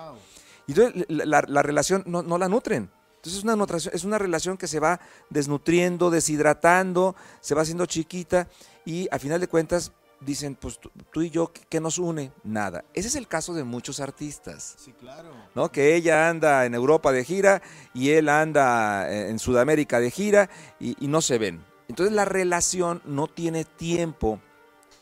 Y 0.66 0.72
entonces 0.72 1.04
la, 1.08 1.24
la- 1.24 1.44
la 1.46 1.62
relación 1.62 2.02
no, 2.06 2.22
no 2.22 2.38
la 2.38 2.48
nutren. 2.48 2.90
Entonces 3.16 3.38
es 3.38 3.44
una, 3.44 3.54
nutración- 3.56 3.94
es 3.94 4.02
una 4.04 4.18
relación 4.18 4.56
que 4.56 4.66
se 4.66 4.80
va 4.80 4.98
desnutriendo, 5.30 6.10
deshidratando, 6.10 7.14
se 7.40 7.54
va 7.54 7.62
haciendo 7.62 7.86
chiquita 7.86 8.48
y 8.84 9.08
a 9.12 9.18
final 9.20 9.40
de 9.40 9.46
cuentas 9.48 9.92
dicen, 10.20 10.56
pues 10.56 10.80
tú, 10.80 10.90
tú 11.12 11.22
y 11.22 11.30
yo, 11.30 11.52
¿qué, 11.68 11.80
nos 11.80 11.98
une? 11.98 12.32
Nada. 12.42 12.84
Ese 12.94 13.06
es 13.06 13.14
el 13.14 13.28
caso 13.28 13.54
de 13.54 13.62
muchos 13.62 14.00
artistas. 14.00 14.74
Sí, 14.76 14.92
claro. 14.92 15.30
¿no? 15.54 15.70
Que 15.70 15.94
ella 15.94 16.28
anda 16.28 16.64
en 16.66 16.74
Europa 16.74 17.12
de 17.12 17.24
gira 17.24 17.62
y 17.94 18.10
él 18.10 18.28
anda 18.28 19.08
eh, 19.08 19.30
en 19.30 19.38
Sudamérica 19.38 20.00
de 20.00 20.10
gira 20.10 20.50
y, 20.80 20.96
y 21.04 21.06
no 21.06 21.20
se 21.22 21.38
ven. 21.38 21.64
Entonces 21.88 22.14
la 22.14 22.26
relación 22.26 23.00
no 23.06 23.26
tiene 23.26 23.64
tiempo, 23.64 24.40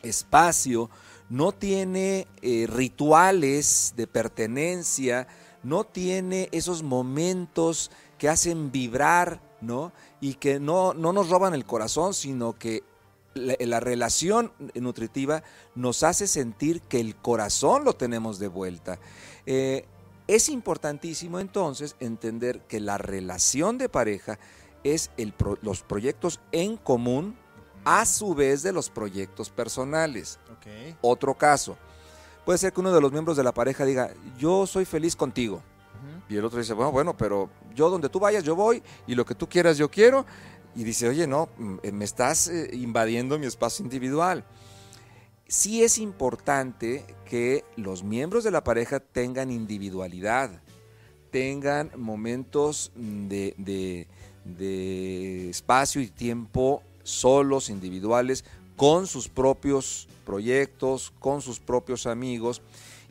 espacio, 0.01 0.89
no 1.29 1.51
tiene 1.51 2.27
eh, 2.41 2.65
rituales 2.67 3.93
de 3.97 4.07
pertenencia, 4.07 5.27
no 5.63 5.83
tiene 5.83 6.47
esos 6.53 6.83
momentos 6.83 7.91
que 8.17 8.29
hacen 8.29 8.71
vibrar, 8.71 9.41
¿no? 9.59 9.91
Y 10.21 10.35
que 10.35 10.59
no, 10.59 10.93
no 10.93 11.11
nos 11.11 11.29
roban 11.29 11.53
el 11.53 11.65
corazón, 11.65 12.13
sino 12.13 12.53
que 12.53 12.83
la, 13.33 13.55
la 13.59 13.79
relación 13.81 14.53
nutritiva 14.73 15.43
nos 15.75 16.03
hace 16.03 16.25
sentir 16.25 16.81
que 16.81 17.01
el 17.01 17.15
corazón 17.15 17.83
lo 17.83 17.93
tenemos 17.93 18.39
de 18.39 18.47
vuelta. 18.47 18.97
Eh, 19.45 19.85
es 20.27 20.49
importantísimo 20.49 21.39
entonces 21.39 21.95
entender 21.99 22.61
que 22.61 22.79
la 22.79 22.97
relación 22.97 23.77
de 23.77 23.89
pareja 23.89 24.39
es 24.83 25.11
el 25.17 25.33
pro- 25.33 25.57
los 25.61 25.81
proyectos 25.83 26.39
en 26.51 26.77
común 26.77 27.35
a 27.85 28.05
su 28.05 28.33
vez 28.35 28.63
de 28.63 28.71
los 28.73 28.89
proyectos 28.89 29.49
personales. 29.49 30.39
Otro 31.01 31.33
caso, 31.35 31.77
puede 32.45 32.57
ser 32.57 32.73
que 32.73 32.79
uno 32.81 32.91
de 32.93 32.99
los 33.01 33.11
miembros 33.11 33.37
de 33.37 33.43
la 33.43 33.53
pareja 33.53 33.85
diga, 33.85 34.11
yo 34.37 34.65
soy 34.67 34.85
feliz 34.85 35.15
contigo, 35.15 35.61
Y 36.29 36.35
el 36.35 36.43
otro 36.43 36.59
dice, 36.59 36.73
bueno, 36.73 36.91
bueno, 36.91 37.15
pero 37.17 37.49
yo 37.73 37.89
donde 37.89 38.09
tú 38.09 38.19
vayas, 38.19 38.43
yo 38.43 38.55
voy, 38.55 38.83
y 39.07 39.15
lo 39.15 39.25
que 39.25 39.33
tú 39.35 39.47
quieras, 39.47 39.77
yo 39.77 39.89
quiero. 39.89 40.25
Y 40.75 40.83
dice, 40.83 41.07
oye, 41.07 41.25
no, 41.25 41.47
mm, 41.57 41.77
eh, 41.83 41.91
me 41.93 42.03
estás 42.05 42.49
eh, 42.49 42.69
invadiendo 42.73 43.39
mi 43.39 43.45
espacio 43.47 43.83
individual. 43.83 44.43
Sí 45.47 45.83
es 45.83 45.97
importante 45.97 47.05
que 47.25 47.63
los 47.77 48.03
miembros 48.03 48.43
de 48.43 48.51
la 48.51 48.63
pareja 48.63 48.99
tengan 48.99 49.49
individualidad, 49.49 50.61
tengan 51.31 51.91
momentos 51.95 52.91
de, 52.95 53.53
de- 53.57 54.07
de 54.57 55.49
espacio 55.49 56.01
y 56.01 56.07
tiempo 56.07 56.83
solos, 57.03 57.69
individuales, 57.69 58.43
con 58.75 59.07
sus 59.07 59.27
propios 59.27 60.07
proyectos, 60.25 61.13
con 61.19 61.41
sus 61.41 61.59
propios 61.59 62.05
amigos 62.05 62.61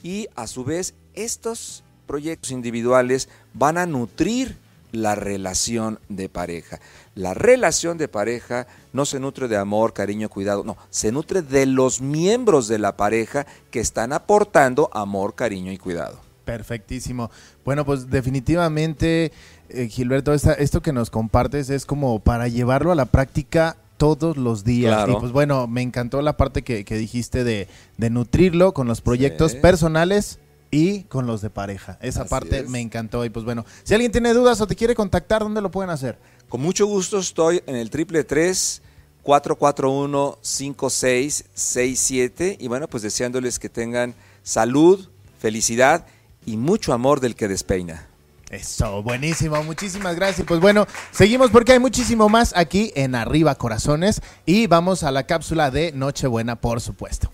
y 0.03 0.29
a 0.37 0.47
su 0.47 0.65
vez 0.65 0.95
estos 1.15 1.83
proyectos 2.07 2.51
individuales 2.51 3.29
van 3.55 3.79
a 3.79 3.87
nutrir 3.87 4.57
la 4.93 5.15
relación 5.15 5.99
de 6.09 6.29
pareja. 6.29 6.81
La 7.15 7.35
relación 7.35 7.99
de 7.99 8.09
pareja 8.09 8.67
no 8.93 9.05
se 9.05 9.19
nutre 9.21 9.49
de 9.49 9.57
amor, 9.57 9.93
cariño, 9.93 10.29
cuidado, 10.29 10.65
no, 10.65 10.77
se 10.91 11.13
nutre 11.13 11.43
de 11.43 11.67
los 11.67 12.01
miembros 12.01 12.69
de 12.69 12.79
la 12.79 12.97
pareja 12.97 13.47
que 13.71 13.81
están 13.81 14.13
aportando 14.13 14.89
amor, 14.93 15.35
cariño 15.35 15.73
y 15.73 15.79
cuidado. 15.79 16.21
Perfectísimo. 16.45 17.31
Bueno, 17.65 17.85
pues 17.85 18.09
definitivamente, 18.09 19.33
eh, 19.71 19.89
Gilberto, 19.89 20.33
esta- 20.35 20.53
esto 20.55 20.83
que 20.83 20.93
nos 20.93 21.11
compartes 21.11 21.71
es 21.71 21.87
como 21.87 22.19
para 22.21 22.49
llevarlo 22.49 22.93
a 22.93 22.95
la 22.95 23.07
práctica 23.07 23.77
todos 23.97 24.37
los 24.37 24.65
días. 24.65 24.95
Claro. 24.95 25.13
Y 25.13 25.17
pues 25.21 25.33
bueno, 25.33 25.67
me 25.67 25.83
encantó 25.83 26.21
la 26.23 26.37
parte 26.37 26.63
que, 26.63 26.85
que 26.85 26.97
dijiste 26.97 27.45
de, 27.45 27.69
de 27.97 28.11
nutrirlo 28.11 28.73
con 28.75 28.87
los 28.89 29.01
proyectos 29.01 29.55
personales 29.55 30.39
y 30.71 31.03
con 31.05 31.27
los 31.27 31.41
de 31.41 31.49
pareja. 31.51 31.99
Esa 32.03 32.23
Así 32.23 32.31
parte 32.31 32.59
es. 32.61 32.69
me 32.69 32.81
encantó. 32.81 33.25
Y 33.25 33.31
pues 33.31 33.45
bueno, 33.45 33.65
si 33.85 33.95
alguien 33.95 34.13
tiene 34.13 34.35
dudas 34.35 34.61
o 34.61 34.67
te 34.67 34.77
quiere 34.77 34.95
contactar, 34.95 35.43
¿dónde 35.43 35.63
lo 35.63 35.71
pueden 35.71 35.91
hacer? 35.91 36.19
Con 36.49 36.61
mucho 36.61 36.87
gusto 36.87 37.19
estoy 37.19 37.63
en 37.67 37.77
el 37.77 37.91
triple 37.91 38.23
tres 38.25 38.83
441 39.23 40.39
5667 40.43 42.57
y 42.61 42.69
bueno, 42.69 42.89
pues 42.89 43.03
deseándoles 43.03 43.59
que 43.59 43.69
tengan 43.69 44.15
salud, 44.43 45.09
felicidad 45.39 46.07
y 46.45 46.57
mucho 46.57 46.93
amor 46.93 47.21
del 47.21 47.35
que 47.35 47.49
despeina. 47.49 48.07
Eso, 48.51 49.03
buenísimo, 49.03 49.61
muchísimas 49.65 50.15
gracias. 50.15 50.47
Pues 50.47 50.61
bueno, 50.61 50.87
seguimos 51.11 51.51
porque 51.51 51.73
hay 51.73 51.81
muchísimo 51.81 52.29
más 52.29 52.57
aquí 52.57 52.93
en 52.95 53.17
Arriba 53.17 53.57
Corazones 53.57 54.23
y 54.45 54.69
vamos 54.69 55.03
a 55.03 55.11
la 55.11 55.25
cápsula 55.25 55.73
de 55.73 55.91
Nochebuena, 55.93 56.55
por 56.55 56.81
supuesto. 56.81 57.33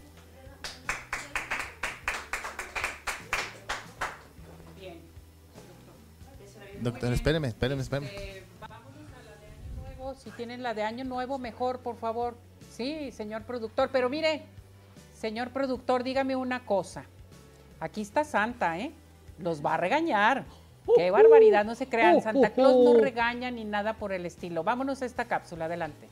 Doctor, 6.80 7.12
espéreme, 7.12 7.48
espéreme, 7.48 7.82
espéreme. 7.82 8.10
Nuevo, 9.76 10.14
Si 10.14 10.30
tienen 10.30 10.62
la 10.62 10.74
de 10.74 10.82
año 10.82 11.04
nuevo, 11.04 11.38
mejor, 11.38 11.78
por 11.78 11.96
favor. 11.96 12.36
Sí, 12.74 13.12
señor 13.12 13.42
productor. 13.42 13.90
Pero 13.92 14.08
mire, 14.08 14.42
señor 15.14 15.50
productor, 15.50 16.02
dígame 16.02 16.34
una 16.34 16.64
cosa. 16.64 17.04
Aquí 17.78 18.00
está 18.00 18.24
Santa, 18.24 18.78
¿eh? 18.78 18.92
Los 19.38 19.64
va 19.64 19.74
a 19.74 19.76
regañar. 19.76 20.44
Qué 20.96 21.10
barbaridad, 21.10 21.64
no 21.64 21.74
se 21.74 21.88
crean. 21.88 22.20
Santa 22.20 22.50
Claus 22.50 22.84
no 22.84 23.00
regaña 23.00 23.50
ni 23.50 23.64
nada 23.64 23.94
por 23.94 24.12
el 24.12 24.26
estilo. 24.26 24.64
Vámonos 24.64 25.02
a 25.02 25.06
esta 25.06 25.26
cápsula, 25.26 25.66
adelante. 25.66 26.08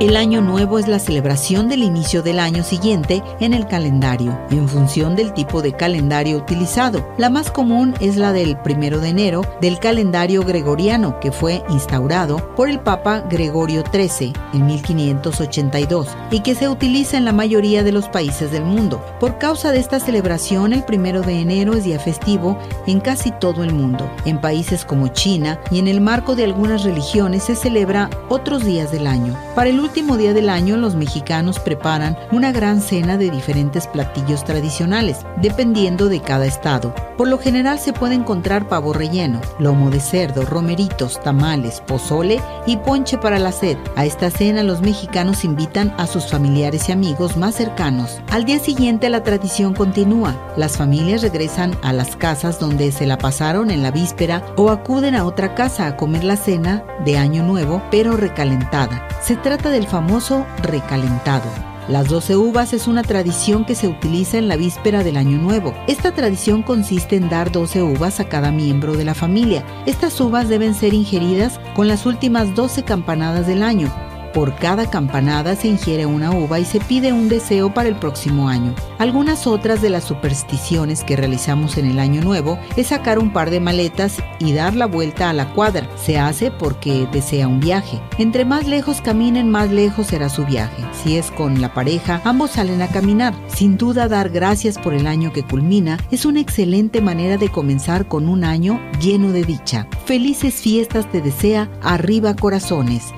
El 0.00 0.16
año 0.16 0.40
nuevo 0.40 0.78
es 0.78 0.88
la 0.88 0.98
celebración 0.98 1.68
del 1.68 1.82
inicio 1.82 2.22
del 2.22 2.38
año 2.38 2.64
siguiente 2.64 3.22
en 3.38 3.52
el 3.52 3.66
calendario, 3.66 4.40
en 4.50 4.66
función 4.66 5.14
del 5.14 5.34
tipo 5.34 5.60
de 5.60 5.74
calendario 5.74 6.38
utilizado. 6.38 7.06
La 7.18 7.28
más 7.28 7.50
común 7.50 7.92
es 8.00 8.16
la 8.16 8.32
del 8.32 8.56
primero 8.56 8.98
de 8.98 9.10
enero 9.10 9.42
del 9.60 9.78
calendario 9.78 10.42
gregoriano, 10.42 11.20
que 11.20 11.30
fue 11.30 11.62
instaurado 11.68 12.38
por 12.56 12.70
el 12.70 12.80
Papa 12.80 13.26
Gregorio 13.28 13.84
XIII 13.92 14.32
en 14.54 14.64
1582 14.64 16.08
y 16.30 16.40
que 16.40 16.54
se 16.54 16.70
utiliza 16.70 17.18
en 17.18 17.26
la 17.26 17.34
mayoría 17.34 17.82
de 17.82 17.92
los 17.92 18.08
países 18.08 18.50
del 18.50 18.64
mundo. 18.64 19.04
Por 19.20 19.36
causa 19.36 19.70
de 19.70 19.80
esta 19.80 20.00
celebración, 20.00 20.72
el 20.72 20.82
primero 20.82 21.20
de 21.20 21.42
enero 21.42 21.74
es 21.74 21.84
día 21.84 21.98
festivo 21.98 22.56
en 22.86 23.00
casi 23.00 23.32
todo 23.32 23.64
el 23.64 23.74
mundo. 23.74 24.10
En 24.24 24.40
países 24.40 24.86
como 24.86 25.08
China 25.08 25.60
y 25.70 25.78
en 25.78 25.88
el 25.88 26.00
marco 26.00 26.36
de 26.36 26.44
algunas 26.44 26.84
religiones 26.84 27.42
se 27.42 27.54
celebra 27.54 28.08
otros 28.30 28.64
días 28.64 28.90
del 28.92 29.06
año. 29.06 29.36
Para 29.54 29.68
el 29.68 29.89
último 29.90 30.16
día 30.16 30.32
del 30.32 30.50
año, 30.50 30.76
los 30.76 30.94
mexicanos 30.94 31.58
preparan 31.58 32.16
una 32.30 32.52
gran 32.52 32.80
cena 32.80 33.16
de 33.16 33.28
diferentes 33.28 33.88
platillos 33.88 34.44
tradicionales, 34.44 35.26
dependiendo 35.42 36.08
de 36.08 36.20
cada 36.20 36.46
estado. 36.46 36.94
Por 37.16 37.26
lo 37.26 37.38
general 37.38 37.80
se 37.80 37.92
puede 37.92 38.14
encontrar 38.14 38.68
pavo 38.68 38.92
relleno, 38.92 39.40
lomo 39.58 39.90
de 39.90 39.98
cerdo, 39.98 40.42
romeritos, 40.42 41.20
tamales, 41.20 41.80
pozole 41.80 42.40
y 42.68 42.76
ponche 42.76 43.18
para 43.18 43.40
la 43.40 43.50
sed. 43.50 43.76
A 43.96 44.06
esta 44.06 44.30
cena 44.30 44.62
los 44.62 44.80
mexicanos 44.80 45.44
invitan 45.44 45.92
a 45.98 46.06
sus 46.06 46.28
familiares 46.28 46.88
y 46.88 46.92
amigos 46.92 47.36
más 47.36 47.56
cercanos. 47.56 48.20
Al 48.30 48.44
día 48.44 48.60
siguiente 48.60 49.10
la 49.10 49.24
tradición 49.24 49.74
continúa. 49.74 50.36
Las 50.56 50.76
familias 50.76 51.20
regresan 51.20 51.76
a 51.82 51.92
las 51.92 52.14
casas 52.14 52.60
donde 52.60 52.92
se 52.92 53.06
la 53.06 53.18
pasaron 53.18 53.72
en 53.72 53.82
la 53.82 53.90
víspera 53.90 54.44
o 54.56 54.70
acuden 54.70 55.16
a 55.16 55.24
otra 55.24 55.56
casa 55.56 55.88
a 55.88 55.96
comer 55.96 56.22
la 56.22 56.36
cena 56.36 56.84
de 57.04 57.18
Año 57.18 57.42
Nuevo, 57.42 57.82
pero 57.90 58.16
recalentada. 58.16 59.08
Se 59.20 59.36
trata 59.36 59.68
del 59.80 59.88
famoso 59.88 60.46
recalentado. 60.62 61.48
Las 61.88 62.06
12 62.08 62.36
uvas 62.36 62.74
es 62.74 62.86
una 62.86 63.02
tradición 63.02 63.64
que 63.64 63.74
se 63.74 63.88
utiliza 63.88 64.36
en 64.36 64.46
la 64.46 64.56
víspera 64.56 65.02
del 65.02 65.16
Año 65.16 65.38
Nuevo. 65.38 65.74
Esta 65.86 66.12
tradición 66.12 66.62
consiste 66.62 67.16
en 67.16 67.30
dar 67.30 67.50
12 67.50 67.82
uvas 67.82 68.20
a 68.20 68.28
cada 68.28 68.52
miembro 68.52 68.92
de 68.92 69.04
la 69.04 69.14
familia. 69.14 69.64
Estas 69.86 70.20
uvas 70.20 70.50
deben 70.50 70.74
ser 70.74 70.92
ingeridas 70.92 71.58
con 71.74 71.88
las 71.88 72.04
últimas 72.04 72.54
12 72.54 72.82
campanadas 72.82 73.46
del 73.46 73.62
año. 73.62 73.90
Por 74.32 74.54
cada 74.56 74.88
campanada 74.88 75.56
se 75.56 75.68
ingiere 75.68 76.06
una 76.06 76.30
uva 76.30 76.60
y 76.60 76.64
se 76.64 76.80
pide 76.80 77.12
un 77.12 77.28
deseo 77.28 77.74
para 77.74 77.88
el 77.88 77.96
próximo 77.96 78.48
año. 78.48 78.74
Algunas 78.98 79.46
otras 79.46 79.82
de 79.82 79.90
las 79.90 80.04
supersticiones 80.04 81.02
que 81.02 81.16
realizamos 81.16 81.76
en 81.78 81.86
el 81.86 81.98
año 81.98 82.22
nuevo 82.22 82.58
es 82.76 82.88
sacar 82.88 83.18
un 83.18 83.32
par 83.32 83.50
de 83.50 83.60
maletas 83.60 84.22
y 84.38 84.52
dar 84.52 84.74
la 84.74 84.86
vuelta 84.86 85.30
a 85.30 85.32
la 85.32 85.52
cuadra. 85.52 85.88
Se 85.96 86.18
hace 86.18 86.50
porque 86.50 87.08
desea 87.12 87.48
un 87.48 87.60
viaje. 87.60 88.00
Entre 88.18 88.44
más 88.44 88.66
lejos 88.66 89.00
caminen, 89.00 89.50
más 89.50 89.70
lejos 89.70 90.06
será 90.08 90.28
su 90.28 90.44
viaje. 90.44 90.84
Si 90.92 91.16
es 91.16 91.30
con 91.32 91.60
la 91.60 91.74
pareja, 91.74 92.20
ambos 92.24 92.52
salen 92.52 92.82
a 92.82 92.88
caminar. 92.88 93.34
Sin 93.48 93.76
duda, 93.76 94.06
dar 94.06 94.30
gracias 94.30 94.78
por 94.78 94.94
el 94.94 95.06
año 95.06 95.32
que 95.32 95.42
culmina 95.42 95.98
es 96.10 96.24
una 96.24 96.40
excelente 96.40 97.00
manera 97.00 97.36
de 97.36 97.50
comenzar 97.50 98.06
con 98.06 98.28
un 98.28 98.44
año 98.44 98.80
lleno 99.00 99.32
de 99.32 99.44
dicha. 99.44 99.88
Felices 100.04 100.54
fiestas 100.54 101.10
te 101.10 101.20
desea 101.20 101.68
Arriba 101.82 102.34
Corazones. 102.34 103.12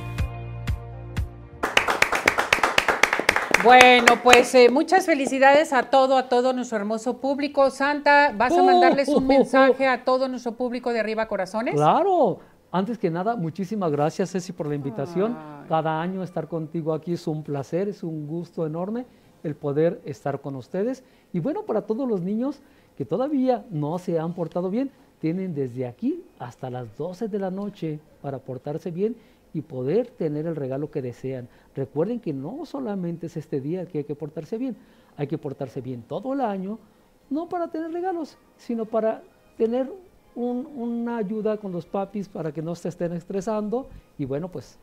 Bueno, 3.64 4.14
pues 4.24 4.52
eh, 4.56 4.68
muchas 4.70 5.06
felicidades 5.06 5.72
a 5.72 5.84
todo, 5.84 6.16
a 6.16 6.28
todo 6.28 6.52
nuestro 6.52 6.78
hermoso 6.78 7.18
público. 7.18 7.70
Santa, 7.70 8.34
¿vas 8.36 8.52
a 8.52 8.62
mandarles 8.62 9.08
un 9.08 9.24
mensaje 9.24 9.86
a 9.86 10.04
todo 10.04 10.28
nuestro 10.28 10.52
público 10.52 10.92
de 10.92 10.98
Arriba 10.98 11.28
Corazones? 11.28 11.74
Claro. 11.74 12.40
Antes 12.72 12.98
que 12.98 13.08
nada, 13.08 13.36
muchísimas 13.36 13.92
gracias, 13.92 14.32
Ceci, 14.32 14.52
por 14.52 14.66
la 14.66 14.74
invitación. 14.74 15.36
Cada 15.68 16.00
año 16.00 16.24
estar 16.24 16.48
contigo 16.48 16.92
aquí 16.92 17.12
es 17.12 17.26
un 17.28 17.44
placer, 17.44 17.88
es 17.88 18.02
un 18.02 18.26
gusto 18.26 18.66
enorme 18.66 19.06
el 19.44 19.54
poder 19.54 20.00
estar 20.04 20.40
con 20.40 20.56
ustedes. 20.56 21.04
Y 21.32 21.38
bueno, 21.38 21.62
para 21.62 21.82
todos 21.82 22.08
los 22.08 22.20
niños 22.20 22.60
que 22.96 23.04
todavía 23.04 23.64
no 23.70 23.98
se 23.98 24.18
han 24.18 24.32
portado 24.32 24.70
bien, 24.70 24.90
tienen 25.20 25.54
desde 25.54 25.86
aquí 25.86 26.24
hasta 26.40 26.68
las 26.68 26.96
12 26.96 27.28
de 27.28 27.38
la 27.38 27.50
noche 27.52 28.00
para 28.22 28.38
portarse 28.38 28.90
bien 28.90 29.14
y 29.54 29.60
poder 29.60 30.08
tener 30.08 30.46
el 30.46 30.56
regalo 30.56 30.90
que 30.90 31.02
desean. 31.02 31.48
Recuerden 31.76 32.20
que 32.20 32.32
no 32.32 32.64
solamente 32.64 33.26
es 33.26 33.36
este 33.36 33.60
día 33.60 33.86
que 33.86 33.98
hay 33.98 34.04
que 34.04 34.14
portarse 34.14 34.56
bien, 34.58 34.76
hay 35.16 35.26
que 35.26 35.38
portarse 35.38 35.80
bien 35.80 36.02
todo 36.02 36.32
el 36.32 36.40
año, 36.40 36.78
no 37.30 37.48
para 37.48 37.68
tener 37.68 37.92
regalos, 37.92 38.36
sino 38.56 38.84
para 38.86 39.22
tener 39.58 39.90
un- 40.34 40.66
una 40.76 41.18
ayuda 41.18 41.58
con 41.58 41.72
los 41.72 41.84
papis 41.84 42.28
para 42.28 42.52
que 42.52 42.62
no 42.62 42.74
se 42.74 42.88
estén 42.88 43.12
estresando 43.12 43.86
y 44.18 44.24
bueno, 44.24 44.48
pues 44.48 44.78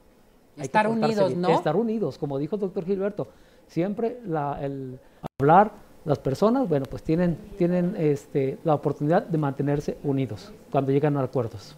hay 0.58 0.64
Estar 0.66 0.88
unidos, 0.88 1.30
bien, 1.30 1.42
¿no? 1.42 1.50
Estar 1.50 1.76
unidos, 1.76 2.18
como 2.18 2.38
dijo 2.38 2.56
el 2.56 2.62
doctor 2.62 2.86
Gilberto, 2.86 3.28
siempre 3.68 4.20
la- 4.26 4.60
el 4.64 5.00
hablar, 5.40 5.72
las 6.06 6.20
personas, 6.20 6.68
bueno, 6.70 6.86
pues 6.90 7.02
tienen, 7.04 7.38
tienen 7.58 7.96
este, 7.98 8.58
la 8.64 8.76
oportunidad 8.76 9.24
de 9.24 9.38
mantenerse 9.38 9.98
unidos 10.04 10.52
cuando 10.72 10.92
llegan 10.92 11.18
a 11.18 11.24
acuerdos. 11.24 11.76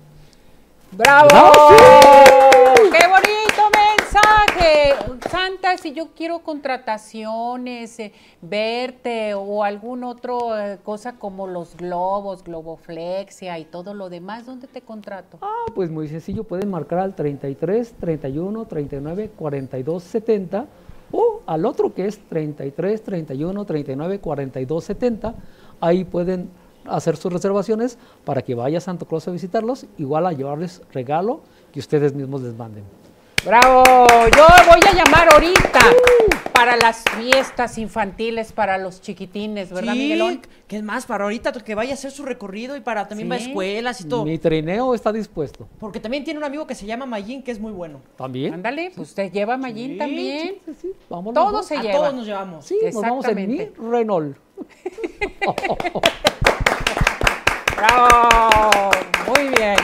¡Bravo! 0.92 1.28
¡Bravo, 1.30 1.52
¡Qué 1.70 1.84
bonito 1.84 2.41
Santa, 5.30 5.78
si 5.78 5.94
yo 5.94 6.10
quiero 6.16 6.40
contrataciones, 6.40 8.00
eh, 8.00 8.12
verte 8.42 9.34
o 9.34 9.64
algún 9.64 10.04
otro 10.04 10.58
eh, 10.58 10.78
cosa 10.84 11.14
como 11.14 11.48
los 11.48 11.78
globos, 11.78 12.44
globoflexia 12.44 13.58
y 13.60 13.66
todo 13.66 13.94
lo 13.94 14.10
demás, 14.10 14.46
¿dónde 14.46 14.68
te 14.68 14.82
contrato? 14.82 15.38
Ah, 15.42 15.66
pues 15.74 15.90
muy 15.90 16.08
sencillo, 16.08 16.44
pueden 16.44 16.70
marcar 16.70 17.00
al 17.00 17.16
33 17.16 17.94
31 17.94 18.66
39 18.66 19.32
42 19.38 20.04
70 20.04 20.62
o 20.62 20.92
o 21.12 21.42
al 21.46 21.66
otro 21.66 21.94
que 21.94 22.08
es 22.08 22.20
33 22.30 23.04
31 23.04 23.66
39 23.66 24.20
42 24.20 24.84
70. 24.84 25.36
Ahí 25.80 26.04
pueden 26.04 26.50
hacer 26.86 27.18
sus 27.18 27.32
reservaciones 27.32 27.98
para 28.26 28.42
que 28.42 28.56
vaya 28.56 28.80
Santo 28.80 29.06
Claus 29.06 29.28
a 29.28 29.32
visitarlos, 29.32 29.86
igual 29.98 30.26
a 30.26 30.34
llevarles 30.34 30.82
regalo 30.92 31.42
que 31.72 31.80
ustedes 31.80 32.14
mismos 32.14 32.42
les 32.42 32.56
manden. 32.56 33.01
Bravo, 33.46 33.84
yo 34.38 34.46
voy 34.70 34.80
a 34.88 34.94
llamar 34.94 35.34
ahorita 35.34 35.80
para 36.54 36.76
las 36.78 37.04
fiestas 37.18 37.80
infantiles 37.80 38.52
para 38.54 38.78
los 38.78 39.02
chiquitines, 39.02 39.72
¿verdad, 39.72 39.94
Sí, 39.94 40.00
Miguelón? 40.00 40.42
que 40.68 40.78
es 40.78 40.84
más, 40.84 41.08
para 41.08 41.24
ahorita 41.24 41.52
que 41.54 41.74
vaya 41.74 41.90
a 41.92 41.94
hacer 41.96 42.12
su 42.12 42.24
recorrido 42.24 42.78
y 42.78 42.82
para 42.82 43.08
también 43.08 43.32
va 43.32 43.36
a 43.36 43.40
Sí. 43.40 43.48
escuelas 43.48 44.00
y 44.02 44.08
todo. 44.08 44.26
Mi 44.26 44.38
trineo 44.38 44.94
está 44.94 45.12
dispuesto. 45.12 45.68
Porque 45.80 46.00
también 46.00 46.24
tiene 46.24 46.38
un 46.38 46.44
amigo 46.44 46.68
que 46.68 46.76
se 46.76 46.86
llama 46.86 47.08
Mayín, 47.08 47.42
que 47.42 47.50
es 47.50 47.60
muy 47.60 47.72
bueno. 47.72 48.02
¿También? 48.16 48.54
Ándale, 48.54 48.92
pues 48.96 49.10
usted 49.10 49.32
lleva 49.32 49.56
a 49.56 49.58
Mayín 49.58 49.94
Sí, 49.94 49.98
también. 49.98 50.56
sí, 50.64 50.74
sí, 50.80 50.92
Vámonos, 51.10 51.34
Todo 51.34 51.52
¿no? 51.52 51.64
se 51.64 51.78
A 51.78 51.82
lleva. 51.82 51.96
todos 51.96 52.14
nos 52.14 52.26
llevamos. 52.28 52.64
Sí, 52.66 52.78
nos 52.94 53.02
vamos 53.02 53.26
en 53.28 53.36
mi. 53.50 53.58
Renault. 53.90 54.38
Bravo, 57.76 58.92
muy 59.28 59.48
bien. 59.50 59.78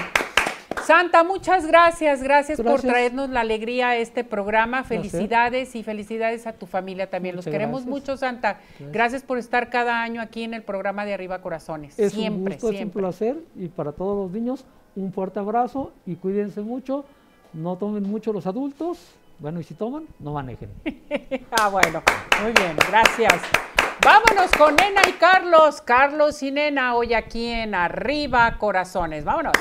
Santa, 0.88 1.26
muchas 1.26 1.68
gracias, 1.68 2.24
gracias, 2.24 2.62
por 2.62 2.80
traernos 2.80 3.30
la 3.30 3.42
alegría 3.42 3.90
a 3.90 3.98
este 3.98 4.24
programa. 4.24 4.86
Felicidades 4.86 5.76
y 5.76 5.84
felicidades 5.84 6.48
a 6.48 6.54
tu 6.54 6.66
familia 6.66 7.10
también. 7.10 7.36
Los 7.36 7.44
queremos 7.44 7.84
gracias. 7.84 7.90
mucho, 7.90 8.16
Santa. 8.16 8.62
Gracias. 8.80 9.22
por 9.22 9.38
estar 9.38 9.70
cada 9.70 10.02
año 10.02 10.22
aquí 10.22 10.44
en 10.44 10.54
el 10.54 10.64
programa 10.64 11.04
de 11.04 11.14
Arriba 11.14 11.42
Corazones. 11.42 12.00
Es 12.00 12.14
siempre, 12.14 12.56
un 12.56 12.62
gusto, 12.62 12.72
es 12.72 12.82
un 12.82 12.90
placer. 12.92 13.36
Y 13.58 13.68
para 13.68 13.92
todos 13.92 14.16
los 14.16 14.32
niños, 14.32 14.64
un 14.96 15.12
fuerte 15.12 15.40
abrazo 15.40 15.92
y 16.06 16.16
cuídense 16.16 16.62
mucho. 16.62 17.04
No 17.52 17.76
tomen 17.76 18.04
mucho 18.04 18.32
los 18.32 18.48
adultos. 18.48 18.98
Bueno, 19.40 19.60
y 19.60 19.64
si 19.66 19.74
toman, 19.74 20.08
no 20.20 20.32
manejen. 20.32 20.70
ah, 21.60 21.68
bueno, 21.68 22.02
muy 22.42 22.54
bien, 22.54 22.78
gracias. 22.90 23.34
Vámonos 24.06 24.52
con 24.58 24.74
Nena 24.78 25.02
y 25.06 25.12
Carlos. 25.20 25.82
Carlos 25.82 26.42
y 26.44 26.52
Nena 26.52 26.96
hoy 26.96 27.14
aquí 27.14 27.48
en 27.48 27.76
Arriba 27.76 28.58
Corazones. 28.58 29.26
Vámonos. 29.26 29.58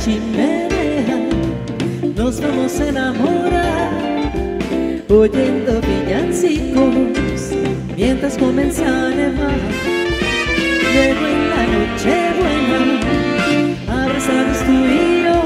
Chimenea 0.00 1.18
nos 2.16 2.40
vamos 2.40 2.80
a 2.80 2.88
enamorar 2.88 3.90
oyendo 5.08 5.80
villancicos 5.82 7.52
mientras 7.96 8.38
comienza 8.38 8.86
a 8.86 9.10
nevar. 9.10 9.60
Luego 10.94 11.26
en 11.34 11.50
la 11.50 11.62
noche 11.74 12.12
buena, 12.38 12.80
abrazados 14.02 14.58
tú 14.64 14.72
y 14.72 15.24
yo, 15.24 15.38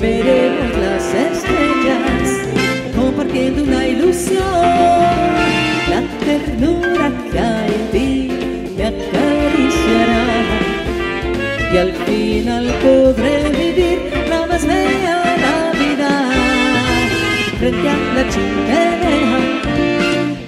veremos 0.00 0.70
las 0.78 1.04
estrellas 1.14 2.28
compartiendo 2.96 3.62
una 3.64 3.86
ilusión. 3.86 4.40
La 5.90 6.00
ternura 6.24 7.12
que 7.30 7.38
hay 7.38 7.70
en 7.74 7.90
ti 7.92 8.09
y 11.72 11.76
al 11.76 11.92
final 11.92 12.66
podré 12.82 13.48
vivir 13.50 13.98
la 14.28 14.46
más 14.46 14.66
bella 14.66 15.36
Navidad. 15.36 16.30
Frente 17.58 17.88
a 17.88 17.96
la 18.14 18.28
chimenea 18.28 19.60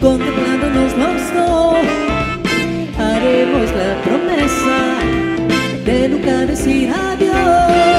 contemplándonos 0.01 0.97
los 0.97 1.35
dos 1.35 1.77
haremos 2.99 3.71
la 3.73 4.03
promesa 4.03 4.79
de 5.85 6.09
nunca 6.09 6.47
decir 6.47 6.91
adiós 6.91 7.92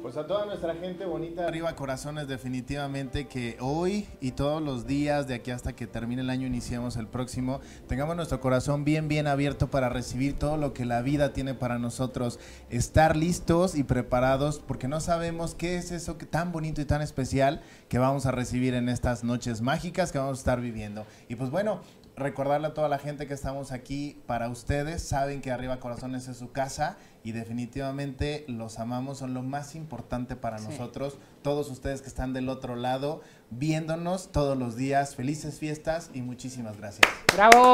Pues 0.00 0.16
a 0.16 0.26
toda 0.26 0.46
nuestra 0.46 0.74
gente 0.74 1.04
bonita, 1.04 1.46
arriba 1.46 1.76
corazones, 1.76 2.26
definitivamente 2.26 3.28
que 3.28 3.58
hoy 3.60 4.08
y 4.22 4.30
todos 4.30 4.62
los 4.62 4.86
días 4.86 5.28
de 5.28 5.34
aquí 5.34 5.50
hasta 5.50 5.74
que 5.74 5.86
termine 5.86 6.22
el 6.22 6.30
año, 6.30 6.46
iniciemos 6.46 6.96
el 6.96 7.06
próximo, 7.06 7.60
tengamos 7.86 8.16
nuestro 8.16 8.40
corazón 8.40 8.82
bien, 8.84 9.06
bien 9.08 9.26
abierto 9.26 9.68
para 9.68 9.90
recibir 9.90 10.38
todo 10.38 10.56
lo 10.56 10.72
que 10.72 10.86
la 10.86 11.02
vida 11.02 11.34
tiene 11.34 11.52
para 11.52 11.78
nosotros, 11.78 12.38
estar 12.70 13.16
listos 13.16 13.74
y 13.74 13.84
preparados, 13.84 14.62
porque 14.66 14.88
no 14.88 15.00
sabemos 15.00 15.54
qué 15.54 15.76
es 15.76 15.92
eso 15.92 16.16
que 16.16 16.24
tan 16.24 16.50
bonito 16.50 16.80
y 16.80 16.86
tan 16.86 17.02
especial 17.02 17.60
que 17.90 17.98
vamos 17.98 18.24
a 18.24 18.30
recibir 18.30 18.72
en 18.72 18.88
estas 18.88 19.24
noches 19.24 19.60
mágicas 19.60 20.10
que 20.10 20.18
vamos 20.18 20.38
a 20.38 20.40
estar 20.40 20.60
viviendo. 20.62 21.04
Y 21.28 21.34
pues 21.34 21.50
bueno, 21.50 21.82
recordarle 22.20 22.68
a 22.68 22.74
toda 22.74 22.88
la 22.88 22.98
gente 22.98 23.26
que 23.26 23.34
estamos 23.34 23.72
aquí 23.72 24.20
para 24.26 24.48
ustedes. 24.48 25.02
Saben 25.02 25.40
que 25.40 25.50
Arriba 25.50 25.80
Corazones 25.80 26.28
es 26.28 26.36
su 26.36 26.52
casa 26.52 26.96
y 27.24 27.32
definitivamente 27.32 28.44
los 28.48 28.78
amamos, 28.78 29.18
son 29.18 29.34
lo 29.34 29.42
más 29.42 29.74
importante 29.74 30.36
para 30.36 30.58
Sí. 30.58 30.68
nosotros. 30.68 31.18
Todos 31.42 31.68
ustedes 31.70 32.00
que 32.02 32.08
están 32.08 32.32
del 32.32 32.48
otro 32.48 32.76
lado, 32.76 33.20
viéndonos 33.50 34.30
todos 34.32 34.56
los 34.56 34.76
días. 34.76 35.16
Felices 35.16 35.58
fiestas 35.58 36.10
y 36.14 36.22
muchísimas 36.22 36.76
gracias. 36.76 37.06
Bravo, 37.34 37.72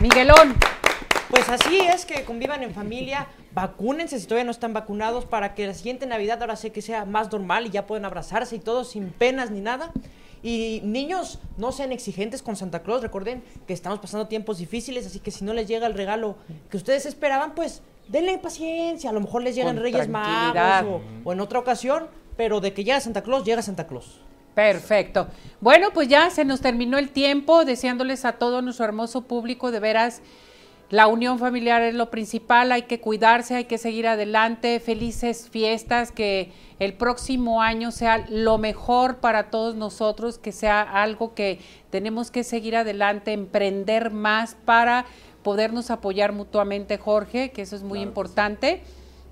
Miguelón. 0.00 0.54
Pues 1.30 1.48
así 1.48 1.78
es 1.80 2.04
que 2.04 2.24
convivan 2.24 2.62
en 2.62 2.74
familia, 2.74 3.26
vacúnense 3.54 4.20
si 4.20 4.26
todavía 4.26 4.44
no 4.44 4.50
están 4.50 4.74
vacunados 4.74 5.24
para 5.24 5.54
que 5.54 5.66
la 5.66 5.72
siguiente 5.72 6.04
Navidad 6.04 6.42
ahora 6.42 6.56
sé 6.56 6.72
que 6.72 6.82
sea 6.82 7.06
más 7.06 7.32
normal 7.32 7.66
y 7.66 7.70
ya 7.70 7.86
pueden 7.86 8.04
abrazarse 8.04 8.56
y 8.56 8.58
todo 8.58 8.84
sin 8.84 9.08
penas 9.10 9.50
ni 9.50 9.60
nada. 9.62 9.92
Y 10.42 10.80
niños, 10.84 11.38
no 11.56 11.70
sean 11.70 11.92
exigentes 11.92 12.42
con 12.42 12.56
Santa 12.56 12.82
Claus, 12.82 13.02
recuerden 13.02 13.44
que 13.66 13.72
estamos 13.72 14.00
pasando 14.00 14.26
tiempos 14.26 14.58
difíciles, 14.58 15.06
así 15.06 15.20
que 15.20 15.30
si 15.30 15.44
no 15.44 15.52
les 15.54 15.68
llega 15.68 15.86
el 15.86 15.94
regalo 15.94 16.36
que 16.68 16.76
ustedes 16.76 17.06
esperaban, 17.06 17.54
pues 17.54 17.82
denle 18.08 18.36
paciencia, 18.38 19.10
a 19.10 19.12
lo 19.12 19.20
mejor 19.20 19.42
les 19.42 19.54
llegan 19.54 19.76
Con 19.76 19.84
Reyes. 19.84 20.08
Magos 20.08 21.00
o, 21.24 21.28
o 21.28 21.32
en 21.32 21.40
otra 21.40 21.60
ocasión, 21.60 22.08
pero 22.36 22.60
de 22.60 22.72
que 22.72 22.82
llega 22.82 23.00
Santa 23.00 23.22
Claus, 23.22 23.44
llega 23.44 23.62
Santa 23.62 23.86
Claus. 23.86 24.20
Perfecto. 24.54 25.28
Bueno, 25.60 25.88
pues 25.94 26.08
ya 26.08 26.28
se 26.30 26.44
nos 26.44 26.60
terminó 26.60 26.98
el 26.98 27.10
tiempo, 27.10 27.64
deseándoles 27.64 28.24
a 28.24 28.32
todo 28.32 28.62
nuestro 28.62 28.84
hermoso 28.84 29.22
público 29.22 29.70
de 29.70 29.80
veras. 29.80 30.22
La 30.92 31.06
unión 31.06 31.38
familiar 31.38 31.80
es 31.80 31.94
lo 31.94 32.10
principal, 32.10 32.70
hay 32.70 32.82
que 32.82 33.00
cuidarse, 33.00 33.54
hay 33.54 33.64
que 33.64 33.78
seguir 33.78 34.06
adelante, 34.06 34.78
felices 34.78 35.48
fiestas, 35.48 36.12
que 36.12 36.52
el 36.78 36.92
próximo 36.92 37.62
año 37.62 37.90
sea 37.90 38.26
lo 38.28 38.58
mejor 38.58 39.16
para 39.16 39.48
todos 39.48 39.74
nosotros, 39.74 40.36
que 40.36 40.52
sea 40.52 40.82
algo 40.82 41.32
que 41.32 41.60
tenemos 41.88 42.30
que 42.30 42.44
seguir 42.44 42.76
adelante, 42.76 43.32
emprender 43.32 44.10
más 44.10 44.54
para 44.66 45.06
podernos 45.42 45.90
apoyar 45.90 46.32
mutuamente, 46.32 46.98
Jorge, 46.98 47.52
que 47.52 47.62
eso 47.62 47.74
es 47.74 47.82
muy 47.82 48.00
importante. 48.00 48.82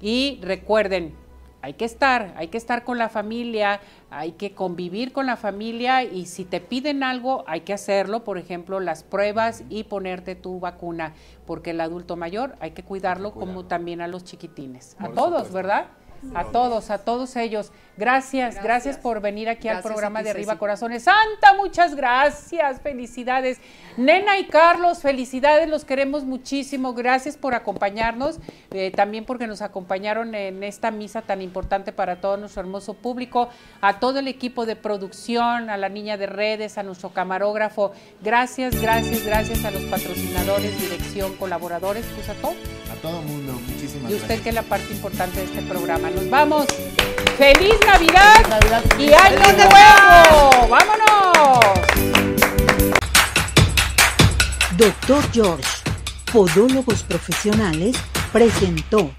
Y 0.01 0.39
recuerden, 0.41 1.15
hay 1.63 1.75
que 1.75 1.85
estar, 1.85 2.33
hay 2.37 2.49
que 2.49 2.59
estar 2.59 2.85
con 2.85 2.99
la 2.99 3.09
familia, 3.09 3.81
hay 4.11 4.33
que 4.33 4.55
convivir 4.55 5.13
con 5.13 5.27
la 5.27 5.37
familia 5.37 6.03
y 6.03 6.27
si 6.27 6.45
te 6.45 6.61
piden 6.61 7.03
algo, 7.03 7.45
hay 7.47 7.61
que 7.61 7.73
hacerlo, 7.73 8.25
por 8.25 8.39
ejemplo, 8.39 8.81
las 8.81 9.03
pruebas 9.03 9.65
y 9.69 9.85
ponerte 9.85 10.35
tu 10.35 10.59
vacuna, 10.59 11.15
porque 11.47 11.71
el 11.71 11.81
adulto 11.81 12.17
mayor 12.17 12.57
hay 12.61 12.71
que 12.71 12.83
cuidarlo 12.83 13.33
como 13.33 13.67
también 13.67 14.01
a 14.01 14.09
los 14.09 14.25
chiquitines, 14.25 14.97
a 14.99 15.09
todos, 15.09 15.25
supuesto. 15.25 15.53
¿verdad? 15.53 15.87
A 16.35 16.45
todos, 16.45 16.91
a 16.91 16.99
todos 16.99 17.37
ellos. 17.37 17.73
Gracias, 17.97 18.63
gracias, 18.63 18.97
por 18.97 19.21
venir 19.21 19.49
aquí 19.49 19.69
al 19.69 19.75
Gracias 19.75 19.93
programa 19.93 20.21
ti, 20.21 20.25
de 20.25 20.31
Arriba. 20.31 20.57
Corazones. 20.57 21.03
Santa, 21.03 21.55
muchas 21.55 21.95
gracias, 21.95 22.81
felicidades. 22.81 23.61
Nena 23.97 24.39
y 24.39 24.47
Carlos, 24.47 25.01
felicidades, 25.01 25.69
los 25.69 25.85
queremos 25.85 26.25
muchísimo. 26.25 26.95
Gracias 26.95 27.37
por 27.37 27.55
acompañarnos, 27.55 28.39
eh, 28.71 28.91
también 28.91 29.27
porque 29.27 29.47
nos 29.47 29.61
acompañaron 29.61 30.35
en 30.35 30.63
esta 30.63 30.91
misa 30.91 31.21
tan 31.23 31.43
importante 31.43 31.93
para 31.93 32.21
todo 32.21 32.39
nuestro 32.39 32.63
hermoso 32.63 32.95
público, 32.95 33.51
a 33.83 34.01
todo 34.01 34.21
el 34.21 34.29
equipo 34.29 34.65
de 34.65 34.77
producción, 34.77 35.69
a 35.69 35.77
la 35.77 35.91
niña 35.91 36.17
de 36.17 36.27
redes, 36.27 36.79
a 36.79 36.83
nuestro 36.83 37.11
camarógrafo. 37.11 37.93
Gracias, 38.23 38.81
gracias, 38.81 39.25
gracias 39.27 39.65
a 39.65 39.71
los 39.71 39.83
patrocinadores, 39.85 40.81
dirección, 40.81 41.37
colaboradores, 41.37 42.07
pues 42.15 42.29
a 42.31 42.35
todos. 42.35 42.80
Todo 43.03 43.23
mundo, 43.23 43.53
muchísimas 43.67 44.11
Y 44.11 44.15
usted 44.15 44.27
gracias. 44.27 44.41
que 44.43 44.49
es 44.51 44.55
la 44.55 44.63
parte 44.63 44.93
importante 44.93 45.39
de 45.41 45.45
este 45.47 45.63
programa. 45.63 46.11
Nos 46.11 46.29
vamos. 46.29 46.67
¡Feliz 47.39 47.75
Navidad! 47.87 48.45
¡Y 48.99 49.13
Año 49.13 49.39
Nuevo! 49.39 50.69
¡Vámonos! 50.69 51.81
Doctor 54.77 55.23
George, 55.33 55.65
Podólogos 56.33 57.03
Profesionales, 57.03 57.97
presentó 58.33 59.11